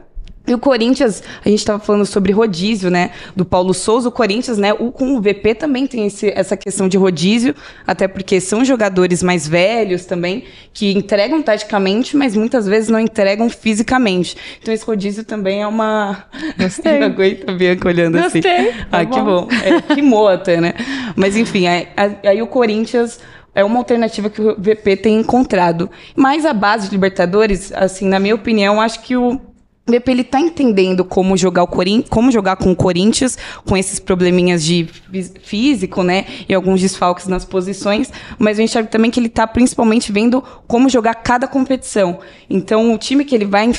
e 0.50 0.54
o 0.54 0.58
Corinthians, 0.58 1.22
a 1.46 1.48
gente 1.48 1.60
estava 1.60 1.80
falando 1.80 2.06
sobre 2.06 2.32
rodízio, 2.32 2.90
né? 2.90 3.12
Do 3.36 3.46
Paulo 3.46 3.74
Souza, 3.74 4.10
o 4.10 4.12
Corinthians, 4.12 4.58
né? 4.58 4.74
O, 4.74 4.92
com 4.92 5.16
o 5.16 5.22
VP 5.22 5.54
também 5.56 5.86
tem 5.86 6.08
esse, 6.08 6.32
essa 6.36 6.58
questão 6.58 6.88
de 6.88 6.98
rodízio, 6.98 7.56
até 7.86 8.08
porque 8.08 8.42
são 8.42 8.66
jogadores 8.66 9.22
mais 9.22 9.48
velhos 9.48 10.06
também, 10.06 10.46
que 10.74 10.92
entregam 10.92 11.42
taticamente, 11.42 12.18
mas 12.18 12.36
muitas 12.36 12.68
vezes 12.68 12.90
não 12.90 13.00
entregam 13.00 13.48
fisicamente. 13.50 14.36
Então 14.60 14.74
esse 14.74 14.84
rodízio 14.84 15.24
também 15.24 15.62
é 15.62 15.68
uma. 15.68 16.26
Gostei. 16.58 17.00
não 17.00 17.08
aguenta 17.08 17.52
a 17.52 17.56
Bianca 17.56 17.88
olhando 17.88 18.20
Gostei. 18.20 18.42
assim. 18.42 18.64
Gostei. 18.64 18.86
Ah, 18.92 19.06
que 19.06 19.22
bom. 19.22 19.48
É, 19.64 19.94
que 19.94 20.02
moa 20.02 20.34
até, 20.34 20.60
né? 20.60 20.74
Mas 21.16 21.38
enfim, 21.38 21.68
aí, 21.68 21.88
aí 22.24 22.42
o 22.42 22.48
Corinthians 22.48 23.20
é 23.54 23.64
uma 23.64 23.78
alternativa 23.78 24.30
que 24.30 24.42
o 24.42 24.56
VP 24.56 24.98
tem 24.98 25.20
encontrado. 25.20 25.90
Mas 26.16 26.46
a 26.46 26.54
base 26.54 26.88
de 26.88 26.92
Libertadores, 26.92 27.72
assim, 27.74 28.08
na 28.08 28.20
minha 28.20 28.36
opinião, 28.36 28.80
acho 28.80 29.02
que 29.02 29.16
o 29.16 29.40
BP 29.90 30.12
ele 30.12 30.24
tá 30.24 30.40
entendendo 30.40 31.04
como 31.04 31.38
jogar 31.38 31.64
o 31.64 31.68
Corin 31.68 32.02
como 32.02 32.32
jogar 32.32 32.56
com 32.56 32.72
o 32.72 32.76
Corinthians, 32.76 33.38
com 33.66 33.78
esses 33.78 34.00
probleminhas 34.00 34.64
de 34.64 34.88
físico, 35.42 36.04
né, 36.04 36.26
e 36.48 36.54
alguns 36.54 36.82
desfalques 36.82 37.28
nas 37.28 37.46
posições, 37.46 38.12
mas 38.38 38.60
eu 38.60 38.66
enxergo 38.66 38.90
também 38.90 39.12
que 39.12 39.20
ele 39.20 39.28
está 39.28 39.46
principalmente 39.48 40.12
vendo 40.12 40.44
como 40.68 40.90
jogar 40.90 41.16
cada 41.16 41.48
competição. 41.48 42.20
Então, 42.50 42.94
o 42.94 42.98
time 42.98 43.26
que 43.26 43.36
ele 43.36 43.46
vai 43.46 43.70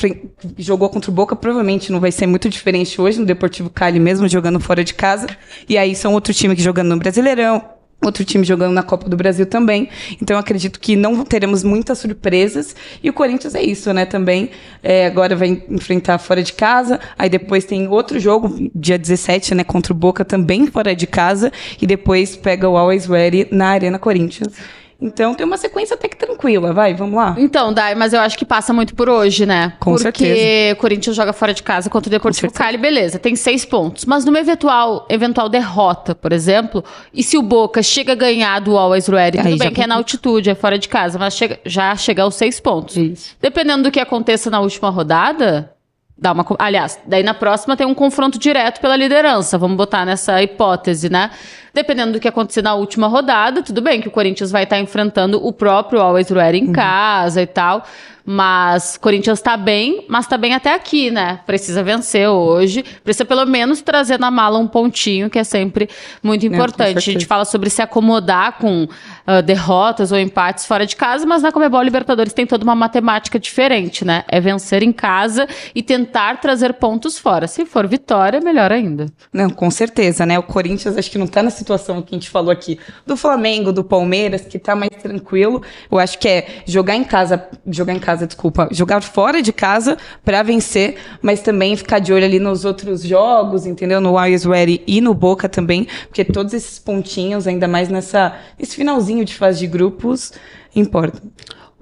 jogou 0.59 0.89
contra 0.89 1.11
o 1.11 1.15
Boca 1.15 1.35
provavelmente 1.35 1.91
não 1.93 2.01
vai 2.01 2.13
ser 2.13 2.27
muito 2.27 2.49
diferente 2.49 3.01
hoje 3.01 3.19
no 3.19 3.27
Deportivo 3.27 3.71
Cali 3.71 3.99
mesmo 3.99 4.29
jogando 4.29 4.61
fora 4.61 4.85
de 4.85 4.95
casa, 4.95 5.27
e 5.69 5.77
aí 5.77 5.95
são 5.95 6.13
outro 6.13 6.33
time 6.33 6.55
que 6.55 6.63
jogando 6.63 6.89
no 6.89 6.97
Brasileirão, 6.99 7.80
outro 8.03 8.25
time 8.25 8.45
jogando 8.45 8.73
na 8.73 8.83
Copa 8.83 9.09
do 9.09 9.17
Brasil 9.17 9.47
também. 9.47 9.89
Então 10.21 10.37
eu 10.37 10.41
acredito 10.41 10.81
que 10.81 10.97
não 10.97 11.25
teremos 11.25 11.63
muitas 11.63 11.99
surpresas. 11.99 12.75
E 13.03 13.11
o 13.11 13.13
Corinthians 13.13 13.55
é 13.55 13.63
isso, 13.63 13.93
né? 13.93 14.07
Também 14.07 14.51
é, 14.83 15.07
agora 15.07 15.37
vai 15.37 15.63
enfrentar 15.69 16.19
fora 16.19 16.43
de 16.43 16.53
casa. 16.53 16.99
Aí 17.19 17.29
depois 17.29 17.65
tem 17.65 17.89
outro 17.89 18.19
jogo, 18.19 18.71
dia 18.75 18.99
17, 18.99 19.55
né? 19.55 19.65
Contra 19.65 19.93
o 19.93 19.97
Boca 19.97 20.25
também 20.25 20.67
fora 20.67 20.95
de 20.95 21.07
casa. 21.07 21.53
E 21.81 21.87
depois 21.87 22.37
pega 22.37 22.69
o 22.69 22.77
Always 22.77 23.07
Ready 23.07 23.49
na 23.51 23.69
Arena 23.69 23.99
Corinthians. 23.99 24.55
Então 25.01 25.35
tem 25.35 25.47
uma 25.47 25.57
sequência 25.57 25.95
até 25.95 26.09
que 26.09 26.17
tranquila, 26.17 26.73
vai, 26.73 26.95
vamos 26.95 27.17
lá. 27.17 27.35
Então, 27.39 27.73
Dai, 27.73 27.95
mas 27.95 28.13
eu 28.13 28.21
acho 28.21 28.37
que 28.37 28.45
passa 28.45 28.73
muito 28.73 28.95
por 28.95 29.09
hoje, 29.09 29.47
né? 29.47 29.73
Com 29.81 29.93
Porque 29.93 30.03
certeza. 30.03 30.35
Porque 30.35 30.73
o 30.73 30.77
Corinthians 30.77 31.17
joga 31.17 31.33
fora 31.33 31.55
de 31.55 31.63
casa 31.63 31.89
contra 31.89 32.09
o 32.09 32.11
Deportivo 32.11 32.53
Cali, 32.53 32.77
beleza, 32.77 33.19
tem 33.19 33.35
seis 33.35 33.65
pontos. 33.65 34.05
Mas 34.05 34.25
numa 34.25 34.39
eventual, 34.39 35.07
eventual 35.09 35.49
derrota, 35.49 36.15
por 36.15 36.33
exemplo, 36.33 36.85
e 37.15 37.23
se 37.23 37.39
o 37.39 37.43
Boca 37.43 37.83
chega 37.83 38.13
a 38.13 38.17
ganhar 38.17 38.61
do 38.61 38.77
Always 38.77 39.09
Ready, 39.09 39.39
tudo 39.39 39.59
bem 39.59 39.73
que 39.73 39.83
é 39.83 39.87
na 39.87 39.95
altitude, 39.95 40.51
é 40.51 40.55
fora 40.55 40.79
de 40.79 40.89
casa, 40.89 41.19
mas 41.19 41.35
chega, 41.35 41.59
já 41.65 41.97
chega 41.97 42.23
aos 42.23 42.35
seis 42.35 42.61
pontos. 42.61 42.97
Isso. 42.97 43.37
Dependendo 43.41 43.85
do 43.85 43.91
que 43.91 44.01
aconteça 44.01 44.51
na 44.51 44.61
última 44.61 44.91
rodada, 44.91 45.73
dá 46.21 46.33
uma. 46.33 46.45
Aliás, 46.59 47.01
daí 47.07 47.23
na 47.23 47.33
próxima 47.33 47.77
tem 47.77 47.87
um 47.87 47.95
confronto 47.95 48.39
direto 48.39 48.81
pela 48.81 48.97
liderança. 48.97 49.57
Vamos 49.57 49.77
botar 49.77 50.05
nessa 50.05 50.43
hipótese, 50.43 51.09
né? 51.09 51.31
Dependendo 51.73 52.13
do 52.13 52.21
que 52.21 52.29
acontecer 52.29 52.63
na 52.63 52.75
última 52.75 53.07
rodada, 53.07 53.63
tudo 53.63 53.81
bem 53.81 54.01
que 54.01 54.09
o 54.09 54.11
Corinthians 54.11 54.51
vai 54.51 54.65
estar 54.65 54.79
enfrentando 54.79 55.45
o 55.45 55.53
próprio 55.53 56.01
Always 56.01 56.29
Ready 56.29 56.59
em 56.59 56.67
uhum. 56.67 56.73
casa 56.73 57.43
e 57.43 57.47
tal. 57.47 57.85
Mas 58.25 58.97
Corinthians 58.97 59.41
tá 59.41 59.57
bem, 59.57 60.05
mas 60.09 60.27
tá 60.27 60.37
bem 60.37 60.55
até 60.55 60.75
aqui, 60.75 61.11
né? 61.11 61.41
Precisa 61.47 61.83
vencer 61.83 62.29
hoje. 62.29 62.85
Precisa 63.03 63.25
pelo 63.25 63.45
menos 63.47 63.81
trazer 63.81 64.19
na 64.21 64.31
mala 64.31 64.59
um 64.59 64.69
pontinho, 64.69 65.31
que 65.31 65.39
é 65.39 65.45
sempre 65.45 65.89
muito 66.23 66.47
importante. 66.47 66.97
a 66.97 67.01
gente 67.01 67.27
fala 67.27 67.45
sobre 67.45 67.71
se 67.71 67.83
acomodar 67.83 68.59
com 68.59 68.85
uh, 68.85 69.43
derrotas 69.43 70.13
ou 70.13 70.19
empates 70.19 70.67
fora 70.67 70.87
de 70.87 70.95
casa, 70.97 71.27
mas 71.27 71.43
na 71.43 71.51
Comebol 71.51 71.83
Libertadores 71.83 72.33
tem 72.33 72.47
toda 72.47 72.63
uma 72.63 72.75
matemática 72.75 73.39
diferente, 73.39 74.05
né? 74.05 74.23
É 74.29 74.41
vencer 74.41 74.83
em 74.83 74.93
casa 74.93 75.49
e 75.75 75.83
tentar 75.83 76.41
trazer 76.41 76.75
pontos 76.75 77.19
fora. 77.19 77.49
Se 77.49 77.65
for 77.65 77.87
vitória, 77.89 78.41
melhor 78.41 78.71
ainda. 78.71 79.07
Não, 79.33 79.51
com 79.51 79.71
certeza, 79.71 80.25
né? 80.25 80.39
O 80.39 80.43
Corinthians 80.43 80.97
acho 80.97 81.11
que 81.11 81.19
não 81.19 81.27
tá 81.27 81.43
na 81.43 81.51
situação 81.61 82.03
que 82.03 82.15
a 82.15 82.19
gente 82.19 82.29
falou 82.29 82.51
aqui 82.51 82.79
do 83.07 83.17
Flamengo, 83.17 83.73
do 83.73 83.85
Palmeiras, 83.85 84.43
que 84.43 84.59
tá 84.59 84.75
mais 84.75 84.91
tranquilo. 85.01 85.63
Eu 85.91 85.99
acho 85.99 86.19
que 86.19 86.29
é 86.29 86.63
jogar 86.67 86.97
em 86.97 87.05
casa, 87.05 87.49
jogar 87.67 87.93
em 87.93 87.99
casa 87.99 88.27
desculpa, 88.27 88.69
jogar 88.73 89.03
fora 89.03 89.41
de 89.41 89.53
casa 89.53 89.97
para 90.25 90.43
vencer, 90.43 90.97
mas 91.23 91.41
também 91.41 91.77
ficar 91.77 91.99
de 91.99 92.13
olho 92.13 92.25
ali 92.25 92.39
nos 92.39 92.65
outros 92.65 93.03
jogos, 93.03 93.67
entendeu? 93.67 94.01
No 94.01 94.17
Wires 94.17 94.45
Ready 94.45 94.83
e 94.87 95.01
no 95.01 95.15
Boca 95.15 95.49
também, 95.49 95.87
porque 96.09 96.25
todos 96.25 96.53
esses 96.53 96.79
pontinhos, 96.79 97.47
ainda 97.47 97.69
mais 97.69 97.89
nessa 97.89 98.37
esse 98.59 98.75
finalzinho 98.75 99.25
de 99.25 99.35
fase 99.35 99.61
de 99.61 99.67
grupos, 99.67 100.33
importam. 100.75 101.31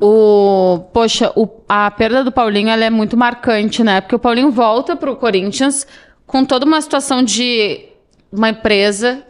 O, 0.00 0.80
poxa, 0.92 1.32
o, 1.34 1.48
a 1.68 1.90
perda 1.90 2.22
do 2.22 2.30
Paulinho 2.30 2.70
é 2.70 2.90
muito 2.90 3.16
marcante, 3.16 3.82
né? 3.82 4.00
Porque 4.00 4.14
o 4.14 4.18
Paulinho 4.18 4.50
volta 4.50 4.94
para 4.94 5.10
o 5.10 5.16
Corinthians 5.16 5.86
com 6.24 6.44
toda 6.44 6.64
uma 6.64 6.80
situação 6.80 7.22
de 7.22 7.88
uma 8.30 8.50
empresa 8.50 9.24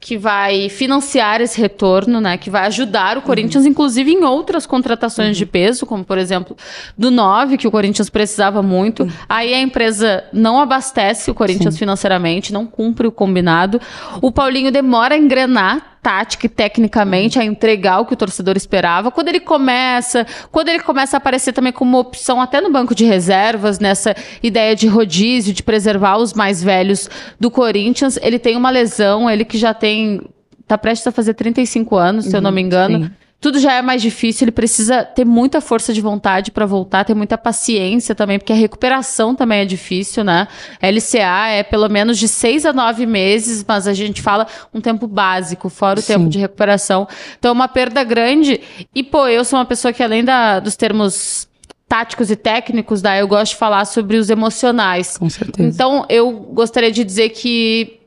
que 0.00 0.16
vai 0.16 0.68
financiar 0.68 1.40
esse 1.40 1.60
retorno, 1.60 2.20
né? 2.20 2.38
Que 2.38 2.48
vai 2.48 2.66
ajudar 2.66 3.18
o 3.18 3.22
Corinthians, 3.22 3.64
uhum. 3.64 3.70
inclusive 3.70 4.12
em 4.12 4.22
outras 4.22 4.64
contratações 4.64 5.28
uhum. 5.28 5.34
de 5.34 5.46
peso, 5.46 5.84
como 5.84 6.04
por 6.04 6.18
exemplo 6.18 6.56
do 6.96 7.10
9, 7.10 7.56
que 7.56 7.66
o 7.66 7.70
Corinthians 7.70 8.08
precisava 8.08 8.62
muito. 8.62 9.02
Uhum. 9.02 9.10
Aí 9.28 9.52
a 9.52 9.60
empresa 9.60 10.24
não 10.32 10.60
abastece 10.60 11.30
o 11.30 11.34
Corinthians 11.34 11.74
Sim. 11.74 11.80
financeiramente, 11.80 12.52
não 12.52 12.64
cumpre 12.64 13.08
o 13.08 13.12
combinado. 13.12 13.80
O 14.22 14.30
Paulinho 14.30 14.70
demora 14.70 15.16
a 15.16 15.18
engrenar 15.18 15.97
tática 16.02 16.46
e 16.46 16.48
tecnicamente 16.48 17.38
a 17.38 17.44
entregar 17.44 18.00
o 18.00 18.06
que 18.06 18.14
o 18.14 18.16
torcedor 18.16 18.56
esperava. 18.56 19.10
Quando 19.10 19.28
ele 19.28 19.40
começa, 19.40 20.26
quando 20.50 20.68
ele 20.68 20.80
começa 20.80 21.16
a 21.16 21.18
aparecer 21.18 21.52
também 21.52 21.72
como 21.72 21.98
opção 21.98 22.40
até 22.40 22.60
no 22.60 22.70
banco 22.70 22.94
de 22.94 23.04
reservas, 23.04 23.78
nessa 23.78 24.14
ideia 24.42 24.74
de 24.74 24.86
rodízio, 24.86 25.52
de 25.52 25.62
preservar 25.62 26.16
os 26.18 26.32
mais 26.32 26.62
velhos 26.62 27.08
do 27.38 27.50
Corinthians, 27.50 28.18
ele 28.22 28.38
tem 28.38 28.56
uma 28.56 28.70
lesão, 28.70 29.28
ele 29.28 29.44
que 29.44 29.58
já 29.58 29.74
tem 29.74 30.20
tá 30.66 30.76
prestes 30.76 31.06
a 31.06 31.12
fazer 31.12 31.32
35 31.32 31.96
anos, 31.96 32.26
se 32.26 32.30
uhum, 32.30 32.36
eu 32.36 32.42
não 32.42 32.52
me 32.52 32.60
engano. 32.60 33.04
Sim 33.04 33.10
tudo 33.40 33.60
já 33.60 33.74
é 33.74 33.82
mais 33.82 34.02
difícil, 34.02 34.44
ele 34.44 34.52
precisa 34.52 35.04
ter 35.04 35.24
muita 35.24 35.60
força 35.60 35.92
de 35.92 36.00
vontade 36.00 36.50
para 36.50 36.66
voltar, 36.66 37.04
ter 37.04 37.14
muita 37.14 37.38
paciência 37.38 38.12
também, 38.12 38.36
porque 38.38 38.52
a 38.52 38.56
recuperação 38.56 39.32
também 39.32 39.60
é 39.60 39.64
difícil, 39.64 40.24
né? 40.24 40.48
LCA 40.82 41.48
é 41.48 41.62
pelo 41.62 41.88
menos 41.88 42.18
de 42.18 42.26
seis 42.26 42.66
a 42.66 42.72
nove 42.72 43.06
meses, 43.06 43.64
mas 43.66 43.86
a 43.86 43.94
gente 43.94 44.20
fala 44.20 44.46
um 44.74 44.80
tempo 44.80 45.06
básico, 45.06 45.68
fora 45.68 46.00
o 46.00 46.02
Sim. 46.02 46.14
tempo 46.14 46.28
de 46.28 46.38
recuperação. 46.38 47.06
Então 47.38 47.50
é 47.50 47.52
uma 47.52 47.68
perda 47.68 48.02
grande. 48.02 48.60
E, 48.92 49.04
pô, 49.04 49.28
eu 49.28 49.44
sou 49.44 49.58
uma 49.58 49.64
pessoa 49.64 49.92
que, 49.92 50.02
além 50.02 50.24
da, 50.24 50.58
dos 50.58 50.74
termos 50.74 51.48
táticos 51.88 52.32
e 52.32 52.36
técnicos, 52.36 53.00
daí 53.00 53.20
eu 53.20 53.28
gosto 53.28 53.52
de 53.52 53.58
falar 53.58 53.84
sobre 53.84 54.16
os 54.16 54.30
emocionais. 54.30 55.16
Com 55.16 55.30
certeza. 55.30 55.68
Então, 55.68 56.04
eu 56.08 56.32
gostaria 56.32 56.90
de 56.90 57.04
dizer 57.04 57.30
que 57.30 57.98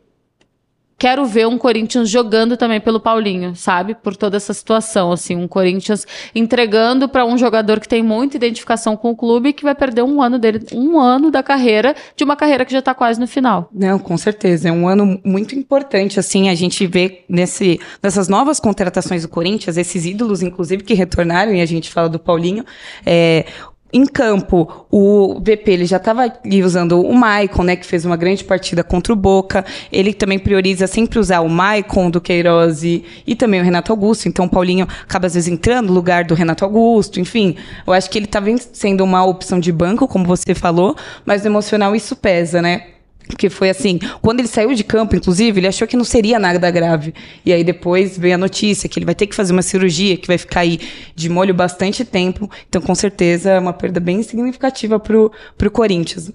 quero 1.01 1.25
ver 1.25 1.47
um 1.47 1.57
Corinthians 1.57 2.07
jogando 2.07 2.55
também 2.55 2.79
pelo 2.79 2.99
Paulinho, 2.99 3.55
sabe? 3.55 3.95
Por 3.95 4.15
toda 4.15 4.37
essa 4.37 4.53
situação, 4.53 5.11
assim, 5.11 5.35
um 5.35 5.47
Corinthians 5.47 6.05
entregando 6.35 7.09
para 7.09 7.25
um 7.25 7.39
jogador 7.39 7.79
que 7.79 7.89
tem 7.89 8.03
muita 8.03 8.37
identificação 8.37 8.95
com 8.95 9.09
o 9.09 9.15
clube 9.15 9.49
e 9.49 9.53
que 9.53 9.63
vai 9.63 9.73
perder 9.73 10.03
um 10.03 10.21
ano 10.21 10.37
dele, 10.37 10.63
um 10.71 10.99
ano 10.99 11.31
da 11.31 11.41
carreira, 11.41 11.95
de 12.15 12.23
uma 12.23 12.35
carreira 12.35 12.63
que 12.63 12.71
já 12.71 12.77
está 12.77 12.93
quase 12.93 13.19
no 13.19 13.25
final. 13.25 13.67
Não, 13.73 13.97
com 13.97 14.15
certeza, 14.15 14.69
é 14.69 14.71
um 14.71 14.87
ano 14.87 15.19
muito 15.25 15.55
importante, 15.55 16.19
assim, 16.19 16.49
a 16.49 16.53
gente 16.53 16.85
vê 16.85 17.23
nesse, 17.27 17.79
nessas 18.03 18.27
novas 18.27 18.59
contratações 18.59 19.23
do 19.23 19.27
Corinthians, 19.27 19.77
esses 19.77 20.05
ídolos, 20.05 20.43
inclusive, 20.43 20.83
que 20.83 20.93
retornaram, 20.93 21.51
e 21.51 21.61
a 21.61 21.65
gente 21.65 21.89
fala 21.89 22.09
do 22.09 22.19
Paulinho, 22.19 22.63
é, 23.03 23.47
em 23.93 24.05
campo, 24.05 24.85
o 24.89 25.39
VP 25.39 25.63
ele 25.71 25.85
já 25.85 25.97
estava 25.97 26.31
usando 26.63 27.01
o 27.01 27.13
Maicon, 27.13 27.63
né, 27.63 27.75
que 27.75 27.85
fez 27.85 28.05
uma 28.05 28.15
grande 28.15 28.43
partida 28.43 28.83
contra 28.83 29.11
o 29.11 29.15
Boca. 29.15 29.65
Ele 29.91 30.13
também 30.13 30.39
prioriza 30.39 30.87
sempre 30.87 31.19
usar 31.19 31.41
o 31.41 31.49
Maicon 31.49 32.09
do 32.09 32.21
Queiroz 32.21 32.83
e, 32.83 33.03
e 33.27 33.35
também 33.35 33.59
o 33.59 33.63
Renato 33.63 33.91
Augusto. 33.91 34.27
Então 34.27 34.45
o 34.45 34.49
Paulinho 34.49 34.87
acaba 35.03 35.27
às 35.27 35.33
vezes 35.33 35.51
entrando 35.51 35.87
no 35.87 35.93
lugar 35.93 36.23
do 36.23 36.33
Renato 36.33 36.63
Augusto. 36.63 37.19
Enfim, 37.19 37.55
eu 37.85 37.93
acho 37.93 38.09
que 38.09 38.17
ele 38.17 38.25
está 38.25 38.41
sendo 38.71 39.03
uma 39.03 39.25
opção 39.25 39.59
de 39.59 39.71
banco, 39.71 40.07
como 40.07 40.25
você 40.25 40.55
falou, 40.55 40.95
mas 41.25 41.43
no 41.43 41.49
emocional 41.49 41.95
isso 41.95 42.15
pesa, 42.15 42.61
né? 42.61 42.83
Porque 43.31 43.49
foi 43.49 43.69
assim, 43.69 43.97
quando 44.21 44.39
ele 44.39 44.47
saiu 44.47 44.73
de 44.73 44.83
campo, 44.83 45.15
inclusive, 45.15 45.59
ele 45.59 45.67
achou 45.67 45.87
que 45.87 45.97
não 45.97 46.03
seria 46.03 46.37
nada 46.37 46.69
grave. 46.69 47.13
E 47.45 47.51
aí 47.51 47.63
depois 47.63 48.17
veio 48.17 48.35
a 48.35 48.37
notícia 48.37 48.87
que 48.89 48.99
ele 48.99 49.05
vai 49.05 49.15
ter 49.15 49.25
que 49.25 49.35
fazer 49.35 49.53
uma 49.53 49.61
cirurgia, 49.61 50.17
que 50.17 50.27
vai 50.27 50.37
ficar 50.37 50.59
aí 50.59 50.79
de 51.15 51.29
molho 51.29 51.53
bastante 51.53 52.03
tempo. 52.03 52.49
Então, 52.67 52.81
com 52.81 52.93
certeza, 52.93 53.51
é 53.51 53.59
uma 53.59 53.73
perda 53.73 53.99
bem 53.99 54.21
significativa 54.21 54.99
pro, 54.99 55.31
pro 55.57 55.71
Corinthians. 55.71 56.31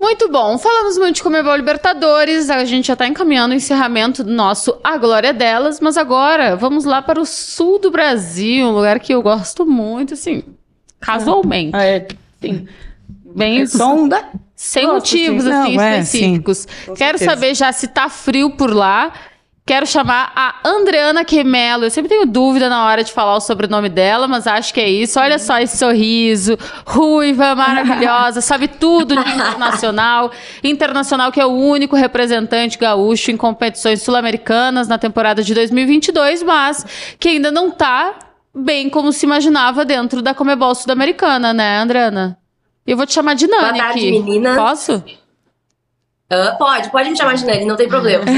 Muito 0.00 0.30
bom, 0.30 0.58
falamos 0.58 0.98
muito 0.98 1.16
de 1.16 1.22
Comebol 1.22 1.56
Libertadores, 1.56 2.50
a 2.50 2.62
gente 2.66 2.88
já 2.88 2.92
está 2.92 3.06
encaminhando 3.06 3.52
o 3.52 3.56
encerramento 3.56 4.22
do 4.22 4.30
nosso 4.30 4.78
A 4.84 4.98
Glória 4.98 5.32
Delas, 5.32 5.80
mas 5.80 5.96
agora 5.96 6.56
vamos 6.56 6.84
lá 6.84 7.00
para 7.00 7.18
o 7.18 7.24
sul 7.24 7.78
do 7.78 7.90
Brasil, 7.90 8.66
um 8.66 8.72
lugar 8.72 9.00
que 9.00 9.14
eu 9.14 9.22
gosto 9.22 9.64
muito, 9.64 10.12
assim, 10.12 10.42
casualmente. 11.00 11.74
Ah, 11.74 11.84
é, 11.84 12.06
sim. 12.38 12.68
Bem, 13.34 13.62
é 13.62 13.66
sonda. 13.66 14.24
Sem 14.54 14.86
Gosto, 14.86 14.94
motivos, 14.94 15.46
assim, 15.46 15.76
Não, 15.76 15.84
específicos. 15.84 16.66
É, 16.66 16.92
Quero 16.92 17.18
certeza. 17.18 17.24
saber 17.24 17.54
já 17.54 17.72
se 17.72 17.88
tá 17.88 18.08
frio 18.08 18.50
por 18.50 18.72
lá. 18.72 19.12
Quero 19.66 19.86
chamar 19.86 20.30
a 20.36 20.56
Andreana 20.62 21.24
Quemelo. 21.24 21.84
Eu 21.84 21.90
sempre 21.90 22.10
tenho 22.10 22.26
dúvida 22.26 22.68
na 22.68 22.84
hora 22.84 23.02
de 23.02 23.10
falar 23.10 23.34
o 23.34 23.40
sobrenome 23.40 23.88
dela, 23.88 24.28
mas 24.28 24.46
acho 24.46 24.74
que 24.74 24.80
é 24.80 24.88
isso. 24.88 25.18
Olha 25.18 25.38
só 25.38 25.58
esse 25.58 25.78
sorriso, 25.78 26.58
ruiva, 26.86 27.54
maravilhosa, 27.54 28.40
sabe 28.42 28.68
tudo 28.68 29.16
de 29.16 29.30
internacional. 29.30 30.30
Internacional 30.62 31.32
que 31.32 31.40
é 31.40 31.46
o 31.46 31.52
único 31.52 31.96
representante 31.96 32.76
gaúcho 32.78 33.30
em 33.30 33.38
competições 33.38 34.02
sul-americanas 34.02 34.86
na 34.86 34.98
temporada 34.98 35.42
de 35.42 35.54
2022, 35.54 36.42
mas 36.42 36.84
que 37.18 37.30
ainda 37.30 37.50
não 37.50 37.70
tá 37.70 38.14
bem 38.54 38.90
como 38.90 39.12
se 39.12 39.24
imaginava 39.24 39.82
dentro 39.84 40.20
da 40.20 40.34
Comebol 40.34 40.74
Sul-Americana, 40.74 41.54
né, 41.54 41.78
Andreana? 41.78 42.38
Eu 42.86 42.96
vou 42.96 43.06
te 43.06 43.14
chamar 43.14 43.34
de 43.34 43.46
Nani 43.46 43.62
Boa 43.62 43.76
tarde, 43.76 43.98
aqui. 43.98 44.10
meninas. 44.10 44.56
Posso? 44.56 44.96
Uh, 44.96 46.58
pode, 46.58 46.90
pode 46.90 47.10
me 47.10 47.16
chamar 47.16 47.34
de 47.34 47.46
Nani, 47.46 47.64
não 47.64 47.76
tem 47.76 47.88
problema. 47.88 48.24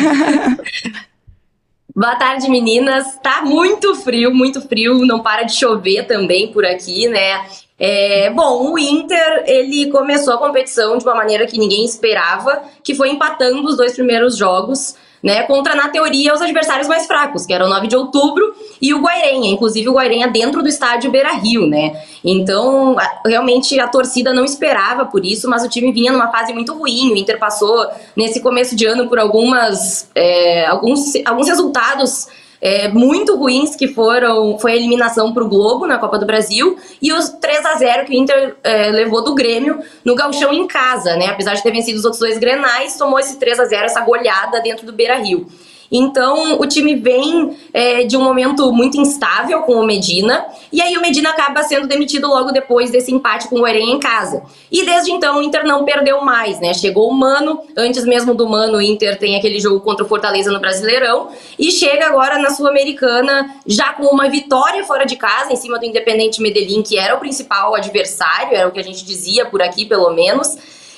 Boa 1.95 2.15
tarde, 2.17 2.49
meninas. 2.51 3.19
Tá 3.23 3.43
muito 3.43 3.95
frio, 3.97 4.33
muito 4.33 4.61
frio. 4.61 4.99
Não 5.07 5.21
para 5.21 5.45
de 5.45 5.55
chover 5.55 6.07
também 6.07 6.53
por 6.53 6.65
aqui, 6.65 7.09
né? 7.09 7.47
É, 7.79 8.31
bom, 8.31 8.71
o 8.71 8.79
Inter 8.79 9.45
ele 9.47 9.91
começou 9.91 10.35
a 10.35 10.39
competição 10.39 10.99
de 10.99 11.05
uma 11.05 11.15
maneira 11.15 11.47
que 11.47 11.59
ninguém 11.59 11.85
esperava, 11.85 12.63
que 12.85 12.95
foi 12.95 13.11
empatando 13.11 13.67
os 13.67 13.77
dois 13.77 13.95
primeiros 13.95 14.37
jogos 14.37 14.95
né, 15.27 15.43
contra, 15.43 15.75
na 15.75 15.89
teoria, 15.89 16.33
os 16.33 16.41
adversários 16.41 16.87
mais 16.87 17.05
fracos, 17.05 17.45
que 17.45 17.53
eram 17.53 17.67
o 17.67 17.69
9 17.69 17.89
de 17.89 17.97
outubro 17.97 18.55
e 18.81 18.95
o 18.95 19.01
Guairenha, 19.01 19.51
inclusive 19.51 19.89
o 19.89 19.95
Guairenha 19.95 20.29
dentro 20.29 20.63
do 20.63 20.69
estádio 20.69 21.11
Beira-Rio, 21.11 21.67
né? 21.67 22.01
Então, 22.25 22.95
realmente 23.27 23.81
a 23.81 23.89
torcida 23.89 24.33
não 24.33 24.45
esperava 24.45 25.05
por 25.05 25.25
isso, 25.25 25.51
mas 25.51 25.65
o 25.65 25.69
time 25.69 25.91
vinha 25.91 26.13
numa 26.13 26.31
fase 26.31 26.53
muito 26.53 26.73
ruim. 26.73 27.11
O 27.11 27.17
Inter 27.17 27.41
passou 27.41 27.89
nesse 28.15 28.39
começo 28.39 28.77
de 28.77 28.87
ano 28.87 29.09
por 29.09 29.19
algumas 29.19 30.09
é, 30.15 30.65
alguns, 30.67 31.15
alguns 31.25 31.49
resultados 31.49 32.29
é, 32.61 32.89
muito 32.89 33.37
ruins 33.37 33.77
que 33.77 33.89
foram 33.89 34.59
foi 34.59 34.73
a 34.73 34.77
eliminação 34.77 35.33
para 35.33 35.45
o 35.45 35.49
Globo 35.49 35.87
na 35.87 35.99
Copa 35.99 36.19
do 36.19 36.27
Brasil 36.27 36.77
e 37.01 37.13
os 37.13 37.29
3 37.29 37.67
a 37.67 37.75
0 37.75 38.05
que 38.07 38.13
o 38.13 38.15
Inter 38.15 38.57
é, 38.63 38.91
levou 38.91 39.23
do 39.23 39.35
Grêmio 39.35 39.81
no 40.05 40.15
Galchão 40.15 40.53
em 40.53 40.67
casa, 40.67 41.17
né? 41.17 41.27
Apesar 41.27 41.55
de 41.55 41.63
ter 41.63 41.71
vencido 41.71 41.99
os 41.99 42.05
outros 42.05 42.21
dois 42.21 42.39
Grenais, 42.39 42.97
tomou 42.97 43.19
esse 43.19 43.39
3 43.39 43.61
a 43.61 43.65
0 43.65 43.85
essa 43.85 44.01
goleada 44.01 44.61
dentro 44.61 44.87
do 44.87 44.93
Beira-Rio. 44.93 45.47
Então, 45.91 46.59
o 46.61 46.67
time 46.67 46.95
vem 46.95 47.57
é, 47.73 48.05
de 48.05 48.17
um 48.17 48.23
momento 48.23 48.73
muito 48.73 48.99
instável 48.99 49.63
com 49.63 49.75
o 49.75 49.87
Medina, 49.87 50.47
e 50.73 50.81
aí 50.81 50.97
o 50.97 51.01
Medina 51.01 51.31
acaba 51.31 51.63
sendo 51.63 51.87
demitido 51.87 52.29
logo 52.29 52.51
depois 52.51 52.91
desse 52.91 53.13
empate 53.13 53.49
com 53.49 53.61
o 53.61 53.67
Eren 53.67 53.93
em 53.93 53.99
casa. 53.99 54.43
E 54.71 54.85
desde 54.85 55.13
então 55.13 55.39
o 55.39 55.43
Inter 55.43 55.65
não 55.67 55.85
perdeu 55.85 56.21
mais, 56.23 56.61
né? 56.61 56.75
Chegou 56.75 57.09
o 57.09 57.15
Mano, 57.15 57.61
antes 57.77 58.05
mesmo 58.05 58.35
do 58.35 58.49
Mano, 58.49 58.79
o 58.79 58.83
Inter 58.83 59.19
tem 59.19 59.37
aquele 59.37 59.61
jogo 59.61 59.81
contra 59.81 60.05
o 60.05 60.09
Fortaleza 60.09 60.51
no 60.51 60.61
Brasileirão, 60.61 61.29
e 61.59 61.71
chega 61.71 62.07
agora 62.07 62.39
na 62.39 62.51
Sul-Americana 62.51 63.57
já 63.67 63.93
com 63.93 64.05
uma 64.07 64.29
vitória 64.29 64.85
fora 64.85 65.05
de 65.05 65.17
casa, 65.17 65.53
em 65.53 65.57
cima 65.57 65.79
do 65.79 65.85
Independente 65.85 66.41
Medellín, 66.43 66.83
que 66.83 66.99
era 66.99 67.15
o 67.15 67.19
principal 67.19 67.75
adversário, 67.75 68.57
era 68.57 68.69
o 68.69 68.73
que 68.73 68.81
a 68.81 68.85
gente 68.85 69.05
dizia 69.05 69.47
por 69.47 69.63
aqui, 69.63 69.85
pelo 69.85 70.11
menos. 70.11 70.57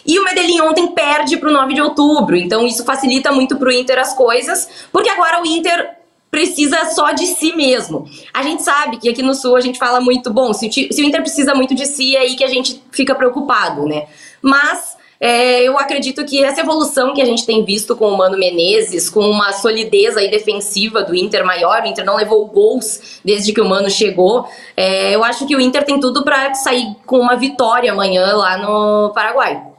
E 0.09 0.18
o 0.18 0.24
Medellín 0.24 0.62
ontem 0.62 0.89
perde 0.89 1.36
para 1.36 1.51
o 1.51 1.52
9 1.52 1.74
de 1.74 1.82
outubro, 1.82 2.35
então 2.35 2.66
isso 2.66 2.82
facilita 2.82 3.30
muito 3.30 3.59
para 3.59 3.68
o 3.68 3.72
Inter 3.72 3.98
as 3.98 4.14
coisas, 4.14 4.66
porque 4.90 5.10
agora 5.10 5.43
o 5.43 5.47
Inter 5.47 5.98
precisa 6.30 6.86
só 6.86 7.12
de 7.12 7.26
si 7.26 7.55
mesmo. 7.55 8.09
A 8.32 8.43
gente 8.43 8.62
sabe 8.62 8.97
que 8.97 9.10
aqui 9.10 9.22
no 9.22 9.35
Sul 9.35 9.55
a 9.55 9.60
gente 9.60 9.78
fala 9.78 10.01
muito, 10.01 10.30
bom, 10.32 10.55
se 10.55 10.66
o, 10.66 11.02
Inter 11.02 11.20
precisa 11.20 11.55
muito 11.55 11.74
de 11.74 11.85
si, 11.85 12.16
é 12.16 12.20
aí 12.20 12.36
que 12.36 12.43
a 12.43 12.48
gente 12.48 12.82
fica 12.90 13.14
preocupado, 13.14 13.85
né? 13.85 14.06
Mas 14.40 14.97
é, 15.20 15.64
eu 15.64 15.78
acredito 15.78 16.24
que 16.24 16.43
essa 16.43 16.62
evolução 16.62 17.12
que 17.12 17.20
a 17.20 17.26
gente 17.26 17.44
tem 17.44 17.62
visto 17.62 17.94
com 17.94 18.09
o 18.09 18.16
Mano 18.16 18.39
Menezes, 18.39 19.10
com 19.10 19.20
uma 19.20 19.52
solidez 19.52 20.16
aí 20.16 20.30
defensiva 20.30 21.02
do 21.02 21.14
Inter 21.14 21.44
maior, 21.44 21.82
o 21.82 21.86
Inter 21.86 22.06
não 22.06 22.16
levou 22.16 22.47
gols 22.47 23.20
desde 23.22 23.52
que 23.52 23.60
o 23.60 23.68
Mano 23.68 23.90
chegou. 23.90 24.48
É, 24.74 25.14
eu 25.14 25.22
acho 25.22 25.47
que 25.47 25.55
o 25.55 25.60
Inter 25.60 25.85
tem 25.85 26.01
tudo 26.01 26.24
para 26.24 26.55
sair 26.55 26.97
com 27.05 27.18
uma 27.18 27.36
vitória 27.36 27.93
amanhã 27.93 28.35
lá 28.35 28.56
no 28.56 29.12
Paraguai. 29.12 29.76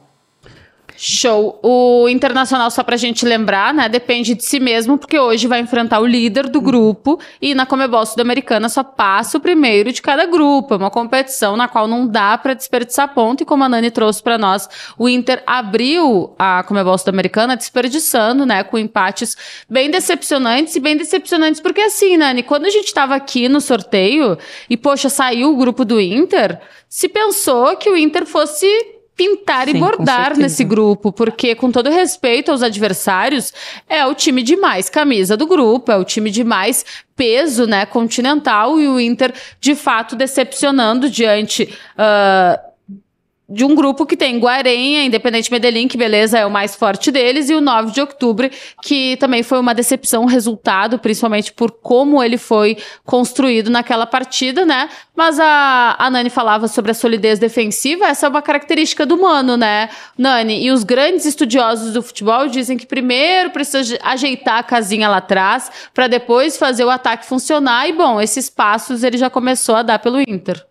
Show. 1.02 1.58
O 1.62 2.10
Internacional, 2.10 2.70
só 2.70 2.82
pra 2.82 2.94
gente 2.94 3.24
lembrar, 3.24 3.72
né? 3.72 3.88
Depende 3.88 4.34
de 4.34 4.44
si 4.44 4.60
mesmo, 4.60 4.98
porque 4.98 5.18
hoje 5.18 5.46
vai 5.46 5.58
enfrentar 5.58 5.98
o 5.98 6.04
líder 6.04 6.46
do 6.46 6.60
grupo 6.60 7.18
e 7.40 7.54
na 7.54 7.64
Comebol 7.64 8.04
Sudamericana 8.04 8.68
só 8.68 8.84
passa 8.84 9.38
o 9.38 9.40
primeiro 9.40 9.90
de 9.94 10.02
cada 10.02 10.26
grupo. 10.26 10.74
É 10.74 10.76
uma 10.76 10.90
competição 10.90 11.56
na 11.56 11.68
qual 11.68 11.88
não 11.88 12.06
dá 12.06 12.36
para 12.36 12.52
desperdiçar 12.52 13.14
ponto 13.14 13.42
e 13.42 13.46
como 13.46 13.64
a 13.64 13.68
Nani 13.70 13.90
trouxe 13.90 14.22
para 14.22 14.36
nós, 14.36 14.68
o 14.98 15.08
Inter 15.08 15.42
abriu 15.46 16.34
a 16.38 16.62
Comebol 16.64 16.98
Sudamericana 16.98 17.56
desperdiçando, 17.56 18.44
né? 18.44 18.62
Com 18.62 18.76
empates 18.76 19.38
bem 19.70 19.90
decepcionantes 19.90 20.76
e 20.76 20.80
bem 20.80 20.98
decepcionantes, 20.98 21.62
porque 21.62 21.80
assim, 21.80 22.18
Nani, 22.18 22.42
quando 22.42 22.66
a 22.66 22.70
gente 22.70 22.92
tava 22.92 23.14
aqui 23.14 23.48
no 23.48 23.62
sorteio 23.62 24.36
e, 24.68 24.76
poxa, 24.76 25.08
saiu 25.08 25.50
o 25.50 25.56
grupo 25.56 25.82
do 25.82 25.98
Inter, 25.98 26.60
se 26.86 27.08
pensou 27.08 27.74
que 27.78 27.88
o 27.88 27.96
Inter 27.96 28.26
fosse 28.26 28.99
pintar 29.16 29.66
Sim, 29.66 29.76
e 29.76 29.80
bordar 29.80 30.36
nesse 30.36 30.64
grupo, 30.64 31.12
porque, 31.12 31.54
com 31.54 31.70
todo 31.70 31.90
respeito 31.90 32.50
aos 32.50 32.62
adversários, 32.62 33.52
é 33.88 34.04
o 34.06 34.14
time 34.14 34.42
de 34.42 34.56
mais 34.56 34.88
camisa 34.88 35.36
do 35.36 35.46
grupo, 35.46 35.92
é 35.92 35.96
o 35.96 36.04
time 36.04 36.30
de 36.30 36.42
mais 36.42 36.84
peso 37.14 37.66
né, 37.66 37.84
continental, 37.84 38.80
e 38.80 38.88
o 38.88 38.98
Inter, 38.98 39.34
de 39.60 39.74
fato, 39.74 40.16
decepcionando 40.16 41.10
diante. 41.10 41.64
Uh, 41.98 42.69
de 43.50 43.64
um 43.64 43.74
grupo 43.74 44.06
que 44.06 44.16
tem 44.16 44.38
Guarenha, 44.38 45.04
Independente 45.04 45.50
Medellín, 45.50 45.88
que 45.88 45.98
beleza, 45.98 46.38
é 46.38 46.46
o 46.46 46.50
mais 46.50 46.76
forte 46.76 47.10
deles, 47.10 47.50
e 47.50 47.54
o 47.54 47.60
9 47.60 47.90
de 47.90 48.00
outubro, 48.00 48.48
que 48.80 49.16
também 49.16 49.42
foi 49.42 49.58
uma 49.58 49.74
decepção, 49.74 50.24
resultado, 50.24 50.98
principalmente 51.00 51.52
por 51.52 51.72
como 51.72 52.22
ele 52.22 52.38
foi 52.38 52.76
construído 53.04 53.68
naquela 53.68 54.06
partida, 54.06 54.64
né? 54.64 54.88
Mas 55.16 55.40
a, 55.40 55.96
a 55.98 56.08
Nani 56.08 56.30
falava 56.30 56.68
sobre 56.68 56.92
a 56.92 56.94
solidez 56.94 57.40
defensiva, 57.40 58.06
essa 58.06 58.26
é 58.26 58.28
uma 58.28 58.40
característica 58.40 59.04
do 59.04 59.20
Mano, 59.20 59.56
né, 59.56 59.88
Nani? 60.16 60.64
E 60.64 60.70
os 60.70 60.84
grandes 60.84 61.26
estudiosos 61.26 61.92
do 61.92 62.02
futebol 62.02 62.46
dizem 62.46 62.78
que 62.78 62.86
primeiro 62.86 63.50
precisa 63.50 63.98
ajeitar 64.02 64.58
a 64.58 64.62
casinha 64.62 65.08
lá 65.08 65.16
atrás, 65.16 65.70
para 65.92 66.06
depois 66.06 66.56
fazer 66.56 66.84
o 66.84 66.90
ataque 66.90 67.26
funcionar, 67.26 67.88
e 67.88 67.92
bom, 67.92 68.20
esses 68.20 68.48
passos 68.48 69.02
ele 69.02 69.18
já 69.18 69.28
começou 69.28 69.74
a 69.74 69.82
dar 69.82 69.98
pelo 69.98 70.20
Inter. 70.20 70.69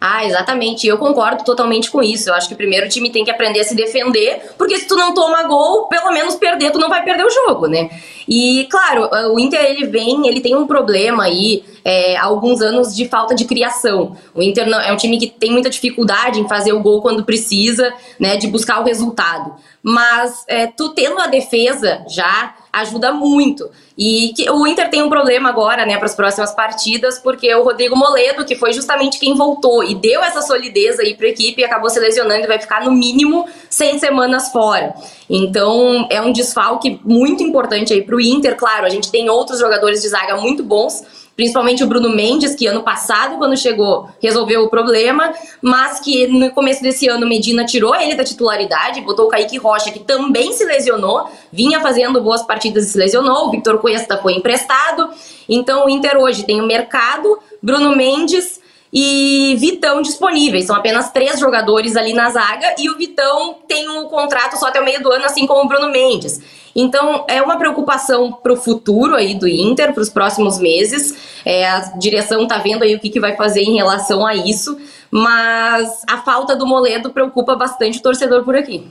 Ah, 0.00 0.24
exatamente. 0.24 0.86
Eu 0.86 0.96
concordo 0.96 1.42
totalmente 1.42 1.90
com 1.90 2.00
isso. 2.00 2.30
Eu 2.30 2.34
acho 2.34 2.48
que 2.48 2.54
primeiro 2.54 2.86
o 2.86 2.88
time 2.88 3.10
tem 3.10 3.24
que 3.24 3.32
aprender 3.32 3.58
a 3.60 3.64
se 3.64 3.74
defender, 3.74 4.52
porque 4.56 4.76
se 4.76 4.86
tu 4.86 4.94
não 4.94 5.12
toma 5.12 5.42
gol, 5.42 5.88
pelo 5.88 6.12
menos 6.12 6.36
perder, 6.36 6.70
tu 6.70 6.78
não 6.78 6.88
vai 6.88 7.02
perder 7.02 7.24
o 7.24 7.30
jogo, 7.30 7.66
né? 7.66 7.90
E, 8.28 8.68
claro, 8.70 9.08
o 9.32 9.40
Inter, 9.40 9.60
ele 9.60 9.86
vem, 9.86 10.28
ele 10.28 10.40
tem 10.40 10.54
um 10.54 10.68
problema 10.68 11.24
aí, 11.24 11.64
é, 11.84 12.16
alguns 12.16 12.60
anos 12.60 12.94
de 12.94 13.08
falta 13.08 13.34
de 13.34 13.44
criação. 13.44 14.16
O 14.32 14.40
Inter 14.40 14.68
não, 14.68 14.80
é 14.80 14.92
um 14.92 14.96
time 14.96 15.18
que 15.18 15.26
tem 15.26 15.50
muita 15.50 15.68
dificuldade 15.68 16.38
em 16.38 16.46
fazer 16.46 16.72
o 16.72 16.80
gol 16.80 17.02
quando 17.02 17.24
precisa, 17.24 17.92
né, 18.20 18.36
de 18.36 18.46
buscar 18.46 18.80
o 18.80 18.84
resultado. 18.84 19.56
Mas 19.82 20.44
é, 20.46 20.68
tu 20.68 20.90
tendo 20.90 21.18
a 21.20 21.26
defesa 21.26 22.04
já 22.08 22.54
ajuda 22.72 23.12
muito. 23.12 23.68
E 23.96 24.32
que, 24.36 24.48
o 24.50 24.66
Inter 24.66 24.88
tem 24.90 25.02
um 25.02 25.08
problema 25.08 25.48
agora, 25.48 25.84
né, 25.84 25.96
para 25.96 26.06
as 26.06 26.14
próximas 26.14 26.52
partidas, 26.52 27.18
porque 27.18 27.52
o 27.54 27.64
Rodrigo 27.64 27.96
Moledo, 27.96 28.44
que 28.44 28.54
foi 28.54 28.72
justamente 28.72 29.18
quem 29.18 29.34
voltou 29.34 29.82
e 29.82 29.94
deu 29.94 30.22
essa 30.22 30.40
solidez 30.42 30.98
aí 31.00 31.14
para 31.14 31.26
a 31.26 31.30
equipe, 31.30 31.64
acabou 31.64 31.90
se 31.90 31.98
lesionando 31.98 32.44
e 32.44 32.46
vai 32.46 32.58
ficar 32.58 32.84
no 32.84 32.92
mínimo 32.92 33.48
100 33.68 33.98
semanas 33.98 34.50
fora. 34.50 34.94
Então, 35.28 36.06
é 36.10 36.20
um 36.20 36.32
desfalque 36.32 37.00
muito 37.04 37.42
importante 37.42 37.92
aí 37.92 38.02
para 38.02 38.14
o 38.14 38.20
Inter. 38.20 38.56
Claro, 38.56 38.86
a 38.86 38.90
gente 38.90 39.10
tem 39.10 39.28
outros 39.28 39.58
jogadores 39.58 40.00
de 40.00 40.08
zaga 40.08 40.36
muito 40.36 40.62
bons, 40.62 41.02
principalmente 41.38 41.84
o 41.84 41.86
Bruno 41.86 42.10
Mendes, 42.10 42.56
que 42.56 42.66
ano 42.66 42.82
passado, 42.82 43.38
quando 43.38 43.56
chegou, 43.56 44.10
resolveu 44.20 44.64
o 44.64 44.68
problema, 44.68 45.32
mas 45.62 46.00
que 46.00 46.26
no 46.26 46.50
começo 46.50 46.82
desse 46.82 47.06
ano 47.06 47.28
Medina 47.28 47.64
tirou 47.64 47.94
ele 47.94 48.16
da 48.16 48.24
titularidade, 48.24 49.02
botou 49.02 49.26
o 49.26 49.28
Kaique 49.28 49.56
Rocha, 49.56 49.92
que 49.92 50.00
também 50.00 50.52
se 50.52 50.64
lesionou, 50.64 51.30
vinha 51.52 51.78
fazendo 51.78 52.20
boas 52.20 52.42
partidas 52.42 52.88
e 52.88 52.90
se 52.90 52.98
lesionou, 52.98 53.46
o 53.46 53.50
Victor 53.52 53.78
Cuesta 53.78 54.18
foi 54.18 54.32
emprestado. 54.32 55.10
Então 55.48 55.86
o 55.86 55.88
Inter 55.88 56.16
hoje 56.16 56.42
tem 56.42 56.60
o 56.60 56.66
mercado, 56.66 57.38
Bruno 57.62 57.94
Mendes 57.94 58.60
e 58.92 59.54
Vitão 59.60 60.02
disponíveis. 60.02 60.66
São 60.66 60.74
apenas 60.74 61.12
três 61.12 61.38
jogadores 61.38 61.94
ali 61.94 62.14
na 62.14 62.30
zaga 62.30 62.74
e 62.76 62.90
o 62.90 62.96
Vitão 62.96 63.58
tem 63.68 63.88
um 63.88 64.06
contrato 64.06 64.58
só 64.58 64.66
até 64.66 64.80
o 64.80 64.84
meio 64.84 65.00
do 65.00 65.12
ano, 65.12 65.24
assim 65.24 65.46
como 65.46 65.62
o 65.62 65.68
Bruno 65.68 65.88
Mendes. 65.92 66.57
Então, 66.74 67.24
é 67.28 67.40
uma 67.42 67.56
preocupação 67.58 68.32
para 68.32 68.52
o 68.52 68.56
futuro 68.56 69.14
aí 69.14 69.34
do 69.34 69.48
Inter, 69.48 69.92
para 69.92 70.02
os 70.02 70.08
próximos 70.08 70.58
meses. 70.58 71.40
É, 71.44 71.66
a 71.68 71.80
direção 71.98 72.42
está 72.42 72.58
vendo 72.58 72.82
aí 72.82 72.94
o 72.94 73.00
que, 73.00 73.10
que 73.10 73.20
vai 73.20 73.36
fazer 73.36 73.62
em 73.62 73.76
relação 73.76 74.24
a 74.26 74.34
isso. 74.34 74.78
mas 75.10 76.02
a 76.08 76.18
falta 76.18 76.54
do 76.54 76.66
Moledo 76.66 77.10
preocupa 77.10 77.56
bastante 77.56 77.98
o 77.98 78.02
torcedor 78.02 78.44
por 78.44 78.54
aqui. 78.54 78.86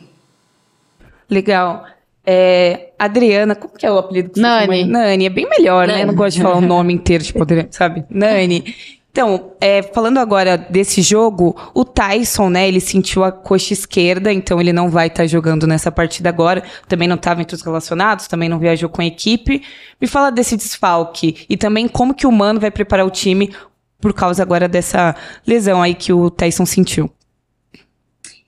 Legal. 1.30 1.86
É, 2.26 2.90
Adriana, 3.00 3.56
como 3.56 3.74
que 3.78 3.86
é 3.86 3.92
o 3.92 3.98
apelido 3.98 4.32
que 4.32 4.40
Nani. 4.40 4.66
você 4.66 4.80
chama? 4.82 4.92
Nani, 4.92 5.26
é 5.26 5.30
bem 5.30 5.48
melhor, 5.48 5.88
Nani. 5.88 6.00
né? 6.00 6.04
Eu 6.04 6.08
não 6.08 6.16
gosto 6.16 6.36
de 6.38 6.44
falar 6.44 6.58
o 6.58 6.62
nome 6.62 6.94
inteiro, 6.94 7.24
tipo, 7.24 7.40
sabe? 7.72 8.04
Nani. 8.10 8.76
Então, 9.18 9.54
é, 9.60 9.82
falando 9.82 10.20
agora 10.20 10.56
desse 10.56 11.02
jogo, 11.02 11.56
o 11.74 11.84
Tyson, 11.84 12.50
né, 12.52 12.68
ele 12.68 12.80
sentiu 12.80 13.24
a 13.24 13.32
coxa 13.32 13.74
esquerda, 13.74 14.32
então 14.32 14.62
ele 14.62 14.72
não 14.72 14.92
vai 14.92 15.08
estar 15.08 15.24
tá 15.24 15.28
jogando 15.28 15.66
nessa 15.66 15.92
partida 15.92 16.30
agora. 16.30 16.64
Também 16.88 17.08
não 17.08 17.16
estava 17.16 17.42
entre 17.42 17.56
os 17.56 17.64
relacionados, 17.64 18.28
também 18.28 18.48
não 18.48 18.60
viajou 18.60 18.88
com 18.88 19.02
a 19.02 19.06
equipe. 19.08 19.64
Me 20.00 20.08
fala 20.08 20.30
desse 20.30 20.56
desfalque 20.56 21.48
e 21.50 21.58
também 21.58 21.88
como 21.88 22.14
que 22.14 22.28
o 22.28 22.32
Mano 22.32 22.60
vai 22.60 22.70
preparar 22.70 23.08
o 23.08 23.10
time 23.10 23.52
por 24.00 24.14
causa 24.14 24.44
agora 24.44 24.68
dessa 24.68 25.16
lesão 25.48 25.82
aí 25.82 25.96
que 25.96 26.14
o 26.14 26.30
Tyson 26.30 26.68
sentiu. 26.68 27.10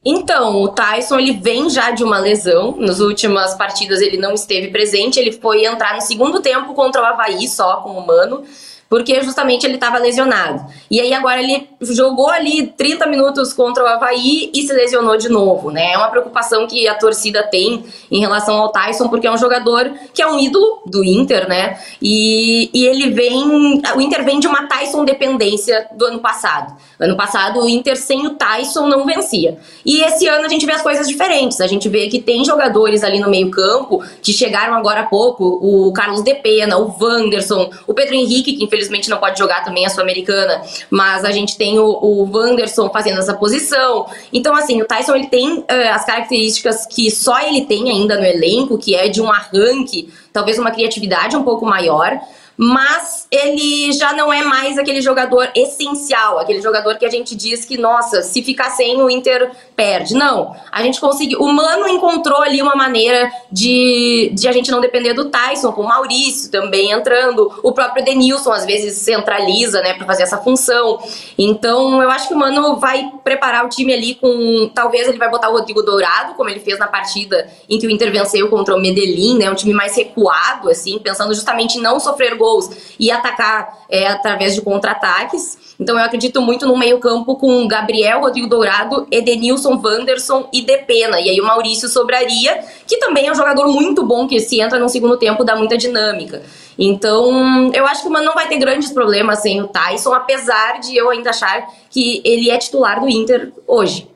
Então, 0.05 0.61
o 0.61 0.67
Tyson 0.67 1.17
ele 1.17 1.33
vem 1.33 1.67
já 1.71 1.89
de 1.89 2.03
uma 2.03 2.19
lesão. 2.19 2.75
Nas 2.77 2.99
últimas 2.99 3.55
partidas 3.55 4.01
ele 4.01 4.17
não 4.17 4.35
esteve 4.35 4.67
presente. 4.67 5.19
Ele 5.19 5.31
foi 5.31 5.65
entrar 5.65 5.95
no 5.95 6.01
segundo 6.01 6.39
tempo 6.43 6.75
contra 6.75 7.01
o 7.01 7.05
Havaí 7.05 7.47
só 7.47 7.77
com 7.77 7.89
o 7.89 8.05
Mano 8.05 8.43
porque 8.89 9.21
justamente 9.21 9.65
ele 9.65 9.75
estava 9.75 9.99
lesionado. 9.99 10.65
E 10.89 10.99
aí 10.99 11.13
agora 11.13 11.41
ele 11.41 11.69
jogou 11.79 12.29
ali 12.29 12.65
30 12.75 13.05
minutos 13.05 13.53
contra 13.53 13.83
o 13.83 13.87
Havaí 13.87 14.49
e 14.53 14.63
se 14.63 14.73
lesionou 14.73 15.15
de 15.15 15.29
novo, 15.29 15.69
né? 15.69 15.93
É 15.93 15.97
uma 15.97 16.09
preocupação 16.09 16.65
que 16.65 16.87
a 16.87 16.95
torcida 16.95 17.43
tem 17.43 17.85
em 18.09 18.19
relação 18.19 18.55
ao 18.57 18.71
Tyson, 18.71 19.07
porque 19.07 19.27
é 19.27 19.31
um 19.31 19.37
jogador 19.37 19.91
que 20.11 20.23
é 20.23 20.27
um 20.27 20.39
ídolo 20.39 20.81
do 20.87 21.03
Inter, 21.03 21.47
né? 21.47 21.79
E, 22.01 22.71
e 22.73 22.87
ele 22.87 23.11
vem. 23.11 23.79
O 23.95 24.01
Inter 24.01 24.25
vem 24.25 24.39
de 24.39 24.47
uma 24.47 24.67
Tyson 24.67 25.05
dependência 25.05 25.87
do 25.95 26.05
ano 26.05 26.19
passado. 26.19 26.75
Ano 26.99 27.15
passado, 27.15 27.61
o 27.61 27.69
Inter 27.69 27.95
sem 27.95 28.25
o 28.25 28.31
Tyson 28.31 28.87
não 28.87 29.05
vencia. 29.05 29.59
E 29.85 30.01
esse 30.01 30.27
ano 30.27 30.45
a 30.45 30.49
gente 30.49 30.65
vê 30.65 30.71
as 30.71 30.81
coisas 30.81 31.07
diferentes. 31.07 31.61
A 31.61 31.67
gente 31.67 31.87
vê 31.87 32.07
que 32.07 32.19
tem 32.19 32.43
jogadores 32.43 33.03
ali 33.03 33.19
no 33.19 33.29
meio-campo 33.29 34.03
que 34.23 34.33
chegaram 34.33 34.73
agora 34.73 35.01
há 35.01 35.05
pouco: 35.05 35.45
o 35.45 35.93
Carlos 35.93 36.23
Depena, 36.23 36.79
o 36.79 36.95
Wanderson, 36.99 37.69
o 37.85 37.93
Pedro 37.93 38.15
Henrique, 38.15 38.53
que 38.53 38.63
infelizmente 38.63 38.78
não 39.09 39.17
pode 39.17 39.37
jogar 39.37 39.63
também 39.63 39.85
a 39.85 39.89
Sul-Americana, 39.89 40.61
mas 40.89 41.25
a 41.25 41.31
gente 41.31 41.57
tem 41.57 41.79
o, 41.79 41.85
o 41.85 42.29
Wanderson 42.31 42.89
fazendo 42.89 43.19
essa 43.19 43.33
posição. 43.33 44.05
Então, 44.31 44.55
assim, 44.55 44.81
o 44.81 44.85
Tyson 44.85 45.15
ele 45.15 45.27
tem 45.27 45.59
uh, 45.59 45.65
as 45.91 46.05
características 46.05 46.85
que 46.85 47.09
só 47.11 47.39
ele 47.41 47.65
tem 47.65 47.89
ainda 47.89 48.17
no 48.17 48.25
elenco, 48.25 48.77
que 48.77 48.95
é 48.95 49.09
de 49.09 49.21
um 49.21 49.29
arranque, 49.29 50.13
talvez 50.31 50.57
uma 50.57 50.71
criatividade 50.71 51.35
um 51.35 51.43
pouco 51.43 51.65
maior 51.65 52.19
mas 52.61 53.25
ele 53.31 53.93
já 53.93 54.11
não 54.11 54.33
é 54.33 54.43
mais 54.43 54.77
aquele 54.77 55.01
jogador 55.01 55.49
essencial, 55.55 56.39
aquele 56.39 56.59
jogador 56.61 56.97
que 56.97 57.05
a 57.05 57.09
gente 57.09 57.33
diz 57.33 57.63
que, 57.63 57.77
nossa, 57.77 58.21
se 58.21 58.43
ficar 58.43 58.71
sem 58.71 59.01
o 59.01 59.09
Inter 59.09 59.49
perde. 59.77 60.13
Não, 60.13 60.53
a 60.69 60.83
gente 60.83 60.99
conseguiu. 60.99 61.39
O 61.39 61.53
Mano 61.53 61.87
encontrou 61.87 62.41
ali 62.41 62.61
uma 62.61 62.75
maneira 62.75 63.31
de, 63.49 64.29
de 64.33 64.45
a 64.49 64.51
gente 64.51 64.69
não 64.71 64.81
depender 64.81 65.13
do 65.13 65.29
Tyson, 65.29 65.71
com 65.71 65.83
o 65.83 65.87
Maurício 65.87 66.51
também 66.51 66.91
entrando. 66.91 67.49
O 67.63 67.71
próprio 67.71 68.03
Denilson 68.03 68.51
às 68.51 68.65
vezes 68.65 68.97
centraliza, 68.97 69.79
né, 69.81 69.93
para 69.93 70.05
fazer 70.05 70.23
essa 70.23 70.39
função. 70.39 70.99
Então 71.37 72.03
eu 72.03 72.11
acho 72.11 72.27
que 72.27 72.33
o 72.33 72.37
Mano 72.37 72.75
vai 72.75 73.09
preparar 73.23 73.65
o 73.65 73.69
time 73.69 73.93
ali 73.93 74.15
com. 74.15 74.69
Talvez 74.75 75.07
ele 75.07 75.17
vai 75.17 75.29
botar 75.29 75.47
o 75.47 75.53
Rodrigo 75.53 75.81
Dourado, 75.81 76.33
como 76.33 76.49
ele 76.49 76.59
fez 76.59 76.77
na 76.77 76.87
partida 76.87 77.47
em 77.69 77.79
que 77.79 77.87
o 77.87 77.89
Inter 77.89 78.11
venceu 78.11 78.49
contra 78.49 78.75
o 78.75 78.81
Medellín, 78.81 79.37
né, 79.37 79.49
um 79.49 79.55
time 79.55 79.73
mais 79.73 79.95
recuado, 79.95 80.69
assim, 80.69 80.99
pensando 80.99 81.33
justamente 81.33 81.77
em 81.77 81.81
não 81.81 82.01
sofrer 82.01 82.35
gols 82.49 82.95
e 82.99 83.11
atacar 83.11 83.85
é, 83.89 84.07
através 84.07 84.55
de 84.55 84.61
contra-ataques. 84.61 85.57
Então 85.79 85.97
eu 85.97 86.03
acredito 86.03 86.41
muito 86.41 86.65
no 86.65 86.77
meio-campo 86.77 87.35
com 87.35 87.67
Gabriel, 87.67 88.21
Rodrigo 88.21 88.47
Dourado, 88.47 89.07
Edenilson, 89.11 89.79
Wanderson 89.81 90.49
e 90.51 90.61
Depena. 90.61 91.21
E 91.21 91.29
aí 91.29 91.39
o 91.39 91.45
Maurício 91.45 91.87
sobraria, 91.87 92.59
que 92.85 92.97
também 92.97 93.27
é 93.27 93.31
um 93.31 93.35
jogador 93.35 93.67
muito 93.67 94.03
bom, 94.05 94.27
que 94.27 94.39
se 94.39 94.59
entra 94.59 94.79
no 94.79 94.89
segundo 94.89 95.17
tempo 95.17 95.43
dá 95.43 95.55
muita 95.55 95.77
dinâmica. 95.77 96.41
Então, 96.77 97.71
eu 97.73 97.85
acho 97.85 98.01
que 98.01 98.07
o 98.07 98.11
Mano 98.11 98.25
não 98.25 98.33
vai 98.33 98.47
ter 98.47 98.57
grandes 98.57 98.91
problemas 98.91 99.39
sem 99.39 99.61
o 99.61 99.67
Tyson, 99.67 100.13
apesar 100.13 100.79
de 100.79 100.95
eu 100.95 101.09
ainda 101.09 101.29
achar 101.29 101.67
que 101.89 102.21
ele 102.23 102.49
é 102.49 102.57
titular 102.57 103.01
do 103.01 103.09
Inter 103.09 103.51
hoje. 103.67 104.07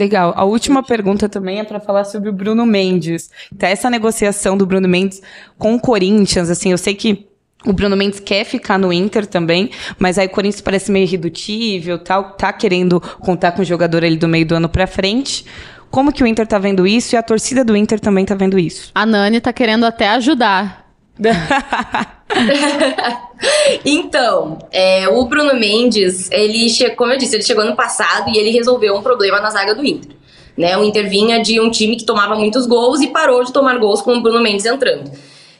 Legal. 0.00 0.32
A 0.34 0.44
última 0.44 0.82
pergunta 0.82 1.28
também 1.28 1.58
é 1.58 1.64
para 1.64 1.78
falar 1.78 2.04
sobre 2.04 2.30
o 2.30 2.32
Bruno 2.32 2.64
Mendes. 2.64 3.28
Tá 3.58 3.68
essa 3.68 3.90
negociação 3.90 4.56
do 4.56 4.64
Bruno 4.64 4.88
Mendes 4.88 5.20
com 5.58 5.74
o 5.74 5.80
Corinthians, 5.80 6.48
assim, 6.48 6.70
eu 6.70 6.78
sei 6.78 6.94
que 6.94 7.28
o 7.66 7.72
Bruno 7.74 7.94
Mendes 7.94 8.18
quer 8.18 8.44
ficar 8.44 8.78
no 8.78 8.90
Inter 8.90 9.26
também, 9.26 9.68
mas 9.98 10.16
aí 10.16 10.26
o 10.26 10.30
Corinthians 10.30 10.62
parece 10.62 10.90
meio 10.90 11.02
irredutível, 11.02 11.98
tal, 11.98 12.30
tá 12.30 12.50
querendo 12.50 12.98
contar 12.98 13.52
com 13.52 13.60
o 13.60 13.64
jogador 13.64 14.02
ali 14.02 14.16
do 14.16 14.26
meio 14.26 14.46
do 14.46 14.54
ano 14.54 14.70
para 14.70 14.86
frente. 14.86 15.44
Como 15.90 16.10
que 16.10 16.24
o 16.24 16.26
Inter 16.26 16.46
tá 16.46 16.58
vendo 16.58 16.86
isso 16.86 17.14
e 17.14 17.18
a 17.18 17.22
torcida 17.22 17.62
do 17.62 17.76
Inter 17.76 18.00
também 18.00 18.24
tá 18.24 18.34
vendo 18.34 18.58
isso? 18.58 18.90
A 18.94 19.04
Nani 19.04 19.38
tá 19.38 19.52
querendo 19.52 19.84
até 19.84 20.08
ajudar. 20.08 20.79
então, 23.84 24.58
é, 24.72 25.08
o 25.08 25.24
Bruno 25.26 25.54
Mendes, 25.54 26.30
ele 26.30 26.68
chegou, 26.68 26.96
como 26.96 27.12
eu 27.12 27.18
disse, 27.18 27.36
ele 27.36 27.42
chegou 27.42 27.64
no 27.64 27.76
passado 27.76 28.30
e 28.30 28.38
ele 28.38 28.50
resolveu 28.50 28.96
um 28.96 29.02
problema 29.02 29.40
na 29.40 29.50
zaga 29.50 29.74
do 29.74 29.84
Inter. 29.84 30.12
Né? 30.56 30.76
O 30.76 30.84
Inter 30.84 31.08
vinha 31.08 31.42
de 31.42 31.60
um 31.60 31.70
time 31.70 31.96
que 31.96 32.04
tomava 32.04 32.34
muitos 32.34 32.66
gols 32.66 33.00
e 33.00 33.08
parou 33.08 33.44
de 33.44 33.52
tomar 33.52 33.78
gols 33.78 34.02
com 34.02 34.14
o 34.14 34.22
Bruno 34.22 34.42
Mendes 34.42 34.66
entrando. 34.66 35.10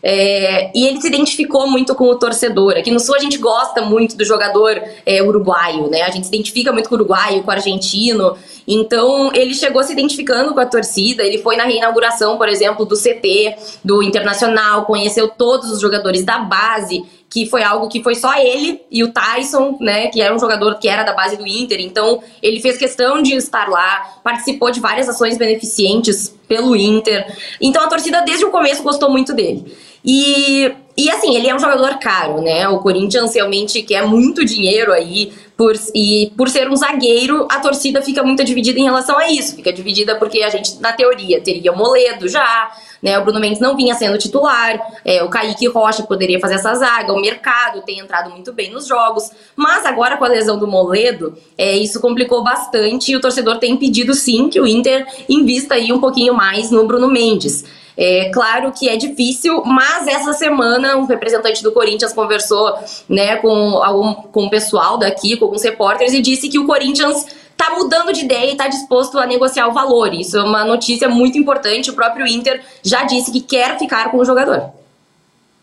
É, 0.03 0.71
e 0.75 0.87
ele 0.87 1.01
se 1.01 1.09
identificou 1.09 1.69
muito 1.69 1.95
com 1.95 2.05
o 2.05 2.19
torcedor. 2.19 2.73
Aqui 2.77 2.91
no 2.91 2.99
Sul 2.99 3.15
a 3.15 3.19
gente 3.19 3.39
gosta 3.39 3.83
muito 3.83 4.17
do 4.17 4.25
jogador 4.25 4.81
é, 5.05 5.23
uruguaio, 5.23 5.89
né? 5.89 6.03
A 6.03 6.11
gente 6.11 6.27
se 6.27 6.35
identifica 6.35 6.73
muito 6.73 6.89
com 6.89 6.95
o 6.95 6.99
uruguaio, 6.99 7.43
com 7.43 7.49
o 7.49 7.55
argentino. 7.55 8.37
Então 8.67 9.31
ele 9.35 9.55
chegou 9.55 9.83
se 9.83 9.93
identificando 9.93 10.55
com 10.55 10.61
a 10.61 10.67
torcida. 10.67 11.23
Ele 11.23 11.39
foi 11.39 11.57
na 11.57 11.65
reinauguração, 11.65 12.39
por 12.39 12.49
exemplo, 12.49 12.87
do 12.87 12.97
CT, 12.97 13.57
do 13.85 14.03
Internacional, 14.03 14.87
conheceu 14.87 15.29
todos 15.29 15.71
os 15.71 15.81
jogadores 15.81 16.25
da 16.25 16.39
base 16.39 17.05
que 17.31 17.47
foi 17.47 17.63
algo 17.63 17.89
que 17.89 18.03
foi 18.03 18.17
só 18.17 18.37
ele 18.37 18.83
e 18.91 19.05
o 19.05 19.13
Tyson, 19.13 19.79
né, 19.81 20.09
que 20.09 20.21
era 20.21 20.35
um 20.35 20.39
jogador 20.39 20.81
que 20.81 20.89
era 20.89 21.05
da 21.05 21.13
base 21.13 21.37
do 21.37 21.47
Inter, 21.47 21.81
então 21.81 22.21
ele 22.43 22.61
fez 22.61 22.77
questão 22.77 23.23
de 23.23 23.37
estar 23.37 23.69
lá, 23.69 24.17
participou 24.25 24.73
de 24.73 24.81
várias 24.81 25.09
ações 25.09 25.39
beneficentes 25.39 26.37
pelo 26.49 26.75
Inter. 26.75 27.25
Então 27.61 27.85
a 27.85 27.87
torcida 27.87 28.21
desde 28.23 28.45
o 28.45 28.51
começo 28.51 28.83
gostou 28.83 29.09
muito 29.09 29.33
dele. 29.33 29.73
E, 30.05 30.73
e 30.97 31.11
assim, 31.11 31.37
ele 31.37 31.49
é 31.49 31.55
um 31.55 31.59
jogador 31.59 31.99
caro, 31.99 32.41
né? 32.41 32.69
O 32.69 32.79
Corinthians 32.79 33.35
realmente 33.35 33.83
quer 33.83 34.07
muito 34.07 34.45
dinheiro 34.45 34.93
aí. 34.93 35.33
Por, 35.57 35.75
e 35.95 36.33
por 36.39 36.49
ser 36.49 36.71
um 36.71 36.77
zagueiro, 36.77 37.47
a 37.51 37.61
torcida 37.61 38.01
fica 38.01 38.23
muito 38.23 38.43
dividida 38.43 38.79
em 38.79 38.85
relação 38.85 39.19
a 39.19 39.31
isso. 39.31 39.55
Fica 39.55 39.71
dividida 39.71 40.17
porque 40.17 40.43
a 40.43 40.49
gente, 40.49 40.81
na 40.81 40.91
teoria, 40.91 41.39
teria 41.43 41.71
o 41.71 41.77
Moledo 41.77 42.27
já, 42.29 42.71
né? 43.03 43.19
O 43.19 43.25
Bruno 43.25 43.39
Mendes 43.39 43.61
não 43.61 43.77
vinha 43.77 43.95
sendo 43.95 44.17
titular, 44.17 44.81
é, 45.05 45.23
o 45.23 45.29
Kaique 45.29 45.67
Rocha 45.67 46.03
poderia 46.03 46.41
fazer 46.41 46.55
essa 46.55 46.75
zaga, 46.75 47.13
o 47.13 47.21
mercado 47.21 47.83
tem 47.83 47.99
entrado 47.99 48.31
muito 48.31 48.55
bem 48.55 48.71
nos 48.71 48.87
jogos. 48.87 49.31
Mas 49.55 49.85
agora 49.85 50.17
com 50.17 50.25
a 50.25 50.29
lesão 50.29 50.59
do 50.59 50.67
Moledo, 50.67 51.37
é, 51.59 51.77
isso 51.77 52.01
complicou 52.01 52.43
bastante 52.43 53.13
e 53.13 53.17
o 53.17 53.21
torcedor 53.21 53.59
tem 53.59 53.77
pedido 53.77 54.15
sim 54.15 54.49
que 54.49 54.61
o 54.61 54.67
Inter 54.67 55.07
invista 55.29 55.75
aí 55.75 55.93
um 55.93 56.01
pouquinho 56.01 56.33
mais 56.33 56.71
no 56.71 56.87
Bruno 56.87 57.09
Mendes. 57.09 57.65
É 58.03 58.31
claro 58.31 58.73
que 58.73 58.89
é 58.89 58.97
difícil, 58.97 59.63
mas 59.63 60.07
essa 60.09 60.33
semana 60.33 60.97
um 60.97 61.05
representante 61.05 61.63
do 61.63 61.71
Corinthians 61.71 62.15
conversou 62.15 62.79
né, 63.07 63.37
com, 63.37 63.83
algum, 63.83 64.15
com 64.15 64.47
o 64.47 64.51
pessoal 64.51 64.97
daqui, 64.97 65.37
com 65.37 65.45
alguns 65.45 65.63
repórteres, 65.63 66.15
e 66.15 66.23
disse 66.23 66.49
que 66.49 66.59
o 66.59 66.67
Corinthians 66.67 67.27
está 67.51 67.75
mudando 67.75 68.11
de 68.11 68.25
ideia 68.25 68.47
e 68.47 68.53
está 68.53 68.69
disposto 68.69 69.19
a 69.19 69.27
negociar 69.27 69.69
o 69.69 69.73
valor. 69.73 70.15
Isso 70.15 70.39
é 70.39 70.43
uma 70.43 70.65
notícia 70.65 71.11
muito 71.11 71.37
importante. 71.37 71.91
O 71.91 71.95
próprio 71.95 72.27
Inter 72.27 72.63
já 72.83 73.05
disse 73.05 73.31
que 73.31 73.43
quer 73.43 73.79
ficar 73.79 74.11
com 74.11 74.17
o 74.17 74.25
jogador. 74.25 74.71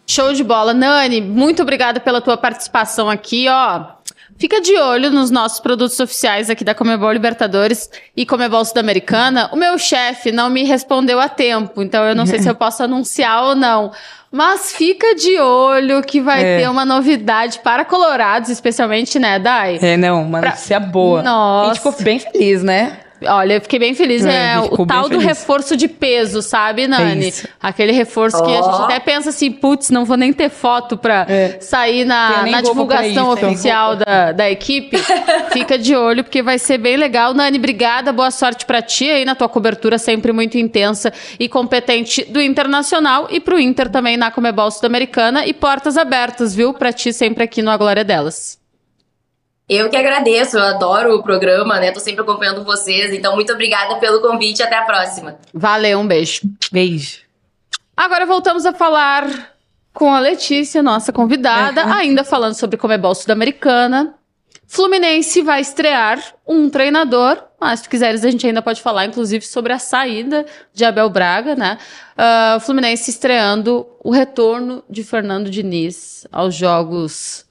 Show 0.05 0.31
de 0.31 0.43
bola. 0.43 0.75
Nani, 0.75 1.19
muito 1.19 1.63
obrigada 1.63 1.99
pela 1.99 2.21
tua 2.21 2.37
participação 2.37 3.09
aqui, 3.09 3.47
ó. 3.49 3.96
Fica 4.37 4.61
de 4.61 4.75
olho 4.75 5.09
nos 5.09 5.31
nossos 5.31 5.59
produtos 5.59 5.99
oficiais 5.99 6.47
aqui 6.49 6.63
da 6.63 6.75
Comebol 6.75 7.11
Libertadores 7.11 7.89
e 8.15 8.23
Comebol 8.23 8.63
Sul-Americana. 8.63 9.49
O 9.51 9.55
meu 9.55 9.79
chefe 9.79 10.31
não 10.31 10.47
me 10.47 10.63
respondeu 10.63 11.19
a 11.19 11.27
tempo, 11.27 11.81
então 11.81 12.05
eu 12.05 12.13
não 12.13 12.25
sei 12.25 12.39
se 12.39 12.47
eu 12.47 12.53
posso 12.55 12.83
anunciar 12.83 13.43
ou 13.43 13.55
não. 13.55 13.91
Mas 14.31 14.73
fica 14.73 15.15
de 15.15 15.39
olho 15.39 16.03
que 16.03 16.21
vai 16.21 16.43
é. 16.43 16.59
ter 16.59 16.69
uma 16.69 16.85
novidade 16.85 17.59
para 17.63 17.83
colorados, 17.83 18.49
especialmente, 18.49 19.17
né, 19.17 19.39
Dai? 19.39 19.79
É, 19.81 19.97
não, 19.97 20.21
uma 20.21 20.39
pra... 20.39 20.49
notícia 20.51 20.79
boa. 20.79 21.23
Nossa. 21.23 21.71
A 21.71 21.73
gente 21.73 21.83
ficou 21.83 22.03
bem 22.03 22.19
feliz, 22.19 22.61
né? 22.61 22.99
Olha, 23.25 23.53
eu 23.53 23.61
fiquei 23.61 23.79
bem 23.79 23.93
feliz. 23.93 24.25
É, 24.25 24.53
é 24.53 24.59
o 24.59 24.85
tal 24.85 25.09
do 25.09 25.17
reforço 25.17 25.75
de 25.75 25.87
peso, 25.87 26.41
sabe, 26.41 26.87
Nani? 26.87 27.29
É 27.29 27.33
Aquele 27.61 27.91
reforço 27.91 28.37
oh. 28.37 28.43
que 28.43 28.53
a 28.53 28.61
gente 28.61 28.81
até 28.83 28.99
pensa 28.99 29.29
assim, 29.29 29.51
putz, 29.51 29.89
não 29.89 30.05
vou 30.05 30.17
nem 30.17 30.31
ter 30.31 30.49
foto 30.49 30.97
pra 30.97 31.25
é. 31.27 31.57
sair 31.59 32.05
na, 32.05 32.45
na 32.45 32.61
divulgação 32.61 33.33
isso, 33.33 33.45
oficial 33.45 33.95
da, 33.95 34.31
da 34.31 34.49
equipe. 34.49 34.97
Fica 35.51 35.77
de 35.77 35.95
olho, 35.95 36.23
porque 36.23 36.43
vai 36.43 36.59
ser 36.59 36.77
bem 36.77 36.95
legal. 36.95 37.33
Nani, 37.33 37.57
obrigada, 37.57 38.13
boa 38.13 38.31
sorte 38.31 38.65
pra 38.65 38.81
ti 38.81 39.09
aí 39.09 39.25
na 39.25 39.35
tua 39.35 39.49
cobertura 39.49 39.97
sempre 39.97 40.31
muito 40.31 40.57
intensa 40.57 41.11
e 41.39 41.49
competente 41.49 42.23
do 42.25 42.41
Internacional 42.41 43.27
e 43.31 43.39
pro 43.39 43.59
Inter 43.59 43.89
também 43.89 44.17
na 44.17 44.29
Comebol 44.29 44.69
Sul-Americana 44.69 45.45
e 45.45 45.53
portas 45.53 45.97
abertas, 45.97 46.53
viu? 46.53 46.73
Pra 46.73 46.93
ti 46.93 47.11
sempre 47.11 47.43
aqui 47.43 47.61
no 47.61 47.71
A 47.71 47.77
Glória 47.77 48.03
Delas. 48.03 48.59
Eu 49.69 49.89
que 49.89 49.97
agradeço, 49.97 50.57
eu 50.57 50.63
adoro 50.63 51.15
o 51.15 51.23
programa, 51.23 51.77
né? 51.79 51.91
Tô 51.91 51.99
sempre 51.99 52.21
acompanhando 52.21 52.63
vocês. 52.63 53.11
Então, 53.11 53.35
muito 53.35 53.51
obrigada 53.51 53.97
pelo 53.97 54.21
convite 54.21 54.59
e 54.59 54.63
até 54.63 54.77
a 54.77 54.83
próxima. 54.83 55.37
Valeu, 55.53 55.99
um 55.99 56.07
beijo. 56.07 56.41
Beijo. 56.71 57.19
Agora 57.95 58.25
voltamos 58.25 58.65
a 58.65 58.71
falar 58.71 59.25
com 59.93 60.13
a 60.13 60.19
Letícia, 60.19 60.83
nossa 60.83 61.11
convidada, 61.11 61.83
uhum. 61.83 61.91
ainda 61.91 62.23
falando 62.23 62.53
sobre 62.53 62.77
Comebol 62.77 63.15
Sul-Americana. 63.15 64.13
Fluminense 64.67 65.41
vai 65.41 65.61
estrear 65.61 66.21
um 66.45 66.69
treinador, 66.69 67.41
mas 67.59 67.79
se 67.79 67.89
quiseres 67.89 68.23
a 68.23 68.29
gente 68.29 68.45
ainda 68.45 68.61
pode 68.61 68.81
falar, 68.81 69.05
inclusive, 69.05 69.45
sobre 69.45 69.73
a 69.73 69.79
saída 69.79 70.45
de 70.73 70.85
Abel 70.85 71.09
Braga, 71.09 71.55
né? 71.55 71.77
Uh, 72.15 72.59
Fluminense 72.59 73.09
estreando 73.09 73.87
o 74.03 74.11
retorno 74.11 74.83
de 74.89 75.03
Fernando 75.03 75.49
Diniz 75.49 76.27
aos 76.31 76.53
jogos. 76.53 77.46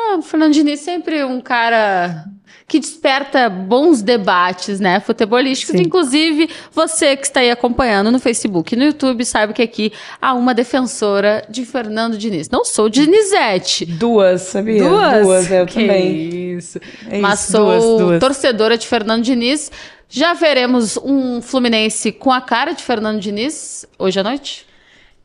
Ah, 0.00 0.16
o 0.18 0.22
Fernando 0.22 0.52
Diniz 0.52 0.80
sempre 0.80 1.24
um 1.24 1.40
cara 1.40 2.24
que 2.66 2.78
desperta 2.78 3.50
bons 3.50 4.00
debates, 4.00 4.78
né, 4.78 5.00
futebolísticos. 5.00 5.76
Sim. 5.76 5.82
Inclusive, 5.82 6.48
você 6.70 7.16
que 7.16 7.26
está 7.26 7.40
aí 7.40 7.50
acompanhando 7.50 8.12
no 8.12 8.20
Facebook 8.20 8.72
e 8.72 8.78
no 8.78 8.84
YouTube, 8.84 9.24
sabe 9.24 9.52
que 9.52 9.60
aqui 9.60 9.92
há 10.22 10.34
uma 10.34 10.54
defensora 10.54 11.44
de 11.48 11.64
Fernando 11.64 12.16
Diniz. 12.16 12.48
Não 12.48 12.64
sou 12.64 12.88
Dinizete. 12.88 13.84
Duas, 13.84 14.42
sabia? 14.42 14.88
Duas? 14.88 15.22
Duas, 15.22 15.50
eu 15.50 15.66
que 15.66 15.80
também. 15.80 16.56
Isso. 16.56 16.78
É 17.10 17.18
Mas 17.18 17.42
isso, 17.42 17.52
sou 17.52 17.66
duas, 17.66 18.00
duas. 18.00 18.20
torcedora 18.20 18.78
de 18.78 18.86
Fernando 18.86 19.22
Diniz. 19.24 19.70
Já 20.08 20.32
veremos 20.32 20.96
um 20.96 21.42
Fluminense 21.42 22.12
com 22.12 22.30
a 22.30 22.40
cara 22.40 22.72
de 22.72 22.84
Fernando 22.84 23.20
Diniz 23.20 23.84
hoje 23.98 24.20
à 24.20 24.22
noite? 24.22 24.69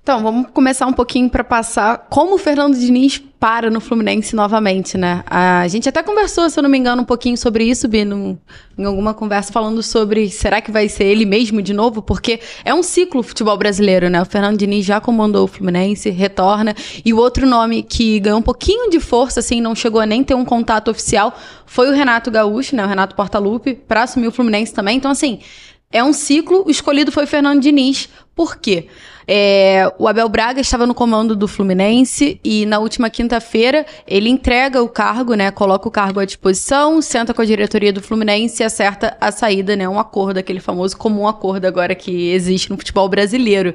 Então, 0.06 0.22
vamos 0.22 0.50
começar 0.54 0.86
um 0.86 0.94
pouquinho 0.94 1.28
para 1.32 1.44
passar 1.44 2.06
como 2.12 2.36
o 2.36 2.38
Fernando 2.38 2.78
Diniz 2.78 3.18
para 3.40 3.72
no 3.72 3.82
Fluminense 3.82 4.36
novamente, 4.36 5.00
né? 5.00 5.24
A 5.26 5.68
gente 5.68 5.90
até 5.90 6.04
conversou, 6.04 6.48
se 6.48 6.60
eu 6.60 6.62
não 6.62 6.70
me 6.70 6.78
engano, 6.78 7.02
um 7.02 7.06
pouquinho 7.06 7.36
sobre 7.36 7.64
isso, 7.64 7.88
Bi, 7.88 8.06
num, 8.06 8.38
em 8.78 8.86
alguma 8.86 9.16
conversa 9.16 9.52
falando 9.52 9.82
sobre 9.82 10.30
será 10.30 10.62
que 10.62 10.70
vai 10.70 10.88
ser 10.88 11.06
ele 11.06 11.26
mesmo 11.26 11.60
de 11.60 11.74
novo? 11.74 12.04
Porque 12.04 12.40
é 12.64 12.72
um 12.72 12.84
ciclo 12.84 13.22
o 13.22 13.24
futebol 13.24 13.58
brasileiro, 13.58 14.08
né? 14.08 14.22
O 14.22 14.26
Fernando 14.26 14.60
Diniz 14.60 14.86
já 14.86 15.02
comandou 15.02 15.46
o 15.46 15.48
Fluminense, 15.48 16.12
retorna. 16.12 16.76
E 17.04 17.12
o 17.12 17.18
outro 17.18 17.48
nome 17.48 17.82
que 17.82 18.20
ganhou 18.20 18.38
um 18.38 18.44
pouquinho 18.44 18.92
de 18.92 19.00
força, 19.00 19.40
assim, 19.40 19.60
não 19.60 19.74
chegou 19.74 20.00
a 20.00 20.06
nem 20.06 20.24
ter 20.24 20.36
um 20.36 20.46
contato 20.46 20.92
oficial, 20.92 21.36
foi 21.66 21.90
o 21.90 21.94
Renato 21.94 22.30
Gaúcho, 22.30 22.76
né? 22.76 22.86
O 22.86 22.88
Renato 22.88 23.16
Portaluppi, 23.16 23.74
para 23.74 24.04
assumir 24.04 24.28
o 24.28 24.32
Fluminense 24.32 24.72
também. 24.72 24.98
Então, 24.98 25.10
assim, 25.10 25.40
é 25.92 26.04
um 26.04 26.14
ciclo, 26.14 26.64
o 26.64 26.70
escolhido 26.70 27.12
foi 27.12 27.24
o 27.24 27.28
Fernando 27.28 27.60
Diniz. 27.60 28.08
Por 28.36 28.58
quê? 28.58 28.88
É, 29.28 29.92
o 29.98 30.08
Abel 30.08 30.30
Braga 30.30 30.62
estava 30.62 30.86
no 30.86 30.94
comando 30.94 31.36
do 31.36 31.48
Fluminense 31.48 32.40
e 32.44 32.66
na 32.66 32.80
última 32.80 33.10
quinta-feira 33.10 33.86
ele 34.08 34.30
entrega 34.30 34.82
o 34.82 34.88
cargo, 34.88 35.34
né? 35.34 35.50
Coloca 35.52 35.88
o 35.88 35.92
cargo 35.92 36.20
à 36.20 36.26
disposição, 36.26 37.02
senta 37.02 37.34
com 37.34 37.42
a 37.42 37.46
diretoria 37.46 37.92
do 37.92 38.02
Fluminense 38.02 38.62
e 38.62 38.66
acerta 38.66 39.18
a 39.20 39.32
saída, 39.32 39.76
né? 39.76 39.90
Um 39.90 40.00
acordo, 40.00 40.38
aquele 40.38 40.60
famoso 40.60 40.96
comum 40.98 41.28
acordo 41.28 41.66
agora 41.66 41.96
que 41.96 42.30
existe 42.30 42.70
no 42.70 42.78
futebol 42.78 43.10
brasileiro. 43.10 43.74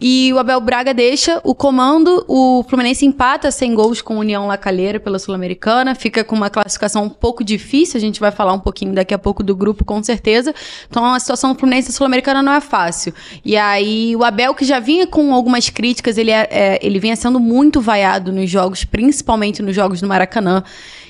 E 0.00 0.32
o 0.32 0.38
Abel 0.38 0.60
Braga 0.60 0.92
deixa 0.92 1.40
o 1.44 1.54
comando, 1.54 2.24
o 2.26 2.64
Fluminense 2.68 3.06
empata 3.06 3.50
sem 3.50 3.74
gols 3.74 4.02
com 4.02 4.18
União 4.18 4.46
Lacalheira 4.46 4.98
pela 4.98 5.18
Sul-Americana, 5.18 5.94
fica 5.94 6.24
com 6.24 6.34
uma 6.34 6.50
classificação 6.50 7.04
um 7.04 7.08
pouco 7.08 7.44
difícil, 7.44 7.96
a 7.96 8.00
gente 8.00 8.18
vai 8.18 8.30
falar 8.30 8.52
um 8.52 8.58
pouquinho 8.58 8.92
daqui 8.92 9.14
a 9.14 9.18
pouco 9.18 9.42
do 9.42 9.54
grupo 9.54 9.84
com 9.84 10.02
certeza. 10.02 10.54
Então 10.88 11.04
a 11.14 11.20
situação 11.20 11.52
do 11.52 11.58
Fluminense 11.58 11.92
Sul-Americana 11.92 12.42
não 12.42 12.52
é 12.52 12.60
fácil. 12.60 13.14
E 13.44 13.56
aí 13.56 14.16
o 14.16 14.24
Abel 14.24 14.54
que 14.54 14.64
já 14.64 14.79
vinha 14.80 15.06
com 15.06 15.32
algumas 15.32 15.70
críticas, 15.70 16.18
ele, 16.18 16.30
é, 16.30 16.48
é, 16.50 16.78
ele 16.82 16.98
vinha 16.98 17.14
sendo 17.14 17.38
muito 17.38 17.80
vaiado 17.80 18.32
nos 18.32 18.50
jogos, 18.50 18.84
principalmente 18.84 19.62
nos 19.62 19.74
jogos 19.74 20.00
do 20.00 20.08
Maracanã. 20.08 20.64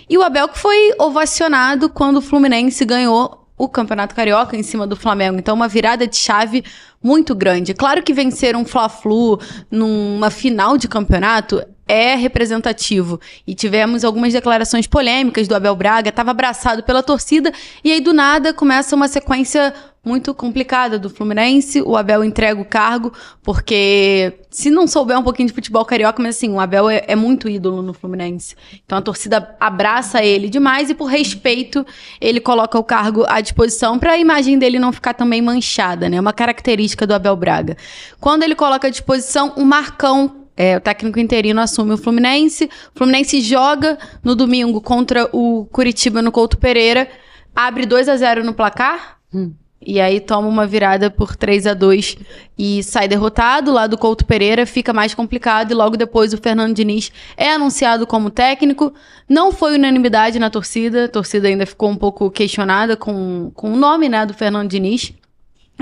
E 0.09 0.18
o 0.18 0.22
Abel 0.22 0.48
que 0.48 0.59
foi 0.59 0.92
ovacionado 0.98 1.88
quando 1.88 2.18
o 2.18 2.20
Fluminense 2.20 2.84
ganhou 2.84 3.47
o 3.56 3.68
Campeonato 3.68 4.14
Carioca 4.14 4.56
em 4.56 4.62
cima 4.62 4.86
do 4.86 4.97
Flamengo. 4.97 5.38
Então, 5.38 5.55
uma 5.55 5.68
virada 5.68 6.06
de 6.06 6.16
chave 6.16 6.64
muito 7.02 7.34
grande. 7.34 7.74
Claro 7.74 8.02
que 8.02 8.12
vencer 8.12 8.56
um 8.56 8.64
Fla-Flu 8.64 9.38
numa 9.70 10.30
final 10.30 10.78
de 10.78 10.88
campeonato 10.88 11.62
é 11.90 12.14
representativo. 12.14 13.20
E 13.44 13.54
tivemos 13.54 14.04
algumas 14.04 14.32
declarações 14.32 14.86
polêmicas 14.86 15.48
do 15.48 15.54
Abel 15.56 15.74
Braga, 15.74 16.10
estava 16.10 16.30
abraçado 16.30 16.84
pela 16.84 17.02
torcida, 17.02 17.52
e 17.82 17.90
aí 17.90 18.00
do 18.00 18.12
nada 18.12 18.54
começa 18.54 18.94
uma 18.94 19.08
sequência 19.08 19.74
muito 20.04 20.32
complicada 20.32 20.98
do 20.98 21.10
Fluminense. 21.10 21.82
O 21.82 21.96
Abel 21.96 22.24
entrega 22.24 22.60
o 22.60 22.64
cargo, 22.64 23.12
porque 23.42 24.32
se 24.50 24.70
não 24.70 24.86
souber 24.86 25.18
um 25.18 25.22
pouquinho 25.22 25.48
de 25.48 25.52
futebol 25.52 25.84
carioca, 25.84 26.22
mas 26.22 26.36
assim, 26.36 26.50
o 26.50 26.60
Abel 26.60 26.88
é, 26.88 27.04
é, 27.06 27.14
muito 27.14 27.48
ídolo 27.48 27.82
no 27.82 27.92
Fluminense. 27.92 28.54
Então 28.84 28.96
a 28.96 29.02
torcida 29.02 29.54
abraça 29.60 30.24
ele 30.24 30.48
demais 30.48 30.90
e 30.90 30.94
por 30.94 31.06
respeito 31.06 31.84
ele 32.20 32.40
coloca 32.40 32.78
o 32.78 32.84
cargo 32.84 33.24
à 33.28 33.40
disposição 33.40 33.98
para 33.98 34.12
a 34.12 34.18
imagem 34.18 34.58
dele 34.58 34.78
não 34.78 34.92
ficar 34.92 35.12
também 35.12 35.42
manchada, 35.42 36.08
né? 36.08 36.16
É 36.16 36.20
uma 36.20 36.32
característica 36.32 37.06
do 37.06 37.12
Abel 37.12 37.36
Braga. 37.36 37.76
Quando 38.18 38.42
ele 38.42 38.54
coloca 38.54 38.88
à 38.88 38.90
disposição, 38.90 39.52
o 39.56 39.64
Marcão 39.64 40.39
é, 40.62 40.76
o 40.76 40.80
técnico 40.80 41.18
interino 41.18 41.58
assume 41.58 41.94
o 41.94 41.96
Fluminense. 41.96 42.66
O 42.94 42.98
Fluminense 42.98 43.40
joga 43.40 43.98
no 44.22 44.34
domingo 44.34 44.78
contra 44.78 45.26
o 45.32 45.64
Curitiba 45.72 46.20
no 46.20 46.30
Couto 46.30 46.58
Pereira. 46.58 47.08
Abre 47.56 47.86
2 47.86 48.10
a 48.10 48.16
0 48.18 48.44
no 48.44 48.52
placar. 48.52 49.16
Hum. 49.32 49.54
E 49.80 49.98
aí 49.98 50.20
toma 50.20 50.46
uma 50.46 50.66
virada 50.66 51.10
por 51.10 51.34
3 51.34 51.66
a 51.66 51.72
2 51.72 52.18
e 52.58 52.82
sai 52.82 53.08
derrotado. 53.08 53.72
Lá 53.72 53.86
do 53.86 53.96
Couto 53.96 54.26
Pereira 54.26 54.66
fica 54.66 54.92
mais 54.92 55.14
complicado. 55.14 55.70
E 55.70 55.74
logo 55.74 55.96
depois 55.96 56.34
o 56.34 56.36
Fernando 56.36 56.74
Diniz 56.74 57.10
é 57.38 57.50
anunciado 57.54 58.06
como 58.06 58.28
técnico. 58.28 58.92
Não 59.26 59.52
foi 59.52 59.76
unanimidade 59.76 60.38
na 60.38 60.50
torcida. 60.50 61.06
A 61.06 61.08
torcida 61.08 61.48
ainda 61.48 61.64
ficou 61.64 61.88
um 61.88 61.96
pouco 61.96 62.30
questionada 62.30 62.98
com, 62.98 63.50
com 63.54 63.72
o 63.72 63.76
nome 63.76 64.10
né, 64.10 64.26
do 64.26 64.34
Fernando 64.34 64.68
Diniz. 64.68 65.10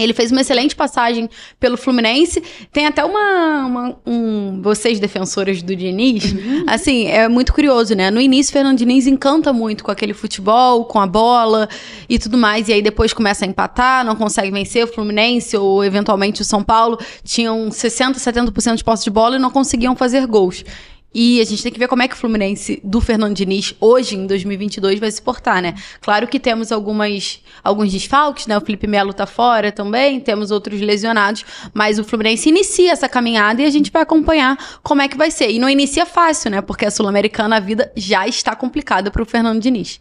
Ele 0.02 0.12
fez 0.12 0.30
uma 0.30 0.40
excelente 0.40 0.74
passagem 0.74 1.28
pelo 1.58 1.76
Fluminense. 1.76 2.42
Tem 2.72 2.86
até 2.86 3.04
uma. 3.04 3.66
uma 3.66 3.96
um, 4.06 4.60
vocês, 4.62 4.98
defensores 4.98 5.62
do 5.62 5.74
Diniz, 5.74 6.32
uhum. 6.32 6.64
assim, 6.66 7.06
é 7.06 7.28
muito 7.28 7.52
curioso, 7.52 7.94
né? 7.94 8.10
No 8.10 8.20
início, 8.20 8.52
Fernando 8.52 8.78
Diniz 8.78 9.06
encanta 9.06 9.52
muito 9.52 9.84
com 9.84 9.90
aquele 9.90 10.14
futebol, 10.14 10.84
com 10.84 11.00
a 11.00 11.06
bola 11.06 11.68
e 12.08 12.18
tudo 12.18 12.36
mais. 12.36 12.68
E 12.68 12.72
aí 12.72 12.82
depois 12.82 13.12
começa 13.12 13.44
a 13.44 13.48
empatar, 13.48 14.04
não 14.04 14.16
consegue 14.16 14.50
vencer. 14.50 14.84
O 14.84 14.88
Fluminense 14.88 15.56
ou 15.56 15.84
eventualmente 15.84 16.42
o 16.42 16.44
São 16.44 16.62
Paulo 16.62 16.98
tinham 17.24 17.68
60%, 17.68 18.14
70% 18.14 18.76
de 18.76 18.84
posse 18.84 19.04
de 19.04 19.10
bola 19.10 19.36
e 19.36 19.38
não 19.38 19.50
conseguiam 19.50 19.94
fazer 19.96 20.26
gols. 20.26 20.64
E 21.12 21.40
a 21.40 21.44
gente 21.44 21.62
tem 21.62 21.72
que 21.72 21.78
ver 21.78 21.88
como 21.88 22.02
é 22.02 22.08
que 22.08 22.14
o 22.14 22.18
Fluminense 22.18 22.80
do 22.84 23.00
Fernando 23.00 23.34
Diniz, 23.34 23.74
hoje, 23.80 24.14
em 24.14 24.26
2022, 24.26 25.00
vai 25.00 25.10
se 25.10 25.22
portar, 25.22 25.62
né? 25.62 25.74
Claro 26.02 26.28
que 26.28 26.38
temos 26.38 26.70
algumas, 26.70 27.42
alguns 27.64 27.90
desfalques, 27.90 28.46
né? 28.46 28.58
O 28.58 28.60
Felipe 28.60 28.86
Melo 28.86 29.14
tá 29.14 29.26
fora 29.26 29.72
também, 29.72 30.20
temos 30.20 30.50
outros 30.50 30.80
lesionados, 30.80 31.44
mas 31.72 31.98
o 31.98 32.04
Fluminense 32.04 32.50
inicia 32.50 32.92
essa 32.92 33.08
caminhada 33.08 33.62
e 33.62 33.64
a 33.64 33.70
gente 33.70 33.90
vai 33.90 34.02
acompanhar 34.02 34.58
como 34.82 35.00
é 35.00 35.08
que 35.08 35.16
vai 35.16 35.30
ser. 35.30 35.50
E 35.50 35.58
não 35.58 35.70
inicia 35.70 36.04
fácil, 36.04 36.50
né? 36.50 36.60
Porque 36.60 36.84
a 36.84 36.90
Sul-Americana, 36.90 37.56
a 37.56 37.60
vida 37.60 37.90
já 37.96 38.28
está 38.28 38.54
complicada 38.54 39.10
para 39.10 39.22
o 39.22 39.26
Fernando 39.26 39.60
Diniz. 39.60 40.00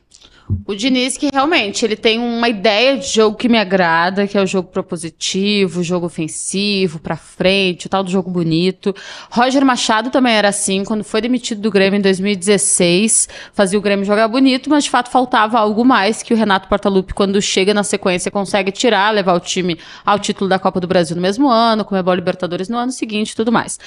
O 0.65 0.73
Diniz, 0.73 1.17
que 1.17 1.29
realmente 1.33 1.83
ele 1.83 1.95
tem 1.95 2.19
uma 2.19 2.47
ideia 2.47 2.97
de 2.97 3.07
jogo 3.07 3.35
que 3.35 3.49
me 3.49 3.57
agrada, 3.57 4.25
que 4.25 4.37
é 4.37 4.41
o 4.41 4.47
jogo 4.47 4.69
propositivo, 4.69 5.81
o 5.81 5.83
jogo 5.83 6.05
ofensivo, 6.05 6.99
pra 6.99 7.17
frente, 7.17 7.87
o 7.87 7.89
tal 7.89 8.01
do 8.01 8.09
jogo 8.09 8.31
bonito. 8.31 8.95
Roger 9.29 9.65
Machado 9.65 10.09
também 10.09 10.33
era 10.33 10.47
assim, 10.47 10.85
quando 10.85 11.03
foi 11.03 11.19
demitido 11.19 11.59
do 11.59 11.69
Grêmio 11.69 11.97
em 11.97 12.01
2016, 12.01 13.27
fazia 13.53 13.77
o 13.77 13.81
Grêmio 13.81 14.05
jogar 14.05 14.29
bonito, 14.29 14.69
mas 14.69 14.85
de 14.85 14.89
fato 14.89 15.09
faltava 15.09 15.59
algo 15.59 15.83
mais 15.83 16.23
que 16.23 16.33
o 16.33 16.37
Renato 16.37 16.69
Portaluppi, 16.69 17.13
quando 17.13 17.41
chega 17.41 17.73
na 17.73 17.83
sequência, 17.83 18.31
consegue 18.31 18.71
tirar, 18.71 19.13
levar 19.13 19.33
o 19.33 19.39
time 19.41 19.77
ao 20.05 20.17
título 20.17 20.49
da 20.49 20.57
Copa 20.57 20.79
do 20.79 20.87
Brasil 20.87 21.15
no 21.15 21.21
mesmo 21.21 21.49
ano, 21.49 21.83
com 21.83 21.95
a 21.95 22.15
Libertadores 22.15 22.69
no 22.69 22.77
ano 22.77 22.91
seguinte 22.91 23.31
e 23.31 23.35
tudo 23.35 23.51
mais. 23.51 23.77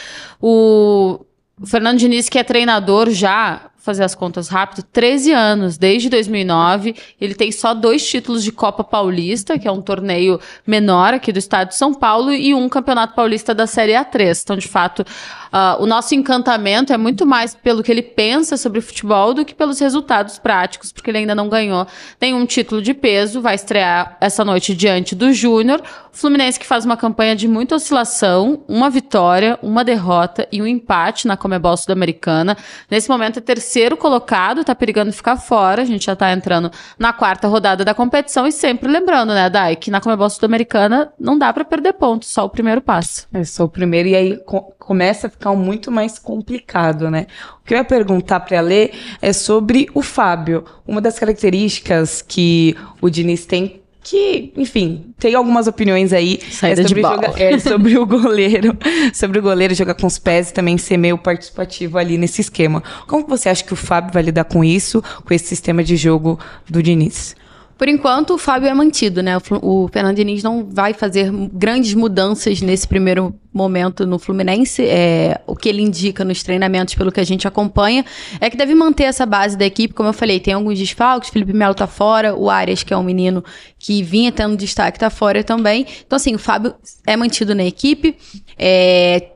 O 0.41 1.25
Fernando 1.65 1.99
Diniz, 1.99 2.29
que 2.29 2.39
é 2.39 2.45
treinador 2.45 3.11
já 3.11 3.71
fazer 3.81 4.05
as 4.05 4.15
contas 4.15 4.49
rápido, 4.49 4.83
13 4.93 5.33
anos, 5.33 5.79
desde 5.79 6.09
2009. 6.11 6.95
Ele 7.21 7.35
tem 7.35 7.51
só 7.51 7.75
dois 7.75 8.07
títulos 8.07 8.45
de 8.45 8.53
Copa 8.53 8.85
Paulista, 8.85 9.59
que 9.59 9.67
é 9.67 9.73
um 9.73 9.81
torneio 9.81 10.39
menor 10.67 11.15
aqui 11.15 11.33
do 11.33 11.39
estado 11.39 11.69
de 11.69 11.77
São 11.77 11.95
Paulo, 11.95 12.33
e 12.33 12.55
um 12.55 12.69
Campeonato 12.69 13.15
Paulista 13.15 13.55
da 13.55 13.67
Série 13.67 13.93
A3. 13.93 14.43
Então, 14.43 14.57
de 14.57 14.69
fato, 14.69 15.01
uh, 15.01 15.83
o 15.83 15.87
nosso 15.87 16.15
encantamento 16.15 16.93
é 16.93 16.99
muito 16.99 17.25
mais 17.25 17.55
pelo 17.55 17.83
que 17.83 17.91
ele 17.91 18.03
pensa 18.03 18.57
sobre 18.57 18.81
futebol 18.83 19.33
do 19.33 19.45
que 19.45 19.55
pelos 19.55 19.81
resultados 19.81 20.39
práticos, 20.39 20.93
porque 20.93 21.11
ele 21.11 21.19
ainda 21.19 21.35
não 21.35 21.49
ganhou 21.49 21.87
nenhum 22.21 22.45
título 22.45 22.83
de 22.83 22.93
peso. 22.93 23.41
Vai 23.41 23.55
estrear 23.55 24.19
essa 24.21 24.45
noite 24.45 24.75
diante 24.75 25.15
do 25.15 25.33
Júnior. 25.33 25.83
O 26.13 26.17
Fluminense 26.17 26.61
que 26.61 26.67
faz 26.67 26.85
uma 26.85 26.97
campanha 26.97 27.35
de 27.35 27.49
muita 27.49 27.77
oscilação, 27.77 28.63
uma 28.69 28.91
vitória, 28.91 29.59
uma 29.63 29.83
derrota 29.83 30.47
e 30.53 30.61
um 30.61 30.67
empate 30.67 31.27
na 31.27 31.37
Comebol 31.37 31.77
Sul-Americana. 31.77 32.57
Nesse 32.91 33.09
momento 33.09 33.39
é 33.39 33.41
terceiro 33.41 33.70
terceiro 33.71 33.97
colocado, 33.97 34.65
tá 34.65 34.75
perigando 34.75 35.13
ficar 35.13 35.37
fora. 35.37 35.83
A 35.83 35.85
gente 35.85 36.07
já 36.07 36.17
tá 36.17 36.33
entrando 36.33 36.73
na 36.99 37.13
quarta 37.13 37.47
rodada 37.47 37.85
da 37.85 37.95
competição 37.95 38.45
e 38.45 38.51
sempre 38.51 38.91
lembrando, 38.91 39.33
né, 39.33 39.49
Dai, 39.49 39.77
que 39.77 39.93
na 39.93 40.01
Comebol 40.01 40.29
Sul-Americana 40.29 41.13
não 41.19 41.39
dá 41.39 41.53
para 41.53 41.65
perder 41.65 41.93
pontos, 41.93 42.29
só 42.31 42.45
o 42.45 42.49
primeiro 42.49 42.81
passo. 42.81 43.29
É 43.33 43.45
só 43.45 43.65
o 43.65 43.69
primeiro 43.69 44.09
e 44.09 44.17
aí 44.17 44.37
co 44.39 44.73
começa 44.91 45.29
a 45.29 45.31
ficar 45.31 45.55
muito 45.55 45.89
mais 45.89 46.19
complicado, 46.19 47.09
né? 47.13 47.29
O 47.63 47.65
que 47.65 47.73
eu 47.73 47.79
ia 47.79 47.85
perguntar 47.85 48.41
para 48.41 48.61
ler 48.61 48.93
é 49.23 49.33
sobre 49.33 49.89
o 49.95 50.03
Fábio. 50.03 50.65
Uma 50.85 51.01
das 51.01 51.17
características 51.17 52.21
que 52.21 52.77
o 53.01 53.09
Diniz 53.09 53.47
tem 53.47 53.80
que, 54.03 54.53
enfim, 54.57 55.13
tem 55.19 55.35
algumas 55.35 55.67
opiniões 55.67 56.13
aí 56.13 56.41
Saída 56.51 56.83
é 56.83 56.89
sobre, 56.89 57.03
joga, 57.03 57.33
é, 57.37 57.59
sobre 57.59 57.99
o 57.99 58.07
goleiro, 58.07 58.77
sobre 59.13 59.39
o 59.39 59.43
goleiro 59.43 59.75
jogar 59.75 59.95
com 59.95 60.07
os 60.07 60.19
pés 60.19 60.51
e 60.51 60.55
também 60.55 60.79
ser 60.79 60.97
meio 60.97 61.19
participativo 61.19 61.99
ali 61.99 62.17
nesse 62.17 62.41
esquema. 62.41 62.83
Como 63.07 63.27
você 63.27 63.49
acha 63.49 63.63
que 63.63 63.73
o 63.73 63.77
Fábio 63.77 64.13
vai 64.13 64.23
lidar 64.23 64.45
com 64.45 64.65
isso, 64.65 65.03
com 65.25 65.35
esse 65.35 65.47
sistema 65.47 65.85
de 65.85 65.97
jogo 65.97 66.39
do 66.69 66.83
Diniz? 66.83 67.37
Por 67.81 67.89
enquanto, 67.89 68.35
o 68.35 68.39
Fábio 68.39 68.69
é 68.69 68.75
mantido, 68.75 69.23
né? 69.23 69.39
O, 69.63 69.89
Fernando 69.89 70.15
Diniz 70.15 70.43
não 70.43 70.67
vai 70.67 70.93
fazer 70.93 71.33
grandes 71.51 71.95
mudanças 71.95 72.61
nesse 72.61 72.87
primeiro 72.87 73.35
momento 73.51 74.07
no 74.07 74.19
Fluminense. 74.19 74.85
É, 74.85 75.41
o 75.47 75.57
que 75.57 75.67
ele 75.67 75.81
indica 75.81 76.23
nos 76.23 76.43
treinamentos, 76.43 76.95
pelo 76.95 77.11
que 77.11 77.19
a 77.19 77.25
gente 77.25 77.49
acompanha, 77.49 78.05
é 78.39 78.51
que 78.51 78.57
deve 78.59 78.75
manter 78.75 79.05
essa 79.05 79.25
base 79.25 79.57
da 79.57 79.65
equipe. 79.65 79.95
Como 79.95 80.11
eu 80.11 80.13
falei, 80.13 80.39
tem 80.39 80.53
alguns 80.53 80.79
desfalques. 80.79 81.31
Felipe 81.31 81.55
Melo 81.55 81.75
tá 81.75 81.87
fora, 81.87 82.35
o 82.35 82.51
Arias, 82.51 82.83
que 82.83 82.93
é 82.93 82.97
um 82.99 83.03
menino 83.03 83.43
que 83.79 84.03
vinha 84.03 84.31
tendo 84.31 84.59
destaque, 84.59 84.99
tá 84.99 85.09
fora 85.09 85.43
também. 85.43 85.87
Então, 86.07 86.17
assim, 86.17 86.35
o 86.35 86.39
Fábio 86.39 86.75
é 87.07 87.17
mantido 87.17 87.55
na 87.55 87.65
equipe. 87.65 88.15
É, 88.59 89.27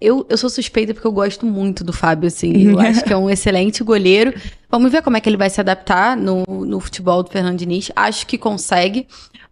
eu, 0.00 0.24
eu 0.28 0.36
sou 0.36 0.48
suspeita 0.48 0.94
porque 0.94 1.06
eu 1.06 1.12
gosto 1.12 1.44
muito 1.44 1.82
do 1.82 1.92
Fábio, 1.92 2.28
assim. 2.28 2.68
Eu 2.68 2.78
acho 2.78 3.02
que 3.02 3.12
é 3.12 3.16
um 3.16 3.28
excelente 3.28 3.82
goleiro. 3.82 4.32
Vamos 4.76 4.92
ver 4.92 5.00
como 5.00 5.16
é 5.16 5.20
que 5.22 5.28
ele 5.30 5.38
vai 5.38 5.48
se 5.48 5.58
adaptar 5.58 6.14
no, 6.14 6.44
no 6.46 6.78
futebol 6.80 7.22
do 7.22 7.30
Fernando 7.30 7.56
Diniz. 7.56 7.90
Acho 7.96 8.26
que 8.26 8.36
consegue. 8.36 9.06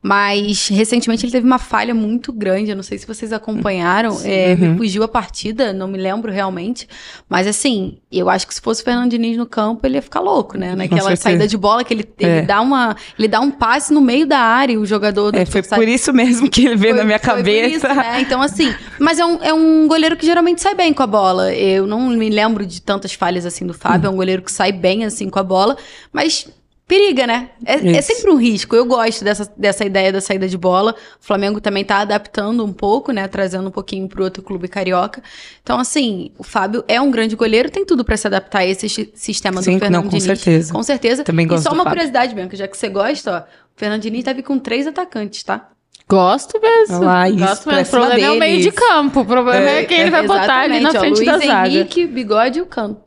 Mas 0.04 0.68
recentemente 0.68 1.24
ele 1.24 1.32
teve 1.32 1.46
uma 1.46 1.58
falha 1.58 1.94
muito 1.94 2.30
grande. 2.30 2.68
Eu 2.68 2.76
não 2.76 2.82
sei 2.82 2.98
se 2.98 3.06
vocês 3.06 3.32
acompanharam. 3.32 4.20
É, 4.22 4.52
uhum. 4.52 4.72
Me 4.72 4.76
fugiu 4.76 5.02
a 5.02 5.08
partida, 5.08 5.72
não 5.72 5.88
me 5.88 5.96
lembro 5.96 6.30
realmente. 6.30 6.86
Mas 7.26 7.46
assim, 7.46 7.96
eu 8.12 8.28
acho 8.28 8.46
que 8.46 8.54
se 8.54 8.60
fosse 8.60 8.82
o 8.82 8.84
Fernando 8.84 9.10
Diniz 9.10 9.34
no 9.38 9.46
campo, 9.46 9.86
ele 9.86 9.94
ia 9.94 10.02
ficar 10.02 10.20
louco, 10.20 10.58
né? 10.58 10.76
Naquela 10.76 11.16
saída 11.16 11.48
de 11.48 11.56
bola 11.56 11.82
que 11.82 11.94
ele, 11.94 12.06
ele 12.20 12.30
é. 12.30 12.42
dá 12.42 12.60
uma. 12.60 12.94
Ele 13.18 13.28
dá 13.28 13.40
um 13.40 13.50
passe 13.50 13.94
no 13.94 14.00
meio 14.02 14.26
da 14.26 14.38
área, 14.38 14.78
o 14.78 14.84
jogador 14.84 15.32
do 15.32 15.38
é, 15.38 15.46
Foi 15.46 15.62
por 15.62 15.88
isso 15.88 16.12
mesmo 16.12 16.50
que 16.50 16.66
ele 16.66 16.76
veio 16.76 16.92
foi, 16.92 17.00
na 17.00 17.06
minha 17.06 17.18
cabeça. 17.18 17.74
Isso, 17.74 17.88
né? 17.88 18.20
Então, 18.20 18.42
assim, 18.42 18.74
mas 19.00 19.18
é 19.18 19.24
um, 19.24 19.42
é 19.42 19.54
um 19.54 19.88
goleiro 19.88 20.18
que 20.18 20.26
geralmente 20.26 20.60
sai 20.60 20.74
bem 20.74 20.92
com 20.92 21.02
a 21.02 21.06
bola. 21.06 21.50
Eu 21.54 21.86
não 21.86 22.10
me 22.10 22.28
lembro 22.28 22.66
de 22.66 22.82
tantas 22.82 23.14
falhas 23.14 23.46
assim 23.46 23.66
do 23.66 23.72
Fábio. 23.72 24.02
Uhum. 24.02 24.06
É 24.08 24.10
um 24.10 24.16
goleiro 24.16 24.42
que 24.42 24.52
sai 24.52 24.70
bem 24.70 25.06
assim 25.06 25.13
com 25.30 25.38
a 25.38 25.42
bola. 25.42 25.76
Mas 26.12 26.46
periga, 26.86 27.26
né? 27.26 27.50
É, 27.64 27.96
é, 27.96 28.00
sempre 28.02 28.30
um 28.30 28.36
risco. 28.36 28.76
Eu 28.76 28.84
gosto 28.84 29.24
dessa, 29.24 29.50
dessa 29.56 29.84
ideia 29.84 30.12
da 30.12 30.20
saída 30.20 30.48
de 30.48 30.56
bola. 30.56 30.94
O 31.20 31.24
Flamengo 31.24 31.60
também 31.60 31.84
tá 31.84 31.98
adaptando 31.98 32.64
um 32.64 32.72
pouco, 32.72 33.12
né? 33.12 33.26
Trazendo 33.26 33.68
um 33.68 33.70
pouquinho 33.70 34.06
pro 34.08 34.24
outro 34.24 34.42
clube 34.42 34.68
carioca. 34.68 35.22
Então, 35.62 35.78
assim, 35.78 36.30
o 36.38 36.42
Fábio 36.42 36.84
é 36.86 37.00
um 37.00 37.10
grande 37.10 37.34
goleiro, 37.36 37.70
tem 37.70 37.84
tudo 37.84 38.04
para 38.04 38.16
se 38.16 38.26
adaptar 38.26 38.60
a 38.60 38.66
esse 38.66 39.10
sistema 39.14 39.62
Sim, 39.62 39.74
do 39.74 39.80
Fernando 39.80 40.04
não, 40.04 40.10
com 40.10 40.18
Diniz. 40.18 40.24
certeza. 40.24 40.72
Com 40.72 40.82
certeza. 40.82 41.24
Também 41.24 41.46
gosto 41.46 41.62
E 41.62 41.68
só 41.68 41.74
uma 41.74 41.84
curiosidade, 41.84 42.34
Bianca, 42.34 42.56
já 42.56 42.68
que 42.68 42.76
você 42.76 42.88
gosta, 42.88 43.32
ó, 43.32 43.38
o 43.40 43.76
Fernando 43.76 44.02
Diniz 44.02 44.24
deve 44.24 44.42
com 44.42 44.58
três 44.58 44.86
atacantes, 44.86 45.42
tá? 45.42 45.70
Gosto 46.06 46.60
mesmo. 46.60 47.02
Lá, 47.02 47.28
isso, 47.30 47.38
Gosto 47.38 47.68
mesmo. 47.68 47.82
O 47.82 47.90
problema 47.90 48.14
deles. 48.14 48.28
é 48.28 48.32
o 48.32 48.38
meio 48.38 48.60
de 48.60 48.70
campo. 48.70 49.20
O 49.20 49.24
problema 49.24 49.70
é, 49.70 49.80
é 49.80 49.84
quem 49.84 50.00
ele 50.00 50.10
vai 50.10 50.26
botar 50.26 50.60
ali 50.60 50.80
na 50.80 50.90
frente 50.90 51.16
Luiz 51.16 51.26
da 51.26 51.38
zaga. 51.38 51.68
Henrique, 51.68 52.06
Bigode 52.06 52.58
e 52.58 52.62
o 52.62 52.66
Cano. 52.66 53.03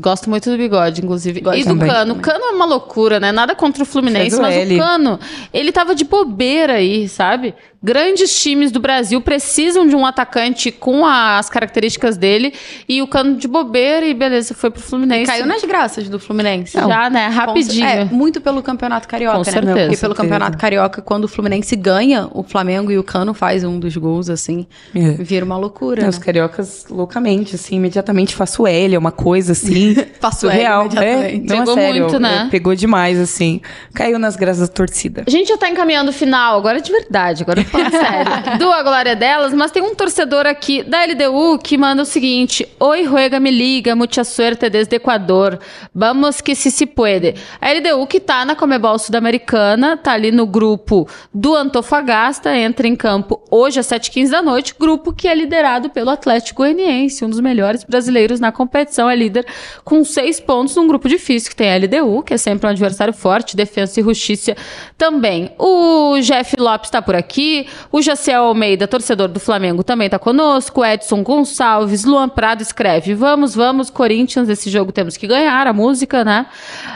Gosto 0.00 0.30
muito 0.30 0.50
do 0.50 0.56
bigode, 0.56 1.02
inclusive. 1.02 1.40
Gosto 1.40 1.58
e 1.58 1.64
do 1.64 1.70
também. 1.70 1.88
Cano. 1.88 2.14
O 2.14 2.20
Cano 2.20 2.44
é 2.44 2.50
uma 2.50 2.64
loucura, 2.64 3.18
né? 3.18 3.32
Nada 3.32 3.54
contra 3.54 3.82
o 3.82 3.86
Fluminense, 3.86 4.40
mas 4.40 4.56
ele. 4.56 4.76
o 4.76 4.78
Cano, 4.78 5.20
ele 5.52 5.72
tava 5.72 5.94
de 5.94 6.04
bobeira 6.04 6.74
aí, 6.74 7.08
sabe? 7.08 7.54
Grandes 7.80 8.40
times 8.42 8.72
do 8.72 8.80
Brasil 8.80 9.20
precisam 9.20 9.86
de 9.86 9.94
um 9.94 10.04
atacante 10.04 10.72
com 10.72 11.06
as 11.06 11.48
características 11.48 12.16
dele. 12.16 12.52
E 12.88 13.00
o 13.00 13.06
Cano 13.06 13.36
de 13.36 13.46
bobeira 13.46 14.04
e 14.04 14.12
beleza, 14.12 14.52
foi 14.52 14.70
pro 14.70 14.82
Fluminense. 14.82 15.24
E 15.24 15.26
caiu 15.26 15.46
nas 15.46 15.62
graças 15.62 16.08
do 16.08 16.18
Fluminense. 16.18 16.76
Não. 16.76 16.88
Já, 16.88 17.08
né? 17.08 17.28
Rapidinho. 17.28 17.86
É, 17.86 18.04
muito 18.04 18.40
pelo 18.40 18.62
Campeonato 18.62 19.06
Carioca, 19.06 19.38
com 19.38 19.44
né? 19.44 19.44
Certeza, 19.44 19.66
Porque 19.66 19.80
certeza. 19.80 20.00
pelo 20.00 20.14
Campeonato 20.14 20.58
Carioca, 20.58 21.00
quando 21.00 21.24
o 21.24 21.28
Fluminense 21.28 21.76
ganha, 21.76 22.28
o 22.32 22.42
Flamengo 22.42 22.90
e 22.90 22.98
o 22.98 23.04
Cano 23.04 23.32
faz 23.32 23.62
um 23.62 23.78
dos 23.78 23.96
gols, 23.96 24.28
assim. 24.28 24.66
É. 24.94 25.12
Vira 25.12 25.44
uma 25.44 25.56
loucura. 25.56 26.00
É, 26.00 26.02
né? 26.04 26.08
Os 26.08 26.18
cariocas, 26.18 26.86
loucamente, 26.90 27.54
assim, 27.54 27.76
imediatamente 27.76 28.34
faço 28.34 28.66
L, 28.66 28.94
é 28.94 28.98
uma 28.98 29.12
coisa 29.12 29.52
assim. 29.52 29.94
Faço 30.20 30.48
real. 30.48 30.88
L, 30.90 30.98
É, 30.98 31.38
não, 31.38 31.46
Pegou 31.58 31.78
é 31.78 31.80
sério, 31.80 32.02
muito, 32.02 32.18
né? 32.18 32.44
é, 32.46 32.50
pegou 32.50 32.74
demais, 32.74 33.18
assim. 33.20 33.60
Caiu 33.94 34.18
nas 34.18 34.34
graças 34.34 34.68
da 34.68 34.74
torcida. 34.74 35.22
A 35.26 35.30
gente 35.30 35.48
já 35.48 35.56
tá 35.56 35.68
encaminhando 35.68 36.10
o 36.10 36.12
final, 36.12 36.58
agora 36.58 36.78
é 36.78 36.80
de 36.80 36.90
verdade, 36.90 37.42
agora 37.42 37.67
falando 37.68 37.90
sério. 37.90 38.58
Do 38.58 38.72
A 38.72 38.82
Glória 38.82 39.14
Delas, 39.14 39.52
mas 39.54 39.70
tem 39.70 39.82
um 39.82 39.94
torcedor 39.94 40.46
aqui 40.46 40.82
da 40.82 41.04
LDU 41.04 41.58
que 41.58 41.78
manda 41.78 42.02
o 42.02 42.06
seguinte: 42.06 42.66
Oi, 42.80 43.04
Ruega, 43.04 43.38
me 43.38 43.50
liga, 43.50 43.94
mucha 43.94 44.24
suerte 44.24 44.68
desde 44.68 44.96
Equador. 44.96 45.58
Vamos 45.94 46.40
que 46.40 46.54
se 46.54 46.70
se 46.70 46.86
puede. 46.86 47.34
A 47.60 47.72
LDU 47.72 48.06
que 48.06 48.20
tá 48.20 48.44
na 48.44 48.54
Comebol 48.54 48.98
Sudamericana, 48.98 49.96
tá 49.96 50.12
ali 50.12 50.30
no 50.30 50.46
grupo 50.46 51.08
do 51.32 51.54
Antofagasta, 51.54 52.54
entra 52.56 52.86
em 52.86 52.96
campo 52.96 53.42
hoje 53.50 53.80
às 53.80 53.86
7h15 53.86 54.30
da 54.30 54.42
noite, 54.42 54.74
grupo 54.78 55.12
que 55.12 55.28
é 55.28 55.34
liderado 55.34 55.90
pelo 55.90 56.10
Atlético 56.10 56.62
Goianiense, 56.62 57.24
um 57.24 57.30
dos 57.30 57.40
melhores 57.40 57.84
brasileiros 57.84 58.40
na 58.40 58.52
competição, 58.52 59.08
é 59.08 59.16
líder 59.16 59.46
com 59.84 60.04
seis 60.04 60.40
pontos 60.40 60.74
num 60.76 60.86
grupo 60.86 61.08
difícil 61.08 61.50
que 61.50 61.56
tem 61.56 61.72
a 61.72 61.76
LDU, 61.76 62.22
que 62.22 62.34
é 62.34 62.36
sempre 62.36 62.66
um 62.66 62.70
adversário 62.70 63.12
forte, 63.12 63.56
Defesa 63.56 64.00
e 64.00 64.02
Justiça 64.02 64.56
também. 64.96 65.50
O 65.58 66.18
Jeff 66.20 66.54
Lopes 66.58 66.90
tá 66.90 67.00
por 67.00 67.14
aqui, 67.14 67.57
o 67.90 68.02
Jaciel 68.02 68.44
Almeida, 68.44 68.86
torcedor 68.86 69.28
do 69.28 69.40
Flamengo, 69.40 69.82
também 69.82 70.08
tá 70.08 70.18
conosco, 70.18 70.84
Edson 70.84 71.22
Gonçalves, 71.22 72.04
Luan 72.04 72.28
Prado 72.28 72.62
escreve, 72.62 73.14
vamos, 73.14 73.54
vamos, 73.54 73.90
Corinthians, 73.90 74.48
esse 74.48 74.70
jogo 74.70 74.92
temos 74.92 75.16
que 75.16 75.26
ganhar, 75.26 75.66
a 75.66 75.72
música, 75.72 76.24
né? 76.24 76.46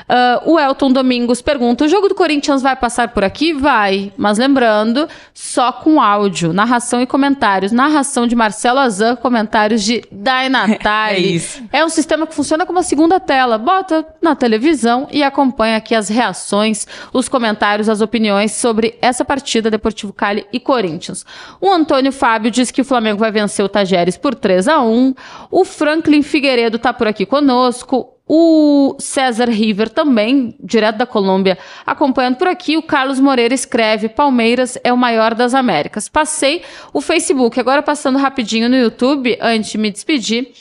Uh, 0.09 0.53
o 0.53 0.59
Elton 0.59 0.93
Domingos 0.93 1.43
pergunta, 1.43 1.85
o 1.85 1.89
jogo 1.89 2.09
do 2.09 2.15
Corinthians 2.15 2.63
vai 2.63 2.77
passar 2.77 3.09
por 3.09 3.25
aqui? 3.25 3.53
Vai, 3.53 4.13
mas 4.17 4.39
lembrando, 4.39 5.09
só 5.33 5.73
com 5.73 6.01
áudio, 6.01 6.53
narração 6.53 7.01
e 7.01 7.07
comentários, 7.07 7.73
narração 7.73 8.27
de 8.27 8.35
Marcelo 8.35 8.79
Azan, 8.79 9.17
comentários 9.17 9.83
de 9.83 10.03
Dai 10.11 10.49
Natali. 10.49 11.33
É. 11.73 11.83
É 11.83 11.85
um 11.85 11.89
sistema 11.89 12.27
que 12.27 12.35
funciona 12.35 12.65
como 12.67 12.79
uma 12.79 12.83
segunda 12.83 13.19
tela. 13.19 13.59
Bota 13.59 14.07
na 14.21 14.35
televisão 14.35 15.09
e 15.11 15.23
acompanha 15.23 15.77
aqui 15.77 15.95
as 15.95 16.09
reações, 16.09 16.87
os 17.13 17.29
comentários, 17.29 17.89
as 17.89 18.01
opiniões 18.01 18.53
sobre 18.53 18.97
essa 19.01 19.25
partida 19.25 19.71
Deportivo 19.71 20.13
Cali 20.13 20.47
e 20.53 20.61
Corinthians. 20.61 21.25
O 21.61 21.71
Antônio 21.71 22.13
Fábio 22.13 22.51
diz 22.51 22.71
que 22.71 22.81
o 22.81 22.85
Flamengo 22.85 23.19
vai 23.19 23.31
vencer 23.31 23.65
o 23.65 23.69
Tajeres 23.69 24.17
por 24.17 24.35
3 24.35 24.69
a 24.69 24.81
1 24.83 25.15
O 25.51 25.65
Franklin 25.65 26.23
Figueiredo 26.23 26.79
tá 26.79 26.93
por 26.93 27.07
aqui 27.07 27.27
conosco. 27.27 28.09
O 28.27 28.97
César 28.99 29.51
River 29.51 29.91
também, 29.91 30.57
direto 30.63 30.97
da 30.97 31.05
Colômbia, 31.05 31.59
acompanhando 31.85 32.37
por 32.37 32.47
aqui. 32.47 32.77
O 32.77 32.83
Carlos 32.83 33.21
Moreira 33.21 33.53
escreve: 33.53 34.09
Palmeiras 34.09 34.79
é 34.83 34.93
o 34.93 34.97
maior 34.97 35.35
das 35.35 35.55
Américas. 35.55 36.09
Passei 36.09 36.63
o 36.93 37.01
Facebook, 37.01 37.59
agora 37.59 37.83
passando 37.83 38.19
rapidinho 38.19 38.69
no 38.69 38.77
YouTube, 38.77 39.37
antes 39.41 39.73
de 39.73 39.79
me 39.79 39.91
despedir. 39.91 40.53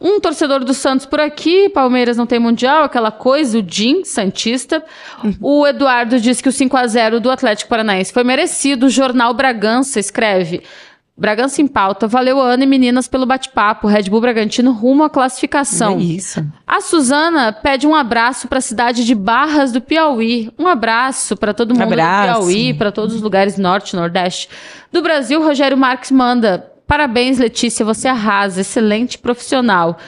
Um 0.00 0.20
torcedor 0.20 0.64
do 0.64 0.74
Santos 0.74 1.06
por 1.06 1.20
aqui, 1.20 1.68
Palmeiras 1.68 2.16
não 2.16 2.26
tem 2.26 2.38
mundial, 2.38 2.84
aquela 2.84 3.10
coisa, 3.10 3.58
o 3.58 3.64
Jim, 3.66 4.04
Santista. 4.04 4.84
O 5.40 5.66
Eduardo 5.66 6.20
diz 6.20 6.40
que 6.40 6.48
o 6.48 6.52
5 6.52 6.76
a 6.76 6.86
0 6.86 7.20
do 7.20 7.30
Atlético 7.30 7.70
Paranaense 7.70 8.12
foi 8.12 8.24
merecido. 8.24 8.86
O 8.86 8.90
jornal 8.90 9.32
Bragança 9.34 10.00
escreve. 10.00 10.62
Bragança 11.16 11.60
em 11.60 11.66
pauta, 11.66 12.08
valeu 12.08 12.40
Ana 12.40 12.64
e 12.64 12.66
meninas 12.66 13.06
pelo 13.06 13.26
bate-papo. 13.26 13.86
Red 13.86 14.04
Bull 14.04 14.22
Bragantino 14.22 14.72
rumo 14.72 15.04
à 15.04 15.10
classificação. 15.10 15.98
É 15.98 16.02
isso. 16.02 16.44
A 16.66 16.80
Suzana 16.80 17.52
pede 17.52 17.86
um 17.86 17.94
abraço 17.94 18.48
para 18.48 18.58
a 18.58 18.62
cidade 18.62 19.04
de 19.04 19.14
Barras 19.14 19.70
do 19.70 19.80
Piauí. 19.80 20.50
Um 20.58 20.66
abraço 20.66 21.36
para 21.36 21.52
todo 21.52 21.74
mundo 21.74 21.82
Abraço. 21.82 22.40
do 22.40 22.46
Piauí, 22.46 22.74
para 22.74 22.90
todos 22.90 23.14
os 23.14 23.20
lugares 23.20 23.58
norte, 23.58 23.94
nordeste 23.94 24.48
do 24.90 25.02
Brasil. 25.02 25.42
Rogério 25.42 25.76
Marques 25.76 26.10
manda 26.10 26.71
Parabéns, 26.86 27.38
Letícia, 27.38 27.84
você 27.84 28.08
arrasa, 28.08 28.60
excelente 28.60 29.18
profissional. 29.18 29.98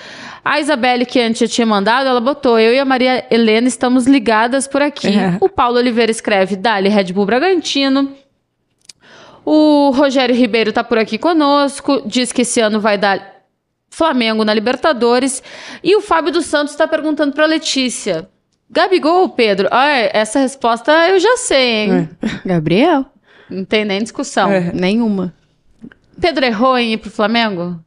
A 0.45 0.61
Isabelle, 0.61 1.07
que 1.07 1.19
antes 1.21 1.41
eu 1.41 1.49
tinha 1.49 1.67
mandado, 1.67 2.07
ela 2.07 2.21
botou: 2.21 2.59
Eu 2.59 2.75
e 2.75 2.79
a 2.79 2.85
Maria 2.85 3.25
Helena 3.31 3.67
estamos 3.67 4.07
ligadas 4.07 4.69
por 4.69 4.83
aqui. 4.83 5.09
É. 5.09 5.39
O 5.41 5.49
Paulo 5.49 5.79
Oliveira 5.79 6.11
escreve: 6.11 6.57
Dali, 6.57 6.89
Red 6.89 7.13
Bull 7.13 7.25
Bragantino. 7.25 8.13
O 9.45 9.91
Rogério 9.91 10.35
Ribeiro 10.35 10.73
tá 10.73 10.83
por 10.83 10.99
aqui 10.99 11.19
conosco, 11.19 12.03
diz 12.07 12.33
que 12.33 12.43
esse 12.43 12.61
ano 12.61 12.81
vai 12.81 12.97
dar 12.97 13.35
Flamengo 13.91 14.45
na 14.45 14.55
Libertadores. 14.55 15.43
E 15.83 15.95
o 15.97 16.01
Fábio 16.01 16.33
dos 16.33 16.47
Santos 16.47 16.73
está 16.73 16.87
perguntando 16.87 17.33
para 17.33 17.47
Letícia: 17.47 18.29
Gabigol, 18.71 19.31
Pedro? 19.31 19.69
Ah, 19.71 19.97
essa 20.13 20.39
resposta 20.41 20.93
eu 21.09 21.19
já 21.19 21.37
sei, 21.39 21.69
hein? 21.69 22.09
Gabriel? 22.45 23.07
Não 23.49 23.65
tem 23.65 23.85
nem 23.85 24.03
discussão. 24.03 24.51
É. 24.51 24.73
Nenhuma. 24.73 25.33
Pedro 26.21 26.45
errou 26.45 26.79
em 26.79 26.95
ir 26.95 26.99
pro 26.99 27.11
Flamengo? 27.11 27.81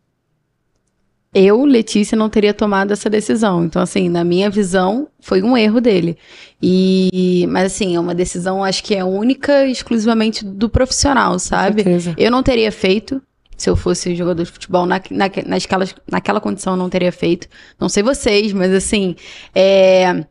eu, 1.33 1.65
Letícia, 1.65 2.17
não 2.17 2.29
teria 2.29 2.53
tomado 2.53 2.91
essa 2.91 3.09
decisão. 3.09 3.63
Então, 3.63 3.79
assim, 3.79 4.09
na 4.09 4.23
minha 4.23 4.49
visão, 4.49 5.07
foi 5.19 5.43
um 5.43 5.55
erro 5.55 5.79
dele. 5.79 6.17
E, 6.59 7.45
mas 7.49 7.73
assim, 7.73 7.95
é 7.95 7.99
uma 7.99 8.15
decisão, 8.15 8.63
acho 8.63 8.83
que 8.83 8.95
é 8.95 9.03
única 9.03 9.65
e 9.65 9.71
exclusivamente 9.71 10.43
do 10.43 10.67
profissional, 10.67 11.37
sabe? 11.37 11.83
Eu 12.17 12.31
não 12.31 12.41
teria 12.41 12.71
feito. 12.71 13.21
Se 13.55 13.69
eu 13.69 13.75
fosse 13.75 14.15
jogador 14.15 14.43
de 14.43 14.51
futebol 14.51 14.85
na, 14.85 15.01
na, 15.11 15.29
naquela, 15.45 15.85
naquela 16.09 16.41
condição, 16.41 16.73
eu 16.73 16.77
não 16.77 16.89
teria 16.89 17.11
feito. 17.11 17.47
Não 17.79 17.89
sei 17.89 18.01
vocês, 18.01 18.51
mas 18.53 18.71
assim, 18.71 19.15
é, 19.53 20.23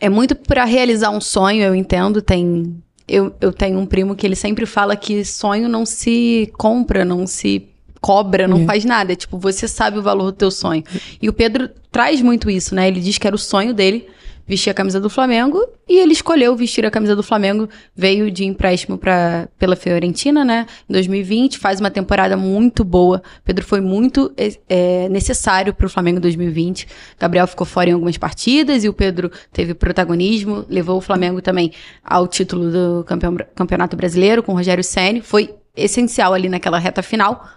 é 0.00 0.08
muito 0.08 0.34
para 0.34 0.64
realizar 0.64 1.10
um 1.10 1.20
sonho, 1.20 1.62
eu 1.62 1.74
entendo. 1.74 2.22
Tem, 2.22 2.76
eu, 3.10 3.34
eu 3.40 3.52
tenho 3.52 3.78
um 3.78 3.86
primo 3.86 4.14
que 4.14 4.26
ele 4.26 4.36
sempre 4.36 4.64
fala 4.64 4.96
que 4.96 5.24
sonho 5.24 5.68
não 5.68 5.84
se 5.84 6.50
compra, 6.56 7.04
não 7.04 7.26
se 7.26 7.68
cobra, 8.00 8.48
não 8.48 8.62
é. 8.62 8.64
faz 8.64 8.84
nada. 8.84 9.12
É 9.12 9.16
tipo, 9.16 9.36
você 9.38 9.66
sabe 9.68 9.98
o 9.98 10.02
valor 10.02 10.26
do 10.26 10.32
teu 10.32 10.50
sonho. 10.50 10.84
E 11.20 11.28
o 11.28 11.32
Pedro 11.32 11.68
traz 11.90 12.22
muito 12.22 12.48
isso, 12.48 12.74
né? 12.74 12.88
Ele 12.88 13.00
diz 13.00 13.18
que 13.18 13.26
era 13.26 13.36
o 13.36 13.38
sonho 13.38 13.74
dele 13.74 14.06
vestir 14.46 14.70
a 14.70 14.74
camisa 14.74 15.00
do 15.00 15.08
Flamengo 15.08 15.64
e 15.88 15.98
ele 15.98 16.12
escolheu 16.12 16.54
vestir 16.56 16.84
a 16.86 16.90
camisa 16.90 17.16
do 17.16 17.22
Flamengo, 17.22 17.68
veio 17.94 18.30
de 18.30 18.44
empréstimo 18.44 18.96
pra, 18.96 19.48
pela 19.58 19.76
Fiorentina, 19.76 20.44
né, 20.44 20.66
em 20.88 20.92
2020, 20.92 21.58
faz 21.58 21.80
uma 21.80 21.90
temporada 21.90 22.36
muito 22.36 22.84
boa. 22.84 23.22
Pedro 23.44 23.64
foi 23.64 23.80
muito 23.80 24.32
é, 24.68 25.08
necessário 25.08 25.74
para 25.74 25.86
o 25.86 25.90
Flamengo 25.90 26.18
em 26.18 26.22
2020. 26.22 26.86
Gabriel 27.18 27.46
ficou 27.46 27.66
fora 27.66 27.90
em 27.90 27.92
algumas 27.92 28.16
partidas 28.16 28.84
e 28.84 28.88
o 28.88 28.92
Pedro 28.92 29.30
teve 29.52 29.74
protagonismo, 29.74 30.64
levou 30.68 30.98
o 30.98 31.00
Flamengo 31.00 31.40
também 31.40 31.72
ao 32.04 32.26
título 32.28 32.70
do 32.70 33.04
campeão, 33.04 33.36
Campeonato 33.54 33.96
Brasileiro 33.96 34.42
com 34.42 34.52
o 34.52 34.56
Rogério 34.56 34.84
Ceni, 34.84 35.20
foi 35.20 35.54
essencial 35.76 36.34
ali 36.34 36.48
naquela 36.48 36.78
reta 36.78 37.02
final. 37.02 37.48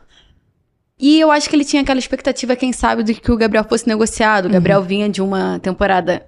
E 0.99 1.19
eu 1.19 1.31
acho 1.31 1.49
que 1.49 1.55
ele 1.55 1.65
tinha 1.65 1.81
aquela 1.81 1.99
expectativa, 1.99 2.55
quem 2.55 2.71
sabe, 2.71 3.03
de 3.03 3.15
que 3.15 3.31
o 3.31 3.37
Gabriel 3.37 3.65
fosse 3.67 3.87
negociado. 3.87 4.45
O 4.45 4.47
uhum. 4.47 4.53
Gabriel 4.53 4.81
vinha 4.83 5.09
de 5.09 5.21
uma 5.21 5.59
temporada 5.59 6.25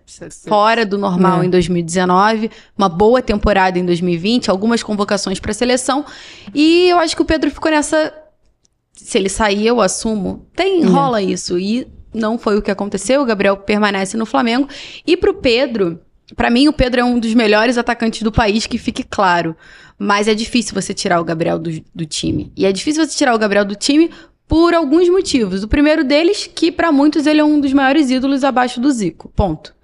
fora 0.48 0.86
do 0.86 0.98
normal 0.98 1.44
é. 1.44 1.46
em 1.46 1.50
2019, 1.50 2.50
uma 2.78 2.90
boa 2.90 3.22
temporada 3.22 3.78
em 3.78 3.86
2020, 3.86 4.50
algumas 4.50 4.82
convocações 4.82 5.40
para 5.40 5.52
a 5.52 5.54
seleção. 5.54 6.04
E 6.54 6.90
eu 6.90 6.98
acho 6.98 7.16
que 7.16 7.22
o 7.22 7.26
Pedro 7.26 7.52
ficou 7.52 7.72
nessa. 7.72 8.12
Se 8.94 9.18
ele 9.18 9.30
sair, 9.30 9.68
eu 9.68 9.80
assumo. 9.80 10.48
Tem, 10.56 10.84
uhum. 10.84 10.92
rola 10.92 11.22
isso. 11.22 11.60
E 11.60 11.88
não 12.14 12.38
foi 12.38 12.58
o 12.58 12.62
que 12.62 12.72
aconteceu. 12.72 13.22
O 13.22 13.26
Gabriel 13.26 13.58
permanece 13.58 14.18
no 14.18 14.26
Flamengo. 14.26 14.68
E 15.06 15.16
pro 15.16 15.36
Pedro, 15.36 16.00
para 16.36 16.50
mim, 16.50 16.68
o 16.68 16.74
Pedro 16.74 17.02
é 17.02 17.04
um 17.04 17.20
dos 17.20 17.34
melhores 17.36 17.78
atacantes 17.78 18.24
do 18.24 18.32
país, 18.32 18.66
que 18.66 18.78
fique 18.78 19.04
claro. 19.04 19.56
Mas 19.98 20.28
é 20.28 20.34
difícil 20.34 20.74
você 20.74 20.94
tirar 20.94 21.22
o 21.22 21.24
Gabriel 21.24 21.60
do, 21.60 21.70
do 21.94 22.06
time. 22.06 22.52
E 22.58 22.66
é 22.66 22.72
difícil 22.72 23.06
você 23.06 23.16
tirar 23.16 23.36
o 23.36 23.40
Gabriel 23.40 23.64
do 23.64 23.76
time 23.76 24.10
por 24.48 24.74
alguns 24.74 25.10
motivos. 25.10 25.64
O 25.64 25.68
primeiro 25.68 26.04
deles, 26.04 26.50
que 26.54 26.72
para 26.72 26.92
muitos 26.92 27.26
ele 27.26 27.42
é 27.42 27.44
um 27.44 27.60
dos 27.60 27.74
maiores 27.74 28.10
ídolos 28.10 28.44
abaixo 28.44 28.80
do 28.80 28.92
Zico. 28.92 29.32
Ponto. 29.36 29.76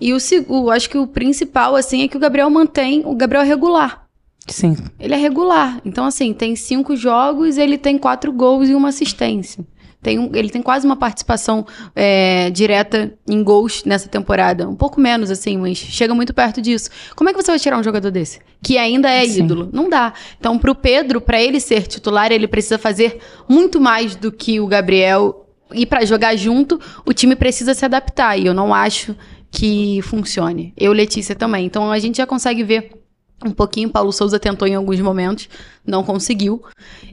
E 0.00 0.12
o, 0.12 0.18
o 0.48 0.70
acho 0.70 0.90
que 0.90 0.98
o 0.98 1.06
principal, 1.06 1.76
assim, 1.76 2.02
é 2.02 2.08
que 2.08 2.16
o 2.16 2.20
Gabriel 2.20 2.50
mantém. 2.50 3.02
O 3.04 3.14
Gabriel 3.14 3.42
é 3.42 3.46
regular. 3.46 4.06
Sim. 4.48 4.76
Ele 4.98 5.14
é 5.14 5.16
regular. 5.16 5.80
Então, 5.84 6.04
assim, 6.04 6.34
tem 6.34 6.56
cinco 6.56 6.96
jogos, 6.96 7.56
ele 7.56 7.78
tem 7.78 7.96
quatro 7.96 8.32
gols 8.32 8.68
e 8.68 8.74
uma 8.74 8.88
assistência. 8.88 9.64
Tem 10.02 10.18
um, 10.18 10.30
ele 10.34 10.50
tem 10.50 10.60
quase 10.60 10.84
uma 10.84 10.96
participação 10.96 11.64
é, 11.94 12.50
direta 12.50 13.14
em 13.28 13.42
gols 13.42 13.84
nessa 13.84 14.08
temporada. 14.08 14.68
Um 14.68 14.74
pouco 14.74 15.00
menos, 15.00 15.30
assim, 15.30 15.56
mas 15.56 15.78
chega 15.78 16.12
muito 16.12 16.34
perto 16.34 16.60
disso. 16.60 16.90
Como 17.14 17.30
é 17.30 17.32
que 17.32 17.40
você 17.40 17.52
vai 17.52 17.58
tirar 17.60 17.78
um 17.78 17.84
jogador 17.84 18.10
desse? 18.10 18.40
Que 18.60 18.76
ainda 18.78 19.08
é 19.08 19.24
Sim. 19.24 19.44
ídolo? 19.44 19.70
Não 19.72 19.88
dá. 19.88 20.12
Então, 20.38 20.58
pro 20.58 20.74
Pedro, 20.74 21.20
para 21.20 21.40
ele 21.40 21.60
ser 21.60 21.86
titular, 21.86 22.32
ele 22.32 22.48
precisa 22.48 22.78
fazer 22.78 23.18
muito 23.48 23.80
mais 23.80 24.16
do 24.16 24.32
que 24.32 24.58
o 24.58 24.66
Gabriel. 24.66 25.46
E 25.72 25.86
para 25.86 26.04
jogar 26.04 26.34
junto, 26.34 26.80
o 27.06 27.12
time 27.12 27.36
precisa 27.36 27.72
se 27.72 27.84
adaptar. 27.84 28.36
E 28.36 28.46
eu 28.46 28.52
não 28.52 28.74
acho 28.74 29.14
que 29.52 30.00
funcione. 30.02 30.74
Eu, 30.76 30.92
Letícia, 30.92 31.36
também. 31.36 31.64
Então, 31.64 31.92
a 31.92 31.98
gente 32.00 32.16
já 32.16 32.26
consegue 32.26 32.64
ver 32.64 33.01
um 33.46 33.52
pouquinho. 33.52 33.90
Paulo 33.90 34.12
Souza 34.12 34.38
tentou 34.38 34.66
em 34.66 34.74
alguns 34.74 35.00
momentos, 35.00 35.48
não 35.86 36.02
conseguiu. 36.02 36.62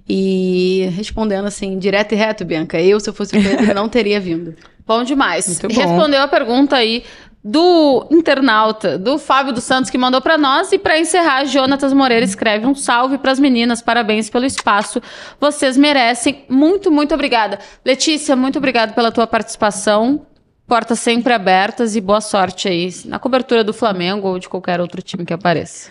E 0.07 0.89
respondendo 0.95 1.45
assim, 1.45 1.77
direto 1.77 2.13
e 2.13 2.15
reto, 2.15 2.45
Bianca, 2.45 2.81
eu, 2.81 2.99
se 2.99 3.09
eu 3.09 3.13
fosse 3.13 3.37
o 3.37 3.41
Pedro, 3.41 3.73
não 3.75 3.87
teria 3.87 4.19
vindo. 4.19 4.55
Bom 4.85 5.03
demais. 5.03 5.59
Bom. 5.59 5.67
Respondeu 5.67 6.21
a 6.21 6.27
pergunta 6.27 6.75
aí 6.75 7.03
do 7.43 8.05
internauta, 8.11 8.97
do 8.97 9.17
Fábio 9.17 9.53
dos 9.53 9.63
Santos, 9.63 9.89
que 9.89 9.97
mandou 9.97 10.21
para 10.21 10.37
nós. 10.37 10.71
E 10.71 10.79
para 10.79 10.99
encerrar, 10.99 11.45
Jonatas 11.45 11.93
Moreira 11.93 12.25
escreve 12.25 12.65
um 12.65 12.75
salve 12.75 13.17
para 13.17 13.31
as 13.31 13.39
meninas. 13.39 13.81
Parabéns 13.81 14.29
pelo 14.29 14.45
espaço. 14.45 15.01
Vocês 15.39 15.77
merecem. 15.77 16.43
Muito, 16.49 16.91
muito 16.91 17.13
obrigada. 17.13 17.59
Letícia, 17.85 18.35
muito 18.35 18.57
obrigada 18.57 18.93
pela 18.93 19.11
tua 19.11 19.27
participação. 19.27 20.25
Portas 20.67 20.99
sempre 20.99 21.33
abertas 21.33 21.95
e 21.95 22.01
boa 22.01 22.21
sorte 22.21 22.67
aí 22.67 22.93
na 23.05 23.17
cobertura 23.17 23.63
do 23.63 23.73
Flamengo 23.73 24.27
ou 24.27 24.37
de 24.37 24.47
qualquer 24.47 24.79
outro 24.79 25.01
time 25.01 25.25
que 25.25 25.33
apareça. 25.33 25.89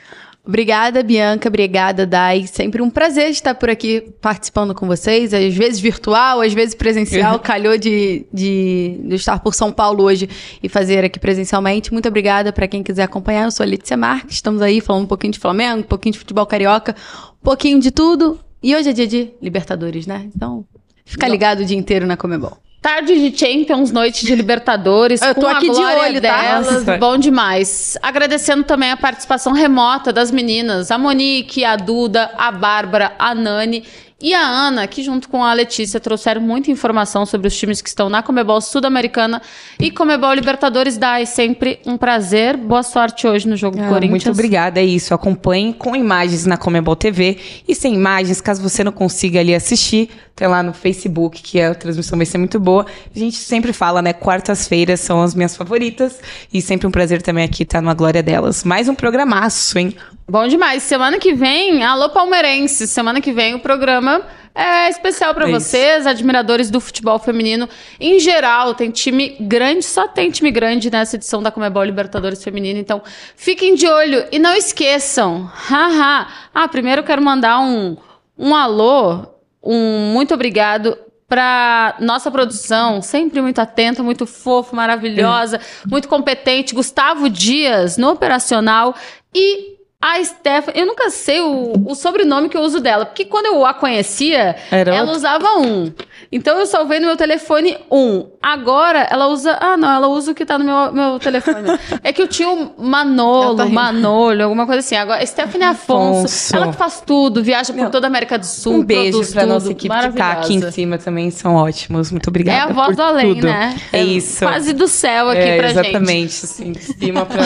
Obrigada, 0.48 1.02
Bianca. 1.02 1.46
Obrigada, 1.46 2.06
Dai. 2.06 2.46
Sempre 2.46 2.80
um 2.80 2.88
prazer 2.88 3.28
estar 3.28 3.54
por 3.54 3.68
aqui 3.68 4.00
participando 4.18 4.74
com 4.74 4.86
vocês. 4.86 5.34
Às 5.34 5.54
vezes 5.54 5.78
virtual, 5.78 6.40
às 6.40 6.54
vezes 6.54 6.74
presencial. 6.74 7.38
Calhou 7.44 7.76
de, 7.76 8.24
de, 8.32 8.98
de, 9.04 9.14
estar 9.14 9.40
por 9.40 9.52
São 9.52 9.70
Paulo 9.70 10.04
hoje 10.04 10.26
e 10.62 10.66
fazer 10.66 11.04
aqui 11.04 11.18
presencialmente. 11.18 11.92
Muito 11.92 12.08
obrigada 12.08 12.50
para 12.50 12.66
quem 12.66 12.82
quiser 12.82 13.02
acompanhar. 13.02 13.44
Eu 13.44 13.50
sou 13.50 13.62
a 13.62 13.66
Letícia 13.66 13.94
Marques. 13.94 14.36
Estamos 14.36 14.62
aí 14.62 14.80
falando 14.80 15.02
um 15.02 15.06
pouquinho 15.06 15.34
de 15.34 15.38
Flamengo, 15.38 15.80
um 15.80 15.82
pouquinho 15.82 16.14
de 16.14 16.18
futebol 16.18 16.46
carioca, 16.46 16.96
um 17.42 17.44
pouquinho 17.44 17.78
de 17.78 17.90
tudo. 17.90 18.40
E 18.62 18.74
hoje 18.74 18.88
é 18.88 18.92
dia 18.94 19.06
de 19.06 19.30
Libertadores, 19.42 20.06
né? 20.06 20.30
Então, 20.34 20.64
fica 21.04 21.28
ligado 21.28 21.60
o 21.60 21.64
dia 21.66 21.76
inteiro 21.76 22.06
na 22.06 22.16
Comebol. 22.16 22.56
Tarde 22.80 23.30
de 23.30 23.36
Champions, 23.36 23.90
noite 23.90 24.24
de 24.24 24.34
Libertadores. 24.36 25.20
Eu 25.20 25.34
tô 25.34 25.40
com 25.40 25.46
aqui 25.48 25.68
a 25.68 25.72
de 25.72 25.80
olho, 25.80 26.20
tá? 26.22 26.40
delas. 26.40 26.84
Tá? 26.84 26.96
Bom 26.96 27.18
demais. 27.18 27.98
Agradecendo 28.00 28.62
também 28.62 28.92
a 28.92 28.96
participação 28.96 29.52
remota 29.52 30.12
das 30.12 30.30
meninas, 30.30 30.92
a 30.92 30.96
Monique, 30.96 31.64
a 31.64 31.74
Duda, 31.74 32.30
a 32.38 32.52
Bárbara, 32.52 33.12
a 33.18 33.34
Nani 33.34 33.84
e 34.20 34.34
a 34.34 34.44
Ana, 34.44 34.84
que 34.88 35.00
junto 35.00 35.28
com 35.28 35.44
a 35.44 35.54
Letícia 35.54 36.00
trouxeram 36.00 36.40
muita 36.40 36.72
informação 36.72 37.24
sobre 37.24 37.46
os 37.46 37.56
times 37.56 37.80
que 37.80 37.88
estão 37.88 38.08
na 38.08 38.20
Comebol 38.20 38.60
Sul-Americana 38.60 39.40
e 39.78 39.92
Comebol 39.92 40.34
Libertadores 40.34 40.98
da 40.98 41.20
É 41.20 41.24
sempre 41.24 41.78
um 41.86 41.96
prazer. 41.96 42.56
Boa 42.56 42.82
sorte 42.82 43.28
hoje 43.28 43.46
no 43.46 43.56
jogo 43.56 43.78
ah, 43.78 43.82
do 43.84 43.88
Corinthians. 43.88 44.24
Muito 44.24 44.30
obrigada, 44.30 44.80
é 44.80 44.84
isso. 44.84 45.14
Acompanhe 45.14 45.72
com 45.72 45.94
imagens 45.94 46.46
na 46.46 46.56
Comebol 46.56 46.96
TV 46.96 47.38
e 47.68 47.76
sem 47.76 47.94
imagens, 47.94 48.40
caso 48.40 48.60
você 48.60 48.82
não 48.82 48.90
consiga 48.90 49.38
ali 49.38 49.54
assistir, 49.54 50.10
tem 50.34 50.48
lá 50.48 50.64
no 50.64 50.72
Facebook, 50.72 51.40
que 51.40 51.60
a 51.60 51.72
transmissão 51.72 52.18
vai 52.18 52.26
ser 52.26 52.38
muito 52.38 52.58
boa. 52.58 52.86
A 53.14 53.18
gente 53.18 53.36
sempre 53.36 53.72
fala, 53.72 54.02
né? 54.02 54.12
Quartas-feiras 54.12 54.98
são 54.98 55.22
as 55.22 55.32
minhas 55.32 55.56
favoritas 55.56 56.18
e 56.52 56.60
sempre 56.60 56.88
um 56.88 56.90
prazer 56.90 57.22
também 57.22 57.44
aqui 57.44 57.62
estar 57.62 57.80
numa 57.80 57.94
glória 57.94 58.22
delas. 58.22 58.64
Mais 58.64 58.88
um 58.88 58.96
programaço, 58.96 59.78
hein? 59.78 59.94
Bom 60.30 60.46
demais. 60.46 60.82
Semana 60.82 61.18
que 61.18 61.32
vem, 61.32 61.82
alô 61.82 62.10
palmeirense. 62.10 62.86
Semana 62.86 63.18
que 63.18 63.32
vem 63.32 63.54
o 63.54 63.60
programa 63.60 64.20
é 64.54 64.90
especial 64.90 65.32
para 65.32 65.48
é 65.48 65.50
vocês, 65.50 66.06
admiradores 66.06 66.70
do 66.70 66.82
futebol 66.82 67.18
feminino 67.18 67.66
em 67.98 68.20
geral. 68.20 68.74
Tem 68.74 68.90
time 68.90 69.38
grande, 69.40 69.86
só 69.86 70.06
tem 70.06 70.30
time 70.30 70.50
grande 70.50 70.90
nessa 70.90 71.16
edição 71.16 71.42
da 71.42 71.50
Comebol 71.50 71.82
Libertadores 71.82 72.44
Feminino. 72.44 72.78
Então, 72.78 73.02
fiquem 73.34 73.74
de 73.74 73.88
olho 73.88 74.26
e 74.30 74.38
não 74.38 74.54
esqueçam. 74.54 75.50
Haha. 75.50 76.28
ah, 76.52 76.68
primeiro 76.68 77.00
eu 77.00 77.06
quero 77.06 77.22
mandar 77.22 77.60
um, 77.60 77.96
um 78.36 78.54
alô, 78.54 79.28
um 79.62 80.12
muito 80.12 80.34
obrigado 80.34 80.98
para 81.26 81.96
nossa 82.00 82.30
produção, 82.30 83.00
sempre 83.00 83.40
muito 83.40 83.60
atenta, 83.60 84.02
muito 84.02 84.26
fofo, 84.26 84.76
maravilhosa, 84.76 85.58
muito 85.86 86.06
competente, 86.06 86.74
Gustavo 86.74 87.30
Dias 87.30 87.96
no 87.96 88.10
operacional 88.10 88.94
e 89.34 89.77
a 90.00 90.22
Stephanie, 90.22 90.80
eu 90.80 90.86
nunca 90.86 91.10
sei 91.10 91.40
o, 91.40 91.72
o 91.88 91.94
sobrenome 91.96 92.48
que 92.48 92.56
eu 92.56 92.60
uso 92.60 92.78
dela, 92.80 93.04
porque 93.04 93.24
quando 93.24 93.46
eu 93.46 93.66
a 93.66 93.74
conhecia, 93.74 94.54
Era 94.70 94.92
ela 94.94 95.00
outro? 95.00 95.16
usava 95.16 95.58
um. 95.58 95.92
Então 96.30 96.56
eu 96.56 96.66
salvei 96.66 97.00
no 97.00 97.06
meu 97.06 97.16
telefone 97.16 97.76
um. 97.90 98.28
Agora 98.40 99.08
ela 99.10 99.26
usa. 99.26 99.58
Ah, 99.60 99.76
não, 99.76 99.90
ela 99.90 100.06
usa 100.06 100.30
o 100.30 100.34
que 100.36 100.44
tá 100.46 100.56
no 100.56 100.64
meu, 100.64 100.92
meu 100.92 101.18
telefone. 101.18 101.68
é 102.04 102.12
que 102.12 102.22
eu 102.22 102.28
tinha 102.28 102.48
o 102.48 102.74
Manolo, 102.78 103.56
tá 103.56 103.66
Manolo, 103.66 104.40
alguma 104.44 104.66
coisa 104.66 104.78
assim. 104.78 104.94
Agora, 104.94 105.24
Stephanie 105.26 105.66
Afonso, 105.66 106.26
Afonso. 106.26 106.56
ela 106.56 106.68
que 106.68 106.76
faz 106.76 107.02
tudo, 107.04 107.42
viaja 107.42 107.72
por 107.72 107.90
toda 107.90 108.06
a 108.06 108.08
América 108.08 108.38
do 108.38 108.46
Sul. 108.46 108.74
Um 108.74 108.84
beijo 108.84 109.18
pra 109.32 109.42
tudo, 109.42 109.52
nossa 109.52 109.72
equipe 109.72 109.94
que 109.98 110.12
tá 110.12 110.32
aqui 110.32 110.54
em 110.54 110.70
cima 110.70 110.96
também, 110.98 111.28
são 111.32 111.56
ótimos. 111.56 112.12
Muito 112.12 112.28
obrigada. 112.28 112.58
É 112.58 112.70
a 112.70 112.72
voz 112.72 112.96
do 112.96 113.02
além, 113.02 113.34
tudo. 113.34 113.48
né? 113.48 113.76
É, 113.92 113.98
é 113.98 114.04
isso. 114.04 114.44
Quase 114.44 114.72
do 114.72 114.86
céu 114.86 115.28
aqui 115.30 115.40
é, 115.40 115.56
pra 115.56 115.70
exatamente, 115.70 116.32
gente. 116.32 116.44
Exatamente, 116.44 116.44
assim, 116.44 116.72
de 116.72 117.04
cima 117.04 117.26
pra. 117.26 117.42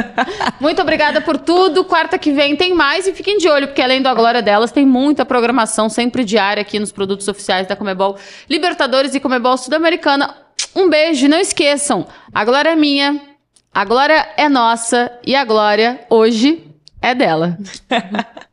Muito 0.58 0.80
obrigada 0.80 1.20
por 1.20 1.36
tudo. 1.36 1.89
Quarta 1.90 2.16
que 2.20 2.30
vem 2.30 2.54
tem 2.54 2.72
mais 2.72 3.08
e 3.08 3.12
fiquem 3.12 3.36
de 3.36 3.48
olho, 3.48 3.66
porque 3.66 3.82
além 3.82 4.00
da 4.00 4.14
glória 4.14 4.40
delas, 4.40 4.70
tem 4.70 4.86
muita 4.86 5.26
programação 5.26 5.88
sempre 5.88 6.22
diária 6.22 6.60
aqui 6.60 6.78
nos 6.78 6.92
produtos 6.92 7.26
oficiais 7.26 7.66
da 7.66 7.74
Comebol 7.74 8.16
Libertadores 8.48 9.12
e 9.12 9.18
Comebol 9.18 9.56
Sul-Americana. 9.56 10.36
Um 10.72 10.88
beijo 10.88 11.26
e 11.26 11.28
não 11.28 11.40
esqueçam, 11.40 12.06
a 12.32 12.44
glória 12.44 12.70
é 12.70 12.76
minha, 12.76 13.20
a 13.74 13.84
glória 13.84 14.24
é 14.36 14.48
nossa 14.48 15.10
e 15.26 15.34
a 15.34 15.44
glória 15.44 16.06
hoje 16.08 16.64
é 17.02 17.12
dela. 17.12 17.58